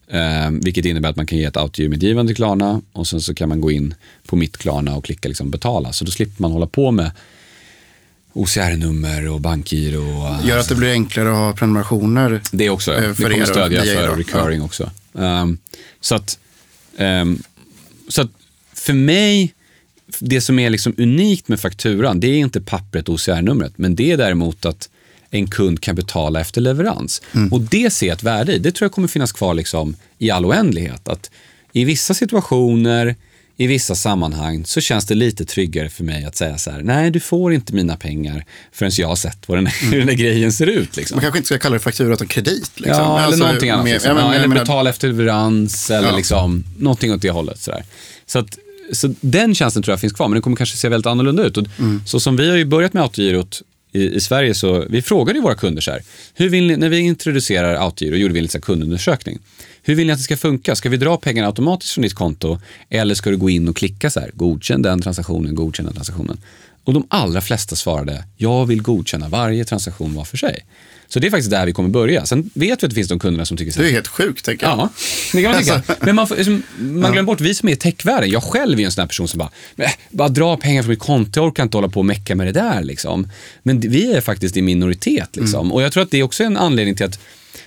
Eh, 0.08 0.50
vilket 0.50 0.84
innebär 0.84 1.08
att 1.08 1.16
man 1.16 1.26
kan 1.26 1.38
ge 1.38 1.44
ett 1.44 1.56
autogiromedgivande 1.56 2.30
till 2.30 2.36
Klarna 2.36 2.82
och 2.92 3.06
sen 3.06 3.20
så 3.20 3.34
kan 3.34 3.48
man 3.48 3.60
gå 3.60 3.70
in 3.70 3.94
på 4.26 4.36
mitt 4.36 4.56
Klarna 4.56 4.96
och 4.96 5.04
klicka 5.04 5.28
liksom 5.28 5.50
betala. 5.50 5.92
Så 5.92 6.04
då 6.04 6.10
slipper 6.10 6.42
man 6.42 6.52
hålla 6.52 6.66
på 6.66 6.90
med 6.90 7.10
OCR-nummer 8.36 9.28
och 9.28 9.40
bankgiro. 9.40 10.02
Och, 10.02 10.46
Gör 10.46 10.58
att 10.58 10.68
det 10.68 10.74
blir 10.74 10.92
enklare 10.92 11.30
att 11.30 11.36
ha 11.36 11.52
prenumerationer. 11.52 12.40
Det 12.52 12.70
också, 12.70 12.92
ja. 12.92 12.98
Eh, 12.98 13.10
det 13.16 13.22
kommer 13.22 13.44
stödja 13.44 13.82
för 13.82 14.16
recurring 14.16 14.58
ja. 14.58 14.64
också. 14.64 14.90
Um, 15.12 15.58
så, 16.00 16.14
att, 16.14 16.38
um, 16.98 17.42
så 18.08 18.22
att 18.22 18.30
för 18.74 18.92
mig, 18.92 19.54
det 20.18 20.40
som 20.40 20.58
är 20.58 20.70
liksom 20.70 20.94
unikt 20.98 21.48
med 21.48 21.60
fakturan, 21.60 22.20
det 22.20 22.26
är 22.26 22.38
inte 22.38 22.60
pappret 22.60 23.08
OCR-numret, 23.08 23.72
men 23.76 23.94
det 23.96 24.12
är 24.12 24.16
däremot 24.16 24.66
att 24.66 24.88
en 25.30 25.50
kund 25.50 25.80
kan 25.80 25.94
betala 25.94 26.40
efter 26.40 26.60
leverans. 26.60 27.22
Mm. 27.32 27.52
Och 27.52 27.60
det 27.60 27.92
ser 27.92 28.06
jag 28.06 28.14
ett 28.14 28.22
värde 28.22 28.52
i. 28.52 28.58
Det 28.58 28.72
tror 28.72 28.84
jag 28.84 28.92
kommer 28.92 29.08
finnas 29.08 29.32
kvar 29.32 29.54
liksom 29.54 29.96
i 30.18 30.30
all 30.30 30.44
oändlighet. 30.44 31.08
Att 31.08 31.30
I 31.72 31.84
vissa 31.84 32.14
situationer, 32.14 33.16
i 33.56 33.66
vissa 33.66 33.94
sammanhang 33.94 34.64
så 34.64 34.80
känns 34.80 35.06
det 35.06 35.14
lite 35.14 35.44
tryggare 35.44 35.88
för 35.88 36.04
mig 36.04 36.24
att 36.24 36.36
säga 36.36 36.58
så 36.58 36.70
här, 36.70 36.82
nej 36.82 37.10
du 37.10 37.20
får 37.20 37.52
inte 37.52 37.74
mina 37.74 37.96
pengar 37.96 38.44
förrän 38.72 38.92
jag 38.94 39.08
har 39.08 39.16
sett 39.16 39.48
vad 39.48 39.58
den, 39.58 39.66
mm. 39.66 39.72
hur 39.92 39.98
den 39.98 40.06
där 40.06 40.14
grejen 40.14 40.52
ser 40.52 40.66
ut. 40.66 40.96
Liksom. 40.96 41.16
Man 41.16 41.22
kanske 41.22 41.38
inte 41.38 41.46
ska 41.46 41.58
kalla 41.58 41.74
det 41.74 41.80
faktura 41.80 42.14
utan 42.14 42.26
kredit. 42.26 42.70
Liksom. 42.74 43.02
Ja, 43.02 43.16
eller 43.16 43.26
alltså, 43.26 43.44
någonting 43.44 43.70
annat. 43.70 43.86
liksom. 43.86 44.08
ja, 44.08 44.14
men, 44.14 44.24
ja, 44.24 44.34
eller 44.34 44.48
betala 44.48 44.90
efter 44.90 45.08
leverans 45.08 45.90
eller 45.90 46.08
ja. 46.08 46.16
liksom, 46.16 46.64
någonting 46.78 47.12
åt 47.12 47.22
det 47.22 47.30
hållet. 47.30 47.60
Så, 47.60 47.70
där. 47.70 47.84
så 48.26 48.38
att 48.38 48.58
så 48.92 49.14
den 49.20 49.54
tjänsten 49.54 49.82
tror 49.82 49.92
jag 49.92 50.00
finns 50.00 50.12
kvar, 50.12 50.28
men 50.28 50.34
den 50.34 50.42
kommer 50.42 50.56
kanske 50.56 50.76
se 50.76 50.88
väldigt 50.88 51.06
annorlunda 51.06 51.44
ut. 51.44 51.56
Mm. 51.56 52.02
Så 52.06 52.20
som 52.20 52.36
vi 52.36 52.50
har 52.50 52.56
ju 52.56 52.64
börjat 52.64 52.92
med 52.92 53.02
autogirot 53.02 53.62
i, 53.92 54.14
i 54.14 54.20
Sverige 54.20 54.54
så, 54.54 54.84
vi 54.90 55.02
frågade 55.02 55.38
ju 55.38 55.42
våra 55.42 55.54
kunder 55.54 55.82
så 55.82 55.90
här, 55.90 56.02
hur 56.34 56.48
vill 56.48 56.66
ni, 56.66 56.76
när 56.76 56.88
vi 56.88 56.98
introducerar 56.98 57.74
Autogiro 57.74 58.16
gjorde 58.16 58.34
vi 58.34 58.38
en 58.38 58.44
liten 58.44 58.60
kundundersökning. 58.60 59.38
Hur 59.82 59.94
vill 59.94 60.06
ni 60.06 60.12
att 60.12 60.18
det 60.18 60.24
ska 60.24 60.36
funka? 60.36 60.76
Ska 60.76 60.88
vi 60.88 60.96
dra 60.96 61.16
pengarna 61.16 61.48
automatiskt 61.48 61.92
från 61.92 62.02
ditt 62.02 62.14
konto 62.14 62.58
eller 62.90 63.14
ska 63.14 63.30
du 63.30 63.36
gå 63.36 63.50
in 63.50 63.68
och 63.68 63.76
klicka 63.76 64.10
så 64.10 64.20
här, 64.20 64.30
godkänn 64.34 64.82
den 64.82 65.02
transaktionen, 65.02 65.54
godkänn 65.54 65.86
den 65.86 65.94
transaktionen. 65.94 66.38
Och 66.84 66.92
de 66.92 67.06
allra 67.08 67.40
flesta 67.40 67.76
svarade, 67.76 68.24
jag 68.36 68.66
vill 68.66 68.82
godkänna 68.82 69.28
varje 69.28 69.64
transaktion 69.64 70.14
var 70.14 70.24
för 70.24 70.36
sig. 70.36 70.64
Så 71.08 71.18
det 71.18 71.26
är 71.26 71.30
faktiskt 71.30 71.50
där 71.50 71.66
vi 71.66 71.72
kommer 71.72 71.88
börja. 71.88 72.26
Sen 72.26 72.50
vet 72.54 72.68
vi 72.68 72.72
att 72.72 72.80
det 72.80 72.94
finns 72.94 73.08
de 73.08 73.18
kunderna 73.18 73.44
som 73.44 73.56
tycker 73.56 73.72
så 73.72 73.80
Det 73.80 73.88
är 73.88 73.92
helt 73.92 74.06
sjukt, 74.08 74.44
tänker 74.44 74.66
jag. 74.66 74.78
Ja, 74.78 74.88
det 75.32 75.42
kan 75.42 75.50
man 75.52 75.60
tycka. 75.62 75.82
Men 76.00 76.14
man, 76.16 76.26
liksom, 76.36 76.62
man 76.78 77.12
glömmer 77.12 77.26
bort, 77.26 77.40
vi 77.40 77.54
som 77.54 77.68
är 77.68 77.72
i 77.72 77.76
techvärlden, 77.76 78.30
jag 78.30 78.42
själv 78.42 78.80
är 78.80 78.84
en 78.84 78.92
sån 78.92 79.02
här 79.02 79.08
person 79.08 79.28
som 79.28 79.38
bara, 79.38 79.50
"Nej, 79.74 79.92
bara 80.10 80.28
dra 80.28 80.56
pengar 80.56 80.82
från 80.82 80.90
mitt 80.90 80.98
konto, 80.98 81.40
jag 81.40 81.46
orkar 81.46 81.62
inte 81.62 81.76
hålla 81.76 81.88
på 81.88 82.00
och 82.00 82.06
mecka 82.06 82.34
med 82.34 82.46
det 82.46 82.52
där. 82.52 82.82
Liksom. 82.82 83.28
Men 83.62 83.80
vi 83.80 84.12
är 84.12 84.20
faktiskt 84.20 84.56
i 84.56 84.62
minoritet. 84.62 85.36
Liksom. 85.36 85.72
Och 85.72 85.82
jag 85.82 85.92
tror 85.92 86.02
att 86.02 86.10
det 86.10 86.18
är 86.18 86.22
också 86.22 86.44
en 86.44 86.56
anledning 86.56 86.94
till 86.94 87.06
att 87.06 87.18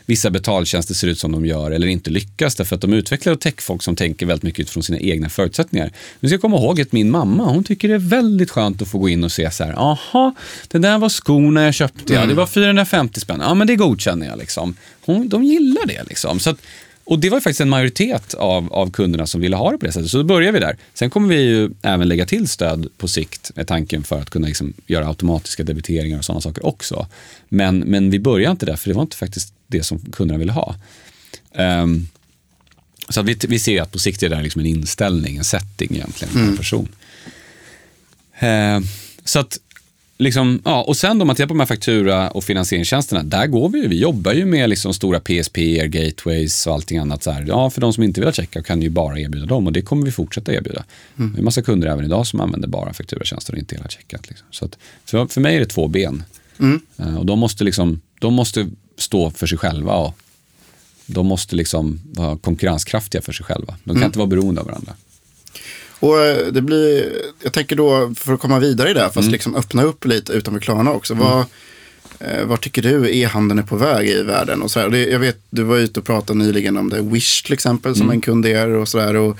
vissa 0.06 0.30
betaltjänster 0.30 0.94
ser 0.94 1.08
ut 1.08 1.20
som 1.20 1.32
de 1.32 1.46
gör 1.46 1.72
eller 1.72 1.88
inte 1.88 2.10
lyckas 2.10 2.56
därför 2.56 2.76
att 2.76 2.82
de 2.82 2.94
utvecklar 2.94 3.36
techfolk 3.36 3.84
som 3.84 3.96
tänker 3.96 4.26
väldigt 4.26 4.44
mycket 4.44 4.60
utifrån 4.60 4.84
sina 4.84 5.00
egna 5.00 5.30
förutsättningar. 5.30 5.92
Vi 6.20 6.30
ska 6.30 6.38
komma 6.38 6.58
ihåg 6.58 6.82
att 6.82 6.92
min 6.92 7.12
mamma, 7.12 7.44
hon 7.44 7.64
tycker 7.64 7.88
det 7.88 7.94
är 7.94 7.98
väldigt 7.98 8.52
skönt 8.52 8.82
att 8.82 8.88
få 8.88 8.98
gå 8.98 9.10
in 9.10 9.24
och 9.24 9.32
se 9.32 9.52
så 9.52 9.64
här, 9.64 9.74
aha, 9.74 10.36
det 10.68 10.78
där 10.78 10.98
var 10.98 11.10
skorna 11.10 11.64
jag 11.64 11.74
köpte, 11.74 12.14
ja, 12.14 12.26
det 12.26 12.34
var 12.34 12.48
450 12.48 13.20
spänn, 13.20 13.40
ja 13.42 13.54
men 13.54 13.68
det 13.68 13.76
godkänner 13.76 14.28
jag 14.28 14.38
liksom. 14.38 14.76
Hon, 15.06 15.30
de 15.30 15.44
gillar 15.44 15.86
det 15.86 16.04
liksom. 16.04 16.40
Så 16.40 16.50
att, 16.50 16.58
och 17.10 17.20
det 17.20 17.30
var 17.30 17.40
faktiskt 17.40 17.62
en 17.62 17.70
majoritet 17.70 18.34
av, 18.34 18.74
av 18.74 18.92
kunderna 18.92 19.28
som 19.28 19.42
ville 19.42 19.56
ha 19.56 19.72
det 19.72 19.78
på 19.78 19.86
det 19.86 19.92
sättet. 19.92 20.12
Så 20.12 20.18
då 20.18 20.24
börjar 20.24 20.52
vi 20.52 20.60
där. 20.60 20.78
Sen 20.94 21.10
kommer 21.10 21.28
vi 21.30 21.42
ju 21.42 21.70
även 21.82 22.08
lägga 22.08 22.26
till 22.26 22.48
stöd 22.48 22.88
på 22.98 23.08
sikt, 23.08 23.52
med 23.56 23.68
tanken 23.68 24.04
för 24.04 24.22
att 24.22 24.30
kunna 24.30 24.48
liksom 24.48 24.74
göra 24.88 25.08
automatiska 25.08 25.64
debiteringar 25.64 26.18
och 26.18 26.26
sådana 26.26 26.42
saker 26.42 26.66
också. 26.66 27.08
Men, 27.50 27.80
men 27.80 28.10
vi 28.10 28.20
börjar 28.20 28.52
inte 28.52 28.66
där, 28.66 28.76
för 28.76 28.90
det 28.90 28.96
var 28.96 29.02
inte 29.02 29.18
faktiskt 29.18 29.54
det 29.70 29.84
som 29.84 30.00
kunderna 30.00 30.38
ville 30.38 30.52
ha. 30.52 30.76
Ehm, 31.54 32.08
så 33.10 33.20
att 33.20 33.26
vi, 33.26 33.38
vi 33.48 33.60
ser 33.60 33.82
att 33.82 33.92
på 33.92 34.00
sikt 34.00 34.24
är 34.24 34.30
det 34.30 34.42
liksom 34.42 34.60
en 34.60 34.68
inställning, 34.68 35.38
en 35.38 35.44
setting 35.44 35.96
egentligen, 35.96 36.34
för 36.34 36.40
en 36.40 36.58
person. 36.58 36.88
Ehm, 38.40 38.84
så 39.24 39.40
att 39.40 39.60
liksom, 40.18 40.62
ja, 40.66 40.84
och 40.84 40.98
sen 40.98 41.20
då 41.20 41.26
man 41.26 41.36
tittar 41.36 41.48
på 41.48 41.54
de 41.54 41.60
här 41.60 41.68
faktura 41.68 42.32
och 42.32 42.44
finansieringstjänsterna, 42.44 43.24
där 43.24 43.48
går 43.48 43.70
vi 43.70 43.82
ju. 43.82 43.88
Vi 43.88 44.00
jobbar 44.00 44.34
ju 44.34 44.46
med 44.46 44.70
liksom 44.70 44.94
stora 44.94 45.20
PSP, 45.20 45.58
gateways 45.88 46.68
och 46.68 46.74
allting 46.74 46.98
annat. 46.98 47.24
Så 47.24 47.32
här. 47.32 47.46
Ja, 47.48 47.70
för 47.70 47.82
de 47.82 47.94
som 47.94 48.04
inte 48.04 48.22
vill 48.22 48.28
ha 48.28 48.34
checkout 48.34 48.66
kan 48.66 48.82
ju 48.82 48.90
bara 48.90 49.20
erbjuda 49.20 49.46
dem 49.46 49.68
och 49.68 49.74
det 49.74 49.82
kommer 49.82 50.06
vi 50.06 50.12
fortsätta 50.12 50.54
erbjuda. 50.54 50.84
Mm. 51.18 51.32
Det 51.32 51.38
är 51.38 51.40
en 51.40 51.46
massa 51.46 51.62
kunder 51.62 51.88
även 51.88 52.06
idag 52.06 52.28
som 52.28 52.42
använder 52.42 52.68
bara 52.68 52.94
fakturatjänster 52.94 53.54
och 53.54 53.60
inte 53.60 53.76
hela 53.76 53.90
checkout. 53.90 54.30
Liksom. 54.30 54.48
Så 54.52 54.66
att, 54.66 54.78
för, 55.06 55.26
för 55.26 55.42
mig 55.42 55.56
är 55.56 55.60
det 55.60 55.66
två 55.66 55.88
ben. 55.88 56.24
Mm. 56.60 56.82
Eh, 56.98 57.18
och 57.18 57.26
de 57.26 57.40
måste, 57.40 57.64
liksom, 57.64 58.02
de 58.20 58.34
måste 58.34 58.68
stå 59.00 59.30
för 59.32 59.48
sig 59.48 59.58
själva 59.58 59.94
och 59.94 60.16
de 61.06 61.26
måste 61.26 61.56
liksom 61.56 62.00
vara 62.06 62.38
konkurrenskraftiga 62.38 63.22
för 63.22 63.34
sig 63.34 63.46
själva. 63.46 63.74
De 63.84 63.90
kan 63.90 63.98
Mm. 63.98 64.06
inte 64.06 64.20
vara 64.20 64.28
beroende 64.28 64.62
av 64.62 64.68
varandra. 64.68 64.94
Och 66.00 66.20
eh, 66.22 66.48
det 66.48 66.62
blir, 66.62 67.12
jag 67.44 67.54
tänker 67.54 67.76
då, 67.76 68.14
för 68.16 68.34
att 68.34 68.40
komma 68.40 68.60
vidare 68.60 68.90
i 68.90 68.94
det, 68.94 69.00
här, 69.00 69.08
fast 69.08 69.18
Mm. 69.18 69.32
liksom 69.32 69.56
öppna 69.56 69.84
upp 69.84 70.06
lite 70.06 70.34
utanför 70.34 70.60
Klarna 70.62 70.92
också. 70.92 71.14
Vad, 71.14 71.46
eh, 72.20 72.46
vad 72.46 72.62
tycker 72.62 72.82
du 72.82 73.16
e-handeln 73.18 73.60
är 73.60 73.64
på 73.64 73.76
väg 73.76 74.10
i 74.10 74.22
världen? 74.24 74.62
Och 74.62 74.72
så 74.72 74.80
här, 74.80 74.90
det, 74.90 75.06
jag 75.06 75.20
vet, 75.20 75.38
du 75.50 75.64
var 75.64 75.78
ute 75.78 76.00
och 76.00 76.06
pratade 76.06 76.40
nyligen 76.40 76.78
om 76.78 76.90
det, 76.90 77.02
Wish 77.02 77.44
till 77.44 77.54
exempel, 77.54 77.90
Mm. 77.92 77.98
som 77.98 78.12
en 78.12 78.22
kund 78.22 78.46
är 78.46 78.68
och 78.70 78.88
sådär. 78.88 79.16
Och, 79.16 79.38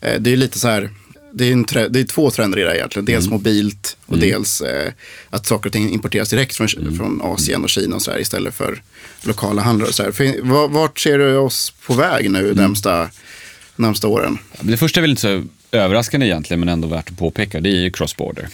eh, 0.00 0.20
det 0.20 0.32
är 0.32 0.36
lite 0.36 0.58
så 0.58 0.68
här, 0.68 0.90
det 1.34 1.48
är, 1.48 1.52
en 1.52 1.64
tre, 1.64 1.88
det 1.88 2.00
är 2.00 2.04
två 2.04 2.30
trender 2.30 2.58
i 2.58 2.62
det 2.62 2.68
här 2.68 2.76
egentligen. 2.76 3.04
Dels 3.06 3.26
Mm. 3.26 3.32
mobilt 3.38 3.96
och 4.06 4.18
dels 4.18 4.60
eh, 4.60 4.92
att 5.30 5.46
saker 5.46 5.66
och 5.68 5.72
ting 5.72 5.90
importeras 5.92 6.28
direkt 6.28 6.56
från, 6.56 6.68
Mm. 6.78 6.96
från 6.96 7.20
Asien 7.22 7.62
och 7.64 7.70
Kina 7.70 7.96
och 7.96 8.02
så 8.02 8.10
här, 8.10 8.18
istället 8.20 8.54
för 8.54 8.82
lokala 9.22 9.62
handlare. 9.62 9.88
Och 9.88 9.94
så 9.94 10.02
här. 10.02 10.40
Var- 10.42 10.68
Vart 10.68 10.98
ser 11.00 11.18
du 11.18 11.36
oss 11.36 11.72
på 11.86 11.94
väg 11.94 12.30
nu 12.30 12.38
Mm. 12.38 12.56
närmsta, 12.56 13.10
närmsta 13.76 14.08
åren? 14.08 14.38
Det 14.60 14.76
första 14.76 15.00
är 15.00 15.02
väl 15.02 15.10
inte 15.10 15.22
så 15.22 15.44
överraskande 15.72 16.26
egentligen, 16.26 16.60
men 16.60 16.68
ändå 16.68 16.88
värt 16.88 17.10
att 17.10 17.18
påpeka. 17.18 17.60
Det 17.60 17.68
är 17.70 17.80
ju 17.80 17.90
cross-border. 17.90 18.48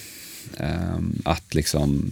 Ehm, 0.57 1.23
att 1.25 1.55
liksom, 1.55 2.11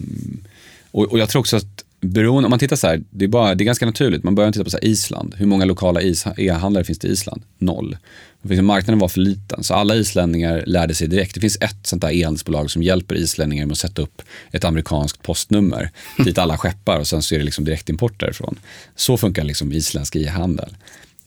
och, 0.91 1.11
och 1.11 1.19
jag 1.19 1.29
tror 1.29 1.39
också 1.39 1.57
att 1.57 1.83
beroende, 2.01 2.45
om 2.45 2.49
man 2.49 2.59
tittar 2.59 2.75
så 2.75 2.87
här, 2.87 3.03
det 3.09 3.25
är, 3.25 3.29
bara, 3.29 3.55
det 3.55 3.63
är 3.63 3.65
ganska 3.65 3.85
naturligt. 3.85 4.23
Man 4.23 4.35
börjar 4.35 4.51
titta 4.51 4.63
på 4.63 4.69
så 4.69 4.79
Island. 4.81 5.35
Hur 5.37 5.45
många 5.45 5.65
lokala 5.65 6.01
e-handlare 6.37 6.83
finns 6.83 6.99
det 6.99 7.07
i 7.07 7.11
Island? 7.11 7.41
Noll. 7.57 7.97
Marknaden 8.41 8.99
var 8.99 9.07
för 9.07 9.19
liten, 9.19 9.63
så 9.63 9.73
alla 9.73 9.95
islänningar 9.95 10.63
lärde 10.65 10.95
sig 10.95 11.07
direkt. 11.07 11.33
Det 11.35 11.41
finns 11.41 11.57
ett 11.61 11.87
sånt 11.87 12.01
där 12.01 12.11
e-handelsbolag 12.11 12.71
som 12.71 12.83
hjälper 12.83 13.15
islänningar 13.15 13.65
med 13.65 13.71
att 13.71 13.77
sätta 13.77 14.01
upp 14.01 14.21
ett 14.51 14.63
amerikanskt 14.63 15.23
postnummer 15.23 15.91
dit 16.25 16.37
alla 16.37 16.57
skeppar 16.57 16.99
och 16.99 17.07
sen 17.07 17.21
så 17.21 17.35
är 17.35 17.39
det 17.39 17.45
liksom 17.45 17.65
direktimport 17.65 18.19
därifrån. 18.19 18.59
Så 18.95 19.17
funkar 19.17 19.43
liksom 19.43 19.73
isländsk 19.73 20.15
e-handel. 20.15 20.75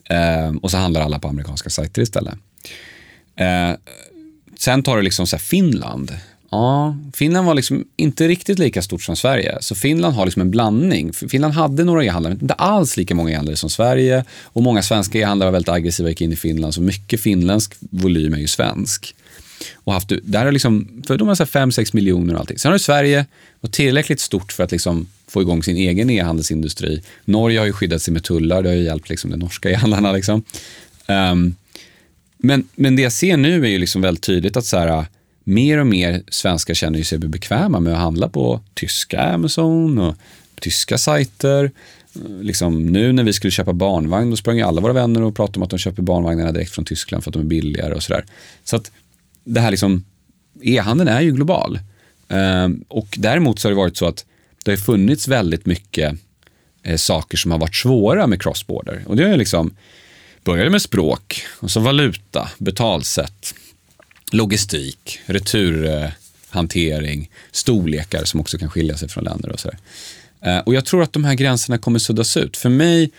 Ehm, 0.08 0.58
och 0.58 0.70
så 0.70 0.76
handlar 0.76 1.00
alla 1.00 1.18
på 1.18 1.28
amerikanska 1.28 1.70
sajter 1.70 2.02
istället. 2.02 2.34
Eh, 3.36 3.72
sen 4.58 4.82
tar 4.82 4.96
du 4.96 5.02
liksom 5.02 5.26
så 5.26 5.36
här 5.36 5.40
Finland. 5.40 6.12
Ja, 6.50 6.96
Finland 7.14 7.46
var 7.46 7.54
liksom 7.54 7.84
inte 7.96 8.28
riktigt 8.28 8.58
lika 8.58 8.82
stort 8.82 9.02
som 9.02 9.16
Sverige. 9.16 9.58
Så 9.60 9.74
Finland 9.74 10.14
har 10.14 10.24
liksom 10.24 10.42
en 10.42 10.50
blandning. 10.50 11.12
Finland 11.12 11.54
hade 11.54 11.84
några 11.84 12.04
e-handlare, 12.04 12.34
men 12.34 12.42
inte 12.42 12.54
alls 12.54 12.96
lika 12.96 13.14
många 13.14 13.30
e-handlare 13.30 13.56
som 13.56 13.70
Sverige. 13.70 14.24
Och 14.44 14.62
många 14.62 14.82
svenska 14.82 15.18
e-handlare 15.18 15.50
var 15.50 15.52
väldigt 15.52 15.68
aggressiva 15.68 16.06
och 16.06 16.10
gick 16.10 16.20
in 16.20 16.32
i 16.32 16.36
Finland. 16.36 16.74
Så 16.74 16.82
mycket 16.82 17.20
finländsk 17.20 17.74
volym 17.80 18.34
är 18.34 18.38
ju 18.38 18.46
svensk. 18.46 19.14
Och 19.74 19.92
haft, 19.92 20.12
där 20.22 20.44
har 20.44 20.52
liksom, 20.52 21.02
för 21.06 21.18
de 21.18 21.28
har 21.28 21.34
5-6 21.34 21.90
miljoner 21.92 22.34
och 22.34 22.40
allting. 22.40 22.58
Sen 22.58 22.72
har 22.72 22.78
Sverige, 22.78 23.26
varit 23.60 23.72
tillräckligt 23.72 24.20
stort 24.20 24.52
för 24.52 24.64
att 24.64 24.72
liksom 24.72 25.06
få 25.28 25.42
igång 25.42 25.62
sin 25.62 25.76
egen 25.76 26.10
e-handelsindustri. 26.10 27.02
Norge 27.24 27.58
har 27.58 27.66
ju 27.66 27.72
skyddat 27.72 28.02
sig 28.02 28.12
med 28.14 28.24
tullar, 28.24 28.62
det 28.62 28.68
har 28.68 28.76
ju 28.76 28.82
hjälpt 28.82 29.08
liksom 29.08 29.30
de 29.30 29.36
norska 29.36 29.70
e-handlarna. 29.70 30.12
Liksom. 30.12 30.42
Um, 31.08 31.54
men, 32.38 32.68
men 32.74 32.96
det 32.96 33.02
jag 33.02 33.12
ser 33.12 33.36
nu 33.36 33.64
är 33.64 33.68
ju 33.68 33.78
liksom 33.78 34.02
väldigt 34.02 34.24
tydligt 34.24 34.56
att 34.56 34.66
så 34.66 34.78
här, 34.78 35.06
mer 35.50 35.78
och 35.78 35.86
mer 35.86 36.22
svenskar 36.28 36.74
känner 36.74 37.02
sig 37.02 37.18
bekväma 37.18 37.80
med 37.80 37.92
att 37.92 37.98
handla 37.98 38.28
på 38.28 38.60
tyska 38.74 39.20
Amazon 39.20 39.98
och 39.98 40.14
tyska 40.60 40.98
sajter. 40.98 41.70
Liksom, 42.40 42.86
nu 42.86 43.12
när 43.12 43.24
vi 43.24 43.32
skulle 43.32 43.50
köpa 43.50 43.72
barnvagn, 43.72 44.30
då 44.30 44.36
sprang 44.36 44.56
ju 44.56 44.62
alla 44.62 44.80
våra 44.80 44.92
vänner 44.92 45.22
och 45.22 45.36
pratade 45.36 45.58
om 45.58 45.62
att 45.62 45.70
de 45.70 45.78
köper 45.78 46.02
barnvagnarna 46.02 46.52
direkt 46.52 46.70
från 46.70 46.84
Tyskland 46.84 47.24
för 47.24 47.30
att 47.30 47.32
de 47.32 47.42
är 47.42 47.46
billigare 47.46 47.94
och 47.94 48.02
sådär. 48.02 48.24
Så 48.64 48.76
att 48.76 48.90
det 49.44 49.60
här 49.60 49.70
liksom, 49.70 50.04
e-handeln 50.62 51.08
är 51.08 51.20
ju 51.20 51.32
global. 51.32 51.78
Ehm, 52.28 52.84
och 52.88 53.08
däremot 53.18 53.58
så 53.58 53.68
har 53.68 53.70
det 53.70 53.76
varit 53.76 53.96
så 53.96 54.06
att 54.06 54.24
det 54.64 54.70
har 54.70 54.76
funnits 54.76 55.28
väldigt 55.28 55.66
mycket 55.66 56.14
eh, 56.82 56.96
saker 56.96 57.36
som 57.36 57.50
har 57.50 57.58
varit 57.58 57.76
svåra 57.76 58.26
med 58.26 58.42
cross-border. 58.42 59.02
Och 59.06 59.16
det 59.16 59.24
är 59.24 59.28
ju 59.28 59.36
liksom, 59.36 59.74
började 60.44 60.70
med 60.70 60.82
språk, 60.82 61.42
och 61.60 61.70
så 61.70 61.80
valuta, 61.80 62.50
betalsätt, 62.58 63.54
logistik, 64.30 65.20
returhantering, 65.26 67.30
storlekar 67.50 68.24
som 68.24 68.40
också 68.40 68.58
kan 68.58 68.70
skilja 68.70 68.96
sig 68.96 69.08
från 69.08 69.24
länder 69.24 69.52
och 69.52 69.60
sådär. 69.60 69.78
där. 70.40 70.62
Och 70.66 70.74
jag 70.74 70.84
tror 70.84 71.02
att 71.02 71.12
de 71.12 71.24
här 71.24 71.34
gränserna 71.34 71.78
kommer 71.78 71.98
suddas 71.98 72.36
ut. 72.36 72.56
För 72.56 72.68
mig, 72.68 73.10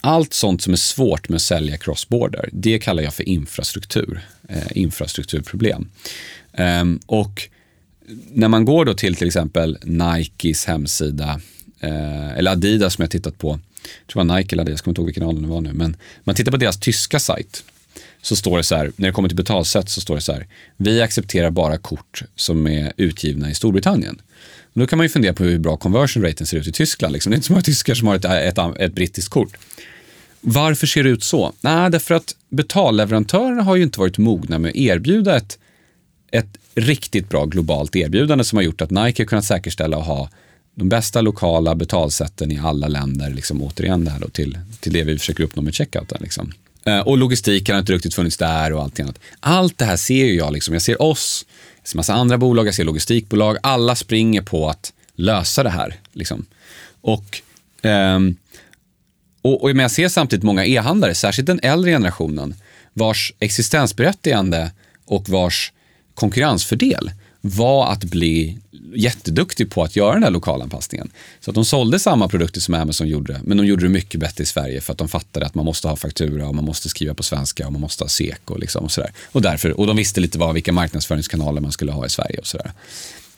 allt 0.00 0.34
sånt 0.34 0.62
som 0.62 0.72
är 0.72 0.76
svårt 0.76 1.28
med 1.28 1.36
att 1.36 1.42
sälja 1.42 1.76
cross-border, 1.76 2.48
det 2.52 2.78
kallar 2.78 3.02
jag 3.02 3.14
för 3.14 3.28
infrastruktur, 3.28 4.20
eh, 4.48 4.66
infrastrukturproblem. 4.74 5.88
Ehm, 6.52 7.00
och 7.06 7.48
när 8.32 8.48
man 8.48 8.64
går 8.64 8.84
då 8.84 8.94
till 8.94 9.14
till 9.14 9.26
exempel 9.26 9.78
Nikes 9.82 10.64
hemsida, 10.64 11.40
eh, 11.80 12.38
eller 12.38 12.50
Adidas 12.50 12.94
som 12.94 13.02
jag 13.02 13.10
tittat 13.10 13.38
på, 13.38 13.48
jag 13.48 14.12
tror 14.12 14.24
det 14.24 14.28
var 14.28 14.38
Nike 14.38 14.54
eller 14.54 14.62
Adidas, 14.62 14.78
jag 14.78 14.84
kommer 14.84 14.92
inte 14.92 15.00
ihåg 15.00 15.06
vilken 15.06 15.22
av 15.22 15.34
dem 15.34 15.42
det 15.42 15.48
var 15.48 15.60
nu, 15.60 15.72
men 15.72 15.96
man 16.24 16.34
tittar 16.34 16.52
på 16.52 16.56
deras 16.56 16.80
tyska 16.80 17.18
sajt, 17.18 17.64
så 18.26 18.36
står 18.36 18.56
det 18.56 18.62
så 18.62 18.76
här, 18.76 18.92
när 18.96 19.08
det 19.08 19.12
kommer 19.12 19.28
till 19.28 19.36
betalsätt 19.36 19.88
så 19.88 20.00
står 20.00 20.14
det 20.14 20.20
så 20.20 20.32
här, 20.32 20.46
vi 20.76 21.02
accepterar 21.02 21.50
bara 21.50 21.78
kort 21.78 22.22
som 22.34 22.66
är 22.66 22.92
utgivna 22.96 23.50
i 23.50 23.54
Storbritannien. 23.54 24.20
Och 24.72 24.80
då 24.80 24.86
kan 24.86 24.96
man 24.96 25.04
ju 25.04 25.08
fundera 25.08 25.32
på 25.32 25.44
hur 25.44 25.58
bra 25.58 25.76
conversion 25.76 26.22
raten 26.22 26.46
ser 26.46 26.58
ut 26.58 26.66
i 26.66 26.72
Tyskland. 26.72 27.12
Liksom. 27.12 27.30
Det 27.30 27.34
är 27.34 27.36
inte 27.36 27.46
så 27.46 27.52
många 27.52 27.62
tyskar 27.62 27.94
som 27.94 28.08
har 28.08 28.14
ett, 28.16 28.24
ett, 28.24 28.58
ett 28.78 28.94
brittiskt 28.94 29.30
kort. 29.30 29.56
Varför 30.40 30.86
ser 30.86 31.04
det 31.04 31.10
ut 31.10 31.22
så? 31.22 31.52
Nej, 31.60 31.90
därför 31.90 32.14
att 32.14 32.36
betalleverantörerna 32.48 33.62
har 33.62 33.76
ju 33.76 33.82
inte 33.82 34.00
varit 34.00 34.18
mogna 34.18 34.58
med 34.58 34.68
att 34.68 34.76
erbjuda 34.76 35.36
ett, 35.36 35.58
ett 36.30 36.58
riktigt 36.74 37.28
bra 37.28 37.44
globalt 37.44 37.96
erbjudande 37.96 38.44
som 38.44 38.56
har 38.56 38.62
gjort 38.62 38.80
att 38.80 38.90
Nike 38.90 39.22
har 39.22 39.26
kunnat 39.26 39.44
säkerställa 39.44 39.96
att 39.96 40.06
ha 40.06 40.30
de 40.74 40.88
bästa 40.88 41.20
lokala 41.20 41.74
betalsätten 41.74 42.52
i 42.52 42.58
alla 42.58 42.88
länder, 42.88 43.30
liksom, 43.30 43.62
återigen 43.62 44.04
det 44.04 44.10
här 44.10 44.20
då, 44.20 44.28
till, 44.28 44.58
till 44.80 44.92
det 44.92 45.04
vi 45.04 45.18
försöker 45.18 45.44
uppnå 45.44 45.62
med 45.62 45.74
checkouten. 45.74 46.18
Liksom. 46.20 46.52
Eh, 46.86 47.00
och 47.00 47.18
logistiken 47.18 47.74
har 47.74 47.80
inte 47.80 47.92
riktigt 47.92 48.14
funnits 48.14 48.36
där 48.36 48.72
och 48.72 48.82
allt 48.82 49.00
annat. 49.00 49.18
Allt 49.40 49.78
det 49.78 49.84
här 49.84 49.96
ser 49.96 50.24
ju 50.24 50.34
jag, 50.34 50.52
liksom. 50.52 50.74
jag 50.74 50.82
ser 50.82 51.02
oss, 51.02 51.46
jag 51.80 51.88
ser 51.88 51.96
massa 51.96 52.14
andra 52.14 52.38
bolag, 52.38 52.66
jag 52.66 52.74
ser 52.74 52.84
logistikbolag, 52.84 53.56
alla 53.62 53.94
springer 53.94 54.42
på 54.42 54.68
att 54.68 54.92
lösa 55.14 55.62
det 55.62 55.70
här. 55.70 55.94
Liksom. 56.12 56.46
Och, 57.00 57.42
ehm, 57.82 58.36
och, 59.42 59.62
och 59.62 59.68
men 59.68 59.78
jag 59.78 59.90
ser 59.90 60.08
samtidigt 60.08 60.42
många 60.44 60.66
e-handlare, 60.66 61.14
särskilt 61.14 61.46
den 61.46 61.60
äldre 61.62 61.90
generationen, 61.90 62.54
vars 62.92 63.32
existensberättigande 63.38 64.70
och 65.04 65.28
vars 65.28 65.72
konkurrensfördel 66.14 67.10
var 67.40 67.92
att 67.92 68.04
bli 68.04 68.58
jätteduktig 68.94 69.70
på 69.70 69.82
att 69.82 69.96
göra 69.96 70.14
den 70.14 70.22
här 70.22 70.30
lokalanpassningen. 70.30 71.10
Så 71.40 71.50
att 71.50 71.54
de 71.54 71.64
sålde 71.64 71.98
samma 71.98 72.28
produkter 72.28 72.60
som 72.60 72.74
Amazon 72.74 73.08
gjorde, 73.08 73.40
men 73.44 73.56
de 73.56 73.66
gjorde 73.66 73.84
det 73.84 73.88
mycket 73.88 74.20
bättre 74.20 74.42
i 74.42 74.46
Sverige 74.46 74.80
för 74.80 74.92
att 74.92 74.98
de 74.98 75.08
fattade 75.08 75.46
att 75.46 75.54
man 75.54 75.64
måste 75.64 75.88
ha 75.88 75.96
faktura 75.96 76.48
och 76.48 76.54
man 76.54 76.64
måste 76.64 76.88
skriva 76.88 77.14
på 77.14 77.22
svenska 77.22 77.66
och 77.66 77.72
man 77.72 77.80
måste 77.80 78.04
ha 78.04 78.08
SEK 78.08 78.50
och, 78.50 78.58
liksom 78.58 78.84
och 78.84 78.92
sådär. 78.92 79.10
Och, 79.32 79.42
därför, 79.42 79.80
och 79.80 79.86
de 79.86 79.96
visste 79.96 80.20
lite 80.20 80.38
vad, 80.38 80.54
vilka 80.54 80.72
marknadsföringskanaler 80.72 81.60
man 81.60 81.72
skulle 81.72 81.92
ha 81.92 82.06
i 82.06 82.08
Sverige 82.08 82.38
och 82.38 82.46
sådär. 82.46 82.72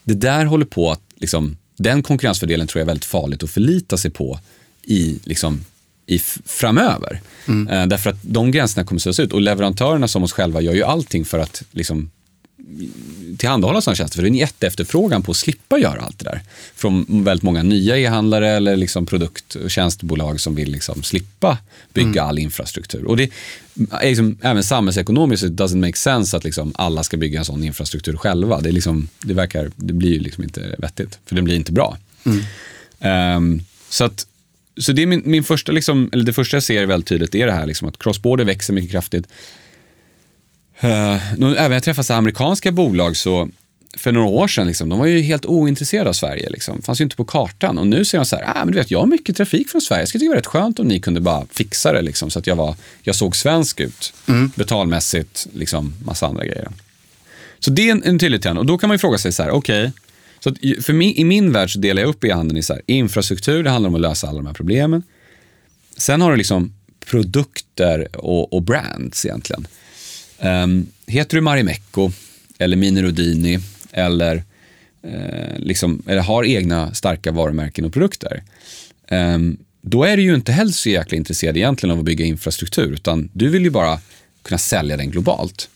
Det 0.04 0.14
där 0.14 0.44
håller 0.44 0.66
på 0.66 0.90
att, 0.90 1.00
liksom, 1.16 1.56
den 1.76 2.02
konkurrensfördelen 2.02 2.66
tror 2.66 2.80
jag 2.80 2.84
är 2.84 2.90
väldigt 2.90 3.04
farligt 3.04 3.42
att 3.42 3.50
förlita 3.50 3.96
sig 3.96 4.10
på 4.10 4.40
i 4.82 5.18
liksom, 5.24 5.64
i 6.06 6.18
framöver. 6.44 7.20
Mm. 7.48 7.68
Eh, 7.68 7.86
därför 7.86 8.10
att 8.10 8.18
de 8.22 8.50
gränserna 8.50 8.86
kommer 8.86 8.98
att 8.98 9.02
suddas 9.02 9.20
ut 9.20 9.32
och 9.32 9.40
leverantörerna 9.40 10.08
som 10.08 10.22
oss 10.22 10.32
själva 10.32 10.60
gör 10.60 10.74
ju 10.74 10.82
allting 10.82 11.24
för 11.24 11.38
att 11.38 11.62
liksom, 11.70 12.10
tillhandahålla 13.38 13.80
sådana 13.80 13.96
tjänster. 13.96 14.16
För 14.16 14.22
det 14.22 14.28
är 14.28 14.30
en 14.30 14.36
jätteefterfrågan 14.36 15.22
på 15.22 15.30
att 15.30 15.36
slippa 15.36 15.78
göra 15.78 16.00
allt 16.00 16.18
det 16.18 16.24
där. 16.24 16.40
Från 16.74 17.24
väldigt 17.24 17.42
många 17.42 17.62
nya 17.62 17.98
e-handlare 17.98 18.48
eller 18.48 18.76
liksom 18.76 19.06
produkt 19.06 19.54
och 19.54 19.70
tjänstebolag 19.70 20.40
som 20.40 20.54
vill 20.54 20.70
liksom 20.70 21.02
slippa 21.02 21.58
bygga 21.92 22.20
mm. 22.20 22.24
all 22.24 22.38
infrastruktur. 22.38 23.04
Och 23.04 23.16
det 23.16 23.30
är 23.90 24.08
liksom, 24.08 24.38
även 24.42 24.64
samhällsekonomiskt 24.64 25.44
it 25.44 25.52
doesn't 25.52 25.80
make 25.80 25.96
sense 25.96 26.36
att 26.36 26.44
liksom 26.44 26.72
alla 26.74 27.02
ska 27.02 27.16
bygga 27.16 27.38
en 27.38 27.44
sån 27.44 27.64
infrastruktur 27.64 28.16
själva. 28.16 28.60
Det, 28.60 28.68
är 28.68 28.72
liksom, 28.72 29.08
det, 29.20 29.34
verkar, 29.34 29.70
det 29.76 29.92
blir 29.92 30.20
liksom 30.20 30.44
inte 30.44 30.74
vettigt, 30.78 31.18
för 31.26 31.36
det 31.36 31.42
blir 31.42 31.56
inte 31.56 31.72
bra. 31.72 31.96
Mm. 32.24 33.36
Um, 33.36 33.64
så 33.88 34.04
att 34.04 34.26
så 34.76 34.92
det 34.92 35.02
är 35.02 35.06
min, 35.06 35.22
min 35.24 35.44
första, 35.44 35.72
liksom, 35.72 36.10
eller 36.12 36.24
det 36.24 36.32
första 36.32 36.56
jag 36.56 36.62
ser 36.62 36.86
väldigt 36.86 37.08
tydligt 37.08 37.34
är 37.34 37.46
det 37.46 37.52
här 37.52 37.66
liksom, 37.66 37.88
att 37.88 37.98
crossborder 37.98 38.44
växer 38.44 38.72
mycket 38.72 38.90
kraftigt. 38.90 39.26
Uh, 40.84 41.42
även 41.42 41.72
jag 41.72 41.82
träffat 41.82 42.10
amerikanska 42.10 42.72
bolag 42.72 43.16
så 43.16 43.48
för 43.96 44.12
några 44.12 44.26
år 44.26 44.48
sedan, 44.48 44.66
liksom, 44.66 44.88
de 44.88 44.98
var 44.98 45.06
ju 45.06 45.20
helt 45.20 45.46
ointresserade 45.46 46.08
av 46.08 46.12
Sverige. 46.12 46.50
Liksom. 46.50 46.82
fanns 46.82 47.00
ju 47.00 47.02
inte 47.02 47.16
på 47.16 47.24
kartan. 47.24 47.78
Och 47.78 47.86
nu 47.86 48.04
säger 48.04 48.20
de 48.20 48.26
så 48.26 48.36
här, 48.36 48.44
ah, 48.46 48.64
men 48.64 48.72
du 48.72 48.78
vet, 48.78 48.90
jag 48.90 48.98
har 48.98 49.06
mycket 49.06 49.36
trafik 49.36 49.68
från 49.68 49.80
Sverige. 49.80 50.02
Jag 50.02 50.08
skulle 50.08 50.20
tycka 50.20 50.30
det 50.30 50.34
var 50.34 50.36
rätt 50.36 50.46
skönt 50.46 50.78
om 50.78 50.88
ni 50.88 51.00
kunde 51.00 51.20
bara 51.20 51.46
fixa 51.52 51.92
det, 51.92 52.02
liksom, 52.02 52.30
så 52.30 52.38
att 52.38 52.46
jag, 52.46 52.56
var, 52.56 52.76
jag 53.02 53.14
såg 53.14 53.36
svensk 53.36 53.80
ut. 53.80 54.12
Mm. 54.26 54.50
Betalmässigt, 54.54 55.46
liksom, 55.52 55.94
massa 56.04 56.26
andra 56.26 56.44
grejer. 56.44 56.68
Så 57.58 57.70
det 57.70 57.88
är 57.88 57.92
en, 57.92 58.02
en 58.04 58.18
tydlig 58.18 58.42
trend. 58.42 58.58
Och 58.58 58.66
då 58.66 58.78
kan 58.78 58.88
man 58.88 58.94
ju 58.94 58.98
fråga 58.98 59.18
sig 59.18 59.32
så 59.32 59.42
här, 59.42 59.50
okej, 59.50 59.82
okay, 59.82 59.92
så 60.40 60.82
för 60.82 60.92
mig, 60.92 61.20
I 61.20 61.24
min 61.24 61.52
värld 61.52 61.72
så 61.72 61.78
delar 61.78 62.02
jag 62.02 62.08
upp 62.08 62.24
e-handeln 62.24 62.58
i 62.58 62.62
så 62.62 62.72
här, 62.72 62.82
infrastruktur, 62.86 63.62
det 63.62 63.70
handlar 63.70 63.88
om 63.88 63.94
att 63.94 64.00
lösa 64.00 64.28
alla 64.28 64.36
de 64.36 64.46
här 64.46 64.54
problemen. 64.54 65.02
Sen 65.96 66.20
har 66.20 66.30
du 66.30 66.36
liksom 66.36 66.72
produkter 67.06 68.08
och, 68.16 68.52
och 68.52 68.62
brands 68.62 69.26
egentligen. 69.26 69.66
Um, 70.40 70.86
heter 71.06 71.36
du 71.36 71.40
Marimekko 71.40 72.12
eller 72.58 72.76
Mini 72.76 73.02
Rodini 73.02 73.58
eller, 73.92 74.36
uh, 75.06 75.58
liksom, 75.58 76.02
eller 76.06 76.22
har 76.22 76.44
egna 76.44 76.94
starka 76.94 77.32
varumärken 77.32 77.84
och 77.84 77.92
produkter. 77.92 78.42
Um, 79.10 79.56
då 79.82 80.04
är 80.04 80.16
du 80.16 80.22
ju 80.22 80.34
inte 80.34 80.52
heller 80.52 80.72
så 80.72 80.88
jäkla 80.88 81.16
intresserad 81.16 81.56
egentligen 81.56 81.92
av 81.92 81.98
att 81.98 82.04
bygga 82.04 82.24
infrastruktur, 82.24 82.92
utan 82.92 83.30
du 83.32 83.48
vill 83.48 83.62
ju 83.62 83.70
bara 83.70 84.00
kunna 84.42 84.58
sälja 84.58 84.96
den 84.96 85.10
globalt. 85.10 85.68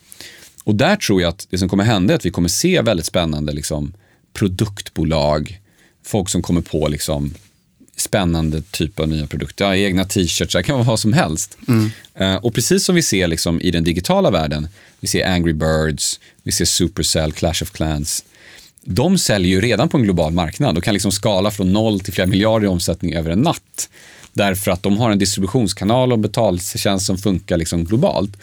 Och 0.64 0.74
där 0.74 0.96
tror 0.96 1.22
jag 1.22 1.28
att 1.28 1.46
det 1.50 1.58
som 1.58 1.68
kommer 1.68 1.84
hända 1.84 2.14
är 2.14 2.16
att 2.16 2.26
vi 2.26 2.30
kommer 2.30 2.48
se 2.48 2.82
väldigt 2.82 3.06
spännande 3.06 3.52
liksom, 3.52 3.92
produktbolag, 4.32 5.60
folk 6.04 6.28
som 6.28 6.42
kommer 6.42 6.60
på 6.60 6.88
liksom 6.88 7.34
spännande 8.02 8.62
typer 8.62 9.02
av 9.02 9.08
nya 9.08 9.26
produkter. 9.26 9.64
Ja, 9.64 9.76
egna 9.76 10.04
t-shirts, 10.04 10.54
det 10.54 10.62
kan 10.62 10.74
vara 10.74 10.86
vad 10.86 11.00
som 11.00 11.12
helst. 11.12 11.58
Mm. 11.68 11.90
Uh, 12.20 12.36
och 12.36 12.54
precis 12.54 12.84
som 12.84 12.94
vi 12.94 13.02
ser 13.02 13.26
liksom 13.26 13.60
i 13.60 13.70
den 13.70 13.84
digitala 13.84 14.30
världen, 14.30 14.68
vi 15.00 15.08
ser 15.08 15.26
Angry 15.26 15.52
Birds, 15.52 16.20
vi 16.42 16.52
ser 16.52 16.64
Supercell, 16.64 17.32
Clash 17.32 17.62
of 17.62 17.70
Clans. 17.70 18.24
De 18.84 19.18
säljer 19.18 19.50
ju 19.50 19.60
redan 19.60 19.88
på 19.88 19.96
en 19.96 20.02
global 20.02 20.32
marknad 20.32 20.76
och 20.76 20.84
kan 20.84 20.94
liksom 20.94 21.12
skala 21.12 21.50
från 21.50 21.72
noll 21.72 22.00
till 22.00 22.12
flera 22.12 22.26
miljarder 22.26 22.66
i 22.66 22.68
omsättning 22.68 23.14
över 23.14 23.30
en 23.30 23.38
natt. 23.38 23.88
Därför 24.32 24.70
att 24.70 24.82
de 24.82 24.96
har 24.96 25.10
en 25.10 25.18
distributionskanal 25.18 26.12
och 26.12 26.18
betaltjänst 26.18 27.06
som 27.06 27.18
funkar 27.18 27.56
liksom 27.56 27.84
globalt. 27.84 28.36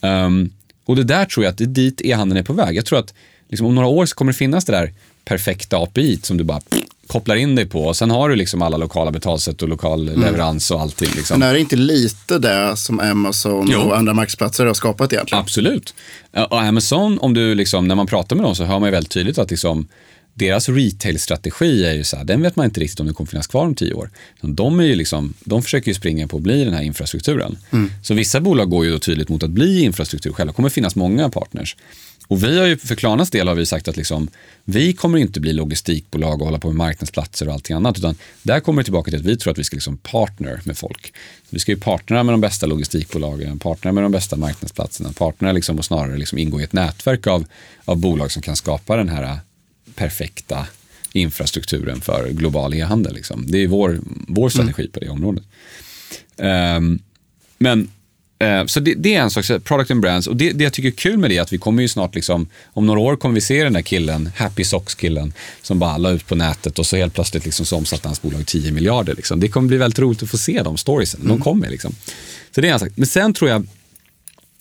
Um, 0.00 0.50
och 0.84 0.96
det 0.96 1.04
där 1.04 1.24
tror 1.24 1.44
jag 1.44 1.50
att 1.50 1.58
det 1.58 1.64
är 1.64 1.66
dit 1.66 2.00
e-handeln 2.00 2.38
är 2.38 2.44
på 2.44 2.52
väg. 2.52 2.76
Jag 2.76 2.86
tror 2.86 2.98
att 2.98 3.14
liksom 3.48 3.66
om 3.66 3.74
några 3.74 3.88
år 3.88 4.06
så 4.06 4.14
kommer 4.14 4.32
det 4.32 4.38
finnas 4.38 4.64
det 4.64 4.72
där 4.72 4.92
perfekta 5.24 5.76
API 5.76 6.20
som 6.22 6.36
du 6.36 6.44
bara 6.44 6.60
kopplar 7.06 7.36
in 7.36 7.54
dig 7.54 7.66
på. 7.66 7.84
Och 7.84 7.96
sen 7.96 8.10
har 8.10 8.28
du 8.28 8.36
liksom 8.36 8.62
alla 8.62 8.76
lokala 8.76 9.10
betalsätt 9.10 9.62
och 9.62 9.68
lokal 9.68 10.08
mm. 10.08 10.20
leverans 10.20 10.70
och 10.70 10.80
allting. 10.80 11.08
Liksom. 11.16 11.38
Men 11.38 11.48
är 11.48 11.52
det 11.52 11.60
inte 11.60 11.76
lite 11.76 12.38
det 12.38 12.76
som 12.76 13.00
Amazon 13.00 13.68
jo. 13.72 13.80
och 13.80 13.96
andra 13.96 14.14
marknadsplatser 14.14 14.66
har 14.66 14.74
skapat 14.74 15.12
egentligen? 15.12 15.42
Absolut. 15.42 15.94
Och 16.50 16.60
Amazon, 16.60 17.18
om 17.18 17.34
du 17.34 17.54
liksom, 17.54 17.88
när 17.88 17.94
man 17.94 18.06
pratar 18.06 18.36
med 18.36 18.44
dem 18.44 18.54
så 18.54 18.64
hör 18.64 18.78
man 18.78 18.86
ju 18.86 18.90
väldigt 18.90 19.12
tydligt 19.12 19.38
att 19.38 19.50
liksom, 19.50 19.88
deras 20.34 20.68
retail-strategi 20.68 21.84
är 21.84 21.92
ju 21.92 22.04
så 22.04 22.16
här, 22.16 22.24
den 22.24 22.42
vet 22.42 22.56
man 22.56 22.64
inte 22.64 22.80
riktigt 22.80 23.00
om 23.00 23.06
den 23.06 23.14
kommer 23.14 23.30
finnas 23.30 23.46
kvar 23.46 23.64
om 23.64 23.74
tio 23.74 23.94
år. 23.94 24.10
De, 24.40 24.80
är 24.80 24.84
ju 24.84 24.94
liksom, 24.94 25.34
de 25.40 25.62
försöker 25.62 25.88
ju 25.88 25.94
springa 25.94 26.28
på 26.28 26.36
att 26.36 26.42
bli 26.42 26.64
den 26.64 26.74
här 26.74 26.82
infrastrukturen. 26.82 27.58
Mm. 27.70 27.90
Så 28.02 28.14
vissa 28.14 28.40
bolag 28.40 28.70
går 28.70 28.84
ju 28.84 28.90
då 28.92 28.98
tydligt 28.98 29.28
mot 29.28 29.42
att 29.42 29.50
bli 29.50 29.82
infrastruktur 29.82 30.32
själva. 30.32 30.52
Det 30.52 30.56
kommer 30.56 30.68
finnas 30.68 30.96
många 30.96 31.30
partners. 31.30 31.76
Och 32.32 32.44
vi 32.44 32.58
har 32.58 32.66
ju 32.66 32.76
för 32.76 32.94
Klarnas 32.94 33.30
del 33.30 33.48
har 33.48 33.54
vi 33.54 33.66
sagt 33.66 33.88
att 33.88 33.96
liksom, 33.96 34.28
vi 34.64 34.92
kommer 34.92 35.18
inte 35.18 35.40
bli 35.40 35.52
logistikbolag 35.52 36.40
och 36.40 36.46
hålla 36.46 36.58
på 36.58 36.68
med 36.68 36.76
marknadsplatser 36.76 37.48
och 37.48 37.54
allting 37.54 37.76
annat. 37.76 37.98
Utan 37.98 38.14
där 38.42 38.60
kommer 38.60 38.82
det 38.82 38.84
tillbaka 38.84 39.10
till 39.10 39.20
att 39.20 39.26
vi 39.26 39.36
tror 39.36 39.50
att 39.50 39.58
vi 39.58 39.64
ska 39.64 39.76
liksom 39.76 39.96
partner 39.96 40.60
med 40.64 40.78
folk. 40.78 41.12
Vi 41.50 41.58
ska 41.58 41.72
ju 41.72 41.78
partnera 41.78 42.22
med 42.22 42.32
de 42.32 42.40
bästa 42.40 42.66
logistikbolagen, 42.66 43.58
partnera 43.58 43.92
med 43.92 44.04
de 44.04 44.12
bästa 44.12 44.36
marknadsplatserna, 44.36 45.12
partnera 45.12 45.52
liksom 45.52 45.78
och 45.78 45.84
snarare 45.84 46.16
liksom 46.16 46.38
ingå 46.38 46.60
i 46.60 46.64
ett 46.64 46.72
nätverk 46.72 47.26
av, 47.26 47.44
av 47.84 47.96
bolag 47.96 48.32
som 48.32 48.42
kan 48.42 48.56
skapa 48.56 48.96
den 48.96 49.08
här 49.08 49.38
perfekta 49.94 50.66
infrastrukturen 51.12 52.00
för 52.00 52.28
global 52.28 52.74
e-handel. 52.74 53.14
Liksom. 53.14 53.44
Det 53.48 53.58
är 53.58 53.66
vår, 53.66 54.00
vår 54.28 54.48
strategi 54.48 54.82
mm. 54.82 54.92
på 54.92 55.00
det 55.00 55.08
området. 55.08 55.44
Um, 56.76 56.98
men 57.58 57.90
så 58.66 58.80
det, 58.80 58.94
det, 58.94 59.14
är 59.14 59.20
en 59.20 59.30
sak, 59.30 59.44
product 59.64 59.90
and 59.90 60.00
brands. 60.00 60.26
Och 60.26 60.36
det, 60.36 60.52
det, 60.52 60.64
jag 60.64 60.72
tycker 60.72 60.88
är 60.88 60.92
kul 60.92 61.18
med 61.18 61.30
det 61.30 61.36
är 61.36 61.42
att 61.42 61.52
vi 61.52 61.58
kommer 61.58 61.82
ju 61.82 61.88
snart, 61.88 62.14
liksom, 62.14 62.48
om 62.72 62.86
några 62.86 63.00
år 63.00 63.16
kommer 63.16 63.34
vi 63.34 63.40
se 63.40 63.64
den 63.64 63.72
där 63.72 63.82
killen, 63.82 64.30
Happy 64.36 64.64
Socks-killen, 64.64 65.32
som 65.62 65.78
bara 65.78 65.98
la 65.98 66.10
ut 66.10 66.26
på 66.26 66.34
nätet 66.34 66.78
och 66.78 66.86
så 66.86 66.96
helt 66.96 67.14
plötsligt 67.14 67.44
liksom, 67.44 67.66
så 67.66 67.76
omsatte 67.76 68.08
hans 68.08 68.22
bolag 68.22 68.46
10 68.46 68.72
miljarder. 68.72 69.14
Liksom. 69.14 69.40
Det 69.40 69.48
kommer 69.48 69.68
bli 69.68 69.76
väldigt 69.76 69.98
roligt 69.98 70.22
att 70.22 70.30
få 70.30 70.38
se 70.38 70.62
de 70.62 70.76
storiesen. 70.76 71.20
Mm. 71.20 71.36
De 71.36 71.44
kommer 71.44 71.70
liksom. 71.70 71.94
Så 72.54 72.60
det 72.60 72.68
är 72.68 72.72
en 72.72 72.78
sak. 72.78 72.92
Men 72.94 73.06
sen 73.06 73.34
tror 73.34 73.50
jag, 73.50 73.66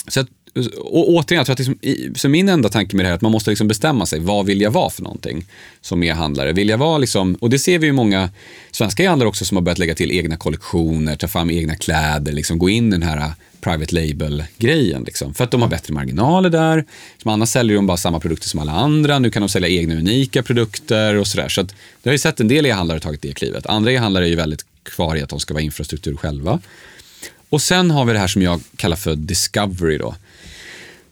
så 0.07 0.19
att, 0.19 0.27
och 0.78 1.10
återigen, 1.10 1.39
jag 1.39 1.45
tror 1.45 1.54
att 1.54 1.60
liksom, 1.60 2.16
så 2.16 2.30
min 2.30 2.49
enda 2.49 2.70
tanke 2.70 2.95
med 2.95 3.06
det 3.06 3.08
här 3.08 3.14
är 3.14 3.16
att 3.16 3.22
man 3.22 3.32
måste 3.32 3.49
liksom 3.49 3.68
bestämma 3.68 4.06
sig, 4.06 4.20
vad 4.20 4.45
vill 4.45 4.62
jag 4.62 4.72
vara 4.72 4.89
för 4.89 5.04
någonting 5.04 5.45
som 5.82 6.04
e-handlare? 6.04 6.52
Vill 6.52 6.70
jag 6.70 6.78
vara 6.78 6.97
liksom, 6.97 7.36
och 7.36 7.49
det 7.49 7.60
ser 7.60 7.80
vi 7.80 7.86
ju 7.86 7.93
många 7.93 8.30
svenska 8.72 9.04
e-handlare 9.04 9.30
också 9.30 9.45
som 9.45 9.58
har 9.58 9.62
börjat 9.62 9.80
lägga 9.80 9.95
till 9.95 10.12
egna 10.12 10.38
kollektioner, 10.38 11.16
ta 11.16 11.28
fram 11.28 11.52
egna 11.52 11.76
kläder, 11.76 12.32
liksom 12.32 12.60
gå 12.60 12.70
in 12.70 12.88
i 12.88 12.91
den 12.91 13.04
här 13.04 13.32
private 13.62 13.95
label-grejen. 13.95 15.04
Liksom. 15.04 15.34
För 15.34 15.43
att 15.43 15.52
de 15.52 15.62
har 15.62 15.70
bättre 15.70 15.93
marginaler 15.93 16.49
där. 16.49 16.86
Som 17.22 17.32
annars 17.32 17.49
säljer 17.49 17.76
de 17.76 17.88
bara 17.88 17.97
samma 17.97 18.20
produkter 18.20 18.47
som 18.47 18.60
alla 18.60 18.72
andra. 18.72 19.20
Nu 19.20 19.32
kan 19.32 19.41
de 19.41 19.49
sälja 19.49 19.70
egna 19.70 19.95
unika 19.95 20.43
produkter 20.43 21.16
och 21.16 21.28
sådär. 21.28 21.49
Så 21.49 21.62
att, 21.62 21.68
det 22.04 22.10
har 22.10 22.12
ju 22.12 22.18
sett 22.18 22.39
en 22.39 22.47
del 22.47 22.66
e-handlare 22.66 22.99
tagit 22.99 23.22
det 23.22 23.34
klivet. 23.34 23.66
Andra 23.66 23.91
e-handlare 23.91 24.26
är 24.26 24.30
ju 24.30 24.36
väldigt 24.36 24.66
kvar 24.84 25.16
i 25.16 25.22
att 25.22 25.30
de 25.30 25.39
ska 25.39 25.54
vara 25.54 25.63
infrastruktur 25.63 26.16
själva. 26.16 26.59
Och 27.50 27.62
sen 27.62 27.92
har 27.92 28.05
vi 28.05 28.13
det 28.13 28.20
här 28.20 28.28
som 28.28 28.42
jag 28.42 28.62
kallar 28.75 28.96
för 28.96 29.16
discovery. 29.16 29.97
Då. 29.97 30.16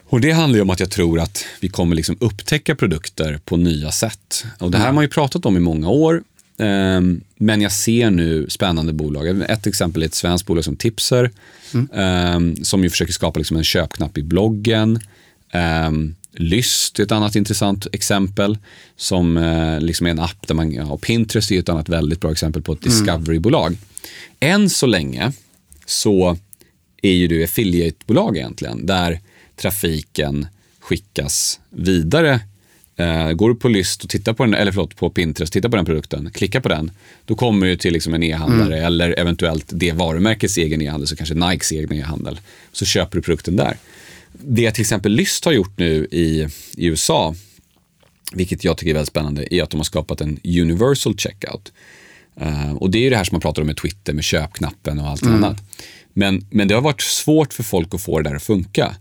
Och 0.10 0.22
Det 0.22 0.31
handlar 0.31 0.61
om 0.61 0.69
att 0.69 0.80
jag 0.80 0.91
tror 0.91 1.19
att 1.19 1.45
vi 1.60 1.69
kommer 1.69 1.95
liksom 1.95 2.18
upptäcka 2.19 2.76
produkter 2.76 3.40
på 3.45 3.57
nya 3.57 3.91
sätt. 3.91 4.45
Och 4.57 4.72
Det 4.72 4.77
här 4.77 4.86
har 4.86 4.94
man 4.94 5.03
ju 5.03 5.10
pratat 5.10 5.45
om 5.45 5.57
i 5.57 5.60
många 5.60 5.90
år. 5.90 6.23
Ehm, 6.57 7.22
men 7.36 7.61
jag 7.61 7.72
ser 7.72 8.10
nu 8.10 8.45
spännande 8.49 8.94
bolag. 8.94 9.41
Ett 9.49 9.68
exempel 9.68 10.02
är 10.02 10.06
ett 10.06 10.15
svenskt 10.15 10.45
bolag 10.45 10.64
som 10.64 10.76
Tipser. 10.76 11.31
Mm. 11.73 12.64
som 12.64 12.84
ju 12.84 12.90
försöker 12.90 13.14
skapa 13.14 13.40
liksom 13.40 13.57
en 13.57 13.64
köpknapp 13.64 14.18
i 14.18 14.23
bloggen. 14.23 14.99
Um, 15.88 16.15
Lyst 16.34 16.99
är 16.99 17.03
ett 17.03 17.11
annat 17.11 17.36
intressant 17.36 17.88
exempel. 17.91 18.57
Som 18.95 19.38
uh, 19.38 19.80
liksom 19.80 20.07
är 20.07 20.11
en 20.11 20.19
app 20.19 20.48
där 20.48 20.56
man, 20.56 20.72
ja, 20.72 20.98
Pinterest 20.98 21.52
är 21.52 21.60
ett 21.60 21.69
annat 21.69 21.90
väldigt 21.90 22.22
bra 22.22 22.31
exempel 22.31 22.61
på 22.61 22.73
ett 22.73 22.86
mm. 22.86 22.98
discoverybolag. 22.98 23.77
Än 24.40 24.69
så 24.69 24.86
länge 24.86 25.31
så 25.86 26.38
är 27.02 27.14
ju 27.14 27.27
du 27.27 27.44
affiliatebolag 27.44 28.38
egentligen, 28.38 28.86
där 28.86 29.19
trafiken 29.61 30.48
skickas 30.80 31.60
vidare 31.69 32.40
Uh, 32.99 33.31
går 33.31 33.49
du 33.49 33.56
på 33.56 33.68
Lyst 33.68 34.03
och 34.03 34.10
tittar 34.10 34.34
på 34.34 34.45
den, 34.45 34.53
eller 34.53 34.72
förlåt, 34.72 34.95
på 34.95 35.10
Pinterest, 35.10 35.53
tittar 35.53 35.69
på 35.69 35.76
den 35.76 35.86
produkten, 35.86 36.31
klickar 36.34 36.60
på 36.60 36.69
den, 36.69 36.91
då 37.26 37.36
kommer 37.36 37.68
du 37.68 37.76
till 37.76 37.94
liksom 37.94 38.14
en 38.14 38.23
e-handlare 38.23 38.77
mm. 38.77 38.86
eller 38.86 39.19
eventuellt 39.19 39.65
det 39.68 39.91
varumärkets 39.91 40.57
egen 40.57 40.81
e-handel, 40.81 41.07
så 41.07 41.15
kanske 41.15 41.36
Nikes 41.36 41.72
egen 41.72 41.94
e-handel. 41.94 42.40
Så 42.72 42.86
köper 42.86 43.18
du 43.18 43.22
produkten 43.22 43.56
där. 43.56 43.77
Det 44.31 44.72
till 44.72 44.81
exempel 44.81 45.11
Lyst 45.11 45.45
har 45.45 45.52
gjort 45.52 45.77
nu 45.77 46.07
i, 46.11 46.48
i 46.77 46.86
USA, 46.86 47.36
vilket 48.34 48.64
jag 48.64 48.77
tycker 48.77 48.90
är 48.90 48.94
väldigt 48.94 49.10
spännande, 49.10 49.56
är 49.56 49.64
att 49.64 49.69
de 49.69 49.77
har 49.77 49.86
skapat 49.86 50.22
en 50.22 50.40
universal 50.44 51.18
checkout. 51.18 51.72
Uh, 52.41 52.73
och 52.73 52.90
det 52.91 53.06
är 53.06 53.10
det 53.10 53.18
här 53.18 53.23
som 53.23 53.36
man 53.36 53.41
pratar 53.41 53.61
om 53.61 53.68
med 53.68 53.77
Twitter, 53.77 54.14
med 54.14 54.23
köpknappen 54.23 54.99
och 54.99 55.07
allt 55.07 55.22
mm. 55.22 55.36
annat. 55.36 55.57
Men, 56.14 56.48
men 56.49 56.68
det 56.68 56.73
har 56.76 56.81
varit 56.81 57.02
svårt 57.02 57.53
för 57.53 57.64
folk 57.64 57.94
att 57.94 58.02
få 58.02 58.19
det 58.19 58.30
där 58.30 58.36
att 58.36 58.44
funka. 58.44 58.95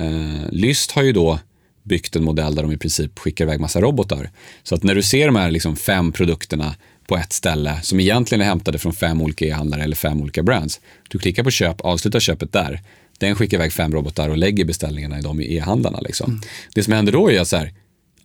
Uh, 0.00 0.50
Lyst 0.50 0.90
har 0.90 1.02
ju 1.02 1.12
då 1.12 1.38
byggt 1.82 2.16
en 2.16 2.24
modell 2.24 2.54
där 2.54 2.62
de 2.62 2.72
i 2.72 2.76
princip 2.76 3.18
skickar 3.18 3.44
iväg 3.44 3.60
massa 3.60 3.80
robotar. 3.80 4.30
Så 4.62 4.74
att 4.74 4.82
när 4.82 4.94
du 4.94 5.02
ser 5.02 5.26
de 5.26 5.36
här 5.36 5.50
liksom 5.50 5.76
fem 5.76 6.12
produkterna 6.12 6.74
på 7.06 7.16
ett 7.16 7.32
ställe 7.32 7.80
som 7.82 8.00
egentligen 8.00 8.42
är 8.42 8.46
hämtade 8.46 8.78
från 8.78 8.92
fem 8.92 9.22
olika 9.22 9.44
e-handlare 9.44 9.82
eller 9.82 9.96
fem 9.96 10.22
olika 10.22 10.42
brands. 10.42 10.80
Du 11.08 11.18
klickar 11.18 11.42
på 11.42 11.50
köp, 11.50 11.80
avslutar 11.80 12.20
köpet 12.20 12.52
där. 12.52 12.80
Den 13.18 13.34
skickar 13.34 13.56
iväg 13.56 13.72
fem 13.72 13.92
robotar 13.92 14.28
och 14.28 14.36
lägger 14.36 14.64
beställningarna 14.64 15.18
i 15.18 15.22
de 15.22 15.40
e-handlarna. 15.40 16.00
Liksom. 16.00 16.30
Mm. 16.30 16.42
Det 16.74 16.82
som 16.82 16.92
händer 16.92 17.12
då 17.12 17.30
är 17.30 17.40
att 17.40 17.48
så 17.48 17.56
här, 17.56 17.72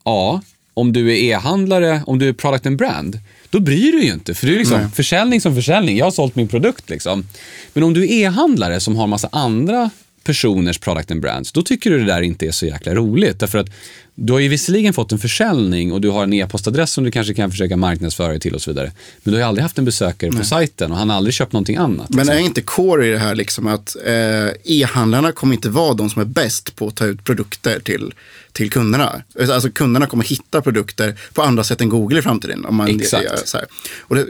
ja, 0.05 0.41
om 0.73 0.93
du 0.93 1.11
är 1.11 1.15
e-handlare, 1.15 2.01
om 2.07 2.19
du 2.19 2.29
är 2.29 2.33
product 2.33 2.65
and 2.65 2.77
brand, 2.77 3.19
då 3.49 3.59
bryr 3.59 3.91
du 3.91 4.03
ju 4.03 4.13
inte. 4.13 4.33
För 4.33 4.47
det 4.47 4.53
är 4.53 4.57
liksom 4.57 4.91
försäljning 4.91 5.41
som 5.41 5.55
försäljning. 5.55 5.97
Jag 5.97 6.05
har 6.05 6.11
sålt 6.11 6.35
min 6.35 6.47
produkt. 6.47 6.89
Liksom. 6.89 7.25
Men 7.73 7.83
om 7.83 7.93
du 7.93 8.03
är 8.03 8.11
e-handlare 8.11 8.79
som 8.79 8.95
har 8.95 9.07
massa 9.07 9.29
andra 9.31 9.89
personers 10.23 10.77
product 10.77 11.11
and 11.11 11.21
brands, 11.21 11.51
då 11.51 11.61
tycker 11.61 11.89
du 11.89 11.99
det 11.99 12.05
där 12.05 12.21
inte 12.21 12.47
är 12.47 12.51
så 12.51 12.65
jäkla 12.65 12.95
roligt. 12.95 13.39
Därför 13.39 13.57
att 13.57 13.69
du 14.15 14.33
har 14.33 14.39
ju 14.39 14.47
visserligen 14.47 14.93
fått 14.93 15.11
en 15.11 15.19
försäljning 15.19 15.91
och 15.91 16.01
du 16.01 16.09
har 16.09 16.23
en 16.23 16.33
e-postadress 16.33 16.91
som 16.91 17.03
du 17.03 17.11
kanske 17.11 17.33
kan 17.33 17.51
försöka 17.51 17.77
marknadsföra 17.77 18.27
dig 18.27 18.39
till 18.39 18.55
och 18.55 18.61
så 18.61 18.71
vidare. 18.71 18.91
Men 19.23 19.31
du 19.31 19.37
har 19.37 19.37
ju 19.37 19.47
aldrig 19.47 19.63
haft 19.63 19.77
en 19.77 19.85
besökare 19.85 20.29
Nej. 20.29 20.39
på 20.39 20.45
sajten 20.45 20.91
och 20.91 20.97
han 20.97 21.09
har 21.09 21.17
aldrig 21.17 21.33
köpt 21.33 21.53
någonting 21.53 21.75
annat. 21.75 22.09
Men 22.09 22.17
liksom. 22.17 22.35
är 22.35 22.39
inte 22.39 22.61
core 22.61 23.07
i 23.07 23.11
det 23.11 23.17
här 23.17 23.35
liksom 23.35 23.67
att 23.67 23.95
eh, 24.05 24.47
e-handlarna 24.63 25.31
kommer 25.31 25.53
inte 25.53 25.69
vara 25.69 25.93
de 25.93 26.09
som 26.09 26.21
är 26.21 26.25
bäst 26.25 26.75
på 26.75 26.87
att 26.87 26.95
ta 26.95 27.05
ut 27.05 27.23
produkter 27.23 27.79
till, 27.79 28.13
till 28.51 28.71
kunderna. 28.71 29.23
Alltså 29.39 29.71
kunderna 29.71 30.05
kommer 30.05 30.23
hitta 30.23 30.61
produkter 30.61 31.15
på 31.33 31.41
andra 31.41 31.63
sätt 31.63 31.81
än 31.81 31.89
Google 31.89 32.19
i 32.19 32.21
framtiden. 32.21 32.65
Om 32.65 32.75
man, 32.75 32.87
Exakt. 32.87 33.47
Så 33.47 33.57
här. 33.57 33.67
Och 33.99 34.15
det, 34.15 34.25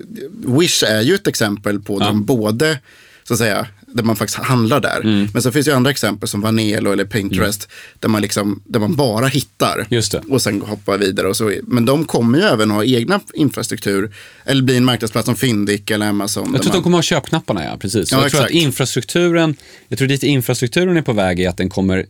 Wish 0.46 0.84
är 0.84 1.02
ju 1.02 1.16
ett 1.16 1.28
exempel 1.28 1.80
på 1.80 1.98
ja. 2.00 2.06
de 2.06 2.26
både 2.26 2.80
så 3.24 3.34
att 3.34 3.38
säga, 3.38 3.68
där 3.94 4.04
man 4.04 4.16
faktiskt 4.16 4.40
handlar 4.40 4.80
där. 4.80 5.02
Mm. 5.02 5.28
Men 5.34 5.42
så 5.42 5.52
finns 5.52 5.66
det 5.66 5.76
andra 5.76 5.92
exempel 5.92 6.30
som 6.30 6.42
Vanelo 6.42 6.92
eller 6.92 7.06
Pinterest, 7.06 7.64
mm. 7.64 7.98
där, 8.00 8.10
man 8.10 8.22
liksom, 8.22 8.62
där 8.66 8.80
man 8.80 8.96
bara 8.96 9.28
hittar 9.28 9.88
och 10.30 10.42
sen 10.42 10.62
hoppar 10.62 10.98
vidare. 10.98 11.28
Och 11.28 11.38
så. 11.38 11.54
Men 11.64 11.86
de 11.86 12.06
kommer 12.06 12.38
ju 12.38 12.44
även 12.44 12.72
ha 12.72 12.84
egna 12.84 13.20
infrastruktur, 13.34 14.14
eller 14.46 14.62
bli 14.62 14.78
en 14.78 14.86
marknadsplats 14.86 15.26
som 15.26 15.36
Fyndik 15.36 15.90
eller 15.90 16.08
Amazon. 16.08 16.50
Jag 16.54 16.62
tror 16.62 16.70
att 16.70 16.76
de 16.76 16.84
kommer 16.84 16.98
ha 16.98 17.04
köpknapparna, 17.04 17.64
ja. 17.64 17.78
Precis. 17.78 18.12
Ja, 18.12 18.18
jag 18.18 18.26
exakt. 18.26 18.38
tror 18.38 18.46
att 18.46 18.64
infrastrukturen, 18.64 19.56
jag 19.88 19.98
tror 19.98 20.08
dit 20.08 20.24
infrastrukturen 20.24 20.98
är 20.98 21.02
på 21.02 21.14
väg 21.14 21.40
är 21.40 21.50
att 21.50 21.58
den 21.58 21.70
kommer 21.70 22.06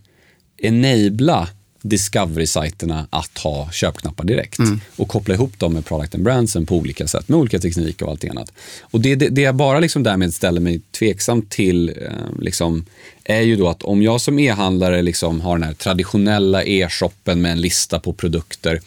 enabla 0.57 1.47
Discovery-sajterna 1.81 3.07
att 3.09 3.37
ha 3.37 3.71
köpknappar 3.71 4.23
direkt 4.23 4.59
mm. 4.59 4.81
och 4.95 5.07
koppla 5.07 5.33
ihop 5.33 5.59
dem 5.59 5.73
med 5.73 5.85
product 5.85 6.15
and 6.15 6.23
brandsen 6.23 6.65
på 6.65 6.75
olika 6.75 7.07
sätt 7.07 7.29
med 7.29 7.39
olika 7.39 7.59
tekniker 7.59 8.05
och 8.05 8.11
allt 8.11 8.29
annat. 8.29 8.51
Och 8.81 9.01
det, 9.01 9.15
det, 9.15 9.29
det 9.29 9.41
jag 9.41 9.55
bara 9.55 9.79
liksom 9.79 10.03
därmed 10.03 10.33
ställer 10.33 10.61
mig 10.61 10.81
tveksam 10.99 11.41
till 11.41 11.89
eh, 11.89 12.39
liksom, 12.39 12.85
är 13.23 13.41
ju 13.41 13.55
då 13.55 13.69
att 13.69 13.83
om 13.83 14.01
jag 14.01 14.21
som 14.21 14.39
e-handlare 14.39 15.01
liksom 15.01 15.41
har 15.41 15.57
den 15.57 15.67
här 15.67 15.73
traditionella 15.73 16.63
e-shoppen 16.63 17.41
med 17.41 17.51
en 17.51 17.61
lista 17.61 17.99
på 17.99 18.13
produkter 18.13 18.81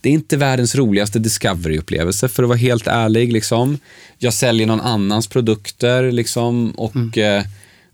det 0.00 0.08
är 0.08 0.12
inte 0.12 0.36
världens 0.36 0.74
roligaste 0.74 1.18
discovery-upplevelse 1.18 2.28
för 2.28 2.42
att 2.42 2.48
vara 2.48 2.58
helt 2.58 2.86
ärlig. 2.86 3.32
Liksom. 3.32 3.78
Jag 4.18 4.34
säljer 4.34 4.66
någon 4.66 4.80
annans 4.80 5.26
produkter 5.26 6.12
liksom, 6.12 6.70
och 6.70 6.96
mm. 6.96 7.38
eh, 7.38 7.44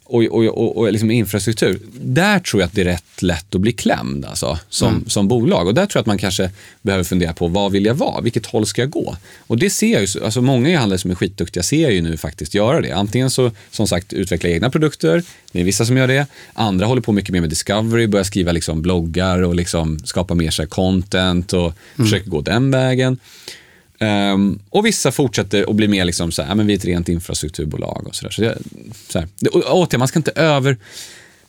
och, 0.05 0.23
och, 0.25 0.45
och, 0.45 0.77
och 0.77 0.93
liksom 0.93 1.11
infrastruktur. 1.11 1.81
Där 2.01 2.39
tror 2.39 2.63
jag 2.63 2.67
att 2.67 2.75
det 2.75 2.81
är 2.81 2.85
rätt 2.85 3.23
lätt 3.23 3.55
att 3.55 3.61
bli 3.61 3.73
klämd 3.73 4.25
alltså, 4.25 4.59
som, 4.69 4.89
mm. 4.89 5.05
som 5.09 5.29
bolag. 5.29 5.67
Och 5.67 5.75
där 5.75 5.87
tror 5.87 5.99
jag 5.99 6.01
att 6.01 6.07
man 6.07 6.19
kanske 6.19 6.51
behöver 6.83 7.05
fundera 7.05 7.33
på 7.33 7.49
vad 7.49 7.73
vill 7.73 7.85
jag 7.85 7.95
vara? 7.95 8.21
Vilket 8.21 8.47
håll 8.47 8.67
ska 8.67 8.83
jag 8.83 8.91
gå? 8.91 9.17
Och 9.39 9.59
det 9.59 9.71
ser 9.71 9.93
jag 9.93 10.05
ju, 10.05 10.25
alltså 10.25 10.43
många 10.43 10.71
e-handlare 10.71 10.99
som 10.99 11.11
är 11.11 11.15
skitduktiga 11.15 11.63
ser 11.63 11.91
ju 11.91 12.03
nu 12.03 12.17
faktiskt 12.17 12.55
göra 12.55 12.81
det. 12.81 12.93
Antingen 12.93 13.31
så, 13.31 13.51
som 13.71 13.87
sagt, 13.87 14.13
utveckla 14.13 14.51
egna 14.51 14.71
produkter, 14.71 15.23
det 15.53 15.61
är 15.61 15.65
vissa 15.65 15.85
som 15.87 15.97
gör 15.97 16.07
det. 16.07 16.27
Andra 16.53 16.87
håller 16.87 17.03
på 17.03 17.13
mycket 17.13 17.31
mer 17.31 17.41
med 17.41 17.51
discovery, 17.51 18.07
börjar 18.07 18.25
skriva 18.25 18.53
liksom 18.53 18.83
bloggar 18.83 19.43
och 19.43 19.55
liksom 19.55 19.99
skapa 20.05 20.35
mer 20.35 20.51
så 20.51 20.67
content 20.67 21.53
och 21.53 21.73
mm. 21.97 22.07
försöker 22.07 22.31
gå 22.31 22.41
den 22.41 22.71
vägen. 22.71 23.19
Um, 24.01 24.59
och 24.71 24.87
vissa 24.87 25.13
fortsätter 25.13 25.71
att 25.71 25.77
bli 25.77 25.89
mer 25.89 26.05
liksom 26.05 26.33
så 26.33 26.43
här, 26.43 26.55
men 26.55 26.67
vi 26.67 26.73
är 26.73 26.79
ett 26.79 26.85
rent 26.85 27.09
infrastrukturbolag 27.09 28.07
och 28.07 28.15
sådär. 28.15 28.31
Så 28.31 28.55
så 29.09 29.25
återigen, 29.71 29.99
man 29.99 30.09
ska 30.09 30.19
inte 30.19 30.31
över 30.31 30.77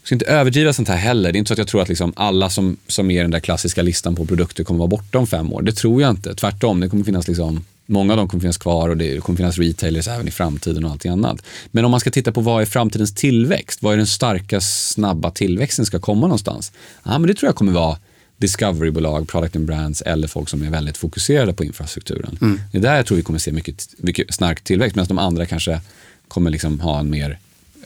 ska 0.03 0.15
inte 0.15 0.26
överdriva 0.26 0.73
sånt 0.73 0.88
här 0.88 0.95
heller. 0.95 1.31
Det 1.31 1.38
är 1.38 1.39
inte 1.39 1.47
så 1.47 1.53
att 1.53 1.57
jag 1.57 1.67
tror 1.67 1.81
att 1.81 1.89
liksom 1.89 2.13
alla 2.15 2.49
som, 2.49 2.77
som 2.88 3.11
är 3.11 3.22
den 3.22 3.31
där 3.31 3.39
klassiska 3.39 3.81
listan 3.81 4.15
på 4.15 4.26
produkter 4.26 4.63
kommer 4.63 4.77
vara 4.77 4.88
borta 4.88 5.19
om 5.19 5.27
fem 5.27 5.53
år. 5.53 5.61
Det 5.61 5.72
tror 5.72 6.01
jag 6.01 6.11
inte. 6.11 6.35
Tvärtom, 6.35 6.80
det 6.80 6.89
kommer 6.89 7.03
finnas 7.03 7.27
liksom, 7.27 7.65
många 7.85 8.13
av 8.13 8.17
dem 8.17 8.27
kommer 8.27 8.41
finnas 8.41 8.57
kvar 8.57 8.89
och 8.89 8.97
det 8.97 9.23
kommer 9.23 9.38
finnas 9.38 9.57
retailers 9.57 10.07
även 10.07 10.27
i 10.27 10.31
framtiden 10.31 10.85
och 10.85 10.91
allt 10.91 11.05
annat. 11.05 11.41
Men 11.72 11.85
om 11.85 11.91
man 11.91 11.99
ska 11.99 12.09
titta 12.11 12.31
på 12.31 12.41
vad 12.41 12.61
är 12.61 12.65
framtidens 12.65 13.15
tillväxt? 13.15 13.84
Vad 13.84 13.93
är 13.93 13.97
den 13.97 14.07
starka, 14.07 14.61
snabba 14.61 15.31
tillväxten 15.31 15.85
ska 15.85 15.99
komma 15.99 16.22
någonstans? 16.22 16.72
Ja, 17.03 17.19
men 17.19 17.27
det 17.27 17.34
tror 17.34 17.47
jag 17.47 17.55
kommer 17.55 17.72
vara 17.72 17.97
discoverybolag, 18.37 19.27
product 19.27 19.55
and 19.55 19.65
brands 19.65 20.01
eller 20.01 20.27
folk 20.27 20.49
som 20.49 20.63
är 20.63 20.69
väldigt 20.69 20.97
fokuserade 20.97 21.53
på 21.53 21.63
infrastrukturen. 21.63 22.37
Mm. 22.41 22.61
Det 22.71 22.77
är 22.77 22.81
där 22.81 22.95
jag 22.95 23.05
tror 23.05 23.17
vi 23.17 23.23
kommer 23.23 23.39
se 23.39 23.51
mycket, 23.51 23.87
mycket 23.97 24.33
stark 24.33 24.61
tillväxt 24.63 24.95
medan 24.95 25.07
de 25.07 25.19
andra 25.19 25.45
kanske 25.45 25.81
kommer 26.27 26.51
liksom 26.51 26.79
ha 26.79 26.99
en 26.99 27.09
mer 27.09 27.39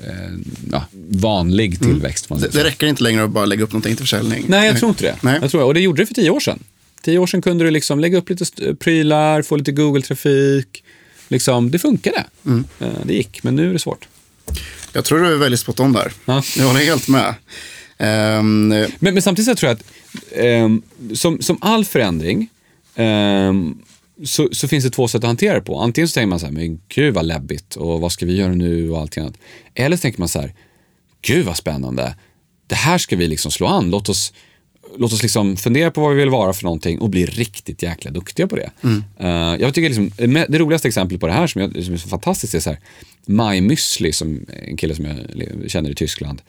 eh, 0.04 0.14
ja, 0.72 0.84
vanlig 1.10 1.76
mm. 1.76 1.94
tillväxt. 1.94 2.30
Mm. 2.30 2.42
Det, 2.42 2.48
det, 2.48 2.64
räcker 2.64 2.88
inte 2.88 3.04
längre 3.04 3.24
att 3.24 3.30
bara 3.30 3.46
lägga 3.46 3.64
upp 3.64 3.72
någonting 3.72 3.96
till 3.96 4.06
försäljning. 4.06 4.46
Nej, 4.48 4.68
jag 4.68 4.80
tror 4.80 4.90
inte 4.90 5.04
det. 5.04 5.16
Nej. 5.22 5.40
Jag 5.42 5.52
tror, 5.52 5.64
och 5.64 5.74
det 5.74 5.80
gjorde 5.80 6.02
det 6.02 6.06
för 6.06 6.14
tio 6.14 6.30
år 6.30 6.40
sedan. 6.40 6.64
Tio 7.02 7.20
år 7.20 7.28
sedan 7.28 7.42
kunde 7.42 7.64
du 7.64 7.72
liksom 7.72 8.00
lägga 8.00 8.18
upp 8.18 8.30
lite 8.30 8.76
prylar, 8.76 9.42
få 9.42 9.56
lite 9.56 9.72
Google-trafik. 9.72 10.84
Liksom, 11.28 11.72
det 11.72 11.80
funkade. 11.80 12.24
Mm. 12.46 12.64
Eh, 12.80 12.88
det 13.04 13.14
gick, 13.14 13.44
men 13.44 13.56
nu 13.56 13.70
är 13.70 13.74
det 13.74 13.80
svårt. 13.80 14.08
Jag 14.94 15.06
tror 15.06 15.20
du 15.20 15.34
är 15.34 15.38
väldigt 15.38 15.60
spot 15.60 15.80
on 15.80 15.94
där. 15.94 16.14
Ja. 16.26 16.44
Jag 16.58 16.66
håller 16.66 16.80
helt 16.80 17.08
med. 17.08 17.36
Um, 18.02 18.68
men, 18.68 18.88
men, 19.00 19.22
samtidigt 19.22 19.50
så 19.50 19.56
tror 19.56 19.70
jag 19.70 19.76
att 19.76 19.84
um, 20.36 20.82
som, 21.14 21.42
som 21.42 21.58
all 21.62 21.86
förändring 21.86 22.50
um, 22.96 23.82
så, 24.24 24.50
så, 24.52 24.68
finns 24.68 24.84
det 24.84 24.90
två 24.90 25.08
sätt 25.08 25.24
att 25.24 25.28
hantera 25.28 25.54
det 25.54 25.62
på. 25.62 25.80
Antingen 25.80 26.08
så 26.08 26.14
tänker 26.14 26.28
man 26.28 26.40
så 26.40 26.46
här, 26.46 26.54
men 26.54 26.82
gud 26.88 27.14
vad 27.14 27.26
läbbigt 27.26 27.76
och 27.76 28.02
vad 28.02 28.12
ska 28.12 28.26
vi 28.26 28.36
göra 28.36 28.54
nu 28.54 28.92
och 28.92 29.00
allt 29.00 29.18
annat. 29.18 29.38
Eller 29.76 29.98
så 29.98 30.02
tänker 30.02 30.20
man 30.20 30.28
så 30.28 30.42
här, 30.42 30.54
gud 31.22 31.46
vad 31.46 31.58
spännande. 31.58 32.16
Det 32.68 32.76
här 32.76 32.98
ska 32.98 33.16
vi 33.16 33.28
liksom 33.28 33.52
slå 33.52 33.68
an. 33.68 33.90
Låt 33.90 34.10
oss, 34.10 34.34
låt 34.98 35.14
oss 35.14 35.22
liksom 35.22 35.58
fundera 35.58 35.92
på 35.92 36.02
vad 36.02 36.16
vi 36.16 36.20
vill 36.20 36.30
vara 36.30 36.54
för 36.54 36.64
någonting 36.64 37.00
och 37.00 37.10
bli 37.10 37.26
riktigt 37.26 37.84
jäkla 37.84 38.12
duktiga 38.12 38.48
på 38.48 38.56
det. 38.56 38.72
Mm. 38.84 39.04
Uh, 39.22 39.62
jag 39.62 39.74
tycker 39.74 39.90
liksom, 39.90 40.12
det 40.48 40.60
roligaste 40.60 40.88
exemplet 40.88 41.20
på 41.20 41.28
det 41.28 41.34
här 41.34 41.48
som, 41.48 41.62
jag, 41.62 41.84
som 41.84 41.94
är 41.94 41.98
så 41.98 42.10
fantastiskt 42.10 42.56
är 42.56 42.60
så 42.60 42.70
här, 42.70 42.80
My 43.26 43.62
Müsli, 43.62 44.12
som 44.12 44.46
en 44.64 44.78
kille 44.78 44.96
som 44.96 45.06
jag 45.06 45.16
känner 45.72 45.90
i 45.90 45.96
Tyskland 45.96 46.42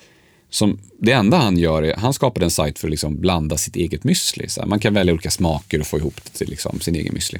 som, 0.51 0.79
det 0.99 1.13
enda 1.13 1.37
han 1.37 1.59
gör 1.59 1.83
är 1.83 1.97
han 1.97 2.13
skapade 2.13 2.47
en 2.47 2.51
sajt 2.51 2.79
för 2.79 2.89
att 2.89 2.91
liksom 2.91 3.21
blanda 3.21 3.57
sitt 3.57 3.77
eget 3.77 4.03
müsli. 4.03 4.49
Så 4.49 4.67
man 4.67 4.81
kan 4.81 4.95
välja 4.95 5.13
olika 5.13 5.31
smaker 5.31 5.81
och 5.81 5.87
få 5.87 5.99
ihop 5.99 6.21
det 6.25 6.39
till 6.39 6.49
liksom 6.51 6.81
sin 6.81 6.95
egen 6.95 7.15
müsli. 7.15 7.39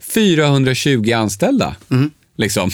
420 0.00 1.12
anställda. 1.12 1.76
Mm. 1.90 2.10
Liksom. 2.36 2.70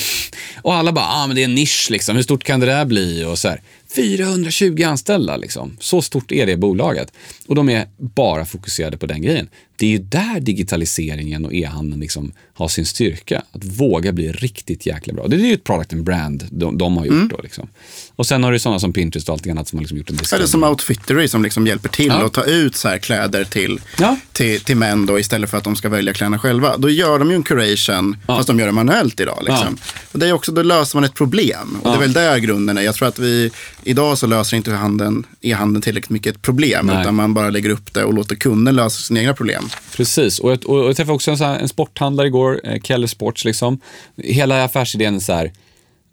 Och 0.63 0.75
alla 0.75 0.93
bara, 0.93 1.07
ah, 1.09 1.27
men 1.27 1.37
det 1.37 1.43
är 1.43 1.45
en 1.45 1.55
nisch, 1.55 1.89
liksom. 1.91 2.17
hur 2.17 2.23
stort 2.23 2.45
kan 2.45 2.61
det 2.61 2.67
där 2.67 2.85
bli? 2.85 3.25
Och 3.25 3.39
så 3.39 3.49
här. 3.49 3.61
420 3.95 4.83
anställda, 4.83 5.37
liksom. 5.37 5.77
så 5.81 6.03
stort 6.03 6.33
är 6.33 6.47
det 6.47 6.57
bolaget. 6.57 7.13
Och 7.47 7.55
de 7.55 7.69
är 7.69 7.87
bara 7.97 8.45
fokuserade 8.45 8.97
på 8.97 9.07
den 9.07 9.23
grejen. 9.23 9.49
Det 9.77 9.87
är 9.87 9.91
ju 9.91 9.99
där 9.99 10.41
digitaliseringen 10.41 11.45
och 11.45 11.55
e-handeln 11.55 12.01
liksom 12.01 12.33
har 12.55 12.69
sin 12.69 12.87
styrka. 12.87 13.43
Att 13.53 13.65
våga 13.65 14.13
bli 14.13 14.33
riktigt 14.33 14.87
jäkla 14.87 15.13
bra. 15.13 15.27
Det 15.29 15.37
är 15.37 15.41
ju 15.41 15.55
ett 15.55 15.65
product 15.65 15.93
and 15.93 16.05
brand 16.05 16.49
de, 16.51 16.79
de 16.79 16.97
har 16.97 17.05
gjort 17.05 17.15
mm. 17.15 17.29
då. 17.29 17.41
Liksom. 17.43 17.69
Och 18.17 18.27
sen 18.27 18.45
har 18.45 18.53
du 18.53 18.59
sådana 18.59 18.79
som 18.79 18.93
Pinterest 18.93 19.29
och 19.29 19.33
allt 19.33 19.47
annat 19.47 19.69
som 19.69 19.79
har 19.79 19.83
liksom 19.83 19.99
gjort 19.99 20.11
en 20.11 20.19
Eller 20.33 20.47
som 20.47 20.65
Outfittery 20.65 21.29
som 21.29 21.43
liksom 21.43 21.67
hjälper 21.67 21.89
till 21.89 22.07
ja. 22.07 22.27
att 22.27 22.33
ta 22.33 22.45
ut 22.45 22.77
så 22.77 22.99
kläder 23.03 23.45
till, 23.45 23.81
ja. 23.99 24.17
till, 24.33 24.61
till 24.61 24.77
män 24.77 25.07
då, 25.07 25.19
istället 25.19 25.51
för 25.51 25.59
att 25.59 25.65
de 25.65 25.77
ska 25.77 25.89
välja 25.89 26.13
kläderna 26.13 26.39
själva. 26.39 26.77
Då 26.77 26.91
gör 26.91 27.19
de 27.19 27.31
ju 27.31 27.37
en 27.37 27.43
curation, 27.43 28.17
ja. 28.27 28.37
fast 28.37 28.47
de 28.47 28.59
gör 28.59 28.67
det 28.67 28.73
manuellt 28.73 29.21
idag. 29.21 29.39
Liksom. 29.47 29.77
Och 30.13 30.19
det 30.19 30.29
är 30.29 30.33
också, 30.33 30.53
då 30.53 30.63
löser 30.63 30.97
man 30.97 31.05
ett 31.05 31.15
problem. 31.15 31.79
Och 31.83 31.91
det 31.91 31.97
är 31.97 32.01
väl 32.01 32.13
där 32.13 32.39
grunden 32.39 32.79
är. 32.79 32.83
Jag 32.83 32.95
tror 32.95 33.09
att 33.09 33.19
vi, 33.19 33.51
idag 33.85 34.19
så 34.19 34.27
löser 34.27 34.57
inte 34.57 34.73
handeln, 34.73 35.27
e-handeln 35.41 35.83
tillräckligt 35.83 36.11
mycket 36.11 36.37
ett 36.37 36.43
problem, 36.43 36.87
Nej. 36.87 37.01
utan 37.01 37.15
man 37.15 37.35
bara 37.35 37.51
lägger 37.51 37.71
upp 37.71 37.95
det 37.95 38.05
och 38.05 38.15
låter 38.15 38.37
kunden 38.37 38.77
lösa 38.77 39.03
sina 39.03 39.21
egna 39.21 39.35
problem. 39.35 39.69
Precis, 39.97 40.39
och 40.39 40.51
jag, 40.51 40.69
och 40.69 40.89
jag 40.89 40.97
träffade 40.97 41.15
också 41.15 41.31
en, 41.31 41.37
här, 41.37 41.59
en 41.59 41.69
sporthandlare 41.69 42.27
igår, 42.27 42.61
eh, 42.65 42.81
Keller 42.81 43.07
Sports. 43.07 43.45
Liksom. 43.45 43.81
Hela 44.17 44.65
affärsidén 44.65 45.15
är 45.15 45.21
så 45.21 45.33
här, 45.33 45.53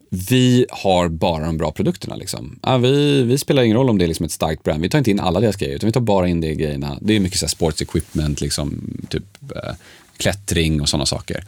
vi 0.10 0.66
har 0.70 1.08
bara 1.08 1.46
de 1.46 1.58
bra 1.58 1.72
produkterna. 1.72 2.16
Liksom. 2.16 2.60
Ja, 2.64 2.78
vi, 2.78 3.24
vi 3.24 3.38
spelar 3.38 3.64
ingen 3.64 3.78
roll 3.78 3.90
om 3.90 3.98
det 3.98 4.06
är 4.06 4.08
liksom 4.08 4.26
ett 4.26 4.32
starkt 4.32 4.64
brand. 4.64 4.82
Vi 4.82 4.90
tar 4.90 4.98
inte 4.98 5.12
in 5.12 5.20
alla 5.20 5.40
deras 5.40 5.56
grejer, 5.56 5.76
utan 5.76 5.88
vi 5.88 5.94
tar 5.94 6.02
bara 6.02 6.28
in 6.28 6.42
de 6.42 6.56
grejerna. 6.56 6.98
Det 7.02 7.16
är 7.16 7.20
mycket 7.20 7.40
så 7.40 7.48
sports 7.48 7.82
equipment, 7.82 8.42
liksom, 8.42 8.98
typ 9.10 9.24
äh, 9.56 9.74
klättring 10.18 10.82
och 10.82 10.90
sådana 10.90 11.06
saker. 11.06 11.44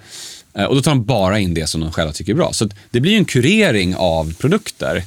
Äh, 0.54 0.66
och 0.66 0.76
då 0.76 0.82
tar 0.82 0.92
de 0.92 1.06
bara 1.06 1.40
in 1.40 1.54
det 1.54 1.68
som 1.68 1.82
de 1.82 1.92
själva 1.92 2.14
tycker 2.14 2.32
är 2.32 2.36
bra. 2.36 2.54
Så 2.54 2.70
det 2.92 3.00
blir 3.00 3.18
en 3.18 3.26
kurering 3.26 3.96
av 3.96 4.34
produkter. 4.34 5.04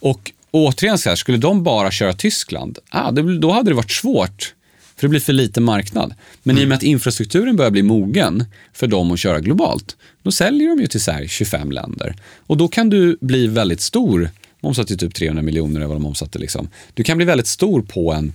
Och 0.00 0.32
återigen, 0.56 0.98
så 0.98 1.08
här, 1.08 1.16
skulle 1.16 1.38
de 1.38 1.62
bara 1.62 1.90
köra 1.90 2.12
Tyskland, 2.12 2.78
ah, 2.90 3.10
det, 3.10 3.38
då 3.38 3.52
hade 3.52 3.70
det 3.70 3.74
varit 3.74 3.90
svårt 3.90 4.54
för 4.96 5.02
det 5.02 5.08
blir 5.08 5.20
för 5.20 5.32
liten 5.32 5.64
marknad. 5.64 6.14
Men 6.42 6.56
mm. 6.56 6.62
i 6.62 6.64
och 6.64 6.68
med 6.68 6.76
att 6.76 6.82
infrastrukturen 6.82 7.56
börjar 7.56 7.70
bli 7.70 7.82
mogen 7.82 8.44
för 8.72 8.86
dem 8.86 9.12
att 9.12 9.18
köra 9.18 9.40
globalt, 9.40 9.96
då 10.22 10.32
säljer 10.32 10.68
de 10.68 10.80
ju 10.80 10.86
till 10.86 11.00
så 11.00 11.12
25 11.28 11.72
länder. 11.72 12.16
Och 12.46 12.56
då 12.56 12.68
kan 12.68 12.90
du 12.90 13.16
bli 13.20 13.46
väldigt 13.46 13.80
stor, 13.80 14.30
de 14.60 14.66
omsatte 14.66 14.96
typ 14.96 15.14
300 15.14 15.42
miljoner 15.42 15.76
eller 15.76 15.86
vad 15.86 15.96
de 15.96 16.06
omsatte. 16.06 16.38
Liksom. 16.38 16.68
Du 16.94 17.04
kan 17.04 17.16
bli 17.16 17.26
väldigt 17.26 17.46
stor 17.46 17.82
på, 17.82 18.12
en, 18.12 18.32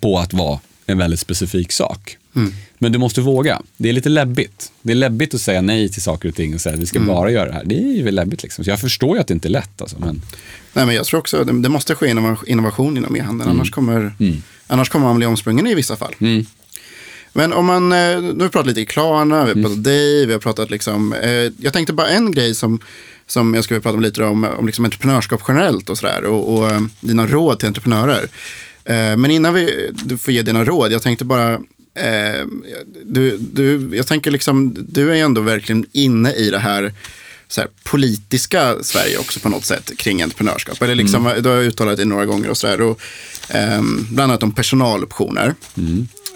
på 0.00 0.18
att 0.18 0.32
vara 0.32 0.60
en 0.86 0.98
väldigt 0.98 1.20
specifik 1.20 1.72
sak. 1.72 2.16
Mm. 2.36 2.52
Men 2.78 2.92
du 2.92 2.98
måste 2.98 3.20
våga. 3.20 3.62
Det 3.76 3.88
är 3.88 3.92
lite 3.92 4.08
läbbigt. 4.08 4.72
Det 4.82 4.92
är 4.92 4.96
läbbigt 4.96 5.34
att 5.34 5.40
säga 5.40 5.60
nej 5.60 5.88
till 5.88 6.02
saker 6.02 6.28
och 6.28 6.34
ting 6.34 6.54
och 6.54 6.60
säga 6.60 6.74
att 6.74 6.80
vi 6.80 6.86
ska 6.86 7.00
bara 7.00 7.30
göra 7.30 7.48
det 7.48 7.54
här. 7.54 7.64
Det 7.64 7.78
är 7.78 7.92
ju 7.92 8.10
läbbigt. 8.10 8.42
Liksom. 8.42 8.64
Så 8.64 8.70
jag 8.70 8.80
förstår 8.80 9.16
ju 9.16 9.20
att 9.20 9.26
det 9.26 9.34
inte 9.34 9.48
är 9.48 9.50
lätt. 9.50 9.80
Alltså, 9.80 9.98
men... 9.98 10.22
Nej, 10.72 10.86
men 10.86 10.94
jag 10.94 11.06
tror 11.06 11.20
också 11.20 11.44
det, 11.44 11.52
det 11.62 11.68
måste 11.68 11.94
ske 11.94 12.06
innova- 12.06 12.44
innovation 12.46 12.96
inom 12.96 13.16
e-handeln. 13.16 13.50
Annars, 13.50 13.70
kommer, 13.70 14.12
annars 14.66 14.88
kommer 14.88 15.06
man 15.06 15.16
bli 15.16 15.26
omsprungen 15.26 15.66
i 15.66 15.74
vissa 15.74 15.96
fall. 15.96 16.14
Mm. 16.18 16.44
Men 17.32 17.52
om 17.52 17.66
man, 17.66 17.92
eh, 17.92 17.98
nu 18.20 18.38
har 18.38 18.42
vi 18.44 18.48
pratat 18.48 18.66
lite 18.66 18.80
i 18.80 18.86
Klarna, 18.86 19.44
vi 19.44 19.50
har 19.50 19.62
pratat 19.62 19.84
dig, 19.84 20.26
vi 20.26 20.32
har 20.32 20.40
pratat 20.40 20.70
liksom, 20.70 21.12
eh, 21.12 21.30
jag 21.58 21.72
tänkte 21.72 21.92
bara 21.92 22.08
en 22.08 22.32
grej 22.32 22.54
som, 22.54 22.80
som 23.26 23.54
jag 23.54 23.64
skulle 23.64 23.80
prata 23.80 23.96
om 23.96 24.02
lite 24.02 24.24
om, 24.24 24.44
om 24.44 24.66
liksom 24.66 24.84
entreprenörskap 24.84 25.42
generellt 25.48 25.90
och 25.90 25.98
sådär 25.98 26.24
och, 26.24 26.54
och 26.58 26.70
eh, 26.70 26.80
dina 27.00 27.26
råd 27.26 27.58
till 27.58 27.68
entreprenörer. 27.68 28.28
Eh, 28.84 29.16
men 29.16 29.30
innan 29.30 29.54
vi, 29.54 29.90
du 30.04 30.18
får 30.18 30.34
ge 30.34 30.42
dina 30.42 30.64
råd, 30.64 30.92
jag 30.92 31.02
tänkte 31.02 31.24
bara, 31.24 31.52
eh, 31.94 32.46
du, 33.04 33.36
du, 33.38 33.90
jag 33.96 34.06
tänker 34.06 34.30
liksom, 34.30 34.76
du 34.88 35.10
är 35.10 35.14
ju 35.14 35.20
ändå 35.20 35.40
verkligen 35.40 35.86
inne 35.92 36.32
i 36.32 36.50
det 36.50 36.58
här, 36.58 36.92
här, 37.60 37.68
politiska 37.84 38.76
Sverige 38.82 39.18
också 39.18 39.40
på 39.40 39.48
något 39.48 39.64
sätt 39.64 39.90
kring 39.98 40.22
entreprenörskap. 40.22 40.82
Eller 40.82 40.94
liksom, 40.94 41.34
Du 41.42 41.48
har 41.48 41.56
uttalat 41.56 41.96
det 41.96 42.04
några 42.04 42.26
gånger 42.26 42.50
och 42.50 42.56
sådär. 42.56 42.80
Och, 42.80 43.00
ehm, 43.48 44.06
bland 44.10 44.32
annat 44.32 44.42
om 44.42 44.52
personaloptioner. 44.52 45.54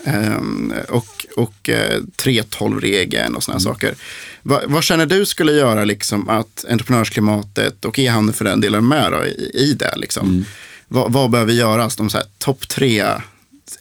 Ehm, 0.04 0.72
och 0.88 1.16
och 1.36 1.68
eh, 1.68 2.00
3.12-regeln 2.16 3.34
och 3.34 3.42
sådana 3.42 3.60
saker. 3.60 3.94
Va, 4.42 4.60
vad 4.66 4.84
känner 4.84 5.06
du 5.06 5.26
skulle 5.26 5.52
göra 5.52 5.84
liksom, 5.84 6.28
att 6.28 6.64
entreprenörsklimatet 6.70 7.84
och 7.84 7.98
e-handeln 7.98 8.36
för 8.36 8.44
den 8.44 8.60
delen 8.60 8.88
med 8.88 9.12
då, 9.12 9.24
i, 9.24 9.50
i 9.54 9.74
det? 9.74 9.96
Liksom? 9.96 10.44
Vad, 10.88 11.12
vad 11.12 11.30
behöver 11.30 11.52
göras? 11.52 11.96
De 11.96 12.10
så 12.10 12.18
topp 12.38 12.68
tre 12.68 13.04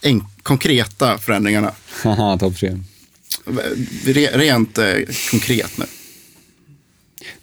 en, 0.02 0.24
konkreta 0.44 1.18
förändringarna. 1.18 1.72
Haha, 2.04 2.38
topp 2.38 2.58
tre. 2.58 2.80
Re, 4.06 4.28
rent 4.34 4.78
eh, 4.78 4.96
konkret 5.32 5.78
nu. 5.78 5.86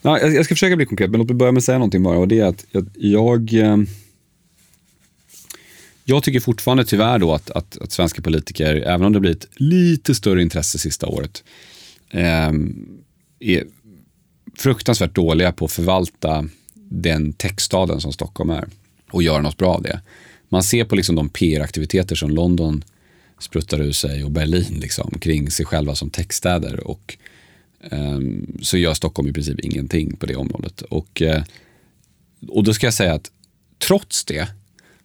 Ja, 0.03 0.19
jag, 0.19 0.35
jag 0.35 0.45
ska 0.45 0.55
försöka 0.55 0.77
bli 0.77 0.87
konkret, 0.87 1.11
men 1.11 1.19
låt 1.19 1.29
mig 1.29 1.37
börja 1.37 1.53
med 1.53 1.59
att 1.59 1.65
säga 1.65 1.79
någonting 1.79 2.03
bara. 2.03 2.19
Och 2.19 2.29
det 2.29 2.41
är 2.41 2.45
att 2.45 2.67
jag, 2.71 2.89
jag, 2.95 3.55
eh, 3.55 3.77
tycker 6.21 6.41
fortfarande 6.41 6.85
tyvärr 6.85 7.19
då 7.19 7.35
att, 7.35 7.51
att, 7.51 7.79
att 7.79 7.93
svenska 7.93 8.23
politiker, 8.23 8.75
även 8.75 9.07
om 9.07 9.13
det 9.13 9.21
blivit 9.21 9.49
lite 9.55 10.15
större 10.15 10.43
intresse 10.43 10.79
sista 10.79 11.07
året, 11.07 11.45
eh, 12.11 12.53
är 13.41 13.65
fruktansvärt 14.57 15.15
dåliga 15.15 15.53
på 15.53 15.65
att 15.65 15.73
förvalta 15.73 16.45
den 16.75 17.33
techstaden 17.33 18.01
som 18.01 18.13
Stockholm 18.13 18.51
är 18.51 18.69
och 19.11 19.23
göra 19.23 19.43
något 19.43 19.57
bra 19.57 19.75
av 19.75 19.83
det. 19.83 20.01
Man 20.49 20.63
ser 20.63 20.85
på 20.85 20.97
liksom 20.97 21.17
de 21.17 21.29
PR-aktiviteter 21.29 22.17
som 22.17 22.31
London 22.31 22.85
spruttar 23.39 23.81
ur 23.81 23.93
sig 23.93 24.25
och 24.25 24.31
Berlin 24.31 24.79
liksom, 24.81 25.19
kring 25.21 25.51
sig 25.51 25.67
själva 25.67 25.95
som 25.95 26.11
techstäder. 26.11 26.87
Och 26.87 27.17
Ehm, 27.91 28.59
så 28.63 28.79
gör 28.79 28.95
Stockholm 28.95 29.29
i 29.29 29.33
princip 29.33 29.61
ingenting 29.61 30.17
på 30.17 30.27
det 30.27 30.37
området. 30.37 30.83
Och, 30.83 31.23
eh, 31.23 31.43
och 32.49 32.65
då 32.65 32.75
ska 32.75 32.87
jag 32.87 32.95
säga 32.95 33.15
att 33.15 33.31
trots 33.79 34.25
det 34.25 34.49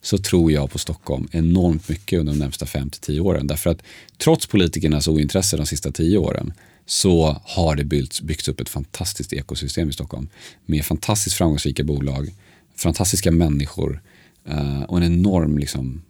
så 0.01 0.17
tror 0.17 0.51
jag 0.51 0.71
på 0.71 0.77
Stockholm 0.77 1.27
enormt 1.31 1.89
mycket 1.89 2.19
under 2.19 2.33
de 2.33 2.39
närmsta 2.39 2.65
5-10 2.65 3.19
åren. 3.19 3.47
Därför 3.47 3.69
att 3.69 3.83
trots 4.17 4.47
politikernas 4.47 5.07
ointresse 5.07 5.57
de 5.57 5.65
sista 5.65 5.91
10 5.91 6.17
åren 6.17 6.53
så 6.85 7.41
har 7.43 7.75
det 7.75 7.83
byggts, 7.83 8.21
byggts 8.21 8.47
upp 8.47 8.59
ett 8.59 8.69
fantastiskt 8.69 9.33
ekosystem 9.33 9.89
i 9.89 9.93
Stockholm 9.93 10.27
med 10.65 10.85
fantastiskt 10.85 11.35
framgångsrika 11.35 11.83
bolag, 11.83 12.33
fantastiska 12.75 13.31
människor 13.31 14.01
eh, 14.45 14.83
och 14.83 14.97
en 14.97 15.03
enorm 15.03 15.57
liksom, 15.57 16.01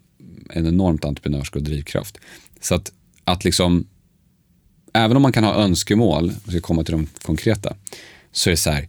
en 0.49 0.68
enormt 0.68 1.06
entreprenörsk 1.06 1.56
och 1.56 1.64
drivkraft. 1.64 2.18
Så 2.61 2.76
att, 2.76 2.91
att 3.23 3.44
liksom 3.44 3.88
även 4.98 5.18
om 5.18 5.22
man 5.22 5.32
kan 5.32 5.44
ha 5.44 5.53
önskemål, 5.53 6.34
och 6.45 6.52
ska 6.52 6.61
komma 6.61 6.84
till 6.84 6.91
de 6.91 7.07
konkreta, 7.22 7.76
så 8.32 8.49
är 8.49 8.52
det 8.52 8.57
så 8.57 8.72
här, 8.72 8.88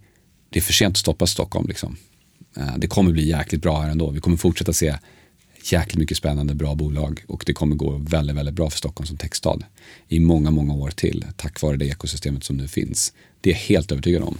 det 0.50 0.58
är 0.58 0.62
för 0.62 0.72
sent 0.72 0.92
att 0.92 0.98
stoppa 0.98 1.26
Stockholm. 1.26 1.68
Liksom. 1.68 1.96
Eh, 2.56 2.76
det 2.76 2.86
kommer 2.86 3.12
bli 3.12 3.28
jäkligt 3.28 3.62
bra 3.62 3.80
här 3.80 3.90
ändå. 3.90 4.10
Vi 4.10 4.20
kommer 4.20 4.36
fortsätta 4.36 4.72
se 4.72 4.94
jäkligt 5.72 5.98
mycket 5.98 6.16
spännande, 6.16 6.54
bra 6.54 6.74
bolag 6.74 7.24
och 7.26 7.42
det 7.46 7.52
kommer 7.52 7.76
gå 7.76 7.90
väldigt, 7.90 8.36
väldigt 8.36 8.54
bra 8.54 8.70
för 8.70 8.78
Stockholm 8.78 9.06
som 9.06 9.16
techstad 9.16 9.58
i 10.08 10.20
många, 10.20 10.50
många 10.50 10.74
år 10.74 10.90
till 10.90 11.24
tack 11.36 11.62
vare 11.62 11.76
det 11.76 11.86
ekosystemet 11.86 12.44
som 12.44 12.56
nu 12.56 12.68
finns. 12.68 13.12
Det 13.40 13.50
är 13.50 13.54
jag 13.54 13.60
helt 13.60 13.92
övertygad 13.92 14.22
om. 14.22 14.38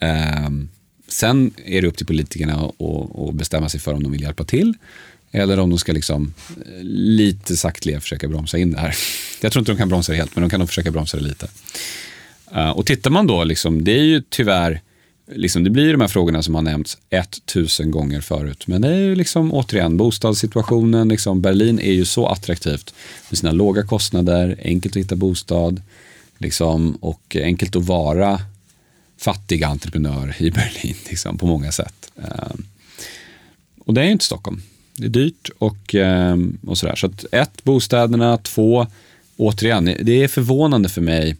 Ehm, 0.00 0.68
sen 1.08 1.54
är 1.64 1.82
det 1.82 1.88
upp 1.88 1.96
till 1.96 2.06
politikerna 2.06 2.72
att 3.28 3.34
bestämma 3.34 3.68
sig 3.68 3.80
för 3.80 3.94
om 3.94 4.02
de 4.02 4.12
vill 4.12 4.22
hjälpa 4.22 4.44
till 4.44 4.74
eller 5.32 5.58
om 5.58 5.70
de 5.70 5.78
ska 5.78 5.92
liksom 5.92 6.34
eh, 6.66 6.82
lite 6.92 7.56
sakteliga 7.56 8.00
försöka 8.00 8.28
bromsa 8.28 8.58
in 8.58 8.72
det 8.72 8.78
här. 8.78 8.96
Jag 9.40 9.52
tror 9.52 9.60
inte 9.60 9.72
de 9.72 9.78
kan 9.78 9.88
bromsa 9.88 10.12
det 10.12 10.18
helt, 10.18 10.36
men 10.36 10.42
de 10.42 10.50
kan 10.50 10.60
nog 10.60 10.68
försöka 10.68 10.90
bromsa 10.90 11.16
det 11.16 11.22
lite. 11.22 11.48
Eh, 12.54 12.70
och 12.70 12.86
tittar 12.86 13.10
man 13.10 13.26
då, 13.26 13.44
liksom, 13.44 13.84
det 13.84 13.92
är 13.92 14.02
ju 14.02 14.22
tyvärr, 14.28 14.80
liksom, 15.32 15.64
det 15.64 15.70
blir 15.70 15.84
ju 15.84 15.92
de 15.92 16.00
här 16.00 16.08
frågorna 16.08 16.42
som 16.42 16.54
har 16.54 16.62
nämnts 16.62 16.98
1000 17.10 17.90
gånger 17.90 18.20
förut. 18.20 18.66
Men 18.66 18.82
det 18.82 18.88
är 18.88 18.98
ju 18.98 19.14
liksom 19.14 19.54
återigen 19.54 19.96
bostadssituationen. 19.96 21.08
Liksom, 21.08 21.40
Berlin 21.40 21.80
är 21.80 21.92
ju 21.92 22.04
så 22.04 22.26
attraktivt 22.26 22.94
med 23.30 23.38
sina 23.38 23.52
låga 23.52 23.82
kostnader, 23.82 24.58
enkelt 24.64 24.96
att 24.96 25.02
hitta 25.02 25.16
bostad 25.16 25.82
liksom, 26.38 26.94
och 26.94 27.36
enkelt 27.40 27.76
att 27.76 27.84
vara 27.84 28.40
fattig 29.20 29.62
entreprenör 29.62 30.34
i 30.38 30.50
Berlin 30.50 30.96
liksom, 31.10 31.38
på 31.38 31.46
många 31.46 31.72
sätt. 31.72 32.10
Eh, 32.16 32.54
och 33.84 33.94
det 33.94 34.00
är 34.00 34.04
ju 34.04 34.12
inte 34.12 34.24
Stockholm. 34.24 34.62
Det 34.98 35.06
är 35.06 35.10
dyrt 35.10 35.50
och, 35.58 35.94
ehm, 35.94 36.58
och 36.66 36.78
sådär. 36.78 36.96
Så 36.96 37.06
att 37.06 37.24
ett, 37.32 37.64
bostäderna. 37.64 38.38
Två, 38.38 38.86
återigen, 39.36 39.84
det 39.84 40.22
är 40.24 40.28
förvånande 40.28 40.88
för 40.88 41.00
mig 41.00 41.36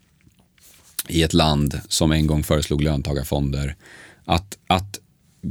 i 1.08 1.22
ett 1.22 1.32
land 1.32 1.80
som 1.88 2.12
en 2.12 2.26
gång 2.26 2.42
föreslog 2.42 2.82
löntagarfonder 2.82 3.76
att, 4.24 4.58
att 4.66 5.00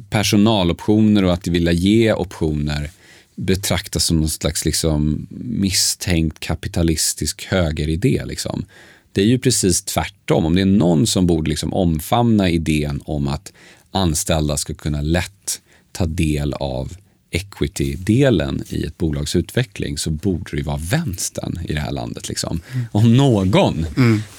personaloptioner 0.10 1.24
och 1.24 1.34
att 1.34 1.48
vilja 1.48 1.72
ge 1.72 2.14
optioner 2.14 2.90
betraktas 3.36 4.06
som 4.06 4.20
någon 4.20 4.30
slags 4.30 4.66
liksom 4.66 5.28
misstänkt 5.30 6.40
kapitalistisk 6.40 7.46
högeridé. 7.46 8.26
Liksom. 8.26 8.66
Det 9.12 9.22
är 9.22 9.26
ju 9.26 9.40
precis 9.40 9.84
tvärtom. 9.84 10.46
Om 10.46 10.56
det 10.56 10.62
är 10.62 10.66
någon 10.66 11.08
som 11.08 11.28
borde 11.28 11.50
liksom 11.50 11.74
omfamna 11.74 12.50
idén 12.50 13.02
om 13.06 13.28
att 13.28 13.54
anställda 13.92 14.58
ska 14.58 14.74
kunna 14.74 15.02
lätt 15.02 15.62
ta 15.92 16.06
del 16.06 16.54
av 16.54 16.94
equity-delen 17.32 18.64
i 18.70 18.84
ett 18.84 18.98
bolags 18.98 19.36
utveckling 19.36 19.98
så 19.98 20.10
borde 20.10 20.52
det 20.52 20.58
ju 20.58 20.64
vara 20.64 20.78
vänstern 20.78 21.60
i 21.70 21.74
det 21.74 21.80
här 21.80 21.92
landet. 21.92 22.30
Liksom. 22.30 22.62
Om 22.92 23.18
någon 23.18 23.86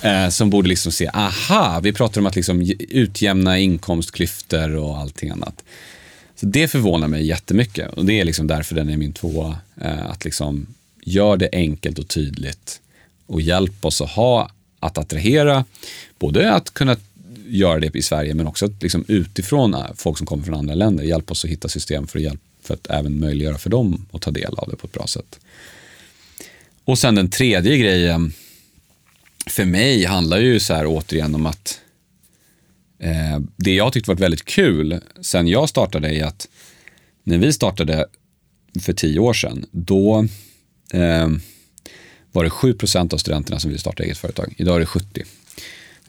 eh, 0.02 0.28
som 0.28 0.50
borde 0.50 0.68
liksom 0.68 0.92
se, 0.92 1.10
aha, 1.14 1.80
vi 1.82 1.92
pratar 1.92 2.20
om 2.20 2.26
att 2.26 2.36
liksom 2.36 2.72
utjämna 2.78 3.58
inkomstklyftor 3.58 4.76
och 4.76 4.98
allting 4.98 5.30
annat. 5.30 5.64
Så 6.36 6.46
det 6.46 6.68
förvånar 6.68 7.08
mig 7.08 7.26
jättemycket 7.26 7.92
och 7.92 8.04
det 8.04 8.20
är 8.20 8.24
liksom 8.24 8.46
därför 8.46 8.74
den 8.74 8.88
är 8.88 8.96
min 8.96 9.12
tvåa. 9.12 9.58
Eh, 9.80 10.06
att 10.06 10.24
liksom 10.24 10.66
gör 11.04 11.36
det 11.36 11.48
enkelt 11.52 11.98
och 11.98 12.08
tydligt 12.08 12.80
och 13.26 13.40
hjälp 13.40 13.84
oss 13.84 14.00
att 14.00 14.10
ha, 14.10 14.50
att 14.80 14.98
attrahera, 14.98 15.64
både 16.18 16.52
att 16.52 16.74
kunna 16.74 16.96
göra 17.46 17.80
det 17.80 17.96
i 17.96 18.02
Sverige 18.02 18.34
men 18.34 18.46
också 18.46 18.66
att 18.66 18.82
liksom 18.82 19.04
utifrån 19.08 19.74
eh, 19.74 19.86
folk 19.94 20.18
som 20.18 20.26
kommer 20.26 20.44
från 20.44 20.54
andra 20.54 20.74
länder, 20.74 21.04
hjälp 21.04 21.30
oss 21.30 21.44
att 21.44 21.50
hitta 21.50 21.68
system 21.68 22.06
för 22.06 22.18
att, 22.18 22.22
hjälp, 22.22 22.40
för 22.68 22.74
att 22.74 22.90
även 22.90 23.20
möjliggöra 23.20 23.58
för 23.58 23.70
dem 23.70 24.06
att 24.12 24.22
ta 24.22 24.30
del 24.30 24.54
av 24.54 24.68
det 24.70 24.76
på 24.76 24.86
ett 24.86 24.92
bra 24.92 25.06
sätt. 25.06 25.40
Och 26.84 26.98
sen 26.98 27.14
den 27.14 27.30
tredje 27.30 27.78
grejen, 27.78 28.32
för 29.46 29.64
mig 29.64 30.04
handlar 30.04 30.38
ju 30.38 30.60
så 30.60 30.74
här 30.74 30.86
återigen 30.86 31.34
om 31.34 31.46
att 31.46 31.80
eh, 32.98 33.40
det 33.56 33.74
jag 33.74 33.92
tyckte 33.92 34.10
varit 34.10 34.20
väldigt 34.20 34.44
kul 34.44 35.00
sen 35.20 35.48
jag 35.48 35.68
startade 35.68 36.08
är 36.08 36.24
att 36.24 36.48
när 37.24 37.38
vi 37.38 37.52
startade 37.52 38.06
för 38.80 38.92
tio 38.92 39.18
år 39.18 39.32
sedan, 39.32 39.66
då 39.70 40.26
eh, 40.92 41.28
var 42.32 42.44
det 42.44 42.50
7% 42.50 43.14
av 43.14 43.18
studenterna 43.18 43.60
som 43.60 43.68
ville 43.68 43.80
starta 43.80 44.02
eget 44.02 44.18
företag. 44.18 44.54
Idag 44.56 44.76
är 44.76 44.80
det 44.80 44.86
70. 44.86 45.24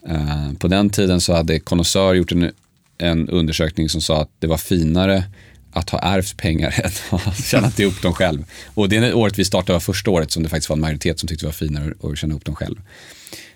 Eh, 0.07 0.53
på 0.59 0.67
den 0.67 0.89
tiden 0.89 1.21
så 1.21 1.33
hade 1.33 1.59
Connoisseur 1.59 2.13
gjort 2.13 2.31
en, 2.31 2.51
en 2.97 3.29
undersökning 3.29 3.89
som 3.89 4.01
sa 4.01 4.21
att 4.21 4.31
det 4.39 4.47
var 4.47 4.57
finare 4.57 5.23
att 5.71 5.89
ha 5.89 5.99
ärvt 5.99 6.37
pengar 6.37 6.75
än 6.83 6.85
att 6.85 7.21
ha 7.21 7.33
tjänat 7.33 7.79
ihop 7.79 8.01
dem 8.01 8.13
själv. 8.13 8.45
Och 8.73 8.89
det 8.89 9.13
året 9.13 9.39
vi 9.39 9.45
startade 9.45 9.73
var 9.73 9.79
första 9.79 10.11
året 10.11 10.31
som 10.31 10.43
det 10.43 10.49
faktiskt 10.49 10.69
var 10.69 10.75
en 10.75 10.81
majoritet 10.81 11.19
som 11.19 11.27
tyckte 11.27 11.45
det 11.45 11.47
var 11.47 11.53
finare 11.53 11.93
att 12.03 12.17
tjäna 12.17 12.31
ihop 12.31 12.45
dem 12.45 12.55
själv. 12.55 12.81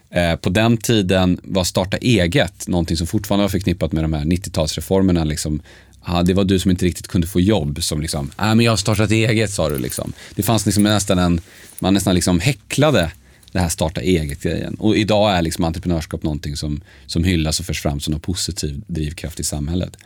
Eh, 0.09 0.35
på 0.35 0.49
den 0.49 0.77
tiden 0.77 1.39
var 1.43 1.63
starta 1.63 1.97
eget 1.97 2.67
någonting 2.67 2.97
som 2.97 3.07
fortfarande 3.07 3.43
var 3.43 3.49
förknippat 3.49 3.91
med 3.91 4.03
de 4.03 4.13
här 4.13 4.25
90-talsreformerna. 4.25 5.25
Liksom, 5.25 5.61
ah, 6.01 6.23
det 6.23 6.33
var 6.33 6.43
du 6.43 6.59
som 6.59 6.71
inte 6.71 6.85
riktigt 6.85 7.07
kunde 7.07 7.27
få 7.27 7.39
jobb 7.39 7.83
som 7.83 8.01
liksom, 8.01 8.31
ah, 8.35 8.55
men 8.55 8.65
jag 8.65 8.71
har 8.71 8.77
startat 8.77 9.11
eget 9.11 9.51
sa 9.51 9.69
du. 9.69 9.77
Liksom. 9.77 10.13
Det 10.35 10.43
fanns 10.43 10.65
liksom 10.65 10.83
nästan 10.83 11.19
en, 11.19 11.41
man 11.79 11.93
nästan 11.93 12.15
liksom 12.15 12.39
häcklade 12.39 13.11
det 13.51 13.59
här 13.59 13.69
starta 13.69 14.01
eget-grejen. 14.01 14.75
Och 14.75 14.97
idag 14.97 15.37
är 15.37 15.41
liksom 15.41 15.63
entreprenörskap 15.63 16.23
någonting 16.23 16.55
som, 16.55 16.81
som 17.05 17.23
hyllas 17.23 17.59
och 17.59 17.65
förs 17.65 17.81
fram 17.81 17.99
som 17.99 18.13
en 18.13 18.19
positiv 18.19 18.81
drivkraft 18.87 19.39
i 19.39 19.43
samhället. 19.43 19.97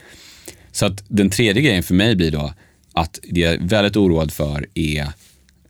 Så 0.78 0.86
att 0.86 1.04
den 1.08 1.30
tredje 1.30 1.62
grejen 1.62 1.84
för 1.84 1.94
mig 1.94 2.16
blir 2.16 2.32
då 2.32 2.54
att 2.94 3.20
det 3.24 3.40
jag 3.40 3.54
är 3.54 3.60
väldigt 3.62 3.96
oroad 3.96 4.32
för 4.32 4.66
är 4.74 5.08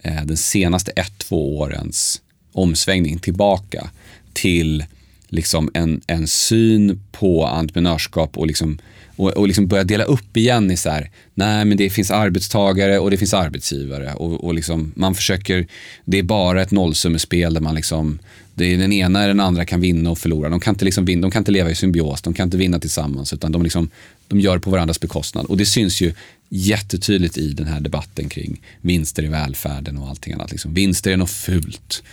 eh, 0.02 0.26
den 0.26 0.38
senaste 0.38 0.92
ett, 0.92 1.18
två 1.18 1.58
årens 1.58 2.22
omsvängning 2.52 3.20
tillbaka 3.20 3.90
till 4.34 4.86
liksom 5.28 5.72
en, 5.74 6.02
en 6.08 6.28
syn 6.28 7.02
på 7.12 7.46
entreprenörskap 7.46 8.38
och 8.38 8.48
liksom 8.48 8.80
och, 9.18 9.30
och 9.30 9.48
liksom 9.48 9.68
börja 9.68 9.84
dela 9.84 10.04
upp 10.04 10.38
igen 10.38 10.72
i 10.72 10.78
så 10.78 10.90
här, 10.90 11.12
nej 11.34 11.66
men 11.66 11.78
det 11.78 11.90
finns 11.90 12.12
arbetstagare 12.12 13.00
och 13.00 13.12
det 13.12 13.18
finns 13.18 13.34
arbetsgivare 13.34 14.14
och, 14.14 14.44
och 14.44 14.54
liksom 14.54 14.92
man 14.96 15.16
försöker, 15.16 15.68
det 16.06 16.20
är 16.20 16.24
bara 16.24 16.62
ett 16.62 16.72
nollsummespel 16.72 17.54
där 17.54 17.62
man 17.62 17.76
liksom, 17.76 18.20
det 18.56 18.74
är 18.74 18.78
den 18.78 18.94
ena 18.94 19.20
eller 19.20 19.28
den 19.28 19.40
andra 19.40 19.66
kan 19.66 19.82
vinna 19.82 20.12
och 20.12 20.18
förlora. 20.18 20.50
De 20.50 20.60
kan 20.60 20.74
inte, 20.74 20.86
liksom 20.86 21.06
vinna, 21.06 21.22
de 21.22 21.32
kan 21.32 21.42
inte 21.42 21.52
leva 21.52 21.72
i 21.72 21.76
symbios, 21.76 22.22
de 22.22 22.34
kan 22.34 22.48
inte 22.48 22.58
vinna 22.58 22.80
tillsammans 22.80 23.34
utan 23.34 23.52
de, 23.52 23.64
liksom, 23.64 23.90
de 24.28 24.40
gör 24.40 24.54
det 24.54 24.60
på 24.60 24.70
varandras 24.70 25.00
bekostnad. 25.00 25.46
Och 25.46 25.58
det 25.58 25.66
syns 25.66 26.02
ju 26.02 26.14
jättetydligt 26.50 27.38
i 27.38 27.54
den 27.54 27.68
här 27.68 27.80
debatten 27.80 28.30
kring 28.30 28.62
vinster 28.82 29.24
i 29.24 29.28
välfärden 29.28 29.98
och 29.98 30.10
allting 30.10 30.34
annat. 30.34 30.52
Liksom. 30.52 30.74
Vinster 30.74 31.12
är 31.12 31.18
något 31.18 31.30
fult 31.30 32.04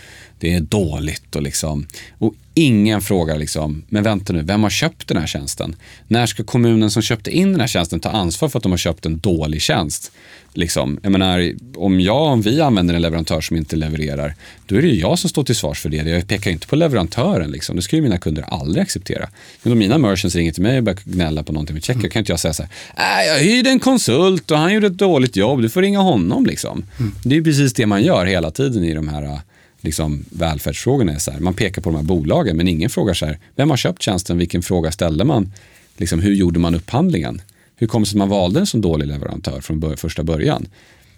det 0.45 0.55
är 0.55 0.61
dåligt 0.61 1.37
och 1.37 1.43
liksom. 1.43 1.87
Och 2.19 2.35
ingen 2.55 3.01
frågar 3.03 3.39
liksom, 3.39 3.83
men 3.89 4.03
vänta 4.03 4.33
nu, 4.33 4.43
vem 4.43 4.63
har 4.63 4.71
köpt 4.71 5.09
den 5.09 5.17
här 5.17 5.27
tjänsten? 5.27 5.77
När 6.09 6.27
ska 6.27 6.45
kommunen 6.45 6.91
som 6.91 7.03
köpte 7.03 7.31
in 7.31 7.53
den 7.53 7.61
här 7.61 7.67
tjänsten 7.67 8.01
ta 8.01 8.09
ansvar 8.09 8.49
för 8.49 8.59
att 8.59 8.63
de 8.63 8.73
har 8.73 8.79
köpt 8.79 9.07
en 9.07 9.19
dålig 9.19 9.63
tjänst? 9.63 10.13
Liksom, 10.53 10.99
jag 11.03 11.13
menar, 11.13 11.53
om 11.77 12.01
jag, 12.01 12.23
om 12.23 12.43
vi 12.43 12.61
använder 12.61 12.95
en 12.95 13.03
leverantör 13.03 13.41
som 13.41 13.57
inte 13.57 13.77
levererar, 13.77 14.35
då 14.67 14.77
är 14.77 14.83
det 14.83 14.89
ju 14.89 15.01
jag 15.01 15.19
som 15.19 15.31
står 15.31 15.45
till 15.45 15.57
svars 15.57 15.81
för 15.81 15.89
det. 15.89 15.97
Jag 15.97 16.29
pekar 16.29 16.51
inte 16.51 16.67
på 16.67 16.77
leverantören, 16.77 17.51
liksom. 17.51 17.77
det 17.77 17.83
skulle 17.83 18.03
mina 18.03 18.19
kunder 18.19 18.43
aldrig 18.43 18.83
acceptera. 18.83 19.29
Men 19.63 19.73
om 19.73 19.79
mina 19.79 19.99
merchants 19.99 20.37
ringer 20.37 20.53
till 20.53 20.63
mig 20.63 20.79
och 20.79 20.85
börjar 20.85 20.99
gnälla 21.05 21.43
på 21.43 21.53
någonting 21.53 21.75
med 21.75 21.85
checker, 21.85 22.01
mm. 22.01 22.11
kan 22.11 22.21
inte 22.21 22.33
jag 22.33 22.41
säga 22.41 22.55
så 22.55 22.63
här, 22.63 23.23
äh, 23.23 23.29
jag 23.29 23.39
hyrde 23.39 23.71
en 23.71 23.81
konsult 23.81 24.51
och 24.51 24.59
han 24.59 24.75
gjorde 24.75 24.87
ett 24.87 24.99
dåligt 24.99 25.37
jobb, 25.37 25.63
du 25.63 25.69
får 25.69 25.83
ringa 25.83 26.01
honom. 26.01 26.47
Liksom. 26.47 26.85
Mm. 26.99 27.15
Det 27.25 27.37
är 27.37 27.43
precis 27.43 27.73
det 27.73 27.87
man 27.87 28.03
gör 28.03 28.27
hela 28.27 28.51
tiden 28.51 28.85
i 28.85 28.95
de 28.95 29.09
här 29.09 29.41
liksom, 29.85 30.25
välfärdsfrågorna 30.31 31.13
är 31.13 31.19
så 31.19 31.31
här, 31.31 31.41
man 31.41 31.55
pekar 31.55 31.83
på 31.83 31.91
de 31.91 31.97
här 31.97 32.03
bolagen 32.03 32.57
men 32.57 32.69
ingen 32.69 32.91
frågar 32.91 33.15
så 33.15 33.27
här, 33.27 33.39
vem 33.57 33.71
har 33.71 33.77
köpt 33.77 34.03
tjänsten, 34.03 34.39
vilken 34.39 34.63
fråga 34.63 34.93
ställde 34.93 35.25
man, 35.25 35.53
liksom, 35.97 36.21
hur 36.21 36.35
gjorde 36.35 36.59
man 36.59 36.75
upphandlingen? 36.75 37.43
Hur 37.77 37.87
kom 37.87 38.03
det 38.03 38.09
sig 38.09 38.17
att 38.17 38.19
man 38.19 38.29
valde 38.29 38.61
en 38.61 38.67
så 38.67 38.79
dålig 38.79 39.07
leverantör 39.07 39.61
från 39.61 39.81
bör 39.81 39.97
första 39.97 40.23
början? 40.23 40.67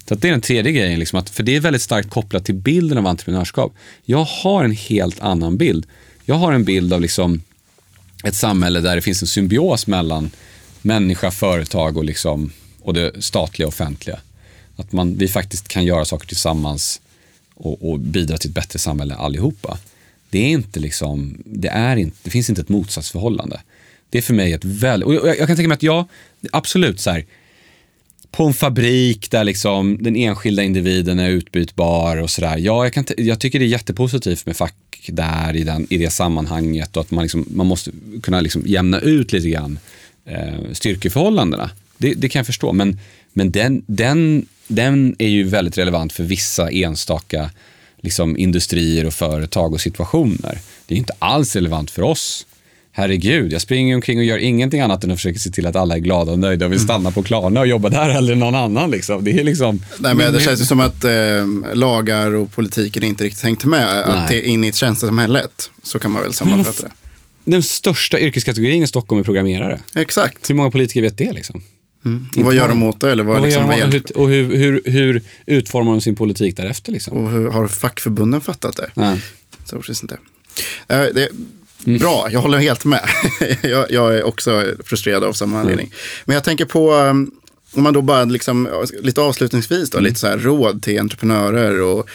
Så 0.09 0.15
det 0.15 0.29
är 0.29 0.33
den 0.33 0.41
tredje 0.41 0.73
grejen, 0.73 0.99
liksom, 0.99 1.19
att, 1.19 1.31
för 1.31 1.43
det 1.43 1.57
är 1.57 1.61
väldigt 1.61 1.83
starkt 1.83 2.11
kopplat 2.11 2.45
till 2.45 2.55
bilden 2.55 2.99
av 2.99 3.07
entreprenörskap. 3.07 3.75
Jag 4.05 4.25
har 4.25 4.65
en 4.65 4.73
helt 4.73 5.21
annan 5.21 5.57
bild. 5.57 5.87
Jag 6.25 6.35
har 6.35 6.53
en 6.53 6.65
bild 6.65 6.93
av 6.93 7.01
liksom, 7.01 7.43
ett 8.25 8.35
samhälle 8.35 8.81
där 8.81 8.97
det 8.97 9.03
finns 9.03 9.23
en 9.23 9.29
symbios 9.29 9.87
mellan 9.87 10.31
människa, 10.83 11.31
företag 11.31 11.97
och, 11.97 12.05
liksom, 12.05 12.53
och 12.83 12.95
det 12.95 13.23
statliga 13.23 13.67
och 13.67 13.73
offentliga. 13.73 14.19
Att 14.77 14.93
man, 14.93 15.17
vi 15.17 15.29
faktiskt 15.29 15.69
kan 15.69 15.85
göra 15.85 16.05
saker 16.05 16.27
tillsammans 16.27 17.01
och, 17.57 17.91
och 17.91 18.01
bidra 18.01 18.39
till 18.39 18.51
ett 18.51 18.55
bättre 18.55 18.79
samhälle 18.79 19.15
allihopa. 19.15 19.79
Det 20.31 20.39
är 20.39 20.49
inte 20.49 20.81
liksom, 20.81 21.43
det, 21.45 21.69
är 21.69 21.97
inte, 21.97 22.17
det 22.23 22.31
finns 22.31 22.51
inte 22.51 22.63
ett 22.63 22.69
motsatsförhållande. 22.69 23.61
Det 24.11 24.19
är 24.19 24.23
för 24.23 24.35
mig 24.35 24.53
ett 24.53 24.65
väl... 24.65 25.03
och 25.03 25.15
jag, 25.15 25.27
jag, 25.27 25.47
kan 25.47 25.57
tänka 25.57 25.69
mig 25.69 25.75
att 25.75 25.83
jag, 25.83 26.05
absolut 26.53 27.01
så 27.01 27.11
här, 27.11 27.25
på 28.31 28.45
en 28.45 28.55
fabrik 28.55 29.31
där 29.31 29.45
liksom 29.45 29.99
den 30.01 30.17
enskilda 30.17 30.63
individen 30.63 31.19
är 31.19 31.31
utbytbar 31.31 32.17
och 32.17 32.31
sådär. 32.31 32.57
Ja, 32.57 32.85
jag, 32.85 32.93
kan 32.93 33.05
jag 33.17 33.41
tycker 33.41 33.59
det 33.59 33.65
är 33.65 33.69
jättepositivt 33.69 34.47
med 34.47 34.57
fack 34.57 34.75
där 35.09 35.57
i, 35.57 35.65
den, 35.65 35.87
i 35.91 35.99
det 35.99 36.11
sammanhanget 36.11 36.97
och 36.97 37.03
att 37.03 37.11
man, 37.11 37.23
liksom, 37.23 37.47
man 37.51 37.67
måste 37.67 37.91
kunna 38.23 38.41
liksom 38.41 38.63
jämna 38.67 39.01
ut 39.01 39.33
lite 39.33 39.49
grann 39.49 39.79
eh, 40.25 40.73
styrkeförhållandena. 40.73 41.71
Det, 41.99 42.15
det, 42.15 42.29
kan 42.29 42.41
jag 42.41 42.47
förstå, 42.47 42.73
men, 42.73 42.99
men 43.37 43.51
den, 43.51 43.83
den 43.87 44.47
den 44.69 45.17
är 45.19 45.29
ju 45.29 45.45
väldigt 45.45 45.79
relevant 45.79 46.13
för 46.13 46.23
vissa 46.23 46.71
enstaka 46.71 47.51
liksom, 48.01 48.37
industrier 48.37 49.07
och 49.07 49.13
företag 49.13 49.73
och 49.73 49.81
situationer. 49.81 50.59
Det 50.87 50.95
är 50.95 50.99
inte 50.99 51.13
alls 51.19 51.57
relevant 51.57 51.91
för 51.91 52.03
oss. 52.03 52.47
Herregud, 52.93 53.53
jag 53.53 53.61
springer 53.61 53.95
omkring 53.95 54.19
och 54.19 54.25
gör 54.25 54.39
ingenting 54.39 54.81
annat 54.81 55.05
än 55.05 55.11
att 55.11 55.17
försöka 55.17 55.39
se 55.39 55.51
till 55.51 55.67
att 55.67 55.77
alla 55.77 55.95
är 55.95 55.99
glada 55.99 56.33
och 56.33 56.39
nöjda 56.39 56.67
och 56.67 56.73
vill 56.73 56.79
mm. 56.79 56.87
stanna 56.87 57.11
på 57.11 57.23
Klarna 57.23 57.61
och 57.61 57.67
jobba 57.67 57.89
där 57.89 58.09
hellre 58.09 58.33
än 58.33 58.39
någon 58.39 58.55
annan. 58.55 58.91
Liksom. 58.91 59.25
Det, 59.25 59.31
är 59.31 59.45
liksom... 59.45 59.83
Nej, 59.99 60.15
men 60.15 60.33
det 60.33 60.41
känns 60.41 60.61
ju 60.61 60.65
som 60.65 60.81
att 60.81 61.05
eh, 61.05 61.11
lagar 61.75 62.35
och 62.35 62.53
politiken 62.53 63.03
inte 63.03 63.25
riktigt 63.25 63.43
hängt 63.43 63.65
med. 63.65 64.03
Att 64.03 64.29
det 64.29 64.37
är 64.37 64.43
in 64.43 64.65
i 64.65 64.73
tjänstesamhället 64.73 65.71
så 65.83 65.99
kan 65.99 66.11
man 66.11 66.23
väl 66.23 66.33
sammanfatta 66.33 66.83
det. 66.83 66.93
Den 67.45 67.63
största 67.63 68.21
yrkeskategorin 68.21 68.83
i 68.83 68.87
Stockholm 68.87 69.21
är 69.21 69.25
programmerare. 69.25 69.81
Exakt. 69.95 70.51
Hur 70.51 70.55
många 70.55 70.71
politiker 70.71 71.03
vet 71.03 71.19
det? 71.19 71.33
Liksom? 71.33 71.63
Mm. 72.07 72.27
Och 72.37 72.43
vad 72.43 72.55
gör 72.55 72.69
de 72.69 72.83
åt 72.83 73.01
det? 73.01 73.11
Eller 73.11 73.25
vad, 73.25 73.43
liksom, 73.43 73.67
vad 73.67 73.77
hur, 73.77 74.17
och 74.17 74.29
hur, 74.29 74.57
hur, 74.57 74.83
hur, 74.85 75.23
utformar 75.47 75.93
de 75.93 76.01
sin 76.01 76.17
politik 76.17 76.57
därefter? 76.57 76.93
Liksom? 76.93 77.17
Och 77.17 77.31
hur, 77.31 77.51
har 77.51 77.69
fackförbunden 77.69 78.41
fattat 78.41 78.77
det? 78.77 78.91
Nej. 78.95 79.23
Så 79.65 79.77
precis 79.77 80.03
inte. 80.03 80.15
Uh, 80.15 80.19
det 80.89 81.29
mm. 81.87 81.99
Bra, 81.99 82.29
jag 82.31 82.41
håller 82.41 82.59
helt 82.59 82.85
med. 82.85 83.09
jag, 83.63 83.91
jag, 83.91 84.15
är 84.17 84.23
också 84.23 84.65
frustrerad 84.85 85.25
av 85.25 85.33
samma 85.33 85.61
anledning. 85.61 85.87
Mm. 85.87 85.99
Men 86.25 86.35
jag 86.35 86.45
tänker 86.45 86.65
på, 86.65 86.95
um, 86.95 87.31
om 87.75 87.83
man 87.83 87.95
då 87.95 88.03
bara 88.03 88.25
liksom, 88.25 88.69
lite 89.03 89.21
avslutningsvis, 89.21 89.91
då, 89.91 89.99
mm. 89.99 90.09
lite 90.09 90.21
så 90.21 90.27
här 90.27 90.39
råd 90.39 90.83
till 90.83 91.01
entreprenörer 91.01 91.83
och, 91.83 92.09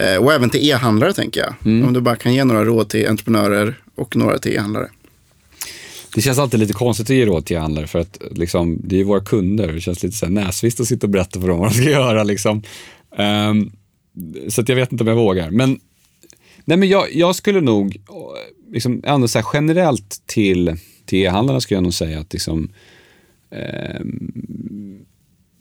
uh, 0.00 0.16
och 0.16 0.32
även 0.32 0.50
till 0.50 0.70
e-handlare 0.70 1.12
tänker 1.12 1.40
jag. 1.40 1.54
Mm. 1.64 1.86
Om 1.86 1.92
du 1.92 2.00
bara 2.00 2.16
kan 2.16 2.34
ge 2.34 2.44
några 2.44 2.64
råd 2.64 2.88
till 2.88 3.08
entreprenörer 3.08 3.74
och 3.94 4.16
några 4.16 4.38
till 4.38 4.52
e-handlare. 4.52 4.88
Det 6.14 6.20
känns 6.20 6.38
alltid 6.38 6.60
lite 6.60 6.72
konstigt 6.72 7.06
att 7.06 7.16
ge 7.16 7.26
råd 7.26 7.46
till 7.46 7.58
handlare 7.58 7.86
för 7.86 7.98
att 7.98 8.18
liksom, 8.30 8.78
det 8.84 9.00
är 9.00 9.04
våra 9.04 9.20
kunder. 9.20 9.72
Det 9.72 9.80
känns 9.80 10.02
lite 10.02 10.16
så 10.16 10.26
här 10.26 10.32
näsvist 10.32 10.80
att 10.80 10.86
sitta 10.86 11.06
och 11.06 11.10
berätta 11.10 11.40
för 11.40 11.48
dem 11.48 11.58
vad 11.58 11.70
de 11.70 11.74
ska 11.74 11.90
göra. 11.90 12.24
Liksom. 12.24 12.62
Um, 13.18 13.72
så 14.48 14.60
att 14.60 14.68
jag 14.68 14.76
vet 14.76 14.92
inte 14.92 15.04
om 15.04 15.08
jag 15.08 15.16
vågar. 15.16 15.50
Men, 15.50 15.80
nej, 16.64 16.78
men 16.78 16.88
jag, 16.88 17.14
jag 17.14 17.34
skulle 17.34 17.60
nog, 17.60 17.96
liksom, 18.72 19.00
ändå 19.04 19.28
så 19.28 19.42
generellt 19.52 20.22
till, 20.26 20.76
till 21.04 21.18
e-handlarna 21.18 21.60
skulle 21.60 21.76
jag 21.76 21.82
nog 21.82 21.94
säga 21.94 22.20
att, 22.20 22.32
liksom, 22.32 22.68
um, 24.00 25.04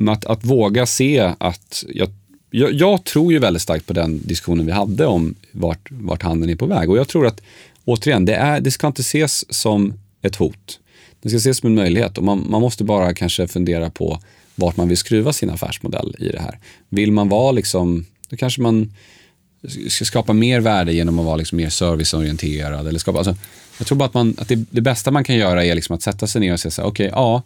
att, 0.10 0.26
att 0.26 0.46
våga 0.46 0.86
se 0.86 1.34
att 1.38 1.84
jag, 1.88 2.10
jag, 2.50 2.74
jag, 2.74 3.04
tror 3.04 3.34
ju 3.34 3.40
väldigt 3.40 3.62
starkt 3.62 3.86
på 3.88 3.94
den 3.94 4.22
diskussionen 4.24 4.66
vi 4.66 4.72
hade 4.72 5.06
om 5.06 5.36
vart, 5.52 5.92
vart 5.92 6.24
handeln 6.24 6.52
är 6.52 6.56
på 6.56 6.66
väg. 6.66 6.90
Och 6.90 6.98
jag 6.98 7.08
tror 7.08 7.28
att, 7.28 7.42
återigen, 7.86 8.26
det, 8.26 8.36
är, 8.36 8.62
det 8.62 8.72
ska 8.72 8.88
inte 8.88 9.02
ses 9.02 9.54
som 9.54 9.94
ett 10.24 10.36
hot. 10.36 10.80
Det 11.22 11.30
ska 11.30 11.38
ses 11.38 11.58
som 11.58 11.68
en 11.68 11.76
möjlighet 11.76 12.18
och 12.18 12.24
man, 12.24 12.46
man 12.50 12.62
måste 12.62 12.84
bara 12.84 13.14
kanske 13.14 13.48
fundera 13.48 13.90
på 13.90 14.20
vart 14.56 14.78
man 14.78 14.88
vill 14.88 14.98
skruva 14.98 15.34
sin 15.34 15.50
affärsmodell 15.50 16.16
i 16.20 16.30
det 16.30 16.42
här. 16.42 16.60
Vill 16.90 17.12
man 17.12 17.30
vara 17.30 17.52
liksom, 17.52 18.06
då 18.30 18.36
kanske 18.36 18.62
man 18.62 18.94
ska 19.90 20.06
skapa 20.06 20.34
mer 20.34 20.60
värde 20.60 20.94
genom 20.94 21.20
att 21.20 21.26
vara 21.26 21.36
liksom 21.36 21.58
mer 21.58 21.70
serviceorienterad. 21.70 22.88
Eller 22.88 23.00
skapa, 23.00 23.18
alltså, 23.18 23.36
jag 23.78 23.88
tror 23.88 23.98
bara 23.98 24.06
att, 24.06 24.14
man, 24.14 24.36
att 24.38 24.48
det, 24.48 24.56
det 24.56 24.82
bästa 24.82 25.12
man 25.12 25.24
kan 25.24 25.36
göra 25.36 25.66
är 25.66 25.76
liksom 25.76 25.96
att 25.96 26.02
sätta 26.02 26.28
sig 26.28 26.42
ner 26.42 26.54
och 26.54 26.60
säga 26.60 26.72
så 26.72 26.82
här, 26.82 26.90
okej, 26.90 27.08
okay, 27.08 27.20
ja, 27.20 27.42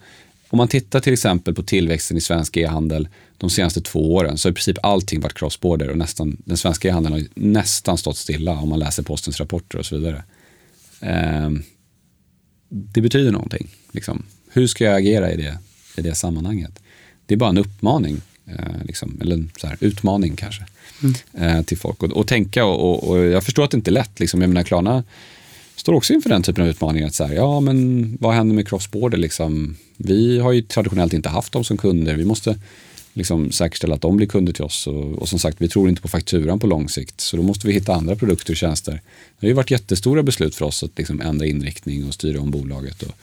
om 0.49 0.57
man 0.57 0.67
tittar 0.67 0.99
till 0.99 1.13
exempel 1.13 1.53
på 1.53 1.63
tillväxten 1.63 2.17
i 2.17 2.21
svensk 2.21 2.57
e-handel 2.57 3.07
de 3.37 3.49
senaste 3.49 3.81
två 3.81 4.15
åren 4.15 4.37
så 4.37 4.47
har 4.47 4.51
i 4.51 4.53
princip 4.53 4.77
allting 4.83 5.21
varit 5.21 5.37
cross-border 5.37 5.89
och 5.89 5.97
nästan, 5.97 6.37
den 6.45 6.57
svenska 6.57 6.87
e-handeln 6.87 7.13
har 7.13 7.23
nästan 7.35 7.97
stått 7.97 8.17
stilla 8.17 8.51
om 8.51 8.69
man 8.69 8.79
läser 8.79 9.03
postens 9.03 9.39
rapporter 9.39 9.77
och 9.77 9.85
så 9.85 9.97
vidare. 9.97 10.23
Um, 11.45 11.63
det 12.69 13.01
betyder 13.01 13.31
någonting. 13.31 13.67
Liksom. 13.91 14.23
Hur 14.51 14.67
ska 14.67 14.83
jag 14.83 14.95
agera 14.95 15.31
i 15.31 15.37
det, 15.37 15.57
i 15.97 16.01
det 16.01 16.15
sammanhanget? 16.15 16.79
Det 17.25 17.33
är 17.33 17.37
bara 17.37 17.49
en 17.49 17.57
uppmaning, 17.57 18.21
eh, 18.45 18.83
liksom, 18.83 19.17
eller 19.21 19.35
en 19.35 19.51
här, 19.63 19.77
utmaning 19.79 20.35
kanske, 20.35 20.65
mm. 21.03 21.57
eh, 21.57 21.63
till 21.63 21.77
folk. 21.77 22.03
Och, 22.03 22.11
och 22.11 22.27
tänka, 22.27 22.65
och, 22.65 22.79
och, 22.79 23.09
och, 23.09 23.25
jag 23.25 23.43
förstår 23.43 23.63
att 23.63 23.71
det 23.71 23.77
inte 23.77 23.89
är 23.89 23.93
lätt. 23.93 24.19
Liksom. 24.19 24.41
Jag 24.41 24.47
menar, 24.47 24.63
Klarna 24.63 25.03
står 25.75 25.93
också 25.93 26.13
inför 26.13 26.29
den 26.29 26.43
typen 26.43 26.63
av 26.63 26.69
utmaningar. 26.69 27.07
Att 27.07 27.15
så 27.15 27.25
här, 27.25 27.33
ja, 27.33 27.59
men 27.59 28.17
vad 28.21 28.33
händer 28.33 28.55
med 28.55 28.67
crossborder? 28.67 29.17
Liksom? 29.17 29.77
Vi 29.97 30.39
har 30.39 30.51
ju 30.51 30.61
traditionellt 30.61 31.13
inte 31.13 31.29
haft 31.29 31.53
dem 31.53 31.63
som 31.63 31.77
kunder. 31.77 32.15
Vi 32.15 32.25
måste 32.25 32.59
liksom 33.17 33.51
säkerställa 33.51 33.95
att 33.95 34.01
de 34.01 34.17
blir 34.17 34.27
kunder 34.27 34.53
till 34.53 34.63
oss. 34.63 34.87
Och, 34.87 35.11
och, 35.11 35.29
som 35.29 35.39
sagt, 35.39 35.61
vi 35.61 35.67
tror 35.67 35.89
inte 35.89 36.01
på 36.01 36.07
fakturan 36.07 36.59
på 36.59 36.67
lång 36.67 36.89
sikt. 36.89 37.21
Så 37.21 37.37
då 37.37 37.43
måste 37.43 37.67
vi 37.67 37.73
hitta 37.73 37.93
andra 37.93 38.15
produkter 38.15 38.53
och 38.53 38.57
tjänster. 38.57 39.01
Det 39.39 39.45
har 39.45 39.47
ju 39.47 39.53
varit 39.53 39.71
jättestora 39.71 40.23
beslut 40.23 40.55
för 40.55 40.65
oss 40.65 40.83
att 40.83 40.97
liksom 40.97 41.21
ändra 41.21 41.45
inriktning 41.45 42.07
och 42.07 42.13
styra 42.13 42.41
om 42.41 42.51
bolaget 42.51 43.03
och, 43.03 43.15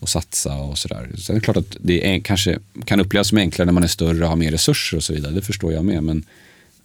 och 0.00 0.08
satsa 0.08 0.56
och 0.56 0.78
sådär. 0.78 1.10
Sen 1.18 1.36
är 1.36 1.40
det 1.40 1.44
klart 1.44 1.56
att 1.56 1.76
det 1.80 2.14
är, 2.14 2.20
kanske 2.20 2.58
kan 2.84 3.00
upplevas 3.00 3.28
som 3.28 3.38
enklare 3.38 3.66
när 3.66 3.72
man 3.72 3.82
är 3.82 3.88
större 3.88 4.24
och 4.24 4.28
har 4.28 4.36
mer 4.36 4.50
resurser 4.50 4.96
och 4.96 5.04
så 5.04 5.12
vidare. 5.12 5.34
Det 5.34 5.42
förstår 5.42 5.72
jag 5.72 5.84
med. 5.84 6.02
Men, 6.02 6.24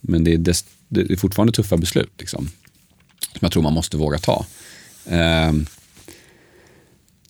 men 0.02 0.24
det, 0.24 0.34
är 0.34 0.38
dess, 0.38 0.66
det 0.88 1.12
är 1.12 1.16
fortfarande 1.16 1.54
tuffa 1.54 1.78
beslut 1.78 2.12
liksom, 2.18 2.50
som 3.32 3.40
jag 3.40 3.52
tror 3.52 3.64
man 3.64 3.74
måste 3.74 3.98
våga 3.98 4.18
ta. 4.18 4.46
Um, 5.06 5.66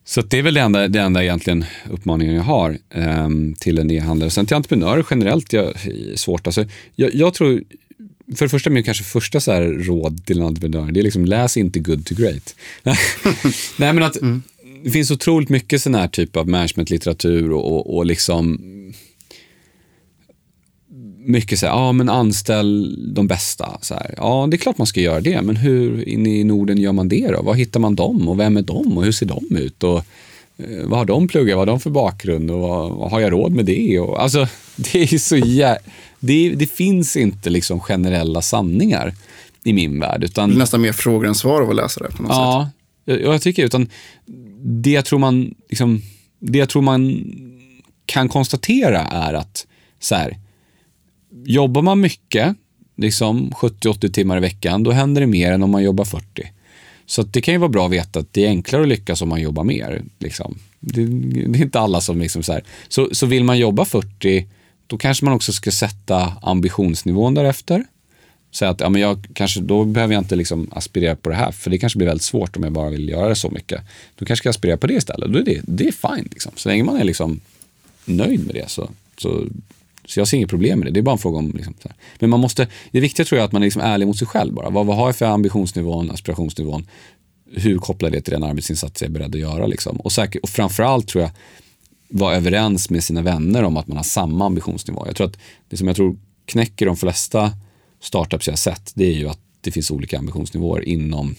så 0.10 0.22
det 0.22 0.38
är 0.38 0.42
väl 0.42 0.54
det 0.54 0.62
enda, 0.62 0.88
det 0.88 1.00
enda 1.00 1.24
egentligen 1.24 1.66
uppmaningen 1.90 2.36
jag 2.36 2.44
har 2.44 2.78
eh, 2.90 3.30
till 3.60 3.78
en 3.78 3.92
e-handlare. 3.92 4.30
Sen 4.30 4.46
till 4.46 4.56
entreprenörer 4.56 5.06
generellt, 5.12 5.54
jag, 5.54 5.74
svårt. 6.16 6.48
Alltså, 6.48 6.66
jag, 6.96 7.16
jag 7.16 7.34
tror, 7.34 7.64
för 8.36 8.46
det 8.46 8.50
första, 8.50 8.70
min 8.70 8.84
kanske 8.84 9.04
första 9.04 9.40
så 9.40 9.62
råd 9.62 10.26
till 10.26 10.40
en 10.40 10.46
entreprenör, 10.46 10.92
det 10.92 11.00
är 11.00 11.04
liksom 11.04 11.26
läs 11.26 11.58
inte 11.58 11.80
good 11.80 12.06
to 12.06 12.16
great. 12.16 12.56
Nej 13.78 13.94
men 13.94 14.04
att 14.04 14.22
mm. 14.22 14.44
det 14.84 14.92
finns 14.92 15.12
otroligt 15.12 15.50
mycket 15.50 15.82
sån 15.82 15.96
här 15.96 16.08
typ 16.08 16.36
av 16.36 16.48
managementlitteratur 16.48 17.52
och, 17.52 17.74
och, 17.74 17.98
och 17.98 18.06
liksom 18.06 18.60
mycket 21.30 21.60
så 21.60 21.66
här, 21.66 21.74
ja 21.74 21.92
men 21.92 22.10
anställ 22.10 22.98
de 23.14 23.28
bästa. 23.28 23.78
Så 23.82 23.94
här, 23.94 24.14
ja, 24.18 24.48
det 24.52 24.56
är 24.56 24.58
klart 24.58 24.78
man 24.78 24.88
ska 24.88 25.02
göra 25.02 25.22
det, 25.22 25.42
men 25.42 25.56
hur 25.56 26.08
inne 26.08 26.30
i 26.30 26.44
Norden 26.44 26.78
gör 26.78 26.92
man 26.92 27.10
det 27.10 27.28
då? 27.28 27.42
Var 27.42 27.54
hittar 27.54 27.80
man 27.80 27.96
dem 27.96 28.30
och 28.30 28.40
vem 28.40 28.58
är 28.58 28.62
de 28.62 28.98
och 28.98 29.04
hur 29.04 29.12
ser 29.12 29.26
de 29.26 29.56
ut? 29.56 29.84
Och, 29.84 29.98
eh, 30.58 30.86
vad 30.86 31.00
har 31.00 31.06
de 31.06 31.28
pluggat? 31.28 31.58
Vad 31.58 31.68
har 31.68 31.74
de 31.74 31.80
för 31.80 31.90
bakgrund? 31.90 32.52
Och 32.52 32.60
vad, 32.60 32.92
vad 32.92 33.12
har 33.12 33.20
jag 33.20 33.32
råd 33.32 33.52
med 33.52 33.66
det? 33.66 34.00
Och, 34.00 34.22
alltså, 34.22 34.48
det 34.76 35.14
är 35.14 35.18
så 35.18 35.38
jä... 35.38 35.78
det, 36.20 36.50
det 36.50 36.68
finns 36.68 37.16
inte 37.16 37.50
liksom 37.50 37.80
generella 37.80 38.42
sanningar 38.42 39.14
i 39.64 39.74
min 39.74 40.00
värld. 40.00 40.24
Utan, 40.24 40.50
Det 40.50 40.56
är 40.56 40.60
nästan 40.60 40.82
mer 40.82 40.94
frågor 40.94 41.28
än 41.28 41.36
svar 41.36 41.62
av 41.62 41.70
att 41.70 41.76
läsa 41.76 42.04
det 42.04 42.12
på 42.12 42.24
något 42.24 42.32
sätt. 42.32 42.74
ja, 43.06 43.16
jag 43.16 43.42
tycker 43.42 43.66
utan 43.66 43.88
det 44.62 44.92
jag 44.92 45.06
tror 45.06 45.20
man, 45.20 45.56
liksom, 45.70 46.02
det 46.40 46.58
jag 46.58 46.70
tror 46.70 46.82
man 46.82 47.24
kan 48.06 48.30
konstatera 48.30 49.02
är 49.02 49.34
att 49.34 49.68
så 50.00 50.16
här, 50.16 50.38
jobbar 51.46 51.82
man 51.82 52.00
mycket, 52.00 52.56
liksom 52.96 53.52
70-80 53.52 54.12
timmar 54.12 54.38
i 54.38 54.40
veckan, 54.40 54.84
då 54.84 54.92
händer 54.92 55.22
det 55.22 55.28
mer 55.28 55.52
än 55.52 55.64
om 55.64 55.72
man 55.72 55.84
jobbar 55.84 56.06
40. 56.06 56.52
Så 57.06 57.22
att 57.22 57.34
det 57.34 57.42
kan 57.42 57.54
ju 57.54 57.58
vara 57.58 57.70
bra 57.70 57.86
att 57.86 57.92
veta 57.92 58.20
att 58.20 58.34
det 58.34 58.46
är 58.46 58.50
enklare 58.50 58.82
att 58.82 58.88
lyckas 58.88 59.22
om 59.22 59.30
man 59.30 59.42
jobbar 59.42 59.64
mer. 59.64 60.04
Liksom. 60.20 60.58
Det, 60.80 61.06
det 61.48 61.60
är 61.60 61.64
inte 61.64 61.80
alla 61.80 62.02
som 62.02 62.22
liksom 62.22 62.44
så 62.44 62.54
här. 62.54 62.64
Så, 62.88 63.10
så 63.12 63.26
vill 63.26 63.44
man 63.44 63.60
jobba 63.60 63.86
40, 63.86 64.48
då 64.88 64.98
kanske 64.98 65.26
man 65.26 65.34
också 65.34 65.54
ska 65.54 65.72
sätta 65.72 66.34
ambitionsnivån 66.42 67.34
därefter. 67.34 67.84
Säga 68.52 68.72
att 68.72 68.80
ja, 68.80 68.90
men 68.90 69.02
jag 69.02 69.28
kanske, 69.34 69.62
då 69.62 69.86
behöver 69.86 70.14
jag 70.14 70.22
inte 70.22 70.36
liksom 70.36 70.68
aspirera 70.72 71.16
på 71.16 71.30
det 71.30 71.36
här, 71.36 71.52
för 71.52 71.70
det 71.70 71.78
kanske 71.78 71.98
blir 71.98 72.08
väldigt 72.08 72.24
svårt 72.24 72.58
om 72.58 72.64
jag 72.64 72.72
bara 72.72 72.90
vill 72.90 73.10
göra 73.10 73.30
det 73.30 73.36
så 73.36 73.50
mycket. 73.50 73.82
Då 74.16 74.26
kanske 74.26 74.32
jag 74.32 74.38
ska 74.38 74.50
aspirera 74.50 74.78
på 74.78 74.88
det 74.88 74.94
istället. 74.94 75.34
Då 75.34 75.40
är 75.40 75.44
det, 75.44 75.62
det 75.64 75.88
är 75.88 76.16
fine. 76.16 76.28
Liksom. 76.32 76.52
Så 76.56 76.70
länge 76.70 76.84
man 76.84 76.98
är 76.98 77.04
liksom 77.04 77.40
nöjd 78.06 78.46
med 78.46 78.56
det 78.56 78.70
så, 78.70 78.90
så, 79.18 79.46
så 80.10 80.20
jag 80.20 80.28
ser 80.28 80.38
inget 80.38 80.50
problem 80.50 80.80
med 80.80 80.88
det. 80.88 80.92
Det 80.92 81.00
är 81.00 81.02
bara 81.02 81.12
en 81.12 81.18
fråga 81.18 81.38
om... 81.38 81.52
Liksom. 81.56 81.74
Men 82.20 82.30
man 82.30 82.40
måste, 82.40 82.68
det 82.92 83.00
viktiga 83.00 83.26
tror 83.26 83.38
jag 83.38 83.44
är 83.44 83.46
att 83.46 83.52
man 83.52 83.62
är 83.62 83.66
liksom 83.66 83.82
ärlig 83.82 84.08
mot 84.08 84.18
sig 84.18 84.28
själv 84.28 84.54
bara. 84.54 84.70
Vad, 84.70 84.86
vad 84.86 84.96
har 84.96 85.06
jag 85.08 85.16
för 85.16 85.26
ambitionsnivån, 85.26 86.12
aspirationsnivån? 86.12 86.88
Hur 87.52 87.78
kopplar 87.78 88.10
det 88.10 88.22
till 88.22 88.34
den 88.34 88.44
arbetsinsats 88.44 89.02
jag 89.02 89.10
är 89.10 89.14
beredd 89.14 89.36
att 89.36 89.42
göra? 89.42 89.68
Liksom? 89.68 89.98
Och, 89.98 90.12
säkert, 90.12 90.44
och 90.44 90.50
framförallt 90.50 91.08
tror 91.08 91.22
jag 91.24 91.32
vara 92.08 92.36
överens 92.36 92.90
med 92.90 93.04
sina 93.04 93.22
vänner 93.22 93.64
om 93.64 93.78
att 93.78 93.88
man 93.88 93.98
har 93.98 94.04
samma 94.04 94.46
ambitionsnivå. 94.46 95.04
Jag 95.06 95.16
tror 95.16 95.28
att 95.28 95.38
det 95.70 95.78
som 95.78 95.88
jag 95.88 95.96
tror 95.96 96.18
knäcker 96.46 96.86
de 96.86 96.98
flesta 96.98 97.52
startups 98.02 98.48
jag 98.48 98.52
har 98.52 98.58
sett, 98.58 98.92
det 98.96 99.06
är 99.06 99.14
ju 99.14 99.30
att 99.30 99.40
det 99.62 99.72
finns 99.72 99.92
olika 99.92 100.18
ambitionsnivåer 100.18 100.82
inom 100.90 101.36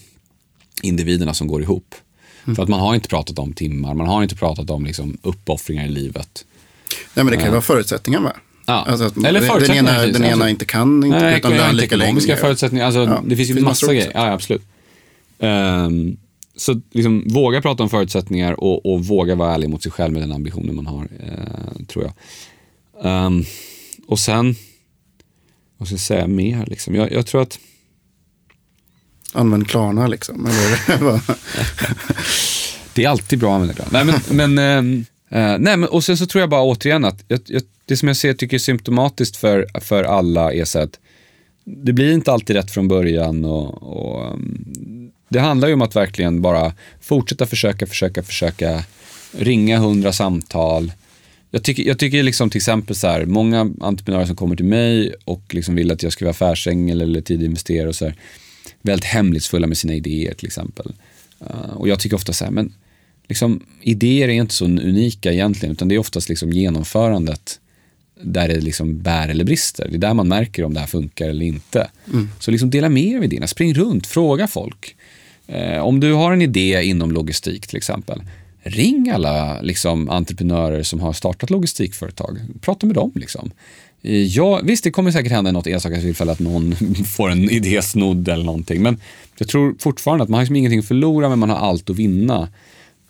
individerna 0.81 1.33
som 1.33 1.47
går 1.47 1.61
ihop. 1.61 1.95
För 2.55 2.63
att 2.63 2.69
man 2.69 2.79
har 2.79 2.95
inte 2.95 3.09
pratat 3.09 3.39
om 3.39 3.53
timmar, 3.53 3.93
man 3.93 4.07
har 4.07 4.23
inte 4.23 4.35
pratat 4.35 4.69
om 4.69 4.85
liksom 4.85 5.17
uppoffringar 5.21 5.85
i 5.85 5.89
livet. 5.89 6.45
Nej, 7.13 7.25
men 7.25 7.31
det 7.31 7.37
kan 7.37 7.45
ju 7.45 7.51
vara 7.51 7.61
förutsättningar 7.61 8.19
med. 8.19 8.33
Ja. 8.71 8.85
Alltså 8.91 9.05
att 9.05 9.17
Eller 9.17 9.59
den 9.59 9.71
ena, 9.77 9.91
den 10.05 10.15
ena 10.23 10.31
Alltså- 10.33 10.47
inte 10.47 10.65
kan 10.65 11.03
inte, 11.03 11.19
Nej, 11.19 11.37
utan 11.37 11.51
lön 11.51 11.69
inte 11.69 11.81
lika 11.81 11.95
länge. 11.95 12.35
förutsättningar. 12.37 12.85
Alltså, 12.85 12.99
Ja, 13.03 13.23
det 13.25 13.35
finns 13.35 13.49
ju 13.49 13.53
det 13.53 13.57
finns 13.57 13.65
massa 13.65 13.85
massor 13.85 13.93
grejer. 13.93 14.11
Ja, 14.13 14.31
absolut. 14.31 14.61
Ehm, 15.39 16.17
så 16.55 16.81
liksom, 16.91 17.23
våga 17.27 17.61
prata 17.61 17.83
om 17.83 17.89
förutsättningar 17.89 18.59
och, 18.59 18.85
och 18.93 19.05
våga 19.05 19.35
vara 19.35 19.53
ärlig 19.53 19.69
mot 19.69 19.83
sig 19.83 19.91
själv 19.91 20.13
med 20.13 20.21
den 20.21 20.31
ambitionen 20.31 20.75
man 20.75 20.87
har, 20.87 21.03
eh, 21.03 21.85
tror 21.87 22.05
jag. 22.05 22.13
Ehm, 23.11 23.43
och 24.07 24.19
sen, 24.19 24.55
vad 25.77 25.87
ska 25.87 25.93
jag 25.93 25.99
säga 26.01 26.27
mer? 26.27 26.65
Liksom? 26.65 26.95
Jag, 26.95 27.11
jag 27.11 27.25
tror 27.25 27.41
att 27.41 27.59
Använd 29.33 29.67
Klarna 29.67 30.07
liksom. 30.07 30.45
Eller? 30.45 31.19
Det 32.93 33.03
är 33.03 33.09
alltid 33.09 33.39
bra 33.39 33.49
att 33.49 33.61
använda 33.61 33.73
reklam. 33.73 33.89
Nej, 33.91 34.19
men, 34.29 34.53
men, 34.55 34.77
ehm, 34.77 35.05
Uh, 35.35 35.57
nej, 35.59 35.77
men, 35.77 35.83
och 35.83 36.03
sen 36.03 36.17
så 36.17 36.25
tror 36.25 36.39
jag 36.39 36.49
bara 36.49 36.63
återigen 36.63 37.05
att 37.05 37.23
jag, 37.27 37.39
jag, 37.45 37.61
det 37.85 37.97
som 37.97 38.07
jag 38.07 38.17
ser 38.17 38.33
tycker 38.33 38.57
är 38.57 38.59
symptomatiskt 38.59 39.37
för, 39.37 39.67
för 39.81 40.03
alla 40.03 40.53
är 40.53 40.65
så 40.65 40.79
att 40.79 40.99
det 41.63 41.93
blir 41.93 42.13
inte 42.13 42.31
alltid 42.31 42.55
rätt 42.55 42.71
från 42.71 42.87
början 42.87 43.45
och, 43.45 43.83
och 43.83 44.33
um, 44.33 45.11
det 45.29 45.39
handlar 45.39 45.67
ju 45.67 45.73
om 45.73 45.81
att 45.81 45.95
verkligen 45.95 46.41
bara 46.41 46.73
fortsätta 47.01 47.45
försöka, 47.45 47.87
försöka, 47.87 48.23
försöka 48.23 48.83
ringa 49.31 49.79
hundra 49.79 50.13
samtal. 50.13 50.91
Jag 51.51 51.63
tycker, 51.63 51.83
jag 51.83 51.99
tycker 51.99 52.23
liksom 52.23 52.49
till 52.49 52.59
exempel 52.59 52.95
så 52.95 53.07
här, 53.07 53.25
många 53.25 53.71
entreprenörer 53.79 54.25
som 54.25 54.35
kommer 54.35 54.55
till 54.55 54.65
mig 54.65 55.13
och 55.25 55.55
liksom 55.55 55.75
vill 55.75 55.91
att 55.91 56.03
jag 56.03 56.13
ska 56.13 56.25
vara 56.25 56.31
affärsängel 56.31 57.01
eller 57.01 57.21
tidig 57.21 57.45
investerare 57.45 57.87
och 57.87 57.95
så 57.95 58.05
här, 58.05 58.15
väldigt 58.81 59.05
hemlighetsfulla 59.05 59.67
med 59.67 59.77
sina 59.77 59.93
idéer 59.93 60.33
till 60.33 60.47
exempel. 60.47 60.93
Uh, 61.41 61.73
och 61.73 61.87
jag 61.87 61.99
tycker 61.99 62.15
ofta 62.15 62.33
så 62.33 62.45
här, 62.45 62.51
men 62.51 62.73
liksom, 63.31 63.59
idéer 63.81 64.27
är 64.27 64.33
inte 64.33 64.53
så 64.53 64.65
unika 64.65 65.31
egentligen, 65.31 65.73
utan 65.73 65.87
det 65.87 65.95
är 65.95 65.99
oftast 65.99 66.29
liksom 66.29 66.51
genomförandet 66.51 67.59
där 68.23 68.47
det 68.47 68.61
liksom 68.61 69.01
bär 69.01 69.29
eller 69.29 69.43
brister. 69.43 69.87
Det 69.89 69.95
är 69.95 69.99
där 69.99 70.13
man 70.13 70.27
märker 70.27 70.63
om 70.63 70.73
det 70.73 70.79
här 70.79 70.87
funkar 70.87 71.29
eller 71.29 71.45
inte. 71.45 71.89
Så 72.39 72.51
liksom 72.51 72.69
dela 72.69 72.89
med 72.89 73.03
er 73.03 73.17
av 73.17 73.23
idéerna, 73.23 73.47
spring 73.47 73.73
runt, 73.73 74.07
fråga 74.07 74.47
folk. 74.47 74.95
Eh, 75.47 75.79
om 75.79 75.99
du 75.99 76.13
har 76.13 76.33
en 76.33 76.41
idé 76.41 76.83
inom 76.83 77.11
logistik 77.11 77.67
till 77.67 77.77
exempel, 77.77 78.23
ring 78.63 79.09
alla 79.09 79.61
liksom, 79.61 80.09
entreprenörer 80.09 80.83
som 80.83 80.99
har 80.99 81.13
startat 81.13 81.49
logistikföretag. 81.49 82.39
Prata 82.61 82.85
med 82.85 82.95
dem. 82.95 83.11
Liksom. 83.15 83.51
Eh, 84.01 84.23
Ja, 84.23 84.61
visst, 84.63 84.83
det 84.83 84.91
kommer 84.91 85.11
säkert 85.11 85.31
hända 85.31 85.51
något 85.51 85.67
enstaka 85.67 86.01
tillfälle 86.01 86.31
att 86.31 86.39
någon 86.39 86.75
får 87.17 87.29
en 87.29 87.49
idé 87.49 87.81
snodd 87.81 88.29
eller 88.29 88.43
någonting. 88.43 88.81
Men 88.81 88.99
jag 89.37 89.47
tror 89.47 89.75
fortfarande 89.79 90.23
att 90.23 90.29
man 90.29 90.37
har 90.37 90.43
liksom 90.43 90.55
ingenting 90.55 90.79
att 90.79 90.87
förlora, 90.87 91.29
men 91.29 91.39
man 91.39 91.49
har 91.49 91.57
allt 91.57 91.89
att 91.89 91.95
vinna 91.95 92.49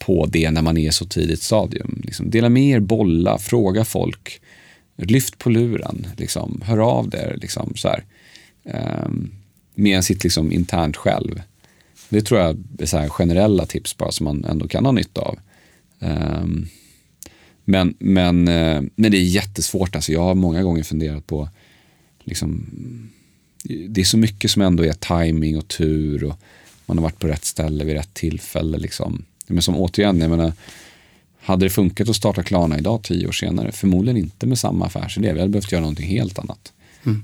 på 0.05 0.25
det 0.25 0.51
när 0.51 0.61
man 0.61 0.77
är 0.77 0.87
i 0.87 0.91
så 0.91 1.05
tidigt 1.05 1.41
stadium. 1.41 2.01
Liksom, 2.03 2.29
dela 2.29 2.49
med 2.49 2.63
er, 2.63 2.79
bolla, 2.79 3.37
fråga 3.37 3.85
folk. 3.85 4.41
Lyft 4.97 5.37
på 5.37 5.49
luren, 5.49 6.07
liksom, 6.17 6.61
hör 6.65 6.77
av 6.77 7.15
er. 7.15 7.37
Liksom, 7.41 7.73
så 7.75 7.87
här. 7.87 8.05
Ehm, 8.63 9.31
med 9.75 10.03
sitt 10.03 10.23
liksom, 10.23 10.51
internt 10.51 10.97
själv. 10.97 11.41
Det 12.09 12.21
tror 12.21 12.39
jag 12.39 12.63
är 12.79 12.85
så 12.85 12.97
här 12.97 13.09
generella 13.09 13.65
tips 13.65 13.97
bara 13.97 14.11
som 14.11 14.23
man 14.23 14.45
ändå 14.45 14.67
kan 14.67 14.85
ha 14.85 14.91
nytta 14.91 15.21
av. 15.21 15.39
Ehm, 15.99 16.67
men, 17.65 17.95
men, 17.99 18.47
eh, 18.47 18.81
men 18.95 19.11
det 19.11 19.17
är 19.17 19.23
jättesvårt. 19.23 19.95
Alltså, 19.95 20.11
jag 20.11 20.21
har 20.21 20.35
många 20.35 20.63
gånger 20.63 20.83
funderat 20.83 21.27
på 21.27 21.49
liksom, 22.23 22.65
det 23.89 24.01
är 24.01 24.05
så 24.05 24.17
mycket 24.17 24.51
som 24.51 24.61
ändå 24.61 24.85
är 24.85 24.93
timing 24.93 25.57
och 25.57 25.67
tur 25.67 26.23
och 26.23 26.39
man 26.85 26.97
har 26.97 27.03
varit 27.03 27.19
på 27.19 27.27
rätt 27.27 27.45
ställe 27.45 27.83
vid 27.83 27.95
rätt 27.95 28.13
tillfälle. 28.13 28.77
Liksom. 28.77 29.25
Men 29.51 29.61
som 29.61 29.77
återigen, 29.77 30.19
jag 30.19 30.29
menar, 30.29 30.53
hade 31.41 31.65
det 31.65 31.69
funkat 31.69 32.09
att 32.09 32.15
starta 32.15 32.43
Klarna 32.43 32.77
idag 32.77 33.03
tio 33.03 33.27
år 33.27 33.31
senare? 33.31 33.71
Förmodligen 33.71 34.17
inte 34.17 34.45
med 34.45 34.59
samma 34.59 34.85
affärsidé. 34.85 35.33
Vi 35.33 35.39
hade 35.39 35.51
behövt 35.51 35.71
göra 35.71 35.81
någonting 35.81 36.07
helt 36.07 36.39
annat. 36.39 36.73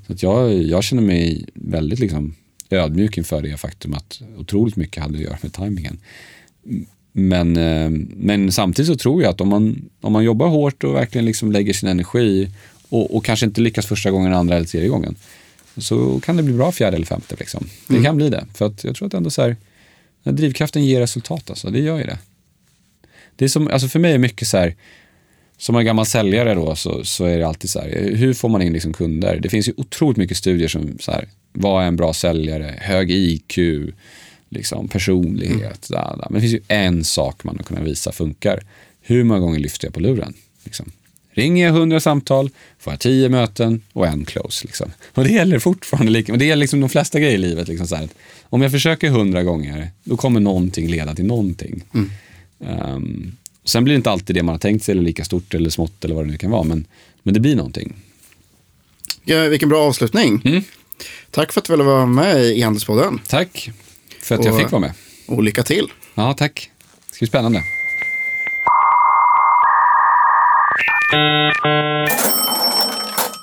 Så 0.08 0.14
att 0.14 0.24
jag, 0.24 0.54
jag 0.54 0.84
känner 0.84 1.02
mig 1.02 1.46
väldigt 1.54 2.00
liksom 2.00 2.36
ödmjuk 2.70 3.18
inför 3.18 3.42
det 3.42 3.58
faktum 3.58 3.94
att 3.94 4.22
otroligt 4.38 4.76
mycket 4.76 5.04
hade 5.04 5.16
att 5.16 5.24
göra 5.24 5.38
med 5.42 5.54
tajmingen. 5.54 5.98
Men, 7.12 7.58
eh, 7.58 7.90
men 8.16 8.52
samtidigt 8.52 8.88
så 8.92 8.96
tror 8.96 9.22
jag 9.22 9.30
att 9.30 9.42
om 9.42 9.50
man, 9.50 9.90
om 10.02 10.14
man 10.14 10.24
jobbar 10.24 10.48
hårt 10.48 10.84
och 10.84 10.96
verkligen 10.96 11.26
liksom 11.26 11.52
lägger 11.52 11.74
sin 11.74 11.90
energi 11.90 12.50
och, 12.90 13.16
och 13.16 13.26
kanske 13.26 13.46
inte 13.46 13.62
lyckas 13.62 13.86
första 13.86 14.12
gången, 14.12 14.34
andra 14.34 14.56
eller 14.56 14.68
tredje 14.68 14.90
gången 14.90 15.16
så 15.78 16.20
kan 16.20 16.38
det 16.38 16.44
bli 16.44 16.54
bra 16.54 16.72
fjärde 16.72 16.96
eller 16.96 17.06
femte. 17.06 17.36
Liksom. 17.40 17.68
Det 17.88 18.04
kan 18.04 18.16
bli 18.16 18.30
det. 18.30 18.46
För 18.54 18.66
att 18.66 18.84
jag 18.84 18.96
tror 18.96 19.08
att 19.08 19.14
ändå 19.14 19.30
så 19.30 19.42
här, 19.42 19.56
här 20.28 20.38
drivkraften 20.38 20.86
ger 20.86 21.00
resultat. 21.00 21.50
Alltså. 21.50 21.70
Det 21.70 21.80
gör 21.80 21.98
ju 21.98 22.04
det. 22.04 22.18
det 23.36 23.46
är 23.46 23.50
som, 23.50 23.68
alltså 23.68 23.88
för 23.88 24.00
mig 24.00 24.14
är 24.14 24.18
mycket 24.18 24.48
så 24.48 24.58
här, 24.58 24.76
som 25.58 25.76
en 25.76 25.86
gammal 25.86 26.06
säljare 26.06 26.54
då, 26.54 26.76
så, 26.76 27.04
så 27.04 27.26
är 27.26 27.38
det 27.38 27.48
alltid 27.48 27.70
så 27.70 27.80
här, 27.80 28.12
hur 28.16 28.34
får 28.34 28.50
man 28.50 28.62
in 28.62 28.74
liksom 28.74 28.94
kunder? 28.94 29.40
Det 29.40 29.50
finns 29.50 29.68
ju 29.68 29.74
otroligt 29.78 30.18
mycket 30.18 30.38
studier 30.38 30.68
som 30.68 30.98
så 31.00 31.12
här, 31.12 31.28
vad 31.54 31.84
är 31.84 31.88
en 31.88 31.96
bra 31.96 32.14
säljare? 32.14 32.76
Hög 32.82 33.12
IQ, 33.12 33.58
liksom, 34.50 34.88
personlighet. 34.88 35.88
Da, 35.90 36.16
da. 36.16 36.28
Men 36.30 36.34
det 36.34 36.42
finns 36.42 36.54
ju 36.54 36.64
en 36.68 37.04
sak 37.04 37.44
man 37.44 37.58
har 37.58 37.64
kunnat 37.64 37.84
visa 37.84 38.12
funkar. 38.12 38.64
Hur 39.02 39.24
många 39.24 39.40
gånger 39.40 39.60
lyfter 39.60 39.88
jag 39.88 39.94
på 39.94 40.00
luren? 40.00 40.34
Liksom. 40.64 40.92
Ringer 41.38 41.66
jag 41.66 41.76
100 41.76 42.00
samtal, 42.00 42.50
får 42.80 42.94
jag 42.94 43.00
10 43.00 43.30
möten 43.30 43.82
och 43.94 44.08
en 44.08 44.26
close. 44.26 44.68
Liksom. 44.68 44.92
Och 45.14 45.24
det 45.24 45.30
gäller 45.30 45.60
fortfarande 45.60 46.12
lika, 46.12 46.32
och 46.32 46.38
det 46.38 46.46
gäller 46.46 46.60
liksom 46.62 46.80
de 46.80 46.90
flesta 46.90 47.20
grejer 47.20 47.34
i 47.36 47.38
livet. 47.38 47.68
Liksom 47.68 47.88
så 47.88 47.96
här, 47.96 48.10
om 48.44 48.62
jag 48.62 48.72
försöker 48.72 49.08
100 49.08 49.44
gånger, 49.44 49.90
då 50.04 50.18
kommer 50.18 50.40
någonting 50.40 50.88
leda 50.88 51.16
till 51.16 51.26
någonting. 51.26 51.84
Um, 52.60 53.38
sen 53.66 53.84
blir 53.84 53.94
det 53.94 53.98
inte 53.98 54.12
alltid 54.12 54.36
det 54.36 54.44
man 54.44 54.54
har 54.54 54.60
tänkt 54.60 54.86
sig, 54.86 54.92
eller 54.92 55.02
lika 55.02 55.26
stort 55.26 55.54
eller 55.54 55.70
smått 55.70 56.06
eller 56.06 56.16
vad 56.16 56.26
det 56.26 56.32
nu 56.32 56.38
kan 56.38 56.52
vara, 56.52 56.64
men, 56.64 56.86
men 57.24 57.34
det 57.34 57.40
blir 57.40 57.56
någonting. 57.56 57.94
Ja, 59.24 59.44
vilken 59.44 59.70
bra 59.70 59.84
avslutning. 59.88 60.42
Mm. 60.46 60.64
Tack 61.32 61.54
för 61.54 61.62
att 61.62 61.66
du 61.66 61.74
ville 61.74 61.84
vara 61.84 62.06
med 62.06 62.42
i 62.46 62.60
E-handelspodden. 62.60 63.20
Tack 63.28 63.72
för 64.22 64.36
att 64.36 64.46
jag 64.46 64.54
Och- 64.54 64.60
fick 64.60 64.72
vara 64.72 64.82
med. 64.82 64.94
Och 65.28 65.44
lycka 65.44 65.64
till. 65.64 65.88
Ja, 66.16 66.34
tack. 66.34 66.72
Det 67.10 67.16
ska 67.16 67.20
bli 67.24 67.28
spännande. 67.28 67.64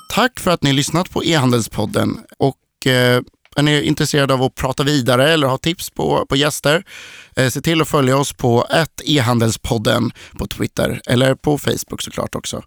Tack 0.09 0.39
för 0.39 0.51
att 0.51 0.63
ni 0.63 0.69
har 0.69 0.75
lyssnat 0.75 1.09
på 1.09 1.23
E-handelspodden. 1.23 2.17
Och 2.37 2.87
eh, 2.87 3.21
är 3.55 3.63
ni 3.63 3.81
intresserade 3.81 4.33
av 4.33 4.43
att 4.43 4.55
prata 4.55 4.83
vidare 4.83 5.33
eller 5.33 5.47
ha 5.47 5.57
tips 5.57 5.89
på, 5.89 6.25
på 6.29 6.35
gäster, 6.35 6.83
eh, 7.35 7.49
se 7.49 7.61
till 7.61 7.81
att 7.81 7.87
följa 7.87 8.17
oss 8.17 8.33
på 8.33 8.67
ett 8.69 9.01
e-handelspodden 9.05 10.11
på 10.37 10.47
Twitter 10.47 11.01
eller 11.07 11.35
på 11.35 11.57
Facebook 11.57 12.01
såklart 12.01 12.35
också. 12.35 12.63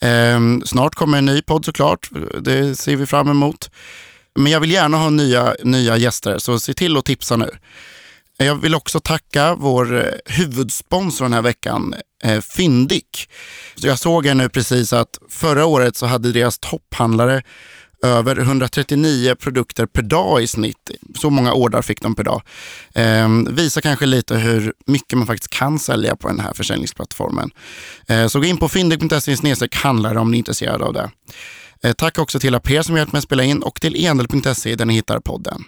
Eh, 0.00 0.40
snart 0.64 0.94
kommer 0.94 1.18
en 1.18 1.24
ny 1.24 1.42
podd 1.42 1.64
såklart. 1.64 2.10
Det 2.40 2.76
ser 2.76 2.96
vi 2.96 3.06
fram 3.06 3.28
emot. 3.28 3.70
Men 4.34 4.52
jag 4.52 4.60
vill 4.60 4.70
gärna 4.70 4.96
ha 4.96 5.10
nya, 5.10 5.54
nya 5.62 5.96
gäster, 5.96 6.38
så 6.38 6.58
se 6.58 6.74
till 6.74 6.96
att 6.96 7.04
tipsa 7.04 7.36
nu. 7.36 7.50
Jag 8.38 8.54
vill 8.54 8.74
också 8.74 9.00
tacka 9.00 9.54
vår 9.54 9.96
eh, 9.96 10.12
huvudsponsor 10.24 11.24
den 11.24 11.32
här 11.32 11.42
veckan, 11.42 11.94
eh, 12.24 12.40
fyndig. 12.40 13.04
Så 13.74 13.86
jag 13.86 13.98
såg 13.98 14.26
här 14.26 14.34
nu 14.34 14.48
precis 14.48 14.92
att 14.92 15.18
förra 15.28 15.66
året 15.66 15.96
så 15.96 16.06
hade 16.06 16.32
deras 16.32 16.58
topphandlare 16.58 17.42
över 18.02 18.38
139 18.38 19.34
produkter 19.34 19.86
per 19.86 20.02
dag 20.02 20.42
i 20.42 20.46
snitt. 20.46 20.90
Så 21.14 21.30
många 21.30 21.52
ordrar 21.52 21.82
fick 21.82 22.00
de 22.00 22.14
per 22.14 22.24
dag. 22.24 22.42
Eh, 22.94 23.28
visar 23.50 23.80
kanske 23.80 24.06
lite 24.06 24.36
hur 24.36 24.72
mycket 24.86 25.18
man 25.18 25.26
faktiskt 25.26 25.50
kan 25.50 25.78
sälja 25.78 26.16
på 26.16 26.28
den 26.28 26.40
här 26.40 26.52
försäljningsplattformen. 26.52 27.50
Eh, 28.08 28.26
så 28.26 28.40
gå 28.40 28.44
in 28.44 28.56
på 28.56 28.68
fyndig.se 28.68 29.68
handlare 29.72 30.18
om 30.18 30.30
ni 30.30 30.36
är 30.36 30.38
intresserade 30.38 30.84
av 30.84 30.92
det. 30.92 31.10
Eh, 31.82 31.92
tack 31.92 32.18
också 32.18 32.40
till 32.40 32.54
Aper 32.54 32.82
som 32.82 32.96
hjälpt 32.96 33.12
mig 33.12 33.18
att 33.18 33.24
spela 33.24 33.44
in 33.44 33.62
och 33.62 33.80
till 33.80 34.06
endel.se 34.06 34.74
där 34.74 34.84
ni 34.84 34.94
hittar 34.94 35.20
podden. 35.20 35.64